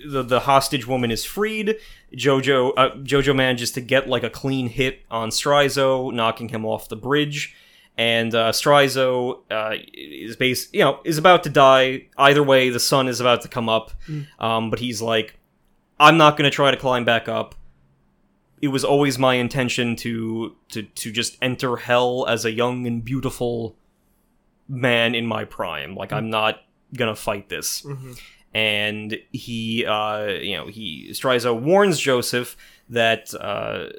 the 0.08 0.22
the 0.24 0.42
hostage 0.42 0.86
woman 0.86 1.12
is 1.12 1.24
freed. 1.26 1.78
Jojo 2.14 2.74
uh, 2.76 2.90
Jojo 2.98 3.36
manages 3.36 3.72
to 3.72 3.82
get 3.82 4.10
like 4.10 4.24
a 4.24 4.30
clean 4.30 4.68
hit 4.68 5.02
on 5.10 5.30
Straizo, 5.30 6.14
knocking 6.14 6.50
him 6.50 6.66
off 6.66 6.90
the 6.90 6.96
bridge. 6.98 7.56
And 7.98 8.34
uh, 8.36 8.52
Straizo 8.52 9.40
uh, 9.52 9.76
is 9.94 10.36
base, 10.38 10.70
you 10.74 10.80
know, 10.82 11.00
is 11.04 11.18
about 11.18 11.44
to 11.44 11.50
die. 11.50 12.08
Either 12.18 12.44
way, 12.44 12.70
the 12.70 12.80
sun 12.80 13.08
is 13.08 13.20
about 13.20 13.42
to 13.42 13.48
come 13.50 13.68
up. 13.70 13.92
Um, 14.40 14.70
but 14.70 14.80
he's 14.80 15.02
like, 15.02 15.39
I'm 16.00 16.18
not 16.18 16.38
going 16.38 16.50
to 16.50 16.56
try 16.56 16.72
to 16.72 16.78
climb 16.78 17.06
back 17.06 17.28
up. 17.28 17.56
It 18.62 18.70
was 18.70 18.84
always 18.84 19.18
my 19.18 19.36
intention 19.36 19.96
to 19.98 20.56
to 20.70 20.84
to 20.84 21.12
just 21.12 21.38
enter 21.42 21.78
hell 21.78 22.26
as 22.28 22.44
a 22.44 22.52
young 22.52 22.86
and 22.86 23.04
beautiful 23.04 23.76
man 24.68 25.16
in 25.16 25.26
my 25.26 25.46
prime. 25.46 25.96
Like 25.96 26.12
I'm 26.12 26.30
not 26.30 26.62
gonna 26.94 27.16
fight 27.16 27.50
this. 27.50 27.86
And 28.54 29.18
he, 29.32 29.86
uh, 29.86 30.26
you 30.26 30.58
know, 30.58 30.68
he 30.68 31.10
Straizo 31.12 31.58
warns 31.58 32.00
Joseph 32.00 32.58
that 32.90 33.34
uh, 33.40 33.90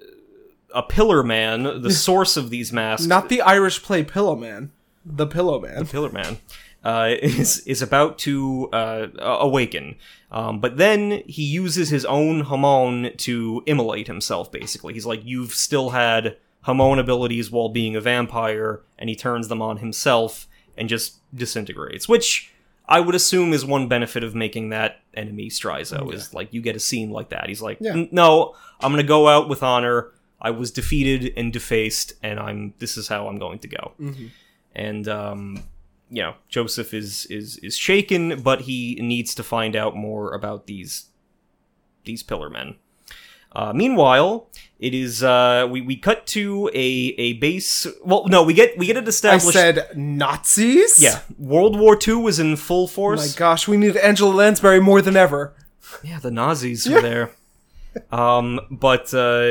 a 0.74 0.82
Pillar 0.82 1.22
Man, 1.22 1.82
the 1.82 1.90
source 2.08 2.36
of 2.36 2.50
these 2.50 2.72
masks, 2.72 3.06
Not 3.06 3.28
the 3.28 3.40
Irish 3.42 3.82
play 3.82 4.02
Pillow 4.02 4.36
Man. 4.36 4.72
The 5.04 5.26
Pillow 5.26 5.60
Man. 5.60 5.78
The 5.78 5.84
Pillar 5.90 6.10
Man, 6.10 6.38
uh, 6.84 7.10
is 7.22 7.60
is 7.66 7.82
about 7.82 8.18
to 8.20 8.68
uh, 8.72 9.08
awaken. 9.20 9.96
Um, 10.30 10.60
but 10.60 10.76
then 10.76 11.22
he 11.26 11.42
uses 11.42 11.88
his 11.90 12.04
own 12.04 12.40
Hamon 12.42 13.12
to 13.18 13.62
immolate 13.66 14.06
himself. 14.06 14.50
Basically, 14.52 14.94
he's 14.94 15.06
like, 15.06 15.22
"You've 15.24 15.52
still 15.52 15.90
had 15.90 16.36
Hamon 16.62 16.98
abilities 16.98 17.50
while 17.50 17.68
being 17.68 17.96
a 17.96 18.00
vampire," 18.00 18.82
and 18.98 19.08
he 19.10 19.16
turns 19.16 19.48
them 19.48 19.60
on 19.62 19.78
himself 19.78 20.46
and 20.76 20.88
just 20.88 21.18
disintegrates. 21.34 22.08
Which 22.08 22.52
I 22.88 23.00
would 23.00 23.14
assume 23.14 23.52
is 23.52 23.64
one 23.64 23.88
benefit 23.88 24.24
of 24.24 24.34
making 24.34 24.70
that 24.70 25.00
enemy 25.14 25.48
Straizo 25.50 26.12
is 26.14 26.32
like 26.34 26.52
you 26.54 26.60
get 26.60 26.76
a 26.76 26.80
scene 26.80 27.10
like 27.10 27.30
that. 27.30 27.48
He's 27.48 27.60
like, 27.62 27.78
Yeah. 27.80 28.04
"No, 28.10 28.54
I'm 28.80 28.92
gonna 28.92 29.02
go 29.02 29.28
out 29.28 29.48
with 29.48 29.62
honor. 29.62 30.12
I 30.40 30.50
was 30.52 30.70
defeated 30.70 31.32
and 31.36 31.52
defaced, 31.52 32.14
and 32.22 32.40
I'm. 32.40 32.72
This 32.78 32.96
is 32.96 33.08
how 33.08 33.26
I'm 33.28 33.38
going 33.38 33.58
to 33.58 33.68
go." 33.68 33.92
and 34.74 35.08
um, 35.08 35.62
you 36.10 36.22
know 36.22 36.34
Joseph 36.48 36.92
is 36.92 37.26
is 37.26 37.56
is 37.58 37.76
shaken, 37.76 38.42
but 38.42 38.62
he 38.62 38.96
needs 39.00 39.34
to 39.36 39.42
find 39.42 39.76
out 39.76 39.96
more 39.96 40.32
about 40.32 40.66
these 40.66 41.06
these 42.04 42.22
pillar 42.22 42.50
men. 42.50 42.76
Uh, 43.52 43.72
meanwhile, 43.72 44.48
it 44.78 44.94
is 44.94 45.22
uh, 45.22 45.66
we 45.70 45.80
we 45.80 45.96
cut 45.96 46.26
to 46.28 46.70
a 46.72 47.14
a 47.18 47.32
base. 47.34 47.86
Well, 48.04 48.26
no, 48.28 48.42
we 48.42 48.54
get 48.54 48.78
we 48.78 48.86
get 48.86 48.96
it 48.96 49.08
established. 49.08 49.48
I 49.48 49.72
said 49.72 49.96
Nazis? 49.96 51.00
yeah, 51.00 51.20
World 51.38 51.78
War 51.78 51.98
II 52.06 52.14
was 52.16 52.38
in 52.38 52.56
full 52.56 52.86
force. 52.86 53.20
Oh 53.20 53.28
my 53.28 53.36
gosh, 53.36 53.66
we 53.66 53.76
need 53.76 53.96
Angela 53.96 54.34
Lansbury 54.34 54.80
more 54.80 55.02
than 55.02 55.16
ever. 55.16 55.54
Yeah, 56.02 56.18
the 56.20 56.30
Nazis 56.30 56.86
are 56.92 57.00
there. 57.00 57.30
Um, 58.12 58.60
but 58.70 59.12
uh, 59.12 59.48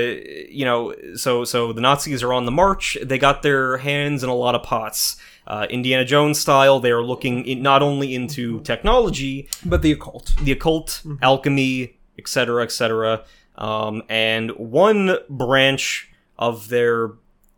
you 0.49 0.63
know, 0.63 0.95
so 1.15 1.43
so 1.43 1.73
the 1.73 1.81
Nazis 1.81 2.23
are 2.23 2.31
on 2.31 2.45
the 2.45 2.51
march. 2.51 2.97
They 3.03 3.17
got 3.17 3.43
their 3.43 3.77
hands 3.77 4.23
in 4.23 4.29
a 4.29 4.35
lot 4.35 4.55
of 4.55 4.63
pots. 4.63 5.17
Uh, 5.49 5.65
Indiana 5.69 6.05
Jones 6.05 6.39
style, 6.39 6.79
they 6.79 6.91
are 6.91 7.01
looking 7.01 7.43
in, 7.45 7.61
not 7.63 7.81
only 7.81 8.13
into 8.13 8.61
technology, 8.61 9.49
But 9.65 9.81
the 9.81 9.91
occult. 9.91 10.35
the 10.43 10.51
occult, 10.51 11.01
alchemy, 11.23 11.97
etc., 12.19 12.63
etc. 12.63 13.23
Um, 13.57 14.03
and 14.07 14.51
one 14.51 15.17
branch 15.29 16.11
of 16.37 16.69
their 16.69 17.11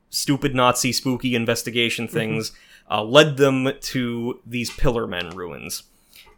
stupid 0.10 0.56
Nazi 0.56 0.92
spooky 0.94 1.36
investigation 1.36 2.08
things 2.08 2.54
uh, 2.90 3.04
led 3.04 3.38
them 3.38 3.70
to 3.80 4.40
these 4.46 4.72
Pillar 4.72 5.06
Men 5.06 5.30
ruins. 5.32 5.84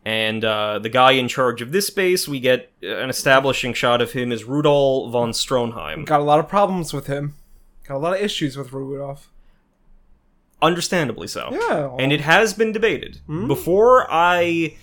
And 0.05 0.43
uh, 0.43 0.79
the 0.79 0.89
guy 0.89 1.11
in 1.13 1.27
charge 1.29 1.61
of 1.61 1.71
this 1.71 1.89
base, 1.89 2.27
we 2.27 2.39
get 2.39 2.71
an 2.81 3.09
establishing 3.09 3.73
shot 3.73 4.01
of 4.01 4.11
him 4.11 4.31
is 4.31 4.43
Rudolf 4.43 5.11
von 5.11 5.31
Stronheim. 5.31 6.05
Got 6.05 6.19
a 6.19 6.23
lot 6.23 6.39
of 6.39 6.49
problems 6.49 6.91
with 6.93 7.07
him. 7.07 7.35
Got 7.87 7.95
a 7.95 7.99
lot 7.99 8.13
of 8.15 8.21
issues 8.21 8.57
with 8.57 8.73
Rudolph. 8.73 9.29
Understandably 10.63 11.27
so. 11.27 11.49
Yeah. 11.51 11.95
and 11.99 12.13
it 12.13 12.21
has 12.21 12.53
been 12.53 12.71
debated 12.71 13.19
hmm. 13.25 13.47
before 13.47 14.07
i 14.09 14.75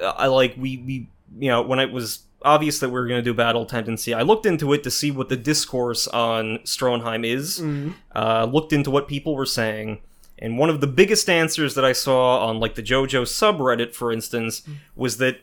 i 0.00 0.26
like 0.26 0.54
we 0.56 0.78
we 0.78 1.08
you 1.38 1.50
know 1.50 1.62
when 1.62 1.78
it 1.78 1.92
was 1.92 2.24
obvious 2.42 2.78
that 2.80 2.88
we 2.88 2.94
were 2.94 3.06
going 3.06 3.18
to 3.18 3.24
do 3.24 3.34
battle 3.34 3.66
tendency 3.66 4.14
i 4.14 4.22
looked 4.22 4.46
into 4.46 4.72
it 4.72 4.82
to 4.82 4.90
see 4.90 5.10
what 5.10 5.28
the 5.28 5.36
discourse 5.36 6.06
on 6.08 6.58
stronheim 6.58 7.24
is 7.24 7.58
hmm. 7.58 7.90
uh, 8.14 8.44
looked 8.50 8.72
into 8.72 8.90
what 8.90 9.08
people 9.08 9.34
were 9.34 9.46
saying 9.46 10.00
and 10.38 10.58
one 10.58 10.70
of 10.70 10.80
the 10.80 10.86
biggest 10.86 11.28
answers 11.28 11.74
that 11.74 11.84
i 11.84 11.92
saw 11.92 12.46
on 12.46 12.58
like 12.58 12.74
the 12.74 12.82
jojo 12.82 13.22
subreddit 13.22 13.94
for 13.94 14.12
instance 14.12 14.64
hmm. 14.64 14.74
was 14.94 15.18
that 15.18 15.40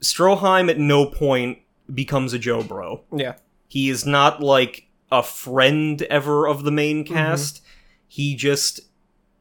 stroheim 0.00 0.70
at 0.70 0.78
no 0.78 1.06
point 1.06 1.58
becomes 1.92 2.32
a 2.32 2.38
joe 2.38 2.62
bro 2.62 3.02
Yeah. 3.14 3.34
he 3.68 3.88
is 3.88 4.04
not 4.06 4.42
like 4.42 4.86
a 5.10 5.22
friend 5.22 6.02
ever 6.02 6.46
of 6.46 6.64
the 6.64 6.70
main 6.70 7.04
mm-hmm. 7.04 7.14
cast. 7.14 7.62
He 8.08 8.34
just 8.36 8.80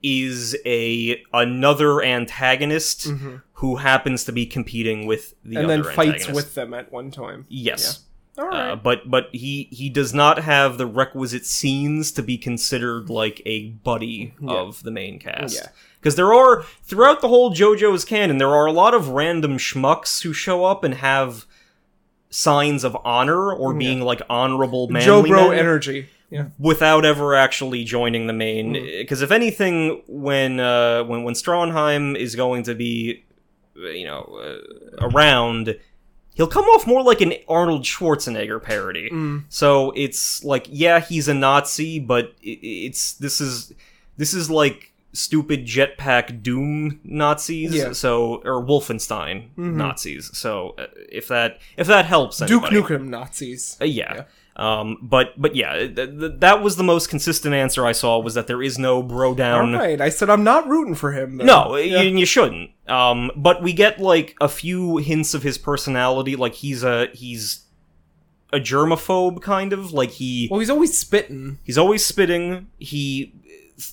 is 0.04 0.56
a 0.66 1.24
another 1.34 2.04
antagonist 2.04 3.08
who 3.54 3.78
happens 3.78 4.24
to 4.26 4.32
be 4.32 4.46
competing 4.46 5.08
with 5.08 5.34
the 5.44 5.58
and 5.58 5.70
then 5.70 5.84
fights 5.84 6.00
antagonist. 6.00 6.36
with 6.36 6.56
them 6.56 6.74
at 6.74 6.92
one 6.92 7.10
time. 7.12 7.46
yes. 7.50 8.02
All 8.38 8.48
right. 8.50 8.72
Uh, 8.72 8.76
but 8.76 9.10
but 9.10 9.30
he 9.32 9.70
he 9.72 9.90
does 9.90 10.14
not 10.14 10.40
have 10.40 10.78
the 10.78 10.86
requisite 10.86 11.46
scenes 11.46 12.12
to 12.12 12.22
be 12.22 12.38
considered 12.38 13.10
like 13.10 13.42
a 13.46 13.70
buddy 13.70 14.34
of 14.46 14.84
the 14.84 14.92
main 14.92 15.20
cast. 15.20 15.56
Yeah. 15.56 15.70
Because 16.00 16.16
there 16.16 16.34
are 16.34 16.64
throughout 16.84 17.22
the 17.22 17.30
whole 17.30 17.52
JoJo's 17.52 18.04
canon, 18.04 18.38
there 18.38 18.54
are 18.54 18.66
a 18.66 18.74
lot 18.74 18.94
of 18.94 19.10
random 19.10 19.58
schmucks 19.58 20.22
who 20.24 20.34
show 20.34 20.66
up 20.66 20.84
and 20.84 20.96
have 20.96 21.46
signs 22.30 22.84
of 22.84 22.98
honor 23.06 23.54
or 23.54 23.74
being 23.74 24.02
like 24.02 24.22
honorable 24.30 24.90
manly 24.90 25.06
Joe 25.06 25.24
Bro 25.24 25.50
men 25.52 25.60
energy. 25.60 26.10
Yeah. 26.30 26.48
without 26.58 27.06
ever 27.06 27.36
actually 27.36 27.84
joining 27.84 28.28
the 28.28 28.34
main. 28.34 28.76
Hmm. 28.76 28.84
Because 28.84 29.22
if 29.22 29.32
anything, 29.32 30.02
when 30.08 30.60
uh, 30.60 31.04
when 31.04 31.24
when 31.24 31.34
Stronheim 31.36 32.18
is 32.18 32.36
going 32.36 32.64
to 32.64 32.76
be, 32.76 33.24
you 33.76 34.06
know, 34.06 34.22
uh, 34.42 35.08
around, 35.08 35.78
he'll 36.34 36.48
come 36.48 36.66
off 36.66 36.88
more 36.88 37.04
like 37.04 37.22
an 37.22 37.34
Arnold 37.48 37.84
Schwarzenegger 37.84 38.62
parody. 38.62 39.10
Hmm. 39.10 39.40
So 39.50 39.92
it's 39.96 40.44
like, 40.44 40.68
yeah, 40.70 41.00
he's 41.00 41.28
a 41.28 41.34
Nazi, 41.34 42.00
but 42.00 42.34
it's 42.42 43.14
this 43.14 43.40
is 43.40 43.74
this 44.18 44.34
is 44.34 44.50
like 44.50 44.92
stupid 45.14 45.66
jetpack 45.66 46.44
Doom 46.44 47.00
Nazis. 47.04 47.74
Yeah. 47.74 47.86
Mm-hmm. 47.86 47.94
So 47.94 48.42
or 48.44 48.64
Wolfenstein 48.64 49.56
Nazis. 49.58 50.38
So 50.38 50.76
uh, 50.78 50.88
if 51.12 51.28
that 51.30 51.60
if 51.78 51.88
that 51.88 52.06
helps, 52.06 52.42
anybody. 52.42 52.76
Duke. 52.76 52.88
Nukem 52.88 53.08
Nazis. 53.08 53.78
Uh, 53.82 53.86
yeah. 53.86 54.26
Um, 54.58 54.98
but 55.02 55.34
but 55.40 55.54
yeah, 55.56 55.74
th- 55.74 55.96
th- 55.96 56.32
that 56.40 56.62
was 56.64 56.78
the 56.78 56.84
most 56.84 57.10
consistent 57.10 57.54
answer 57.54 57.86
I 57.86 57.92
saw 57.92 58.20
was 58.20 58.36
that 58.36 58.48
there 58.48 58.62
is 58.64 58.80
no 58.80 59.04
bro 59.04 59.36
down. 59.36 59.74
right. 59.74 60.00
I 60.00 60.08
said 60.10 60.30
I'm 60.30 60.46
not 60.46 60.66
rooting 60.68 60.96
for 60.96 61.12
him. 61.12 61.38
Though. 61.38 61.44
No, 61.46 61.76
Yeah. 61.76 62.02
you, 62.02 62.18
you 62.18 62.26
shouldn't. 62.26 62.72
Um, 62.88 63.32
but 63.36 63.62
we 63.62 63.74
get 63.74 64.00
like 64.00 64.36
a 64.40 64.48
few 64.48 64.98
hints 64.98 65.34
of 65.34 65.44
his 65.44 65.58
personality. 65.58 66.38
Like 66.38 66.54
he's 66.54 66.84
a 66.84 67.08
he's 67.14 67.66
a 68.54 68.60
germaphobe 68.60 69.42
kind 69.42 69.74
of 69.74 69.92
like 69.92 70.12
he 70.12 70.48
Well, 70.50 70.62
he's 70.62 70.70
always 70.70 70.98
spitting. 70.98 71.60
he's 71.64 71.78
always 71.78 72.06
spitting. 72.06 72.68
He 72.80 73.34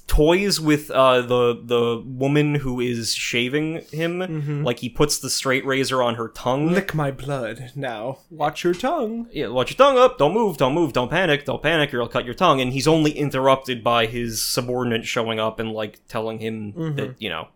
toys 0.07 0.61
with 0.61 0.91
uh, 0.91 1.23
the 1.23 1.61
the 1.63 2.03
woman 2.07 2.55
who 2.57 2.81
is 2.81 3.15
shaving 3.15 3.81
him. 3.91 4.63
Like 4.65 4.79
he 4.81 4.89
puts 4.89 5.19
the 5.19 5.31
straight 5.31 5.65
razor 5.67 6.03
on 6.03 6.15
her 6.17 6.29
tongue. 6.29 6.73
Lick 6.73 6.95
my 6.95 7.11
blood. 7.11 7.73
Now, 7.75 8.19
watch 8.31 8.65
your 8.65 8.75
tongue. 8.75 9.29
yeah, 9.33 9.49
watch 9.49 9.71
your 9.71 9.77
tongue 9.77 9.99
up. 9.99 10.19
Don't 10.19 10.35
move. 10.35 10.57
Don't 10.57 10.75
move. 10.75 10.93
Don't 10.93 11.11
panic. 11.11 11.45
Don't 11.45 11.63
panic, 11.63 11.93
or 11.93 12.01
I'll 12.03 12.09
cut 12.09 12.25
your 12.25 12.35
tongue. 12.35 12.61
And 12.61 12.73
he's 12.73 12.87
only 12.89 13.13
interrupted 13.13 13.83
by 13.83 14.07
his 14.07 14.43
subordinate 14.43 15.05
showing 15.07 15.41
up 15.41 15.59
and 15.59 15.73
like 15.73 16.01
telling 16.09 16.39
him 16.39 16.95
that 16.97 17.15
you 17.19 17.29
know 17.29 17.49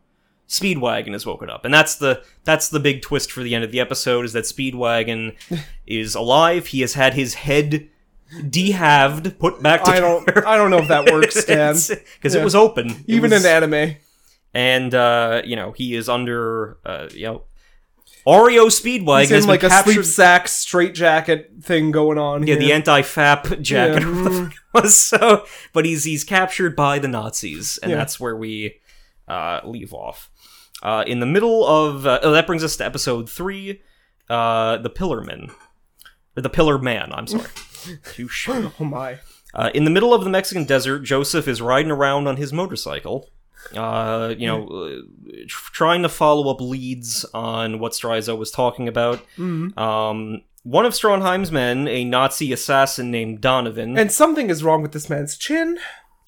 Speedwagon 0.48 1.12
has 1.12 1.26
woken 1.26 1.50
up, 1.50 1.64
and 1.64 1.74
that's 1.74 1.96
the 1.96 2.22
that's 2.44 2.68
the 2.68 2.80
big 2.80 3.02
twist 3.02 3.32
for 3.32 3.42
the 3.42 3.54
end 3.54 3.64
of 3.64 3.72
the 3.72 3.80
episode 3.80 4.24
is 4.24 4.32
that 4.32 4.44
Speedwagon 4.44 5.34
is 5.86 6.14
alive. 6.14 6.68
He 6.68 6.80
has 6.82 6.94
had 6.94 7.14
his 7.14 7.34
head 7.34 7.88
dehalved, 8.48 9.38
put 9.38 9.62
back 9.62 9.82
I 9.86 9.96
together. 9.96 10.32
don't. 10.32 10.46
I 10.46 10.56
don't 10.56 10.70
know 10.70 10.78
if 10.78 10.88
that 10.88 11.04
works, 11.12 11.36
Stan. 11.40 11.74
because 11.74 12.34
Yeah. 12.34 12.40
it 12.40 12.44
was 12.44 12.54
open, 12.54 13.04
Even 13.06 13.30
was- 13.30 13.44
in 13.44 13.50
anime. 13.50 13.96
and 14.54 14.94
uh, 14.94 15.42
you 15.44 15.56
know 15.56 15.72
he 15.72 15.94
is 15.94 16.08
under 16.08 16.78
uh, 16.84 17.08
you 17.12 17.26
know 17.26 17.42
Oreo 18.26 18.66
Speedwagon 18.66 19.20
He's 19.20 19.44
in 19.44 19.46
like 19.46 19.62
a 19.62 19.68
captured. 19.68 19.92
sleep 19.92 20.04
sack 20.04 20.48
straight 20.48 20.94
jacket 20.94 21.52
thing 21.62 21.92
going 21.92 22.18
on. 22.18 22.44
Yeah, 22.46 22.56
the 22.56 22.72
anti-FAP 22.72 23.60
jacket 23.60 24.02
Yeah. 24.02 24.24
fuck 24.48 24.52
was. 24.74 24.96
So, 25.06 25.44
but 25.72 25.84
he's 25.84 26.02
he's 26.04 26.24
captured 26.24 26.74
by 26.74 26.98
the 26.98 27.06
Nazis, 27.08 27.78
and 27.78 27.90
Yeah. 27.92 27.98
that's 27.98 28.18
where 28.18 28.34
we 28.36 28.80
uh, 29.28 29.60
leave 29.64 29.92
off. 29.94 30.28
Uh, 30.82 31.04
in 31.06 31.20
the 31.20 31.26
middle 31.26 31.64
of 31.66 32.04
uh, 32.06 32.18
oh, 32.22 32.32
that 32.32 32.46
brings 32.46 32.64
us 32.64 32.76
to 32.78 32.84
episode 32.84 33.30
three, 33.30 33.80
uh, 34.28 34.76
the 34.78 34.90
Pillarman, 34.90 35.50
or 36.36 36.42
the 36.42 36.50
Pillar 36.50 36.78
Man. 36.78 37.12
I'm 37.12 37.26
sorry. 37.28 37.44
Touche. 38.14 38.48
Oh 38.48 38.72
my. 38.80 39.18
Uh, 39.54 39.70
in 39.74 39.84
the 39.84 39.90
middle 39.90 40.12
of 40.12 40.24
the 40.24 40.30
Mexican 40.30 40.64
desert, 40.64 41.00
Joseph 41.00 41.48
is 41.48 41.62
riding 41.62 41.90
around 41.90 42.26
on 42.26 42.36
his 42.36 42.52
motorcycle, 42.52 43.30
uh, 43.74 44.34
you 44.36 44.46
know, 44.46 45.02
tr- 45.48 45.72
trying 45.72 46.02
to 46.02 46.08
follow 46.08 46.50
up 46.50 46.60
leads 46.60 47.24
on 47.32 47.78
what 47.78 47.92
Straizo 47.92 48.36
was 48.36 48.50
talking 48.50 48.86
about. 48.88 49.22
Um, 49.38 50.42
one 50.62 50.84
of 50.84 50.92
Stronheim's 50.94 51.50
men, 51.52 51.86
a 51.88 52.04
Nazi 52.04 52.52
assassin 52.52 53.10
named 53.10 53.40
Donovan, 53.40 53.90
and, 53.90 53.98
And 53.98 54.12
something 54.12 54.50
is 54.50 54.62
wrong 54.64 54.82
with 54.82 54.92
this 54.92 55.08
man's 55.08 55.36
chin. 55.36 55.78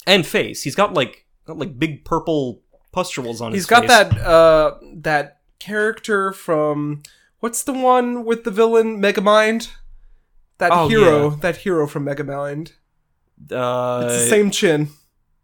And 0.07 0.25
face. 0.25 0.63
He's 0.63 0.75
got 0.75 0.93
like 0.93 1.25
got 1.45 1.57
like 1.59 1.77
big 1.77 2.05
purple 2.05 2.61
pustules 2.91 3.41
on 3.41 3.51
He's 3.51 3.61
his 3.61 3.65
got 3.67 3.81
face. 3.81 3.89
that 3.89 4.17
uh 4.25 4.75
that 4.95 5.39
character 5.59 6.31
from 6.31 7.03
what's 7.41 7.61
the 7.63 7.73
one 7.73 8.23
with 8.25 8.43
the 8.45 8.49
villain 8.51 8.99
Megamind? 9.01 9.69
That 10.59 10.71
Oh, 10.71 10.87
hero, 10.87 11.29
yeah. 11.31 11.35
that 11.41 11.57
hero 11.57 11.87
from 11.87 12.05
Megamind. 12.05 12.73
Uh, 13.51 14.03
It's 14.05 14.23
the 14.23 14.27
same 14.29 14.51
chin. 14.51 14.89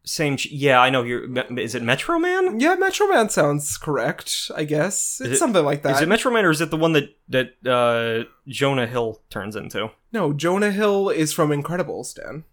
same. 0.04 0.38
ch- 0.38 0.52
Yeah, 0.52 0.80
I 0.80 0.90
know. 0.90 1.04
You're. 1.04 1.26
Is 1.58 1.74
it 1.74 1.82
Metro 1.82 2.20
Man? 2.20 2.60
Yeah, 2.60 2.76
Metro 2.76 3.08
Man 3.08 3.30
sounds 3.30 3.78
correct. 3.78 4.52
I 4.56 4.64
guess 4.66 5.20
it's 5.22 5.36
it- 5.36 5.38
something 5.38 5.64
like 5.66 5.82
that. 5.84 5.96
Is 5.96 6.02
it 6.02 6.08
Metro 6.10 6.32
Man 6.32 6.46
or 6.46 6.52
is 6.52 6.62
it 6.62 6.70
the 6.70 6.78
one 6.78 6.94
that 6.94 7.16
that 7.30 7.54
uh, 7.66 8.30
Jonah 8.48 8.88
Hill 8.88 9.22
turns 9.30 9.56
into? 9.56 9.90
no, 10.12 10.32
Jonah 10.34 10.72
Hill 10.72 11.10
is 11.10 11.34
from 11.34 11.50
Incredibles, 11.50 12.14
Dan. 12.16 12.44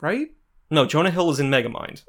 Right? 0.00 0.28
No, 0.70 0.86
Jonah 0.86 1.10
Hill 1.10 1.30
is 1.30 1.40
in 1.40 1.48
Megamind. 1.50 2.02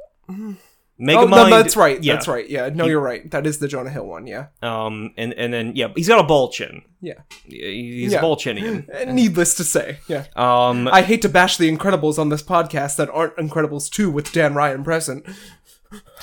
Oh, 1.02 1.06
Megamind. 1.06 1.30
no, 1.30 1.50
that's 1.50 1.76
right. 1.76 2.02
Yeah. 2.04 2.14
That's 2.14 2.28
right. 2.28 2.48
Yeah, 2.50 2.70
no, 2.70 2.86
you're 2.86 3.02
right. 3.02 3.30
That 3.32 3.48
is 3.48 3.58
the 3.60 3.68
Jonah 3.68 3.90
Hill 3.90 4.06
one. 4.06 4.28
Yeah, 4.28 4.48
Um, 4.62 5.14
and 5.18 5.34
and 5.34 5.52
then 5.54 5.74
yeah, 5.76 5.88
he's 5.96 6.08
got 6.08 6.20
a 6.20 6.24
ball 6.24 6.50
chin. 6.52 6.84
yeah. 7.02 7.14
He's 7.46 8.12
Yeah. 8.14 8.20
a 8.20 8.22
ball 8.22 8.38
chinian. 8.38 8.88
Uh, 8.94 9.12
Needless 9.12 9.56
to 9.56 9.64
say, 9.64 9.98
yeah. 10.08 10.26
Um, 10.36 10.88
I 10.88 11.02
hate 11.02 11.22
to 11.24 11.30
bash 11.30 11.58
the 11.58 11.76
Incredibles 11.76 12.20
on 12.20 12.30
this 12.30 12.44
podcast 12.44 12.96
that 12.98 13.10
aren't 13.10 13.36
Incredibles 13.38 13.90
2 13.90 14.10
with 14.12 14.32
Dan 14.32 14.54
Ryan 14.54 14.84
present. 14.84 15.26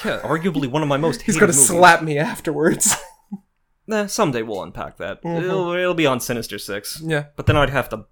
yeah, 0.04 0.20
arguably 0.22 0.66
one 0.70 0.82
of 0.82 0.88
my 0.88 0.96
most. 0.96 1.22
He's 1.22 1.34
gonna 1.36 1.48
movies. 1.52 1.66
slap 1.66 2.02
me 2.02 2.18
afterwards. 2.18 2.94
Nah, 3.90 4.04
someday 4.04 4.42
we'll 4.42 4.62
unpack 4.62 4.98
that. 4.98 5.20
It'll, 5.24 5.72
it'll 5.72 5.94
be 5.94 6.04
on 6.04 6.20
Sinister 6.20 6.58
Six. 6.58 7.00
yeah. 7.02 7.24
But 7.36 7.46
then 7.46 7.56
I'd 7.56 7.70
have 7.70 7.88
to. 7.88 8.04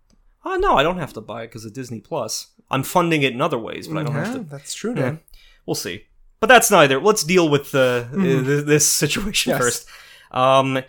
Oh 0.43 0.57
no, 0.57 0.75
I 0.75 0.83
don't 0.83 0.97
have 0.97 1.13
to 1.13 1.21
buy 1.21 1.43
it 1.43 1.49
because 1.49 1.67
of 1.67 1.75
Disney 1.75 2.01
Plus. 2.01 2.47
I'm 2.71 2.83
funding 2.83 3.21
it 3.23 3.35
in 3.35 3.43
other 3.43 3.59
ways, 3.59 3.87
but 3.87 3.99
I 3.99 4.03
don't 4.05 4.15
Yeah, 4.15 4.25
have 4.25 4.35
to. 4.37 4.41
that's 4.41 4.73
true, 4.73 4.95
Dan. 4.95 5.21
We'll 5.67 5.75
see. 5.75 6.05
But 6.41 6.49
that's 6.49 6.71
neither. 6.71 7.01
Let's 7.01 7.25
deal 7.25 7.49
with 7.49 7.73
the 7.73 8.09
uh, 8.13 8.65
this 8.65 8.91
situation 8.91 9.51
Yes. 9.51 9.61
first. 9.61 9.89
Um, 10.31 10.83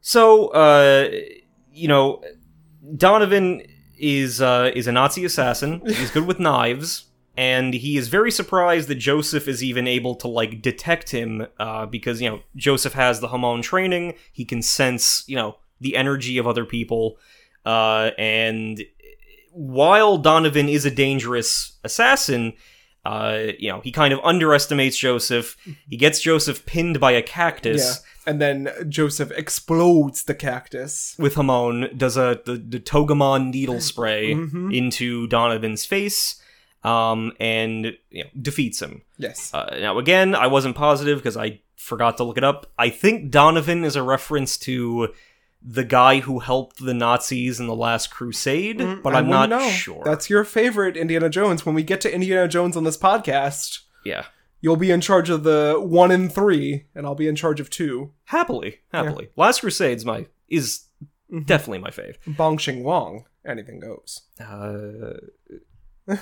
so 0.00 0.48
uh, 0.48 1.10
you 1.72 1.88
know, 1.88 2.22
Donovan 2.96 3.62
is 3.98 4.40
uh, 4.40 4.70
is 4.74 4.86
a 4.86 4.92
Nazi 4.92 5.24
assassin. 5.24 5.82
He's 5.86 6.10
good 6.10 6.26
with 6.26 6.38
knives, 6.38 7.06
and 7.36 7.74
he 7.74 7.96
is 7.96 8.08
very 8.08 8.30
surprised 8.30 8.88
that 8.88 8.96
Joseph 8.96 9.48
is 9.48 9.62
even 9.64 9.86
able 9.88 10.14
to 10.16 10.28
like 10.28 10.62
detect 10.62 11.10
him 11.10 11.46
uh, 11.58 11.86
because 11.86 12.22
you 12.22 12.30
know 12.30 12.40
Joseph 12.56 12.92
has 12.94 13.20
the 13.20 13.28
Hamon 13.28 13.62
training. 13.62 14.14
He 14.32 14.44
can 14.44 14.62
sense 14.62 15.24
you 15.26 15.36
know 15.36 15.56
the 15.80 15.96
energy 15.96 16.38
of 16.38 16.46
other 16.46 16.64
people, 16.64 17.18
uh, 17.66 18.10
and 18.16 18.82
while 19.52 20.18
Donovan 20.18 20.68
is 20.68 20.84
a 20.84 20.90
dangerous 20.90 21.78
assassin, 21.82 22.52
uh, 23.04 23.52
you 23.58 23.70
know, 23.70 23.80
he 23.80 23.90
kind 23.92 24.12
of 24.12 24.20
underestimates 24.22 24.96
Joseph. 24.98 25.56
He 25.88 25.96
gets 25.96 26.20
Joseph 26.20 26.66
pinned 26.66 27.00
by 27.00 27.12
a 27.12 27.16
Yeah. 27.16 27.22
cactus 27.22 28.02
And 28.26 28.40
then 28.42 28.68
Joseph 28.88 29.30
explodes 29.32 30.24
the 30.24 30.34
cactus. 30.34 31.14
with 31.18 31.34
Hamon, 31.36 31.88
does 31.96 32.16
a 32.18 32.40
the, 32.44 32.56
the 32.56 32.78
Togemon 32.80 33.50
needle 33.52 33.80
spray 33.80 34.34
Mhm. 34.34 34.74
into 34.76 35.26
Donovan's 35.28 35.86
face, 35.86 36.40
um, 36.84 37.32
and 37.40 37.96
you 38.10 38.24
know, 38.24 38.30
defeats 38.40 38.82
him. 38.82 39.02
Yes. 39.16 39.50
Uh, 39.54 39.76
now, 39.80 39.98
again, 39.98 40.34
I 40.34 40.46
wasn't 40.46 40.76
positive 40.76 41.18
because 41.18 41.36
I 41.38 41.60
forgot 41.76 42.16
to 42.18 42.24
look 42.24 42.36
it 42.36 42.44
up. 42.44 42.66
I 42.78 42.90
think 42.90 43.30
Donovan 43.30 43.82
is 43.84 43.96
a 43.96 44.02
reference 44.02 44.58
to 44.58 45.08
the 45.62 45.84
guy 45.84 46.20
who 46.20 46.38
helped 46.38 46.78
the 46.84 46.94
Nazis 46.94 47.58
in 47.60 47.66
the 47.66 47.74
Last 47.74 48.10
Crusade, 48.10 48.78
Mm, 48.78 49.02
but 49.02 49.14
I'm 49.14 49.28
not 49.28 49.48
know. 49.48 49.68
sure. 49.70 50.02
That's 50.04 50.30
your 50.30 50.44
favorite 50.44 50.96
Indiana 50.96 51.28
Jones. 51.28 51.66
When 51.66 51.74
we 51.74 51.82
get 51.82 52.00
to 52.02 52.14
Indiana 52.14 52.46
Jones 52.48 52.76
on 52.76 52.84
this 52.84 52.96
podcast, 52.96 53.80
yeah. 54.04 54.26
you'll 54.60 54.76
be 54.76 54.90
in 54.92 55.00
charge 55.00 55.30
of 55.30 55.42
the 55.42 55.76
one 55.78 56.10
and 56.12 56.32
three, 56.32 56.86
and 56.94 57.04
I'll 57.06 57.14
be 57.16 57.26
in 57.28 57.34
charge 57.36 57.58
of 57.60 57.70
two. 57.70 58.12
Happily, 58.26 58.80
happily. 58.92 59.30
Last 59.36 59.60
Crusade's 59.60 60.04
my 60.04 60.26
is 60.48 60.84
Mm-hmm. 61.30 61.44
definitely 61.44 61.78
my 61.80 61.90
fave. 61.90 62.16
Bong 62.26 62.56
Shing 62.56 62.82
Wong. 62.82 63.24
Anything 63.46 63.80
goes. 63.80 64.22
Uh, 64.40 65.18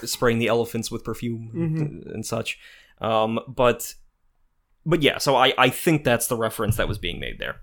spraying 0.03 0.41
the 0.41 0.49
elephants 0.49 0.91
with 0.91 1.05
perfume 1.05 1.51
Mm-hmm. 1.55 2.11
and 2.11 2.27
such. 2.27 2.59
Um, 3.01 3.39
but 3.47 3.95
but 4.85 5.03
yeah, 5.03 5.19
so 5.19 5.37
I 5.37 5.53
I 5.59 5.69
think 5.69 6.03
that's 6.03 6.27
the 6.27 6.37
reference 6.37 6.77
that 6.79 6.89
was 6.89 6.99
being 6.99 7.21
made 7.21 7.39
there. 7.39 7.57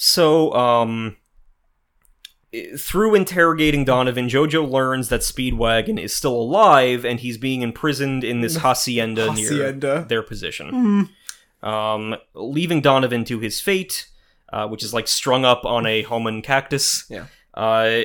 So 0.00 0.52
um. 0.54 1.16
Through 2.78 3.14
interrogating 3.14 3.84
Donovan, 3.84 4.26
Jojo 4.26 4.66
learns 4.66 5.10
that 5.10 5.20
Speedwagon 5.20 6.00
is 6.02 6.16
still 6.16 6.34
alive 6.34 7.04
and 7.04 7.20
he's 7.20 7.36
being 7.36 7.60
imprisoned 7.60 8.24
in 8.24 8.40
this 8.40 8.56
hacienda, 8.56 9.30
Hacienda. 9.30 9.94
near 9.96 10.04
their 10.04 10.22
position. 10.22 11.10
Um, 11.62 12.16
leaving 12.32 12.80
Donovan 12.80 13.24
to 13.24 13.38
his 13.38 13.60
fate, 13.60 14.08
uh, 14.50 14.66
which 14.66 14.82
is 14.82 14.94
like 14.94 15.08
strung 15.08 15.44
up 15.44 15.66
on 15.66 15.84
a 15.84 16.00
Hamon 16.04 16.40
cactus. 16.40 17.04
Yeah. 17.10 17.26
Uh, 17.58 18.04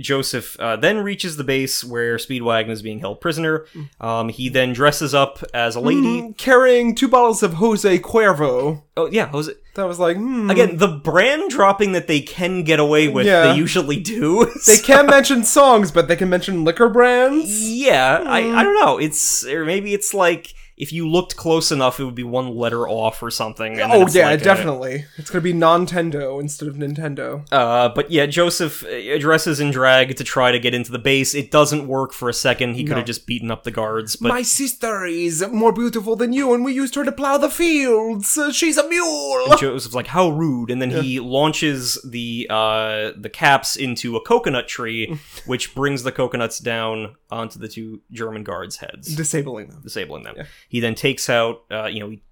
Joseph 0.00 0.58
uh, 0.58 0.74
then 0.74 0.98
reaches 0.98 1.36
the 1.36 1.44
base 1.44 1.84
where 1.84 2.16
Speedwagon 2.16 2.70
is 2.70 2.82
being 2.82 2.98
held 2.98 3.20
prisoner. 3.20 3.64
Um, 4.00 4.28
he 4.28 4.48
then 4.48 4.72
dresses 4.72 5.14
up 5.14 5.38
as 5.54 5.76
a 5.76 5.80
lady. 5.80 6.22
Mm, 6.22 6.36
carrying 6.36 6.96
two 6.96 7.06
bottles 7.06 7.44
of 7.44 7.54
Jose 7.54 8.00
Cuervo. 8.00 8.82
Oh 8.96 9.06
yeah, 9.06 9.28
Jose- 9.28 9.52
That 9.76 9.86
was 9.86 10.00
like, 10.00 10.16
hmm. 10.16 10.50
again 10.50 10.78
the 10.78 10.88
brand 10.88 11.48
dropping 11.50 11.92
that 11.92 12.08
they 12.08 12.20
can 12.20 12.64
get 12.64 12.80
away 12.80 13.06
with. 13.06 13.24
Yeah. 13.24 13.52
They 13.52 13.56
usually 13.56 14.00
do. 14.00 14.46
They 14.66 14.74
so- 14.74 14.84
can't 14.84 15.08
mention 15.08 15.44
songs, 15.44 15.92
but 15.92 16.08
they 16.08 16.16
can 16.16 16.28
mention 16.28 16.64
liquor 16.64 16.88
brands. 16.88 17.70
Yeah, 17.70 18.24
I. 18.26 18.40
I 18.40 18.64
don't 18.64 18.74
know. 18.84 18.98
It's 18.98 19.46
or 19.46 19.64
maybe 19.64 19.94
it's 19.94 20.12
like 20.12 20.54
if 20.78 20.92
you 20.92 21.08
looked 21.08 21.36
close 21.36 21.70
enough, 21.72 22.00
it 22.00 22.04
would 22.04 22.14
be 22.14 22.22
one 22.22 22.56
letter 22.56 22.88
off 22.88 23.22
or 23.22 23.30
something. 23.30 23.80
and 23.80 23.92
Oh 23.92 24.02
it's 24.02 24.14
yeah, 24.14 24.26
like 24.30 24.40
a- 24.40 24.44
definitely. 24.44 25.04
It's 25.16 25.28
gonna 25.30 25.42
be 25.42 25.52
Nintendo 25.52 26.40
instead 26.40 26.68
of 26.68 26.76
Nintendo. 26.76 27.46
Uh, 27.52 27.88
but 27.90 28.10
yeah, 28.10 28.26
Joseph 28.26 28.82
addresses 28.84 29.28
dresses 29.28 29.60
in 29.60 29.70
drag 29.70 30.16
to 30.16 30.24
try 30.24 30.50
to 30.52 30.58
get 30.58 30.72
into 30.74 30.90
the 30.90 30.98
base. 30.98 31.34
It 31.34 31.50
doesn't 31.50 31.86
work 31.86 32.12
for 32.12 32.28
a 32.28 32.32
second. 32.32 32.74
He 32.74 32.84
could 32.84 32.96
have 32.96 33.04
just 33.06 33.26
beaten 33.26 33.50
up 33.50 33.64
the 33.64 33.70
guards, 33.70 34.16
but 34.16 34.28
My 34.28 34.42
sister 34.42 35.04
is 35.04 35.44
more 35.52 35.72
beautiful 35.72 36.16
than 36.16 36.32
you, 36.32 36.54
and 36.54 36.64
we 36.64 36.72
used 36.72 36.94
her 36.94 37.04
to 37.04 37.12
plow 37.12 37.36
the 37.36 37.50
fields. 37.50 38.38
Uh, 38.38 38.50
She's 38.52 38.78
a 38.78 38.88
mule. 38.88 39.56
Joseph's 39.58 39.94
like, 39.94 40.06
"How 40.06 40.30
rude!" 40.30 40.70
And 40.70 40.80
then 40.80 40.90
he 40.90 41.20
launches 41.20 41.98
the 42.04 42.46
uh 42.50 43.12
the 43.16 43.28
caps 43.30 43.76
into 43.76 44.16
a 44.16 44.20
coconut 44.20 44.68
tree, 44.68 45.18
which 45.46 45.74
brings 45.74 46.02
the 46.04 46.12
coconuts 46.12 46.58
down 46.58 47.16
onto 47.30 47.58
the 47.58 47.68
two 47.68 48.00
German 48.10 48.42
guards' 48.44 48.76
heads, 48.76 49.14
Disabling 49.14 49.68
them. 49.68 49.80
disabling 49.82 50.22
them. 50.24 50.36
He 50.68 50.80
then 50.80 50.94
takes 50.94 51.28
out, 51.28 51.64
uh, 51.70 51.86
you 51.86 52.00
know, 52.00 52.10
he 52.10 52.22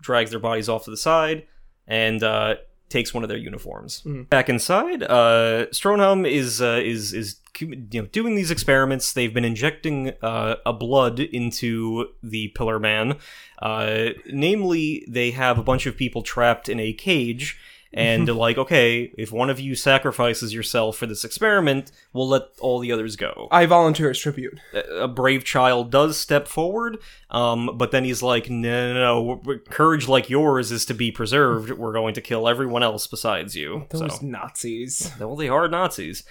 drags 0.00 0.30
their 0.30 0.40
bodies 0.40 0.68
off 0.68 0.84
to 0.84 0.90
the 0.90 0.96
side 0.96 1.46
and 1.86 2.22
uh, 2.22 2.54
takes 2.88 3.12
one 3.12 3.22
of 3.24 3.28
their 3.28 3.38
uniforms. 3.38 4.02
Back 4.24 4.48
inside, 4.48 5.02
uh, 5.02 5.66
Stronheim 5.70 6.28
is 6.28 6.62
uh, 6.62 6.80
is 6.82 7.12
is 7.12 7.36
you 7.58 7.86
know 7.94 8.06
doing 8.06 8.34
these 8.34 8.50
experiments. 8.50 9.12
They've 9.12 9.32
been 9.32 9.44
injecting 9.44 10.12
uh, 10.22 10.56
a 10.64 10.72
blood 10.72 11.20
into 11.20 12.08
the 12.22 12.48
Pillar 12.48 12.78
Man. 12.78 13.16
Uh, 13.60 14.10
namely, 14.26 15.04
they 15.08 15.30
have 15.32 15.58
a 15.58 15.62
bunch 15.62 15.86
of 15.86 15.96
people 15.96 16.22
trapped 16.22 16.68
in 16.68 16.78
a 16.78 16.92
cage. 16.92 17.58
And 17.94 18.28
like, 18.36 18.58
okay, 18.58 19.12
if 19.18 19.32
one 19.32 19.50
of 19.50 19.60
you 19.60 19.74
sacrifices 19.74 20.54
yourself 20.54 20.96
for 20.96 21.06
this 21.06 21.24
experiment, 21.24 21.92
we'll 22.12 22.28
let 22.28 22.42
all 22.60 22.78
the 22.78 22.92
others 22.92 23.16
go 23.16 23.48
I 23.50 23.66
volunteer 23.66 24.10
as 24.10 24.18
tribute. 24.18 24.58
a 24.72 25.08
brave 25.08 25.44
child 25.44 25.90
does 25.90 26.16
step 26.16 26.48
forward, 26.48 26.98
um, 27.30 27.76
but 27.76 27.90
then 27.90 28.04
he's 28.04 28.22
like, 28.22 28.48
no, 28.48 28.94
no, 28.94 29.40
no, 29.44 29.58
courage 29.70 30.08
like 30.08 30.30
yours 30.30 30.72
is 30.72 30.84
to 30.86 30.94
be 30.94 31.10
preserved. 31.10 31.70
We're 31.70 31.92
going 31.92 32.14
to 32.14 32.20
kill 32.20 32.48
everyone 32.48 32.82
else 32.82 33.06
besides 33.06 33.54
you. 33.56 33.86
Those 33.90 34.18
so, 34.18 34.26
Nazis. 34.26 35.12
well, 35.18 35.36
they 35.36 35.48
are 35.48 35.68
Nazis. 35.68 36.24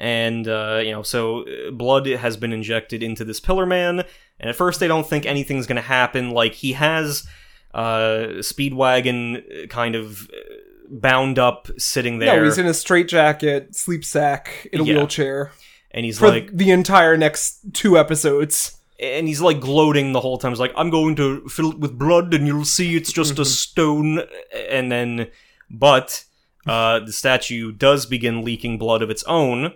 And, 0.00 0.46
uh, 0.46 0.80
you 0.84 0.92
know, 0.92 1.02
so 1.02 1.42
uh, 1.42 1.72
blood 1.72 2.06
has 2.06 2.36
been 2.36 2.52
injected 2.52 3.02
into 3.02 3.24
this 3.24 3.40
Pillar 3.40 3.66
Man, 3.66 4.04
and 4.38 4.48
at 4.48 4.54
first 4.54 4.78
they 4.78 4.86
don't 4.86 5.06
think 5.06 5.26
anything's 5.26 5.66
going 5.66 5.76
to 5.76 5.82
happen. 5.82 6.30
Like, 6.30 6.54
he 6.54 6.74
has 6.74 7.26
uh, 7.74 8.38
Speedwagon 8.38 9.68
kind 9.68 9.96
of 9.96 10.30
uh, 10.30 10.54
bound 10.90 11.38
up, 11.38 11.68
sitting 11.78 12.18
there, 12.18 12.38
No, 12.38 12.44
he's 12.44 12.58
in 12.58 12.66
a 12.66 12.74
straitjacket, 12.74 13.74
sleep 13.74 14.04
sack, 14.04 14.66
in 14.72 14.80
a 14.80 14.84
Yeah. 14.84 14.94
wheelchair 14.94 15.52
and 15.90 16.04
he's 16.04 16.18
for 16.18 16.28
like, 16.28 16.56
the 16.56 16.70
entire 16.70 17.16
next 17.16 17.60
two 17.72 17.98
episodes. 17.98 18.74
and 19.00 19.28
he's 19.28 19.40
like 19.40 19.60
gloating 19.60 20.12
the 20.12 20.20
whole 20.20 20.38
time. 20.38 20.50
He's 20.50 20.58
like, 20.58 20.72
"I'm 20.76 20.90
going 20.90 21.14
to 21.16 21.46
fill 21.48 21.70
it 21.70 21.78
with 21.78 21.96
blood, 21.98 22.34
and 22.34 22.46
you'll 22.48 22.64
see 22.64 22.96
it's 22.96 23.12
just 23.12 23.38
a 23.38 23.44
stone." 23.64 24.22
And 24.68 24.90
then, 24.90 25.28
but 25.70 26.24
uh, 26.66 26.98
the 27.00 27.12
statue 27.12 27.70
does 27.70 28.06
begin 28.06 28.44
leaking 28.44 28.76
blood 28.76 29.00
of 29.02 29.08
its 29.08 29.22
own, 29.24 29.74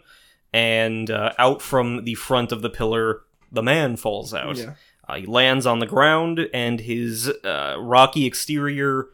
and 0.52 1.08
uh, 1.10 1.32
out 1.38 1.62
from 1.62 2.04
the 2.04 2.14
front 2.14 2.50
of 2.52 2.62
the 2.62 2.68
pillar, 2.70 3.20
the 3.52 3.62
man 3.62 3.96
falls 3.96 4.34
out. 4.34 4.56
Yeah. 4.56 4.74
Uh, 5.08 5.14
he 5.16 5.26
lands 5.26 5.66
on 5.66 5.78
the 5.78 5.86
ground, 5.86 6.48
and 6.52 6.80
his 6.80 7.28
uh, 7.44 7.76
rocky 7.78 8.26
exterior, 8.26 9.06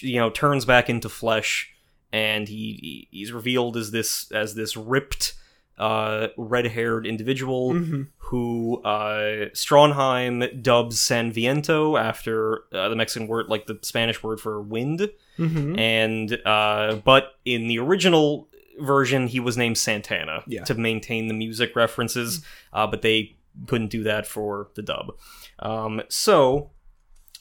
you 0.00 0.18
know, 0.18 0.30
turns 0.30 0.64
back 0.64 0.88
into 0.88 1.08
flesh, 1.08 1.70
and 2.12 2.48
he, 2.48 3.06
he 3.10 3.18
he's 3.18 3.32
revealed 3.32 3.76
as 3.76 3.90
this 3.90 4.30
as 4.32 4.54
this 4.54 4.76
ripped, 4.76 5.34
uh, 5.78 6.28
red-haired 6.36 7.06
individual 7.06 7.72
Mhm. 7.72 8.08
who 8.18 8.80
uh, 8.84 9.48
Stronheim 9.54 10.62
dubs 10.62 11.00
San 11.00 11.32
Viento 11.32 11.96
after 11.96 12.64
uh, 12.72 12.88
the 12.88 12.96
Mexican 12.96 13.26
word, 13.28 13.46
like 13.48 13.66
the 13.66 13.78
Spanish 13.82 14.22
word 14.22 14.40
for 14.40 14.60
wind, 14.60 15.10
Mm-hmm. 15.38 15.78
and 15.78 16.38
uh, 16.46 16.96
but 17.04 17.34
in 17.44 17.66
the 17.66 17.78
original 17.78 18.48
version, 18.80 19.26
he 19.26 19.40
was 19.40 19.56
named 19.56 19.76
Santana 19.78 20.42
Yeah. 20.46 20.64
to 20.64 20.74
maintain 20.74 21.28
the 21.28 21.34
music 21.34 21.74
references, 21.76 22.44
uh, 22.72 22.86
but 22.86 23.02
they 23.02 23.36
couldn't 23.66 23.88
do 23.90 24.02
that 24.04 24.26
for 24.26 24.68
the 24.74 24.82
dub. 24.82 25.12
Um, 25.58 26.02
so, 26.08 26.70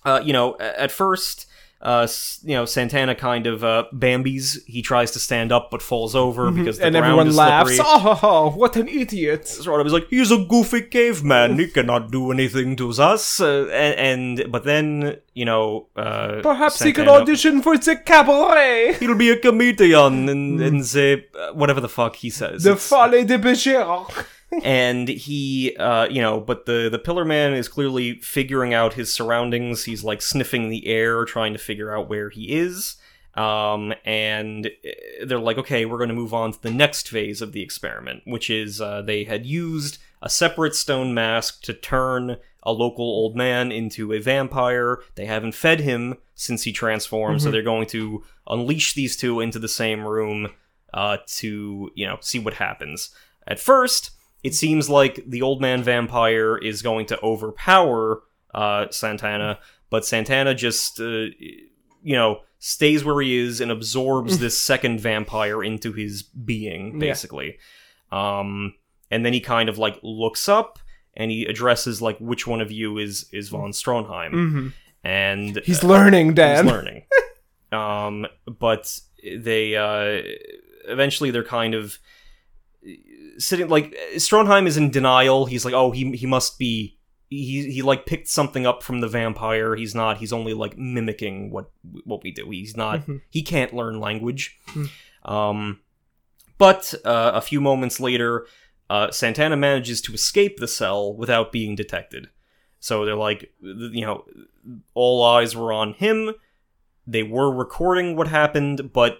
uh, 0.05 0.21
you 0.23 0.33
know, 0.33 0.57
at 0.59 0.91
first. 0.91 1.47
Uh, 1.81 2.07
you 2.43 2.55
know, 2.55 2.65
Santana 2.65 3.15
kind 3.15 3.47
of 3.47 3.63
uh, 3.63 3.85
Bambi's. 3.91 4.63
He 4.67 4.81
tries 4.83 5.09
to 5.11 5.19
stand 5.19 5.51
up 5.51 5.71
but 5.71 5.81
falls 5.81 6.15
over 6.15 6.51
because 6.51 6.77
the 6.77 6.85
Mm-hmm. 6.85 6.87
and 6.87 6.93
ground 6.93 7.05
everyone 7.05 7.27
is 7.29 7.35
laughs. 7.35 7.75
slippery. 7.75 8.19
Oh, 8.23 8.51
what 8.55 8.75
an 8.75 8.87
idiot! 8.87 9.47
Sort 9.47 9.81
of, 9.81 9.85
he's 9.87 9.93
like, 9.93 10.07
he's 10.09 10.31
a 10.31 10.37
goofy 10.45 10.81
caveman. 10.83 11.57
He 11.57 11.67
cannot 11.67 12.11
do 12.11 12.31
anything 12.31 12.75
to 12.75 12.89
us. 12.91 13.39
Uh, 13.39 13.67
and, 13.71 14.39
and 14.39 14.51
but 14.51 14.63
then 14.63 15.17
you 15.33 15.45
know, 15.45 15.87
uh, 15.95 16.41
Perhaps 16.43 16.83
he 16.83 16.93
could 16.93 17.07
audition 17.07 17.61
for 17.63 17.75
the 17.77 17.95
cabaret. 17.95 18.97
He'll 18.99 19.17
be 19.17 19.31
a 19.31 19.37
comedian 19.37 20.29
and 20.29 20.61
and 20.61 20.85
say 20.85 21.25
uh, 21.35 21.53
whatever 21.53 21.81
the 21.81 21.89
fuck 21.89 22.15
he 22.17 22.29
says. 22.29 22.63
The 22.63 22.71
It's- 22.71 22.87
Folie 22.87 23.23
de 23.25 23.37
Bergerac. 23.39 24.27
And 24.63 25.07
he, 25.07 25.75
uh, 25.77 26.07
you 26.09 26.21
know, 26.21 26.39
but 26.39 26.65
the 26.65 26.89
the 26.89 26.99
Pillar 26.99 27.25
Man 27.25 27.53
is 27.53 27.67
clearly 27.67 28.15
figuring 28.19 28.73
out 28.73 28.93
his 28.93 29.13
surroundings. 29.13 29.85
He's 29.85 30.03
like 30.03 30.21
sniffing 30.21 30.69
the 30.69 30.87
air, 30.87 31.25
trying 31.25 31.53
to 31.53 31.59
figure 31.59 31.95
out 31.95 32.09
where 32.09 32.29
he 32.29 32.51
is. 32.51 32.97
Um, 33.35 33.93
and 34.03 34.67
uh, 34.67 35.25
they're 35.25 35.39
like, 35.39 35.57
okay, 35.57 35.85
we're 35.85 35.97
going 35.97 36.09
to 36.09 36.15
move 36.15 36.33
on 36.33 36.51
to 36.51 36.61
the 36.61 36.71
next 36.71 37.07
phase 37.07 37.41
of 37.41 37.53
the 37.53 37.61
experiment, 37.61 38.23
which 38.25 38.49
is 38.49 38.81
uh, 38.81 39.01
they 39.01 39.23
had 39.23 39.45
used 39.45 39.99
a 40.21 40.29
separate 40.29 40.75
stone 40.75 41.13
mask 41.13 41.61
to 41.63 41.73
turn 41.73 42.37
a 42.63 42.73
local 42.73 43.05
old 43.05 43.35
man 43.35 43.71
into 43.71 44.13
a 44.13 44.19
vampire. 44.19 44.99
They 45.15 45.25
haven't 45.25 45.55
fed 45.55 45.79
him 45.79 46.17
since 46.35 46.63
he 46.63 46.73
transformed, 46.73 47.41
so 47.41 47.49
they're 47.51 47.63
going 47.63 47.87
to 47.87 48.23
unleash 48.47 48.93
these 48.93 49.15
two 49.15 49.39
into 49.39 49.59
the 49.59 49.67
same 49.67 50.05
room 50.05 50.49
uh, 50.93 51.17
to, 51.25 51.91
you 51.95 52.05
know, 52.05 52.17
see 52.19 52.37
what 52.37 52.55
happens. 52.55 53.09
At 53.47 53.59
first, 53.59 54.11
it 54.43 54.53
seems 54.55 54.89
like 54.89 55.23
the 55.27 55.41
old 55.41 55.61
man 55.61 55.83
vampire 55.83 56.57
is 56.57 56.81
going 56.81 57.05
to 57.07 57.19
overpower 57.21 58.21
uh, 58.53 58.87
Santana, 58.89 59.59
but 59.89 60.05
Santana 60.05 60.53
just, 60.55 60.99
uh, 60.99 61.27
you 62.03 62.15
know, 62.15 62.41
stays 62.59 63.03
where 63.03 63.21
he 63.21 63.37
is 63.37 63.61
and 63.61 63.71
absorbs 63.71 64.39
this 64.39 64.57
second 64.57 64.99
vampire 64.99 65.63
into 65.63 65.93
his 65.93 66.23
being, 66.23 66.93
Yeah. 66.93 66.99
basically. 66.99 67.57
Um, 68.11 68.73
and 69.09 69.25
then 69.25 69.33
he 69.33 69.39
kind 69.39 69.69
of 69.69 69.77
like 69.77 69.99
looks 70.03 70.47
up 70.49 70.79
and 71.13 71.29
he 71.31 71.45
addresses 71.45 72.01
like 72.01 72.17
which 72.19 72.47
one 72.47 72.61
of 72.61 72.71
you 72.71 72.97
is 72.97 73.25
is 73.33 73.49
von 73.49 73.71
Stronheim, 73.71 74.31
hmm 74.31 74.67
and 75.03 75.57
He's 75.65 75.83
learning, 75.83 76.35
Dan. 76.35 76.63
He's 76.65 76.71
learning. 76.73 77.03
um, 77.71 78.27
but 78.59 78.99
they 79.23 79.75
uh, 79.75 80.21
eventually 80.87 81.31
they're 81.31 81.43
kind 81.43 81.73
of 81.73 81.97
sitting 83.37 83.67
like 83.69 83.95
Stronheim 84.15 84.67
is 84.67 84.77
in 84.77 84.91
denial. 84.91 85.45
He's 85.45 85.65
like, 85.65 85.73
oh, 85.73 85.91
he 85.91 86.11
he 86.15 86.25
must 86.25 86.59
be. 86.59 86.97
He, 87.29 87.71
he 87.71 87.81
like 87.81 88.05
picked 88.05 88.27
something 88.27 88.65
up 88.67 88.83
from 88.83 88.99
the 88.99 89.07
vampire. 89.07 89.75
He's 89.77 89.95
not. 89.95 90.17
He's 90.17 90.33
only 90.33 90.53
like 90.53 90.77
mimicking 90.77 91.49
what 91.49 91.71
what 92.03 92.21
we 92.23 92.31
do. 92.31 92.49
He's 92.49 92.75
not. 92.75 93.05
Mhm. 93.07 93.21
He 93.29 93.41
can't 93.41 93.73
learn 93.73 94.01
language. 94.01 94.59
Hmm. 94.67 94.85
Um, 95.23 95.79
but 96.57 96.93
uh, 97.05 97.31
a 97.33 97.41
few 97.41 97.61
moments 97.61 97.99
later, 97.99 98.45
uh, 98.89 99.11
Santana 99.11 99.55
manages 99.55 100.01
to 100.01 100.13
escape 100.13 100.57
the 100.57 100.67
cell 100.67 101.13
without 101.15 101.51
being 101.51 101.75
detected. 101.75 102.27
So 102.81 103.05
they're 103.05 103.15
like, 103.15 103.53
you 103.61 104.01
know, 104.05 104.25
all 104.93 105.23
eyes 105.23 105.55
were 105.55 105.71
on 105.71 105.93
him. 105.93 106.33
They 107.07 107.23
were 107.23 107.51
recording 107.51 108.15
what 108.15 108.27
happened, 108.27 108.91
but 108.91 109.19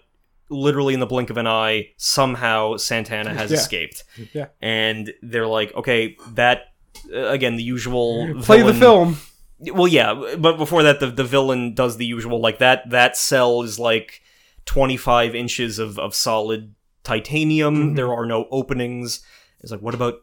literally 0.51 0.93
in 0.93 0.99
the 0.99 1.05
blink 1.07 1.29
of 1.29 1.37
an 1.37 1.47
eye, 1.47 1.89
somehow 1.97 2.75
Santana 2.77 3.33
has 3.33 3.49
Yeah. 3.51 3.57
escaped. 3.57 4.03
Yeah. 4.33 4.47
And 4.61 5.11
they're 5.23 5.47
like, 5.47 5.73
okay, 5.75 6.17
that 6.33 6.65
uh, 7.13 7.27
again 7.27 7.55
the 7.55 7.63
usual 7.63 8.41
Play 8.43 8.61
the 8.61 8.73
film. 8.73 9.17
well, 9.73 9.87
yeah, 9.87 10.35
but 10.37 10.57
before 10.57 10.83
that, 10.83 10.99
the 10.99 11.07
the 11.07 11.23
villain 11.23 11.73
does 11.73 11.97
the 11.97 12.05
usual 12.05 12.39
like 12.39 12.59
that. 12.59 12.89
That 12.89 13.15
cell 13.17 13.61
is 13.63 13.79
like 13.79 14.21
twenty 14.65 14.97
five 14.97 15.33
inches 15.33 15.79
of 15.79 15.97
of 15.97 16.13
solid 16.13 16.75
titanium. 17.03 17.91
Mhm. 17.91 17.95
There 17.95 18.13
are 18.13 18.25
no 18.25 18.47
openings. 18.51 19.21
It's 19.61 19.71
like, 19.71 19.81
what 19.81 19.93
about 19.95 20.15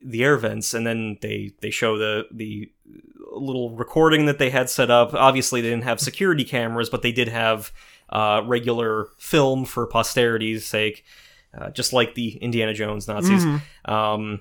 the 0.00 0.24
air 0.24 0.36
vents? 0.36 0.74
And 0.74 0.86
then 0.86 1.18
they 1.22 1.52
they 1.60 1.70
show 1.70 1.96
the 1.98 2.24
the 2.30 2.70
little 3.34 3.70
recording 3.70 4.26
that 4.26 4.38
they 4.38 4.50
had 4.50 4.68
set 4.68 4.90
up. 4.90 5.14
Obviously, 5.14 5.60
they 5.62 5.70
didn't 5.70 5.84
have 5.84 6.00
security 6.00 6.44
cameras, 6.44 6.90
but 6.90 7.00
they 7.02 7.12
did 7.12 7.28
have 7.28 7.72
uh, 8.12 8.42
regular 8.44 9.08
film 9.18 9.64
for 9.64 9.86
posterity's 9.86 10.64
sake, 10.66 11.04
uh, 11.58 11.70
just 11.70 11.92
like 11.92 12.14
the 12.14 12.36
Indiana 12.36 12.74
Jones 12.74 13.08
Nazis. 13.08 13.44
Mhm. 13.44 13.62
Um, 13.90 14.40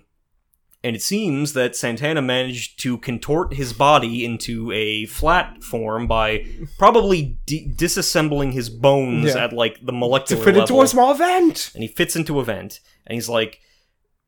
and 0.83 0.95
it 0.95 1.01
seems 1.01 1.53
that 1.53 1.75
Santana 1.75 2.21
managed 2.23 2.79
to 2.81 2.97
contort 2.97 3.53
his 3.53 3.71
body 3.71 4.25
into 4.25 4.71
a 4.71 5.05
flat 5.05 5.63
form 5.63 6.07
by 6.07 6.45
probably 6.79 7.37
de- 7.45 7.67
disassembling 7.69 8.51
his 8.53 8.69
bones 8.69 9.35
Yeah. 9.35 9.45
at 9.45 9.53
like 9.53 9.77
the 9.85 9.93
molecular 9.93 10.39
To 10.39 10.43
fit 10.45 10.55
level. 10.59 10.61
into 10.77 10.81
a 10.83 10.87
small 10.87 11.13
vent. 11.13 11.71
and 11.75 11.83
he 11.83 11.87
fits 11.87 12.15
into 12.15 12.39
a 12.39 12.43
vent, 12.43 12.79
and 13.07 13.13
he's 13.15 13.29
like, 13.29 13.59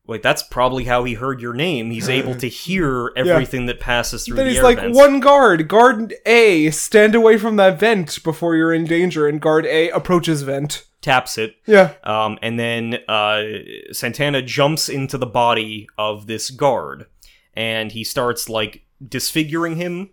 "Wait, 0.06 0.22
that's 0.22 0.42
probably 0.42 0.84
how 0.84 1.04
he 1.04 1.14
heard 1.14 1.40
your 1.40 1.54
name. 1.54 1.90
He's 1.90 2.08
able 2.08 2.34
to 2.36 2.48
hear 2.64 3.10
everything 3.16 3.66
that 3.66 3.80
passes 3.80 4.24
through 4.24 4.36
Then 4.36 4.46
the 4.46 4.52
he's 4.52 4.62
like, 4.62 4.78
vents." 4.78 4.96
one 4.96 5.20
guard, 5.20 5.68
guard 5.68 6.14
A, 6.26 6.70
stand 6.70 7.14
away 7.14 7.38
from 7.38 7.56
that 7.56 7.78
vent 7.78 8.22
before 8.22 8.54
you're 8.56 8.72
in 8.72 8.84
danger, 8.84 9.26
and 9.26 9.40
guard 9.40 9.66
A 9.66 9.90
approaches 9.90 10.42
vent. 10.42 10.84
taps 11.00 11.36
it, 11.38 11.56
Yeah. 11.66 11.92
Um, 12.02 12.38
and 12.40 12.58
then 12.58 12.98
uh, 13.08 13.42
Santana 13.92 14.40
jumps 14.42 14.88
into 14.88 15.18
the 15.18 15.26
body 15.26 15.86
of 15.98 16.26
this 16.26 16.50
guard, 16.50 17.06
and 17.54 17.92
he 17.92 18.04
starts 18.04 18.48
like 18.48 18.86
disfiguring 19.06 19.76
him. 19.76 20.10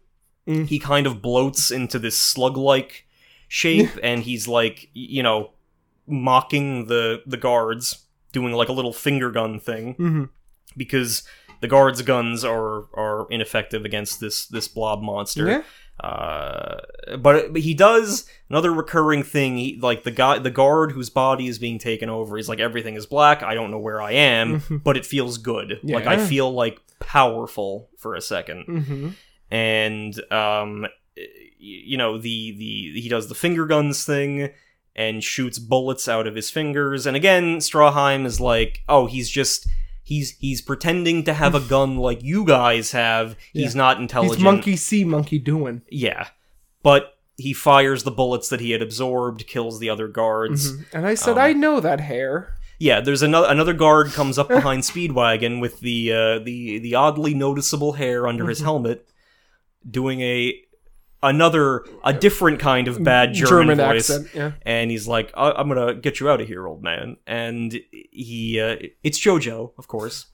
Mm. 0.48 0.68
He 0.68 0.80
kind 0.80 1.06
of 1.08 1.22
bloats 1.22 1.72
into 1.72 1.98
this 2.00 2.18
slug-like 2.18 3.06
shape, 3.48 3.90
and 4.04 4.24
he's 4.24 4.48
like, 4.48 4.90
you 4.94 5.24
know, 5.24 5.52
mocking 6.08 6.88
the 6.88 7.22
the 7.26 7.38
guards, 7.38 8.06
doing 8.32 8.54
like 8.54 8.70
a 8.70 8.74
little 8.74 8.94
finger 8.94 9.32
gun 9.32 9.60
thing 9.60 9.94
hmm 9.96 10.24
because 10.78 11.24
the 11.60 11.68
guards' 11.68 12.02
guns 12.02 12.44
are 12.46 12.86
are 12.96 13.28
ineffective 13.30 13.84
against 13.86 14.20
this 14.22 14.46
this 14.48 14.68
blob 14.68 15.02
monster. 15.02 15.48
Yeah. 15.48 15.64
Uh, 16.00 16.80
but, 17.20 17.54
but 17.54 17.62
he 17.62 17.76
does 17.76 18.28
another 18.50 18.74
recurring 18.74 19.22
thing. 19.22 19.58
He, 19.58 19.78
like 19.80 20.04
the 20.04 20.10
guy, 20.10 20.40
the 20.40 20.50
guard 20.50 20.94
whose 20.94 21.12
body 21.12 21.46
is 21.48 21.60
being 21.60 21.78
taken 21.78 22.10
over. 22.10 22.38
He's 22.38 22.50
like, 22.50 22.60
everything 22.60 22.96
is 22.96 23.06
black. 23.06 23.44
I 23.44 23.54
don't 23.54 23.70
know 23.70 23.78
where 23.78 24.02
I 24.02 24.14
am, 24.14 24.82
but 24.84 24.98
it 24.98 25.06
feels 25.06 25.38
good. 25.38 25.80
Like 25.84 26.08
I 26.08 26.26
feel 26.26 26.52
like 26.52 26.80
powerful 27.00 27.90
for 27.98 28.16
a 28.16 28.20
2nd 28.20 28.66
Mm-hmm. 28.68 29.10
and 29.52 30.32
um, 30.32 30.88
you 31.60 31.98
know 31.98 32.18
the 32.18 32.56
the 32.58 33.02
he 33.02 33.08
does 33.10 33.28
the 33.28 33.36
finger 33.36 33.66
guns 33.68 34.04
thing 34.04 34.50
and 35.02 35.24
shoots 35.24 35.60
bullets 35.60 36.08
out 36.08 36.28
of 36.28 36.36
his 36.36 36.50
fingers. 36.50 37.06
And 37.06 37.16
again, 37.16 37.58
Stroheim 37.58 38.26
is 38.26 38.40
like, 38.40 38.82
oh, 38.88 39.08
he's 39.08 39.30
just. 39.30 39.68
He's 40.04 40.32
he's 40.40 40.62
pretending 40.62 41.24
to 41.24 41.34
have 41.34 41.56
a 41.56 41.60
gun 41.70 41.96
like 41.96 42.22
you 42.22 42.44
guys 42.44 42.92
have. 42.92 43.38
He's 43.54 43.76
not 43.76 43.98
intelligent. 43.98 44.40
He's 44.40 44.44
monkey 44.44 44.76
see, 44.76 45.06
monkey 45.06 45.40
doing. 45.40 45.84
Yeah. 45.90 46.28
But 46.84 47.18
he 47.38 47.54
fires 47.54 48.04
the 48.04 48.12
bullets 48.12 48.50
that 48.50 48.60
he 48.60 48.72
had 48.72 48.82
absorbed, 48.82 49.48
kills 49.48 49.80
the 49.80 49.90
other 49.90 50.08
guards. 50.08 50.74
And 50.92 51.06
I 51.06 51.16
said, 51.16 51.38
Um, 51.38 51.40
I 51.40 51.54
know 51.54 51.80
that 51.80 52.02
hair. 52.02 52.58
Yeah, 52.78 53.00
there's 53.00 53.22
another 53.22 53.48
another 53.48 53.74
guard 53.74 54.12
comes 54.12 54.40
up 54.40 54.50
behind 54.50 54.82
Speedwagon 54.82 55.62
with 55.62 55.80
the 55.82 56.12
uh, 56.12 56.40
the 56.40 56.80
the 56.80 56.96
oddly 56.96 57.34
noticeable 57.36 57.94
hair 57.94 58.28
under 58.28 58.48
his 58.48 58.60
helmet, 58.62 59.08
doing 59.90 60.22
a 60.22 60.60
another 61.24 61.86
a 62.04 62.14
different 62.14 62.60
kind 62.60 62.88
of 62.88 63.04
bad 63.04 63.34
German, 63.34 63.78
voice. 63.78 64.10
accent. 64.10 64.28
Yeah. 64.34 64.52
And 64.64 64.90
he's 64.92 65.08
like, 65.08 65.32
I- 65.36 65.52
"I'm 65.52 65.68
gonna 65.68 65.94
get 65.96 66.20
you 66.20 66.30
out 66.30 66.42
of 66.42 66.48
here, 66.48 66.68
old 66.68 66.82
man." 66.84 67.18
And 67.28 67.80
he, 67.92 68.60
uh, 68.60 68.78
it's 69.04 69.20
Jojo, 69.20 69.74
of 69.78 69.88
course. 69.88 70.26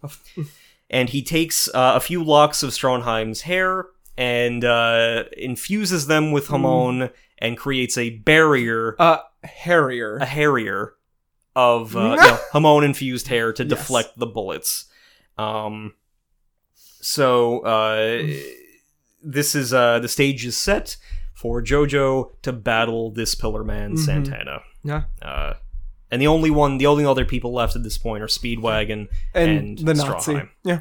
and 0.89 1.09
he 1.09 1.22
takes 1.22 1.68
uh, 1.69 1.93
a 1.95 1.99
few 1.99 2.23
locks 2.23 2.64
of 2.64 2.72
Stronheim's 2.73 3.41
hair 3.41 3.88
and 4.18 4.64
uh, 4.65 5.26
infuses 5.38 6.07
them 6.07 6.31
with 6.31 6.47
Hamon 6.47 7.09
and 7.39 7.57
creates 7.57 7.97
a 7.97 8.09
barrier, 8.11 8.95
Uh, 8.97 9.19
Harrier. 9.43 10.18
a 10.18 10.26
harrier 10.26 10.95
of 11.55 11.95
uh, 11.95 11.99
you 12.11 12.15
know, 12.15 12.39
Hamon 12.53 12.84
infused 12.84 13.27
hair 13.27 13.53
to 13.53 13.64
Yes. 13.64 13.69
deflect 13.69 14.18
the 14.18 14.26
bullets. 14.26 14.85
Um, 15.38 15.93
so 16.73 17.59
uh, 17.59 18.23
this 19.23 19.56
is 19.56 19.73
uh, 19.73 19.99
the 19.99 20.07
stage 20.07 20.45
is 20.45 20.57
set 20.57 20.98
for 21.34 21.61
Jojo 21.61 22.31
to 22.41 22.52
battle 22.53 23.11
this 23.11 23.35
Pillar 23.35 23.64
Man 23.64 23.94
Mhm. 23.94 23.99
Santana. 23.99 24.61
yeah. 24.84 25.03
Uh, 25.22 25.53
and 26.10 26.22
the 26.22 26.27
only 26.27 26.49
one, 26.49 26.77
the 26.77 26.85
only 26.88 27.06
other 27.06 27.26
people 27.26 27.52
left 27.53 27.76
at 27.76 27.84
this 27.84 27.98
point 27.98 28.23
are 28.23 28.27
Speedwagon 28.27 29.07
And, 29.35 29.52
and, 29.52 29.77
the 29.80 29.94
Nazi. 29.94 30.34
Stroheim. 30.34 30.49
Yeah. 30.64 30.80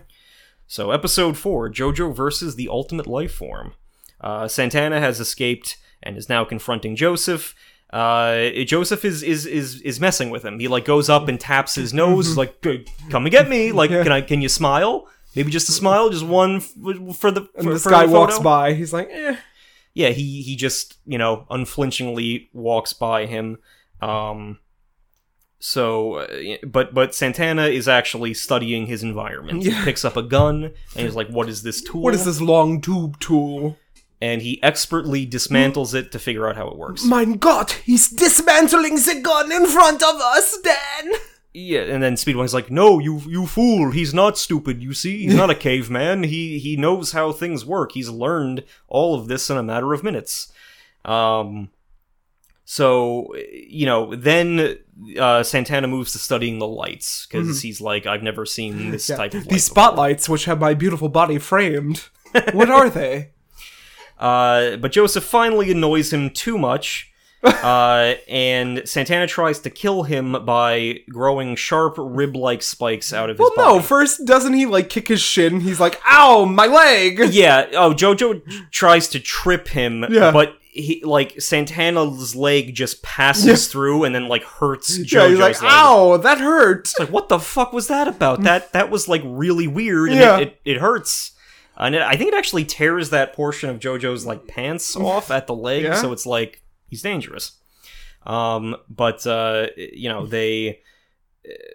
So, 0.68 0.90
episode 0.92 1.36
four 1.36 1.68
JoJo 1.70 2.14
versus 2.14 2.56
the 2.56 2.68
Ultimate 2.68 3.06
Life 3.06 3.32
Form. 3.34 3.74
Uh, 4.20 4.48
Santana 4.48 4.98
has 5.00 5.20
escaped 5.20 5.76
and 6.02 6.16
is 6.16 6.28
now 6.28 6.44
confronting 6.44 6.96
Joseph. 6.96 7.54
Uh, 7.92 8.48
Joseph 8.64 9.04
is, 9.04 9.22
is 9.22 9.46
is 9.46 9.80
is 9.82 10.00
messing 10.00 10.30
with 10.30 10.44
him. 10.44 10.58
He 10.58 10.66
like 10.68 10.84
goes 10.84 11.08
up 11.08 11.28
and 11.28 11.38
taps 11.38 11.76
his 11.76 11.94
nose, 11.94 12.36
like 12.36 12.56
"Hey, 12.62 12.84
"Come 13.10 13.26
and 13.26 13.30
get 13.30 13.48
me!" 13.48 13.70
Like, 13.72 13.90
Yeah. 13.90 14.02
can 14.02 14.10
I? 14.12 14.20
Can 14.22 14.40
you 14.42 14.48
smile? 14.48 15.06
Maybe 15.36 15.50
just 15.50 15.68
a 15.68 15.72
smile, 15.72 16.08
just 16.08 16.24
one 16.24 16.56
f- 16.56 16.72
for 17.16 17.30
the. 17.30 17.46
And 17.54 17.68
this 17.68 17.84
for 17.84 17.90
guy 17.90 18.06
walks 18.06 18.38
by. 18.38 18.72
He's 18.72 18.92
like, 18.92 19.08
eh. 19.10 19.36
Yeah, 19.92 20.08
he 20.08 20.42
he 20.42 20.56
just 20.56 20.98
you 21.06 21.18
know 21.18 21.46
unflinchingly 21.50 22.48
walks 22.52 22.92
by 22.92 23.26
him. 23.26 23.58
Um, 24.00 24.58
so, 25.58 26.14
uh, 26.14 26.56
but 26.66 26.94
but 26.94 27.14
Santana 27.14 27.66
is 27.66 27.86
actually 27.88 28.34
studying 28.34 28.86
his 28.86 29.02
environment. 29.02 29.62
He 29.62 29.70
picks 29.84 30.04
up 30.04 30.16
a 30.16 30.22
gun 30.22 30.64
and 30.64 31.06
he's 31.06 31.14
like, 31.14 31.28
"What 31.28 31.48
is 31.48 31.62
this 31.62 31.82
tool?" 31.82 32.02
What 32.02 32.14
is 32.14 32.24
this 32.24 32.40
long 32.40 32.80
tube 32.80 33.20
tool? 33.20 33.78
And 34.20 34.40
he 34.40 34.62
expertly 34.62 35.26
dismantles 35.26 35.94
it 35.94 36.10
to 36.12 36.18
figure 36.18 36.48
out 36.48 36.56
how 36.56 36.68
it 36.68 36.76
works. 36.78 37.04
Mein 37.04 37.34
Gott, 37.34 37.72
he's 37.84 38.08
dismantling 38.08 38.94
the 38.96 39.20
gun 39.22 39.52
in 39.52 39.66
front 39.66 40.02
of 40.02 40.14
us, 40.16 40.58
Dan! 40.62 41.12
Yeah, 41.58 41.80
and 41.82 42.02
then 42.02 42.16
Speedwagon's 42.16 42.52
like, 42.52 42.70
"No, 42.70 42.98
you 42.98 43.22
you 43.26 43.46
fool! 43.46 43.90
He's 43.90 44.12
not 44.12 44.36
stupid. 44.36 44.82
You 44.82 44.92
see, 44.92 45.24
he's 45.24 45.34
not 45.34 45.48
a 45.48 45.54
caveman. 45.68 46.24
He 46.24 46.58
he 46.58 46.76
knows 46.76 47.12
how 47.12 47.32
things 47.32 47.64
work. 47.64 47.92
He's 47.92 48.10
learned 48.10 48.62
all 48.88 49.14
of 49.18 49.28
this 49.28 49.48
in 49.48 49.56
a 49.56 49.62
matter 49.62 49.94
of 49.94 50.04
minutes." 50.04 50.52
Um, 51.06 51.70
so 52.66 53.34
you 53.34 53.86
know, 53.86 54.14
then 54.14 54.76
uh, 55.18 55.42
Santana 55.42 55.86
moves 55.88 56.12
to 56.12 56.18
studying 56.18 56.58
the 56.58 56.66
lights 56.66 57.26
because 57.26 57.62
he's 57.62 57.80
like, 57.80 58.04
"I've 58.06 58.22
never 58.22 58.44
seen 58.44 58.90
this 58.92 59.08
Yeah. 59.08 59.16
type 59.16 59.32
of 59.34 59.46
light 59.46 59.48
These 59.50 59.68
before." 59.68 59.82
spotlights, 59.84 60.28
which 60.28 60.44
have 60.46 60.60
my 60.60 60.74
beautiful 60.74 61.08
body 61.08 61.38
framed, 61.38 62.08
what 62.52 62.68
are 62.70 62.90
they? 62.90 63.30
Uh, 64.18 64.76
but 64.76 64.92
Joseph 64.92 65.24
finally 65.24 65.70
annoys 65.70 66.10
him 66.10 66.30
too 66.30 66.56
much. 66.56 67.12
Uh, 67.42 68.14
and 68.28 68.82
Santana 68.88 69.26
tries 69.26 69.60
to 69.60 69.70
kill 69.70 70.02
him 70.04 70.44
by 70.44 71.00
growing 71.10 71.54
sharp 71.56 71.94
rib-like 71.98 72.62
spikes 72.62 73.12
out 73.12 73.30
of 73.30 73.38
his 73.38 73.40
Well, 73.44 73.52
body. 73.56 73.76
no, 73.78 73.82
first, 73.82 74.24
doesn't 74.24 74.54
he, 74.54 74.66
like, 74.66 74.88
kick 74.88 75.08
his 75.08 75.20
shin? 75.20 75.60
He's 75.60 75.78
like, 75.80 76.00
ow, 76.06 76.44
my 76.44 76.66
leg! 76.66 77.20
Yeah. 77.36 77.66
Oh, 77.72 77.92
Jojo 77.92 78.42
tries 78.70 79.08
to 79.08 79.20
trip 79.20 79.68
him, 79.68 80.04
Yeah. 80.10 80.30
but 80.32 80.56
he 80.62 81.02
like 81.04 81.40
Santana's 81.40 82.36
leg 82.36 82.74
just 82.74 83.02
passes 83.02 83.66
through 83.68 84.04
and 84.04 84.14
then 84.14 84.28
like 84.28 84.42
hurts 84.44 84.98
Jojo's 84.98 85.12
Yeah, 85.12 85.28
he's 85.28 85.38
like, 85.38 85.62
leg. 85.62 85.70
ow, 85.72 86.16
that 86.18 86.38
hurt! 86.38 86.80
It's 86.80 86.98
like, 86.98 87.08
what 87.10 87.28
the 87.30 87.38
fuck 87.38 87.72
was 87.72 87.88
that 87.88 88.08
about? 88.08 88.42
That 88.42 88.72
that 88.72 88.90
was 88.90 89.08
like 89.08 89.22
really 89.24 89.66
weird, 89.66 90.10
and 90.10 90.18
Yeah. 90.20 90.36
it, 90.38 90.48
it, 90.48 90.60
it 90.72 90.76
hurts. 90.78 91.32
And 91.78 91.94
it, 91.94 92.02
I 92.02 92.16
think 92.16 92.28
it 92.32 92.36
actually 92.36 92.64
tears 92.64 93.10
that 93.10 93.34
portion 93.34 93.68
of 93.70 93.78
Jojo's 93.78 94.24
like 94.26 94.46
pants 94.46 94.96
off 94.96 95.30
at 95.30 95.46
the 95.46 95.54
leg, 95.54 95.84
Yeah. 95.84 95.94
so 96.00 96.12
it's 96.12 96.26
like 96.26 96.62
he's 96.88 97.02
dangerous. 97.02 97.58
Um, 98.24 98.76
but 98.88 99.26
uh, 99.26 99.68
you 99.76 100.08
know 100.08 100.26
they 100.26 100.80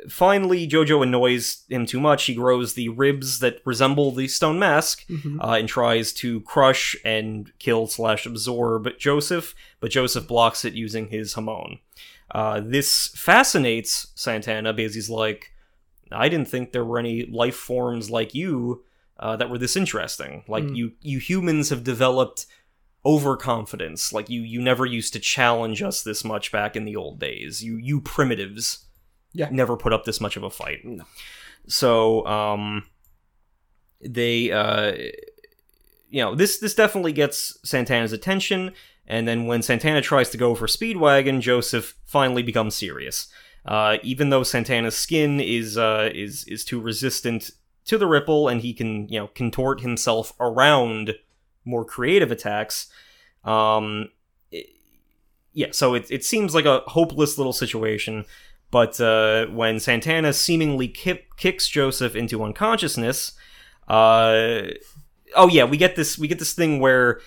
finally 0.10 0.68
Jojo 0.68 1.02
annoys 1.02 1.64
him 1.70 1.86
too 1.86 2.00
much. 2.00 2.26
He 2.26 2.36
grows 2.36 2.74
the 2.74 2.90
ribs 2.90 3.40
that 3.40 3.62
resemble 3.66 4.12
the 4.12 4.28
stone 4.28 4.60
mask 4.60 5.06
Mhm. 5.08 5.40
uh, 5.42 5.54
and 5.54 5.70
tries 5.70 6.12
to 6.14 6.42
crush 6.42 6.96
and 7.06 7.52
kill 7.60 7.88
slash 7.88 8.26
absorb 8.26 8.90
Joseph, 9.00 9.56
but 9.80 9.92
Joseph 9.92 10.28
blocks 10.28 10.66
it 10.66 10.74
using 10.74 11.08
his 11.08 11.34
Hamon. 11.36 11.80
Uh, 12.34 12.62
this 12.64 13.08
fascinates 13.16 14.08
Santana 14.16 14.74
because 14.74 14.96
he's 14.96 15.10
like, 15.10 15.52
I 16.12 16.28
didn't 16.28 16.50
think 16.50 16.72
there 16.72 16.86
were 16.86 17.00
any 17.00 17.26
life 17.26 17.56
forms 17.56 18.10
like 18.10 18.34
you 18.36 18.84
uh, 19.20 19.36
that 19.38 19.50
were 19.50 19.58
this 19.58 19.78
interesting. 19.78 20.44
Like 20.48 20.64
Mm. 20.64 20.76
you, 20.76 20.92
you 21.02 21.20
humans 21.20 21.70
have 21.70 21.84
developed 21.84 22.46
overconfidence. 23.06 24.14
Like 24.14 24.30
you, 24.30 24.42
you 24.42 24.62
never 24.62 24.86
used 24.86 25.14
to 25.14 25.20
challenge 25.20 25.82
us 25.82 26.04
this 26.04 26.24
much 26.24 26.52
back 26.52 26.76
in 26.76 26.86
the 26.86 26.96
old 26.96 27.20
days. 27.20 27.64
You, 27.64 27.78
you 27.78 28.02
primitives, 28.02 28.86
Yeah. 29.34 29.50
never 29.52 29.76
put 29.78 29.94
up 29.94 30.06
this 30.06 30.22
much 30.22 30.38
of 30.38 30.44
a 30.44 30.50
fight. 30.50 30.80
So, 31.68 32.26
um, 32.26 32.86
they, 34.02 34.52
uh, 34.52 34.94
you 36.10 36.22
know, 36.24 36.36
this 36.36 36.58
this 36.60 36.74
definitely 36.74 37.14
gets 37.14 37.58
Santana's 37.64 38.12
attention. 38.12 38.74
And 39.08 39.28
then 39.28 39.46
when 39.46 39.62
Santana 39.62 40.02
tries 40.02 40.30
to 40.32 40.38
go 40.38 40.56
for 40.56 40.68
Speedwagon, 40.68 41.42
Joseph 41.42 41.96
finally 42.06 42.44
becomes 42.44 42.76
serious. 42.76 43.28
Uh, 43.66 43.98
even 44.04 44.30
though 44.30 44.44
Santana's 44.44 44.96
skin 44.96 45.40
is 45.40 45.78
uh, 45.78 46.10
is 46.14 46.44
is 46.46 46.66
too 46.66 46.80
resistant 46.82 47.52
to 47.86 47.98
the 47.98 48.08
ripple, 48.08 48.48
and 48.48 48.62
he 48.62 48.74
can 48.74 49.08
you 49.10 49.20
know 49.20 49.28
contort 49.28 49.82
himself 49.82 50.34
around 50.40 51.14
more 51.66 51.86
creative 51.86 52.32
attacks. 52.32 52.88
Um, 53.44 54.10
it- 54.52 54.68
yeah, 55.54 55.68
so 55.72 55.94
it 55.96 56.10
it 56.10 56.24
seems 56.24 56.56
like 56.56 56.66
a 56.66 56.80
hopeless 56.88 57.38
little 57.38 57.54
situation. 57.54 58.26
But 58.72 59.02
uh, 59.02 59.48
when 59.48 59.82
Santana 59.82 60.32
seemingly 60.32 60.88
ki- 60.88 61.26
kicks 61.36 61.68
Joseph 61.68 62.16
into 62.16 62.42
unconsciousness, 62.42 63.34
uh, 63.90 64.62
oh 65.36 65.50
yeah, 65.50 65.66
we 65.66 65.76
get 65.76 65.98
this 65.98 66.18
we 66.18 66.30
get 66.30 66.40
this 66.40 66.54
thing 66.54 66.80
where 66.80 67.20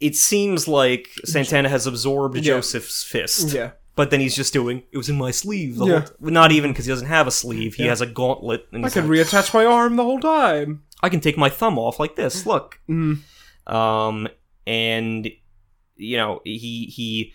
it 0.00 0.14
seems 0.14 0.68
like 0.68 1.08
Santana 1.24 1.68
has 1.68 1.86
absorbed 1.86 2.36
Yeah. 2.36 2.42
Joseph's 2.42 3.02
fist, 3.02 3.52
Yeah. 3.52 3.72
but 3.96 4.10
then 4.10 4.20
he's 4.20 4.36
just 4.36 4.52
doing 4.52 4.82
it 4.92 4.96
was 4.96 5.08
in 5.08 5.16
my 5.18 5.30
sleeve. 5.32 5.76
The 5.76 5.86
Yeah. 5.86 6.00
whole 6.00 6.30
not 6.30 6.52
even 6.52 6.70
because 6.72 6.84
he 6.86 6.92
doesn't 6.92 7.08
have 7.08 7.26
a 7.26 7.30
sleeve; 7.32 7.74
he 7.74 7.84
Yeah. 7.84 7.88
has 7.90 8.00
a 8.00 8.06
gauntlet, 8.06 8.66
and 8.72 8.84
I 8.86 8.90
could 8.90 9.04
like, 9.08 9.18
reattach 9.26 9.52
my 9.54 9.64
arm 9.64 9.96
the 9.96 10.04
whole 10.04 10.20
time. 10.20 10.84
I 11.04 11.08
can 11.08 11.20
take 11.20 11.36
my 11.36 11.48
thumb 11.50 11.78
off 11.78 12.00
like 12.00 12.16
this. 12.16 12.46
Look, 12.46 12.80
Mm. 12.88 13.18
um, 13.66 14.28
and 14.66 15.28
you 15.96 16.16
know 16.16 16.40
he 16.44 16.86
he 16.86 17.32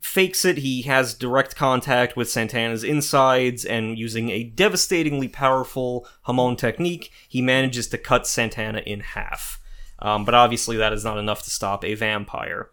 fakes 0.00 0.44
it. 0.44 0.58
He 0.58 0.82
has 0.82 1.14
direct 1.14 1.56
contact 1.56 2.16
with 2.16 2.30
Santana's 2.30 2.84
insides, 2.84 3.64
and 3.64 3.98
using 3.98 4.30
a 4.30 4.44
devastatingly 4.44 5.28
powerful 5.28 6.06
Hamon 6.22 6.56
technique, 6.56 7.10
he 7.28 7.42
manages 7.42 7.88
to 7.88 7.98
cut 7.98 8.26
Santana 8.26 8.80
in 8.86 9.00
half. 9.00 9.60
Um, 9.98 10.24
but 10.24 10.34
obviously, 10.34 10.76
that 10.76 10.92
is 10.92 11.04
not 11.04 11.18
enough 11.18 11.42
to 11.44 11.50
stop 11.50 11.84
a 11.84 11.94
vampire. 11.94 12.70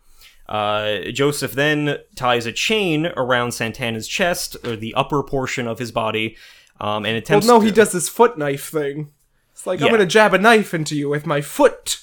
Uh, 0.48 1.10
Joseph 1.12 1.54
then 1.54 1.98
ties 2.16 2.46
a 2.46 2.52
chain 2.52 3.08
around 3.16 3.54
Santana's 3.54 4.08
chest, 4.08 4.58
or 4.66 4.76
the 4.76 4.94
upper 4.94 5.24
portion 5.24 5.68
of 5.68 5.80
his 5.80 5.92
body, 5.92 6.36
um, 6.80 7.06
and 7.06 7.14
Well, 7.14 7.18
attempts. 7.18 7.48
no, 7.48 7.60
to- 7.60 7.66
he 7.66 7.72
does 7.72 7.92
this 7.92 8.10
foot 8.10 8.38
knife 8.38 8.70
thing. 8.70 9.12
It's 9.54 9.68
like, 9.68 9.82
I'm 9.82 9.92
gonna 9.92 10.06
jab 10.06 10.34
a 10.34 10.38
knife 10.40 10.74
into 10.74 10.96
you 10.96 11.10
with 11.10 11.26
my 11.26 11.42
foot. 11.42 12.00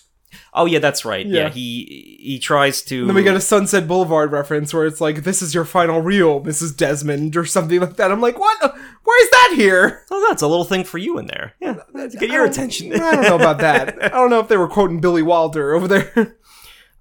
Oh 0.55 0.65
yeah, 0.67 0.79
that's 0.79 1.05
right. 1.05 1.27
Yeah, 1.27 1.43
Yeah. 1.45 1.49
he 1.51 2.19
he 2.21 2.39
tries 2.39 2.83
to. 2.83 3.01
And 3.01 3.09
then 3.11 3.17
we 3.17 3.23
get 3.25 3.35
a 3.35 3.41
Sunset 3.41 3.89
Boulevard 3.89 4.31
reference 4.33 4.73
where 4.73 4.87
it's 4.87 5.01
like, 5.01 5.23
"This 5.25 5.43
is 5.43 5.55
your 5.55 5.65
final 5.65 6.01
reel, 6.01 6.41
Mrs. 6.41 6.77
Desmond," 6.77 7.37
or 7.37 7.45
something 7.45 7.81
like 7.81 7.97
that. 7.97 8.11
I'm 8.13 8.21
like, 8.21 8.39
"What? 8.39 8.61
Where's 8.63 9.31
that 9.31 9.53
here?" 9.57 10.05
Oh, 10.11 10.25
that's 10.29 10.43
a 10.43 10.47
little 10.49 10.65
thing 10.65 10.85
for 10.85 10.99
you 10.99 11.19
in 11.19 11.27
there. 11.27 11.55
Yeah, 11.61 11.75
to 11.95 12.17
get 12.17 12.31
your 12.31 12.45
I 12.45 12.49
attention. 12.49 12.93
I 12.93 12.99
don't 13.17 13.23
know 13.23 13.35
about 13.37 13.59
that. 13.59 14.03
I 14.05 14.09
don't 14.09 14.31
know 14.31 14.39
if 14.41 14.47
they 14.49 14.57
were 14.57 14.69
quoting 14.69 15.01
Billy 15.01 15.23
Wilder 15.23 15.75
over 15.75 15.89
there. 15.89 16.37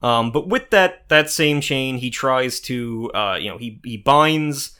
Um, 0.01 0.31
but 0.31 0.47
with 0.47 0.69
that 0.71 1.07
that 1.09 1.29
same 1.29 1.59
chain, 1.61 1.97
he 1.97 2.09
tries 2.09 2.59
to, 2.61 3.11
uh, 3.13 3.37
you 3.39 3.49
know, 3.49 3.57
he 3.57 3.79
he 3.83 3.97
binds 3.97 4.71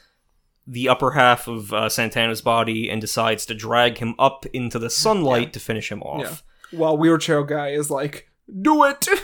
the 0.72 0.88
upper 0.88 1.12
half 1.12 1.48
of 1.48 1.74
uh, 1.74 1.90
Santana's 1.90 2.42
body 2.42 2.90
and 2.90 3.02
decides 3.02 3.46
to 3.48 3.56
drag 3.56 3.98
him 3.98 4.14
up 4.20 4.46
into 4.54 4.78
the 4.78 4.90
sunlight 4.90 5.52
to 5.54 5.60
finish 5.60 5.92
him 5.92 6.04
off. 6.04 6.44
While 6.72 6.98
wheelchair 6.98 7.44
guy 7.44 7.70
is 7.70 7.90
like, 7.90 8.30
"Do 8.62 8.84
it." 8.86 9.08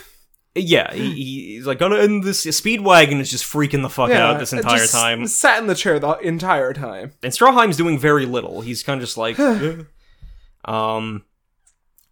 Yeah, 0.58 0.94
he, 0.94 1.12
he's 1.56 1.66
like 1.68 1.80
gonna 1.80 1.98
end 1.98 2.24
this. 2.24 2.46
Speedwagon 2.46 3.20
is 3.20 3.30
just 3.30 3.44
freaking 3.44 3.82
the 3.82 3.90
fuck 3.90 4.10
out 4.12 4.40
this 4.40 4.54
entire 4.54 4.78
just 4.78 4.94
time, 4.94 5.28
Sat 5.28 5.60
in 5.60 5.68
the 5.68 5.76
chair 5.76 6.00
the 6.00 6.14
entire 6.20 6.72
time. 6.72 7.12
and 7.22 7.34
Stroheim's 7.34 7.76
doing 7.76 8.00
very 8.00 8.26
little. 8.26 8.62
He's 8.62 8.82
kind 8.82 8.98
of 9.02 9.06
just 9.06 9.18
like, 9.18 9.38
um. 10.66 11.26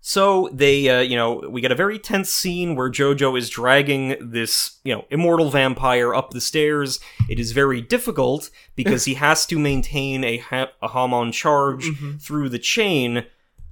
So 0.06 0.50
they, 0.52 0.90
uh, 0.90 1.00
you 1.00 1.16
know, 1.16 1.36
we 1.50 1.62
get 1.62 1.72
a 1.72 1.76
very 1.76 1.98
tense 1.98 2.30
scene 2.30 2.76
where 2.76 2.92
Jojo 2.92 3.38
is 3.38 3.50
dragging 3.50 4.18
this, 4.20 4.80
you 4.84 4.94
know, 4.94 5.06
immortal 5.10 5.50
vampire 5.50 6.14
up 6.14 6.32
the 6.32 6.42
stairs. 6.42 7.00
It 7.30 7.40
is 7.40 7.54
very 7.54 7.80
difficult 7.80 8.50
because 8.76 9.06
he 9.06 9.14
has 9.14 9.46
to 9.46 9.58
maintain 9.58 10.26
a, 10.26 10.40
ha- 10.40 10.72
a 10.82 10.90
Hamon 10.90 11.32
charge 11.32 11.86
through 12.20 12.50
the 12.50 12.60
chain 12.60 13.26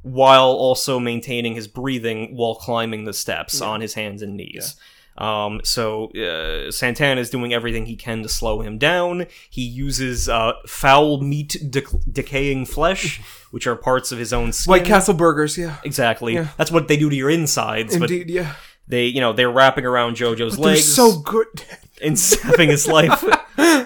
while 0.03 0.51
also 0.51 0.99
maintaining 0.99 1.55
his 1.55 1.67
breathing 1.67 2.33
while 2.33 2.55
climbing 2.55 3.03
the 3.03 3.13
steps 3.13 3.59
on 3.67 3.81
his 3.81 3.95
hands 3.95 4.21
and 4.21 4.37
knees. 4.37 4.75
Um, 5.17 5.61
so 5.63 6.07
uh, 6.11 6.71
Santana 6.71 7.19
is 7.21 7.29
doing 7.29 7.53
everything 7.53 7.85
he 7.85 7.95
can 7.95 8.23
to 8.23 8.29
slow 8.29 8.61
him 8.61 8.77
down. 8.77 9.27
He 9.49 9.61
uses 9.61 10.29
uh, 10.29 10.53
foul 10.65 11.21
meat 11.21 11.57
dec- 11.63 12.11
decaying 12.11 12.65
flesh, 12.65 13.21
which 13.51 13.67
are 13.67 13.75
parts 13.75 14.11
of 14.11 14.19
his 14.19 14.33
own 14.33 14.53
skin. 14.53 14.71
White 14.71 14.85
Castle 14.85 15.13
burgers, 15.13 15.57
yeah. 15.57 15.77
Exactly. 15.83 16.35
Yeah. 16.35 16.47
That's 16.57 16.71
what 16.71 16.87
they 16.87 16.97
do 16.97 17.09
to 17.09 17.15
your 17.15 17.29
insides. 17.29 17.95
Indeed, 17.95 18.29
yeah. 18.29 18.43
But 18.43 18.57
they, 18.87 19.05
you 19.05 19.21
know, 19.21 19.33
they're 19.33 19.51
wrapping 19.51 19.85
around 19.85 20.15
JoJo's 20.15 20.57
They're 20.57 20.65
legs 20.65 20.93
so 20.93 21.19
good. 21.19 21.47
and 22.01 22.17
sapping 22.17 22.69
his 22.69 22.87
life. 22.87 23.23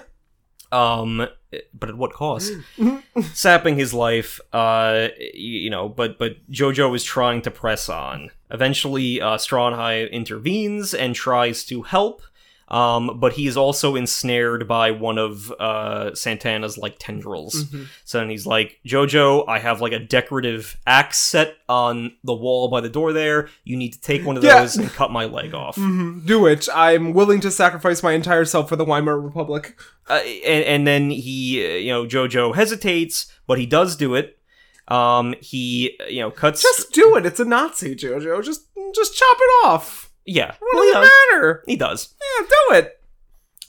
um, 0.76 1.28
but 1.74 1.90
at 1.90 1.96
what 1.96 2.12
cost? 2.12 2.52
Sapping 3.34 3.78
his 3.78 3.94
life. 3.94 4.40
Uh, 4.52 5.08
you 5.34 5.70
know, 5.70 5.88
but 5.88 6.18
but 6.18 6.36
JoJo 6.52 6.96
is 6.96 7.04
trying 7.04 7.42
to 7.44 7.52
press 7.52 7.88
on. 7.88 8.30
Eventually, 8.52 9.22
uh, 9.22 9.38
Straughei 9.38 10.12
intervenes 10.12 10.94
and 10.94 11.16
tries 11.16 11.64
to 11.66 11.84
help. 11.84 12.22
Um, 12.68 13.20
but 13.20 13.34
he 13.34 13.46
is 13.46 13.58
also 13.58 13.96
ensnared 13.96 14.68
by 14.68 14.90
one 14.90 15.20
of 15.20 15.52
uh, 15.60 16.16
Santana's 16.16 16.80
like 16.80 16.96
tendrils. 16.98 17.66
So 18.06 18.18
then 18.20 18.30
he's 18.32 18.48
like, 18.48 18.80
Jojo, 18.84 19.46
I 19.48 19.60
have 19.60 19.82
like 19.82 19.94
a 19.94 20.00
decorative 20.00 20.76
axe 20.88 21.20
set 21.20 21.58
on 21.70 22.14
the 22.24 22.34
wall 22.34 22.68
by 22.70 22.82
the 22.82 22.90
door 22.90 23.14
there. 23.14 23.50
You 23.66 23.78
need 23.78 23.94
to 23.94 24.02
take 24.02 24.26
one 24.26 24.36
of 24.36 24.44
Yeah. 24.44 24.62
those 24.62 24.78
and 24.78 24.90
cut 24.92 25.12
my 25.12 25.26
leg 25.26 25.54
off. 25.54 25.76
Do 25.76 26.48
it. 26.48 26.68
I'm 26.74 27.14
willing 27.14 27.40
to 27.42 27.52
sacrifice 27.52 28.02
my 28.02 28.14
entire 28.14 28.46
self 28.46 28.68
for 28.70 28.76
the 28.76 28.86
Weimar 28.86 29.20
Republic. 29.20 29.80
uh, 30.10 30.14
and, 30.24 30.64
and 30.66 30.88
then 30.88 31.12
he, 31.12 31.64
uh, 31.64 31.70
you 31.78 31.92
know, 31.92 32.06
Jojo 32.06 32.56
hesitates, 32.56 33.32
but 33.46 33.60
he 33.60 33.68
does 33.68 33.96
do 33.96 34.16
it. 34.16 34.40
Um, 34.88 35.36
he, 35.40 35.98
uh, 36.02 36.06
you 36.06 36.22
know, 36.22 36.32
cuts. 36.32 36.62
Just 36.64 36.92
do 36.94 37.16
it. 37.16 37.26
It's 37.28 37.40
a 37.40 37.46
Nazi, 37.46 37.96
Jojo. 37.96 38.44
Just 38.44 38.66
just 38.96 39.16
chop 39.16 39.38
it 39.40 39.66
off. 39.68 40.12
Yeah, 40.26 40.56
What 40.60 40.76
well, 40.76 41.02
does 41.02 41.10
it 41.10 41.34
matter? 41.34 41.64
He 41.68 41.76
does. 41.76 42.14
Yeah, 42.40 42.46
do 42.48 42.76
it. 42.78 43.02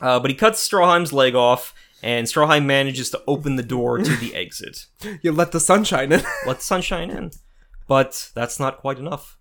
Uh, 0.01 0.21
but 0.21 0.31
he 0.31 0.37
cuts 0.37 0.67
Stroheim's 0.67 1.13
leg 1.13 1.35
off, 1.35 1.75
and 2.03 2.27
Stroheim 2.27 2.65
manages 2.65 3.11
to 3.11 3.23
open 3.27 3.57
the 3.57 3.63
door 3.63 3.99
to 3.99 4.17
the 4.17 4.35
exit. 4.35 4.87
You 5.23 5.33
let 5.33 5.53
the 5.53 5.61
sunshine 5.61 6.13
in. 6.13 6.23
Let 6.47 6.59
the 6.59 6.65
sunshine 6.65 7.11
in. 7.11 7.31
But 7.89 8.31
that's 8.35 8.59
not 8.59 8.79
quite 8.79 8.99
enough. 8.99 9.37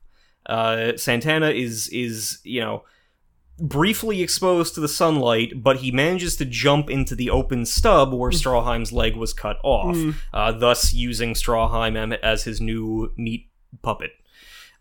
Uh, 0.46 0.96
Santana 0.98 1.50
is 1.50 1.88
is 1.90 2.40
you 2.44 2.62
know 2.62 2.84
briefly 3.58 4.22
exposed 4.22 4.76
to 4.76 4.82
the 4.82 4.88
sunlight, 4.88 5.64
but 5.64 5.78
he 5.78 5.90
manages 5.92 6.36
to 6.36 6.46
jump 6.46 6.90
into 6.90 7.16
the 7.16 7.30
open 7.30 7.66
stub 7.66 8.14
where 8.14 8.30
Stroheim's 8.32 8.92
leg 8.92 9.16
was 9.16 9.34
cut 9.34 9.58
off, 9.64 9.98
uh, 10.34 10.52
thus 10.52 10.94
using 10.94 11.34
Stroheim 11.34 12.18
as 12.22 12.44
his 12.44 12.60
new 12.62 13.14
meat 13.18 13.50
puppet. 13.82 14.12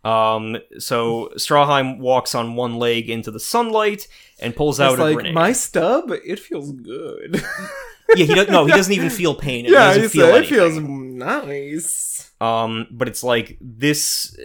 Um, 0.04 0.58
so 0.78 1.30
Stroheim 1.36 1.98
walks 1.98 2.34
on 2.34 2.56
one 2.56 2.76
leg 2.76 3.08
into 3.08 3.30
the 3.30 3.40
sunlight 3.40 4.06
and 4.38 4.54
pulls 4.54 4.78
out 4.78 4.92
it's 4.92 5.00
a 5.00 5.04
like 5.04 5.14
grenade. 5.14 5.34
my 5.34 5.52
stub. 5.52 6.10
It 6.10 6.38
feels 6.38 6.72
good. 6.72 7.42
yeah, 8.14 8.26
he 8.26 8.34
doesn't. 8.34 8.52
no, 8.52 8.66
he 8.66 8.72
doesn't 8.72 8.92
even 8.92 9.10
feel 9.10 9.34
pain. 9.34 9.64
He 9.64 9.72
yeah, 9.72 9.94
he 9.94 10.08
feel 10.08 10.26
said 10.26 10.44
it 10.44 10.46
feels 10.46 10.78
nice. 10.78 12.30
Um, 12.40 12.86
but 12.90 13.08
it's 13.08 13.24
like 13.24 13.56
this, 13.60 14.36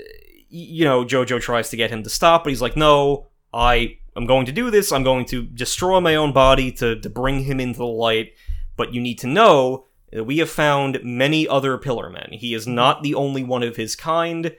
you 0.50 0.86
know, 0.86 1.04
Jojo 1.04 1.42
tries 1.42 1.70
to 1.70 1.78
get 1.78 1.92
him 1.92 2.04
to 2.04 2.10
stop, 2.10 2.46
but 2.46 2.52
he's 2.52 2.62
like, 2.62 2.78
no, 2.78 3.28
I 3.54 3.98
am 4.16 4.26
going 4.26 4.46
to 4.46 4.52
do 4.54 4.72
this. 4.72 4.92
I'm 4.92 5.04
going 5.04 5.26
to 5.26 5.44
destroy 5.44 6.00
my 6.00 6.16
own 6.16 6.32
body 6.32 6.72
to, 6.74 7.00
to 7.00 7.10
bring 7.10 7.44
him 7.44 7.60
into 7.60 7.80
the 7.80 7.86
light. 7.86 8.34
But 8.78 8.94
you 8.94 9.02
need 9.02 9.20
to 9.20 9.28
know 9.28 9.88
that 10.14 10.24
we 10.24 10.38
have 10.38 10.50
found 10.50 11.00
many 11.04 11.48
other 11.48 11.78
Pillar 11.78 12.10
Men. 12.10 12.30
He 12.32 12.54
is 12.54 12.66
not 12.66 13.04
the 13.04 13.14
only 13.14 13.44
one 13.44 13.64
of 13.64 13.76
his 13.76 13.96
kind. 13.96 14.56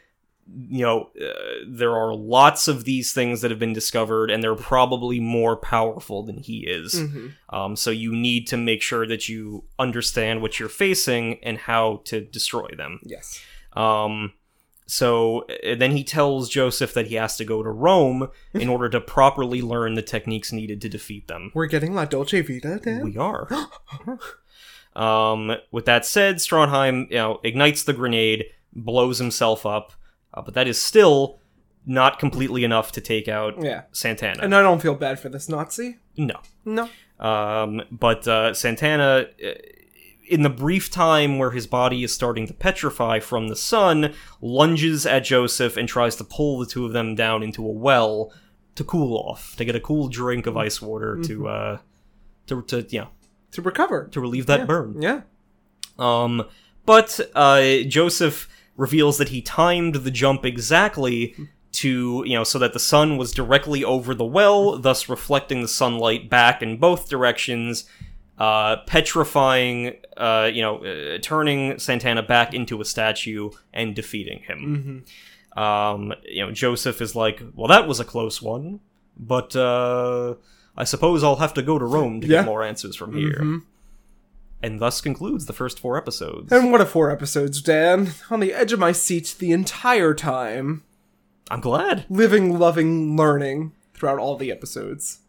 You 0.68 0.82
know, 0.82 1.10
uh, 1.20 1.32
there 1.68 1.94
are 1.94 2.14
lots 2.14 2.66
of 2.66 2.84
these 2.84 3.12
things 3.12 3.40
that 3.40 3.50
have 3.50 3.60
been 3.60 3.72
discovered, 3.72 4.30
and 4.30 4.42
they're 4.42 4.54
probably 4.54 5.20
more 5.20 5.56
powerful 5.56 6.22
than 6.24 6.38
he 6.38 6.66
is. 6.66 6.94
Mhm. 6.94 7.32
Um, 7.50 7.76
so 7.76 7.90
you 7.90 8.12
need 8.14 8.46
to 8.48 8.56
make 8.56 8.82
sure 8.82 9.06
that 9.06 9.28
you 9.28 9.64
understand 9.78 10.42
what 10.42 10.58
you're 10.58 10.68
facing 10.68 11.38
and 11.44 11.58
how 11.58 12.02
to 12.06 12.20
destroy 12.20 12.68
them. 12.76 13.00
Yes. 13.04 13.40
Um, 13.74 14.32
so 14.86 15.42
uh, 15.64 15.76
then 15.76 15.92
he 15.92 16.02
tells 16.02 16.48
Joseph 16.48 16.94
that 16.94 17.06
he 17.06 17.14
has 17.14 17.36
to 17.36 17.44
go 17.44 17.62
to 17.62 17.70
Rome 17.70 18.28
in 18.52 18.68
order 18.74 18.88
to 18.88 19.00
properly 19.00 19.62
learn 19.62 19.94
the 19.94 20.02
techniques 20.02 20.50
needed 20.50 20.80
to 20.82 20.88
defeat 20.88 21.28
them. 21.28 21.52
We're 21.54 21.66
getting 21.66 21.94
La 21.94 22.06
Dolce 22.06 22.40
Vita, 22.40 22.80
Dan. 22.82 23.04
We 23.04 23.16
are. 23.16 23.48
um, 24.96 25.56
with 25.70 25.84
that 25.84 26.04
said, 26.04 26.36
Stronheim, 26.36 27.08
you 27.08 27.16
know, 27.16 27.40
ignites 27.44 27.84
the 27.84 27.92
grenade, 27.92 28.46
blows 28.72 29.18
himself 29.18 29.64
up, 29.64 29.92
uh, 30.34 30.42
but 30.42 30.54
that 30.54 30.66
is 30.68 30.80
still 30.80 31.38
not 31.86 32.18
completely 32.18 32.62
enough 32.64 32.92
to 32.92 33.00
take 33.00 33.26
out 33.28 33.62
yeah. 33.62 33.82
Santana. 33.92 34.42
And 34.42 34.54
I 34.54 34.62
don't 34.62 34.80
feel 34.80 34.94
bad 34.94 35.18
for 35.18 35.28
this 35.28 35.48
Nazi. 35.48 35.98
no. 36.16 36.40
No. 36.64 36.88
Um, 37.18 37.82
but 37.90 38.26
uh, 38.26 38.54
Santana, 38.54 39.26
uh, 39.44 39.48
in 40.28 40.42
the 40.42 40.48
brief 40.50 40.90
time 40.90 41.38
where 41.38 41.50
his 41.50 41.66
body 41.66 42.02
is 42.04 42.14
starting 42.14 42.46
to 42.46 42.54
petrify 42.54 43.18
from 43.18 43.48
the 43.48 43.56
sun, 43.56 44.14
lunges 44.40 45.04
at 45.04 45.24
Joseph 45.24 45.76
and 45.76 45.88
tries 45.88 46.16
to 46.16 46.24
pull 46.24 46.58
the 46.58 46.66
two 46.66 46.86
of 46.86 46.92
them 46.92 47.14
down 47.14 47.42
into 47.42 47.66
a 47.66 47.70
well 47.70 48.32
to 48.76 48.84
cool 48.84 49.16
off, 49.16 49.56
to 49.56 49.64
get 49.64 49.74
a 49.74 49.80
cool 49.80 50.08
drink 50.08 50.46
of 50.46 50.56
ice 50.56 50.80
water 50.80 51.20
to, 51.24 51.48
uh, 51.48 51.78
to, 52.46 52.62
to, 52.62 52.86
know, 52.92 53.08
To 53.52 53.62
recover. 53.62 54.08
to 54.12 54.20
relieve 54.20 54.46
that 54.46 54.66
burn. 54.66 55.02
Yeah. 55.02 55.22
Um, 55.98 56.44
but 56.86 57.20
uh, 57.34 57.82
Joseph 57.86 58.48
reveals 58.80 59.18
that 59.18 59.28
he 59.28 59.40
timed 59.42 59.94
the 60.06 60.10
jump 60.10 60.44
exactly 60.44 61.34
to, 61.72 62.24
you 62.26 62.34
know, 62.36 62.44
so 62.44 62.58
that 62.58 62.72
the 62.72 62.78
sun 62.92 63.16
was 63.16 63.30
directly 63.32 63.84
over 63.84 64.14
the 64.14 64.24
well, 64.24 64.78
thus 64.78 65.08
reflecting 65.08 65.60
the 65.62 65.68
sunlight 65.68 66.28
back 66.30 66.62
in 66.62 66.78
both 66.78 67.08
directions, 67.08 67.84
uh, 68.38 68.76
petrifying, 68.86 69.96
uh, 70.16 70.50
you 70.52 70.62
know, 70.62 70.78
uh, 70.84 71.18
turning 71.22 71.78
Santana 71.78 72.22
back 72.22 72.54
into 72.54 72.80
a 72.80 72.84
statue 72.84 73.50
and 73.72 73.94
defeating 73.94 74.40
him. 74.48 75.04
Um, 75.56 76.14
you 76.26 76.44
know, 76.46 76.50
Joseph 76.52 77.00
is 77.02 77.14
like, 77.14 77.42
well, 77.54 77.68
that 77.68 77.86
was 77.86 78.00
a 78.00 78.04
close 78.04 78.40
one, 78.40 78.80
but 79.18 79.54
uh, 79.54 80.34
I 80.76 80.84
suppose 80.84 81.22
I'll 81.22 81.36
have 81.36 81.54
to 81.54 81.62
go 81.62 81.78
to 81.78 81.84
Rome 81.84 82.20
to 82.22 82.26
Yeah. 82.26 82.38
get 82.38 82.46
more 82.46 82.62
answers 82.62 82.96
from 82.96 83.14
here. 83.14 83.60
And 84.62 84.78
thus 84.80 85.00
concludes 85.00 85.46
the 85.46 85.52
first 85.54 85.78
four 85.80 85.96
episodes. 85.96 86.52
And 86.52 86.70
what 86.70 86.80
a 86.82 86.86
four 86.86 87.10
episodes, 87.10 87.62
Dan. 87.62 88.12
On 88.30 88.40
the 88.40 88.52
edge 88.52 88.72
of 88.72 88.78
my 88.78 88.92
seat 88.92 89.34
the 89.38 89.52
entire 89.52 90.12
time. 90.14 90.84
I'm 91.50 91.60
glad. 91.60 92.04
Living, 92.10 92.58
loving, 92.58 93.16
learning 93.16 93.72
throughout 93.94 94.18
all 94.18 94.36
the 94.36 94.52
episodes. 94.52 95.20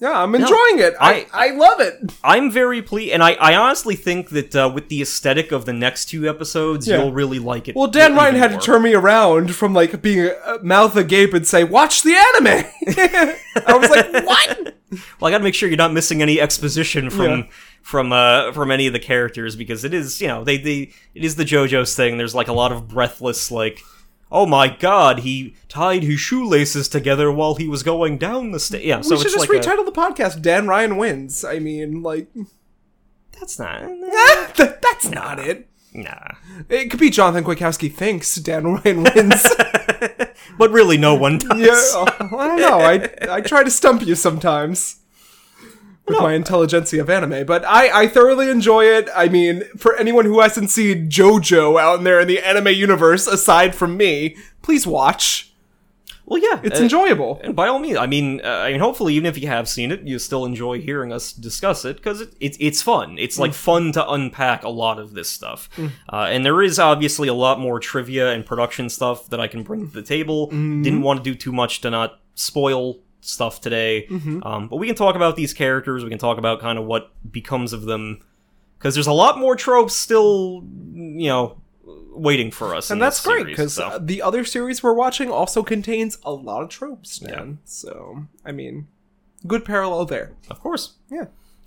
Yeah, 0.00 0.22
I'm 0.22 0.34
enjoying 0.34 0.78
it. 0.78 0.94
I, 0.98 1.26
I- 1.30 1.48
I 1.48 1.50
love 1.50 1.78
it. 1.80 1.94
I'm 2.24 2.50
very 2.50 2.80
pleased, 2.80 3.12
and 3.12 3.22
I, 3.22 3.32
I 3.34 3.54
honestly 3.54 3.96
think 3.96 4.30
that 4.30 4.56
uh, 4.56 4.70
with 4.74 4.88
the 4.88 5.02
aesthetic 5.02 5.52
of 5.52 5.66
the 5.66 5.74
next 5.74 6.06
two 6.06 6.26
episodes, 6.26 6.88
Yeah. 6.88 7.02
you'll 7.02 7.12
really 7.12 7.38
like 7.38 7.68
it. 7.68 7.76
Well, 7.76 7.86
Dan 7.86 8.14
Ryan 8.16 8.34
had 8.34 8.52
more. 8.52 8.60
to 8.60 8.64
turn 8.66 8.80
me 8.82 8.94
around 8.94 9.54
from 9.54 9.74
like 9.74 10.00
being 10.00 10.30
uh, 10.42 10.56
mouth 10.62 10.96
agape 10.96 11.34
and 11.34 11.46
say, 11.46 11.64
"Watch 11.64 12.02
the 12.02 12.14
anime." 12.14 12.64
I 13.66 13.76
was 13.76 13.90
like, 13.90 14.24
"What?" 14.26 14.74
Well, 14.90 15.28
I 15.28 15.30
got 15.30 15.38
to 15.38 15.44
make 15.44 15.54
sure 15.54 15.68
you're 15.68 15.76
not 15.78 15.92
missing 15.92 16.20
any 16.22 16.40
exposition 16.40 17.10
from 17.10 17.24
Yeah. 17.30 17.42
from 17.82 18.12
uh, 18.12 18.52
from 18.52 18.70
any 18.70 18.86
of 18.86 18.92
the 18.92 18.98
characters 18.98 19.54
because 19.56 19.84
it 19.84 19.94
is, 19.94 20.20
you 20.20 20.28
know, 20.28 20.42
they 20.44 20.56
they 20.58 20.92
it 21.14 21.24
is 21.24 21.36
the 21.36 21.44
JoJo's 21.44 21.94
thing. 21.94 22.18
There's 22.18 22.34
like 22.34 22.48
a 22.48 22.52
lot 22.52 22.72
of 22.72 22.88
breathless 22.88 23.50
like. 23.50 23.80
oh 24.32 24.46
my 24.46 24.68
god, 24.68 25.20
he 25.20 25.54
tied 25.68 26.04
his 26.04 26.20
shoelaces 26.20 26.88
together 26.88 27.32
while 27.32 27.56
he 27.56 27.66
was 27.68 27.82
going 27.82 28.16
down 28.18 28.52
the 28.52 28.60
stairs. 28.60 28.84
Yeah, 28.84 29.00
so 29.00 29.16
we 29.16 29.22
should 29.22 29.32
just 29.32 29.48
like 29.48 29.48
a- 29.48 29.60
retitle 29.60 29.84
the 29.84 29.90
podcast 29.92 30.40
Dan 30.40 30.68
Ryan 30.68 30.96
Wins. 30.96 31.44
I 31.44 31.58
mean, 31.58 32.02
like, 32.02 32.28
that's 33.38 33.58
not. 33.58 33.80
that- 34.56 34.78
that's 34.82 35.08
not 35.08 35.38
it. 35.40 35.68
Nah. 35.92 36.34
It 36.68 36.90
could 36.90 37.00
be 37.00 37.10
Jonathan 37.10 37.42
Kwiatkowski 37.42 37.92
thinks 37.92 38.36
Dan 38.36 38.64
Ryan 38.74 39.02
wins. 39.02 39.44
But 40.58 40.70
really, 40.70 40.98
no 40.98 41.14
one 41.14 41.38
does. 41.38 41.58
yeah, 41.58 42.04
I 42.20 42.46
don't 42.48 42.58
know. 42.58 42.80
I 42.80 43.36
I 43.36 43.40
try 43.40 43.62
to 43.62 43.70
stump 43.70 44.02
you 44.06 44.14
sometimes 44.14 44.96
with 46.06 46.18
my 46.18 46.34
intelligentsia 46.34 47.00
of 47.00 47.10
anime, 47.10 47.46
but 47.46 47.64
I 47.64 48.02
I 48.02 48.08
thoroughly 48.08 48.50
enjoy 48.50 48.84
it. 48.84 49.08
I 49.14 49.28
mean, 49.28 49.64
for 49.76 49.96
anyone 49.96 50.24
who 50.24 50.40
hasn't 50.40 50.70
seen 50.70 51.08
JoJo 51.08 51.80
out 51.80 52.02
there 52.02 52.20
in 52.20 52.28
the 52.28 52.40
anime 52.40 52.68
universe 52.68 53.26
aside 53.26 53.74
from 53.74 53.96
me, 53.96 54.36
please 54.62 54.86
watch. 54.86 55.49
Well, 56.30 56.40
yeah, 56.40 56.60
It's 56.62 56.78
uh, 56.78 56.84
enjoyable. 56.84 57.40
And 57.42 57.56
by 57.56 57.66
all 57.66 57.80
means, 57.80 57.98
I 57.98 58.06
mean, 58.06 58.40
uh, 58.44 58.48
I 58.48 58.70
mean, 58.70 58.78
hopefully, 58.80 59.14
even 59.14 59.26
if 59.26 59.36
you 59.36 59.48
have 59.48 59.68
seen 59.68 59.90
it, 59.90 60.02
you 60.02 60.16
still 60.20 60.44
enjoy 60.44 60.80
hearing 60.80 61.12
us 61.12 61.32
discuss 61.32 61.84
it 61.84 61.96
because 61.96 62.20
it, 62.20 62.34
it, 62.38 62.56
it's 62.60 62.80
fun. 62.80 63.18
It's 63.18 63.36
like 63.36 63.52
fun 63.52 63.90
to 63.92 64.08
unpack 64.08 64.62
a 64.62 64.68
lot 64.68 65.00
of 65.00 65.12
this 65.14 65.28
stuff, 65.28 65.68
uh, 66.12 66.28
and 66.30 66.46
there 66.46 66.62
is 66.62 66.78
obviously 66.78 67.26
a 67.26 67.34
lot 67.34 67.58
more 67.58 67.80
trivia 67.80 68.30
and 68.32 68.46
production 68.46 68.88
stuff 68.88 69.28
that 69.30 69.40
I 69.40 69.48
can 69.48 69.64
bring 69.64 69.88
to 69.88 69.92
the 69.92 70.02
table. 70.02 70.46
Didn't 70.46 71.02
want 71.02 71.18
to 71.18 71.24
do 71.24 71.34
too 71.34 71.50
much 71.52 71.80
to 71.80 71.90
not 71.90 72.20
spoil 72.36 73.00
stuff 73.22 73.60
today, 73.60 74.06
um, 74.44 74.68
but 74.68 74.76
we 74.76 74.86
can 74.86 74.94
talk 74.94 75.16
about 75.16 75.34
these 75.34 75.52
characters. 75.52 76.04
We 76.04 76.10
can 76.10 76.18
talk 76.20 76.38
about 76.38 76.60
kind 76.60 76.78
of 76.78 76.84
what 76.86 77.10
becomes 77.32 77.72
of 77.72 77.82
them 77.82 78.20
because 78.78 78.94
there's 78.94 79.08
a 79.08 79.12
lot 79.12 79.36
more 79.38 79.56
tropes 79.56 79.94
still, 79.94 80.62
you 80.94 81.28
know, 81.28 81.59
waiting 82.12 82.50
for 82.50 82.74
us. 82.74 82.90
And 82.90 83.00
that's 83.00 83.24
great 83.24 83.46
because 83.46 83.74
so. 83.74 83.98
the 84.00 84.20
other 84.22 84.44
series 84.44 84.82
we're 84.82 84.94
watching 84.94 85.30
also 85.30 85.62
contains 85.62 86.18
a 86.24 86.32
lot 86.32 86.62
of 86.62 86.68
tropes, 86.68 87.20
man. 87.22 87.58
So, 87.64 88.26
I 88.44 88.52
mean, 88.52 88.88
good 89.46 89.64
parallel 89.64 90.04
there. 90.06 90.32
of 90.50 90.60
course. 90.60 90.94
Yeah. 91.10 91.26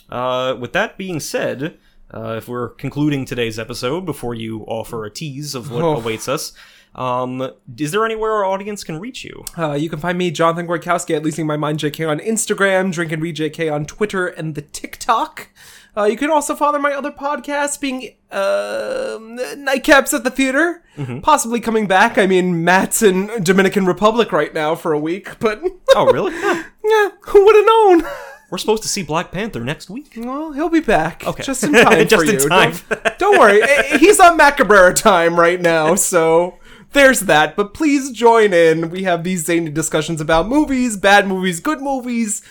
Uh, 0.10 0.56
with 0.60 0.74
that 0.74 0.98
being 0.98 1.20
said, 1.20 1.78
uh, 2.14 2.36
if 2.38 2.48
we're 2.48 2.70
concluding 2.70 3.26
today's 3.26 3.58
episode 3.58 4.06
before 4.06 4.36
you 4.36 4.62
offer 4.68 5.06
a 5.06 5.10
tease 5.10 5.56
of 5.56 5.72
what 5.72 5.82
Oh. 5.84 5.96
awaits 5.96 6.28
us, 6.28 6.54
um, 6.94 7.50
is 7.80 7.92
there 7.92 8.06
anywhere 8.06 8.34
our 8.34 8.46
audience 8.46 8.84
can 8.84 9.00
reach 9.00 9.24
you? 9.24 9.44
Uh, 9.58 9.74
you 9.74 9.90
can 9.90 9.98
find 10.00 10.18
me, 10.18 10.30
Jonathan 10.30 10.68
Gorkowski, 10.68 11.16
at 11.16 11.24
Losing 11.24 11.48
My 11.48 11.58
Mind 11.58 11.80
JK 11.80 12.08
on 12.08 12.20
Instagram, 12.20 12.92
Drink 12.92 13.12
and 13.12 13.24
Read 13.24 13.38
JK 13.38 13.74
on 13.74 13.86
Twitter 13.86 14.28
and 14.28 14.54
the 14.54 14.62
TikTok. 14.62 15.50
Uh, 15.96 16.06
you 16.06 16.18
can 16.18 16.30
also 16.32 16.56
follow 16.56 16.80
my 16.80 16.92
other 16.94 17.12
podcasts, 17.12 17.80
being 17.80 18.16
um, 18.32 19.38
Nightcaps 19.64 20.14
at 20.14 20.24
the 20.24 20.32
Theater, 20.32 20.84
possibly 21.22 21.60
coming 21.60 21.86
back. 21.88 22.18
I 22.18 22.26
mean, 22.26 22.64
Matt's 22.64 23.04
in 23.04 23.28
Dominican 23.44 23.86
Republic 23.86 24.32
right 24.32 24.54
now 24.54 24.74
for 24.76 24.92
a 24.94 25.00
week, 25.00 25.38
but 25.40 25.62
Oh, 25.96 26.12
really? 26.12 26.34
Yeah, 26.34 27.10
who 27.22 27.46
would 27.46 27.56
have 27.56 27.66
known? 27.66 28.12
We're 28.50 28.58
supposed 28.60 28.84
to 28.84 28.90
see 28.90 29.02
Black 29.04 29.32
Panther 29.32 29.60
next 29.64 29.90
week. 29.90 30.14
Well, 30.16 30.52
he'll 30.52 30.70
be 30.70 30.80
back. 30.80 31.26
Okay. 31.26 31.44
Just 31.44 31.64
in 31.64 31.74
time 31.74 32.08
Just 32.08 32.26
for 32.26 32.32
in 32.32 32.40
you. 32.40 32.50
time. 32.50 32.74
Don't, 32.90 33.18
don't 33.20 33.40
worry. 33.40 33.62
He's 34.00 34.20
on 34.20 34.38
Macabrera 34.38 34.96
time 34.96 35.40
right 35.40 35.60
now, 35.62 35.96
so 35.96 36.58
there's 36.94 37.22
that. 37.22 37.56
But 37.56 37.74
please 37.74 38.12
join 38.12 38.54
in. 38.54 38.90
We 38.92 39.04
have 39.04 39.24
these 39.24 39.46
zany 39.46 39.70
discussions 39.72 40.22
about 40.22 40.48
movies, 40.48 40.98
bad 40.98 41.28
movies, 41.28 41.60
good 41.60 41.82
movies. 41.82 42.42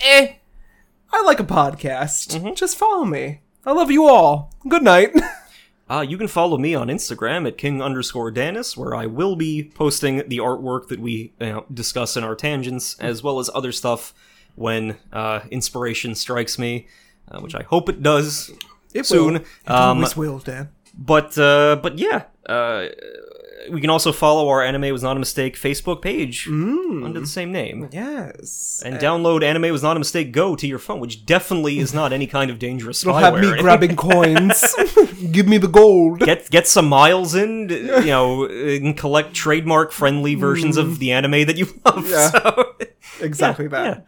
Eh. 0.00 0.34
I 1.16 1.22
like 1.24 1.38
a 1.40 1.44
podcast. 1.44 2.36
Mm-hmm. 2.36 2.54
Just 2.54 2.76
follow 2.76 3.04
me. 3.04 3.40
I 3.64 3.72
love 3.72 3.90
you 3.90 4.06
all. 4.06 4.52
Good 4.68 4.82
night. 4.82 5.12
Uh, 5.86 6.00
you 6.00 6.16
can 6.16 6.28
follow 6.28 6.56
me 6.56 6.74
on 6.74 6.88
Instagram 6.88 7.46
at 7.46 7.58
king 7.58 7.82
underscore 7.82 8.32
Danis, 8.32 8.74
where 8.74 8.94
I 8.94 9.04
will 9.04 9.36
be 9.36 9.62
posting 9.74 10.26
the 10.26 10.38
artwork 10.38 10.88
that 10.88 10.98
we 10.98 11.34
you 11.38 11.46
know, 11.46 11.66
discuss 11.72 12.16
in 12.16 12.24
our 12.24 12.34
tangents, 12.34 12.98
as 13.00 13.22
well 13.22 13.38
as 13.38 13.50
other 13.54 13.70
stuff 13.70 14.14
when 14.54 14.96
uh, 15.12 15.40
inspiration 15.50 16.14
strikes 16.14 16.58
me, 16.58 16.88
uh, 17.30 17.38
which 17.40 17.54
I 17.54 17.64
hope 17.64 17.90
it 17.90 18.02
does 18.02 18.50
It 18.94 19.04
soon. 19.04 19.34
will. 19.34 19.40
It 19.42 19.46
Um, 19.66 19.98
always 19.98 20.16
will, 20.16 20.38
Dan. 20.38 20.70
But 20.96 21.36
uh, 21.36 21.76
but 21.82 21.98
yeah, 21.98 22.22
uh, 22.46 22.86
we 23.70 23.80
can 23.80 23.90
also 23.90 24.12
follow 24.12 24.48
our 24.48 24.62
"Anime 24.62 24.90
Was 24.92 25.02
Not 25.02 25.16
a 25.16 25.18
Mistake" 25.20 25.56
Facebook 25.56 26.02
page 26.02 26.46
Mm. 26.48 27.04
under 27.04 27.20
the 27.20 27.26
same 27.26 27.50
name, 27.52 27.88
Yes. 27.92 28.82
and 28.84 28.96
download 28.96 29.42
"Anime 29.42 29.70
Was 29.72 29.82
Not 29.82 29.96
a 29.96 29.98
Mistake" 29.98 30.32
Go 30.32 30.54
to 30.56 30.66
your 30.66 30.78
phone, 30.78 31.00
which 31.00 31.24
definitely 31.26 31.78
is 31.78 31.94
not 31.94 32.12
any 32.12 32.26
kind 32.26 32.50
of 32.50 32.58
dangerous 32.58 33.04
You'll 33.04 33.14
have 33.14 33.38
me 33.38 33.56
grabbing 33.60 33.96
coins. 34.08 34.74
Give 35.32 35.46
me 35.48 35.58
the 35.58 35.68
gold. 35.68 36.20
Get 36.20 36.50
get 36.50 36.66
some 36.66 36.88
miles 36.88 37.34
in, 37.34 37.68
you 37.70 38.06
know, 38.06 38.44
and 38.46 38.96
collect 38.96 39.34
trademark 39.34 39.92
friendly 39.92 40.34
versions 40.34 40.76
of 40.76 40.98
the 40.98 41.12
anime 41.12 41.46
that 41.46 41.56
you 41.56 41.66
love. 41.84 42.04
Mm. 42.04 42.10
Yeah. 42.10 42.30
So, 42.30 42.74
exactly 43.20 43.66
that. 43.74 43.84
yeah. 43.86 44.00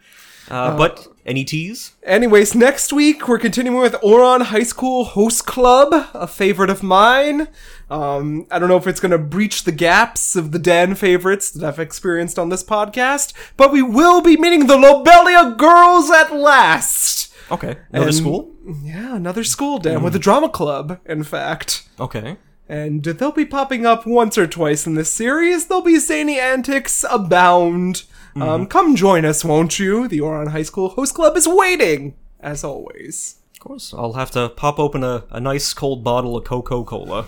Uh, 0.49 0.77
but 0.77 1.07
any 1.25 1.43
teas? 1.43 1.93
Anyways, 2.03 2.55
next 2.55 2.93
week 2.93 3.27
we're 3.27 3.37
continuing 3.39 3.81
with 3.81 3.93
Ouran 3.95 4.43
High 4.43 4.63
School 4.63 5.03
Host 5.03 5.45
Club, 5.45 6.09
a 6.13 6.27
favorite 6.27 6.69
of 6.69 6.81
mine. 6.83 7.47
Um, 7.89 8.47
I 8.51 8.59
don't 8.59 8.69
know 8.69 8.77
if 8.77 8.87
it's 8.87 8.99
going 8.99 9.11
to 9.11 9.17
breach 9.17 9.63
the 9.63 9.71
gaps 9.71 10.35
of 10.35 10.51
the 10.51 10.59
Dan 10.59 10.95
favorites 10.95 11.51
that 11.51 11.65
I've 11.67 11.79
experienced 11.79 12.39
on 12.39 12.49
this 12.49 12.63
podcast, 12.63 13.33
but 13.57 13.71
we 13.71 13.81
will 13.81 14.21
be 14.21 14.37
meeting 14.37 14.67
the 14.67 14.77
Lobelia 14.77 15.55
girls 15.57 16.09
at 16.11 16.33
last. 16.33 17.33
Okay, 17.51 17.77
another 17.91 18.07
And- 18.07 18.15
school. 18.15 18.51
Yeah, 18.83 19.15
another 19.15 19.45
school, 19.45 19.77
Dan, 19.79 20.03
with 20.03 20.13
a 20.15 20.19
drama 20.19 20.49
club, 20.49 20.99
in 21.05 21.23
fact. 21.23 21.87
Okay. 21.99 22.35
And 22.67 23.01
they'll 23.01 23.31
be 23.31 23.45
popping 23.45 23.85
up 23.85 24.05
once 24.05 24.37
or 24.37 24.45
twice 24.45 24.85
in 24.85 24.95
this 24.95 25.09
series. 25.09 25.67
There'll 25.67 25.81
be 25.81 25.99
zany 25.99 26.37
antics 26.37 27.05
abound. 27.09 28.03
Um, 28.41 28.67
come 28.67 28.95
join 28.95 29.25
us, 29.25 29.43
won't 29.43 29.79
you? 29.79 30.07
The 30.07 30.19
Ouran 30.19 30.49
High 30.49 30.63
School 30.63 30.89
Host 30.89 31.13
Club 31.15 31.35
is 31.37 31.47
waiting, 31.47 32.15
as 32.39 32.63
always. 32.63 33.39
Of 33.53 33.59
course, 33.59 33.93
I'll 33.93 34.13
have 34.13 34.31
to 34.31 34.49
pop 34.49 34.79
open 34.79 35.03
a, 35.03 35.23
a 35.29 35.39
nice 35.39 35.73
cold 35.73 36.03
bottle 36.03 36.37
of 36.37 36.43
Coca 36.43 36.83
Cola. 36.83 37.27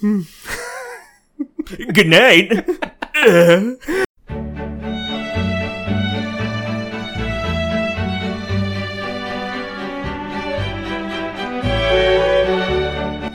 Hmm. 0.00 0.22
Good 1.92 2.08
night. 2.08 2.68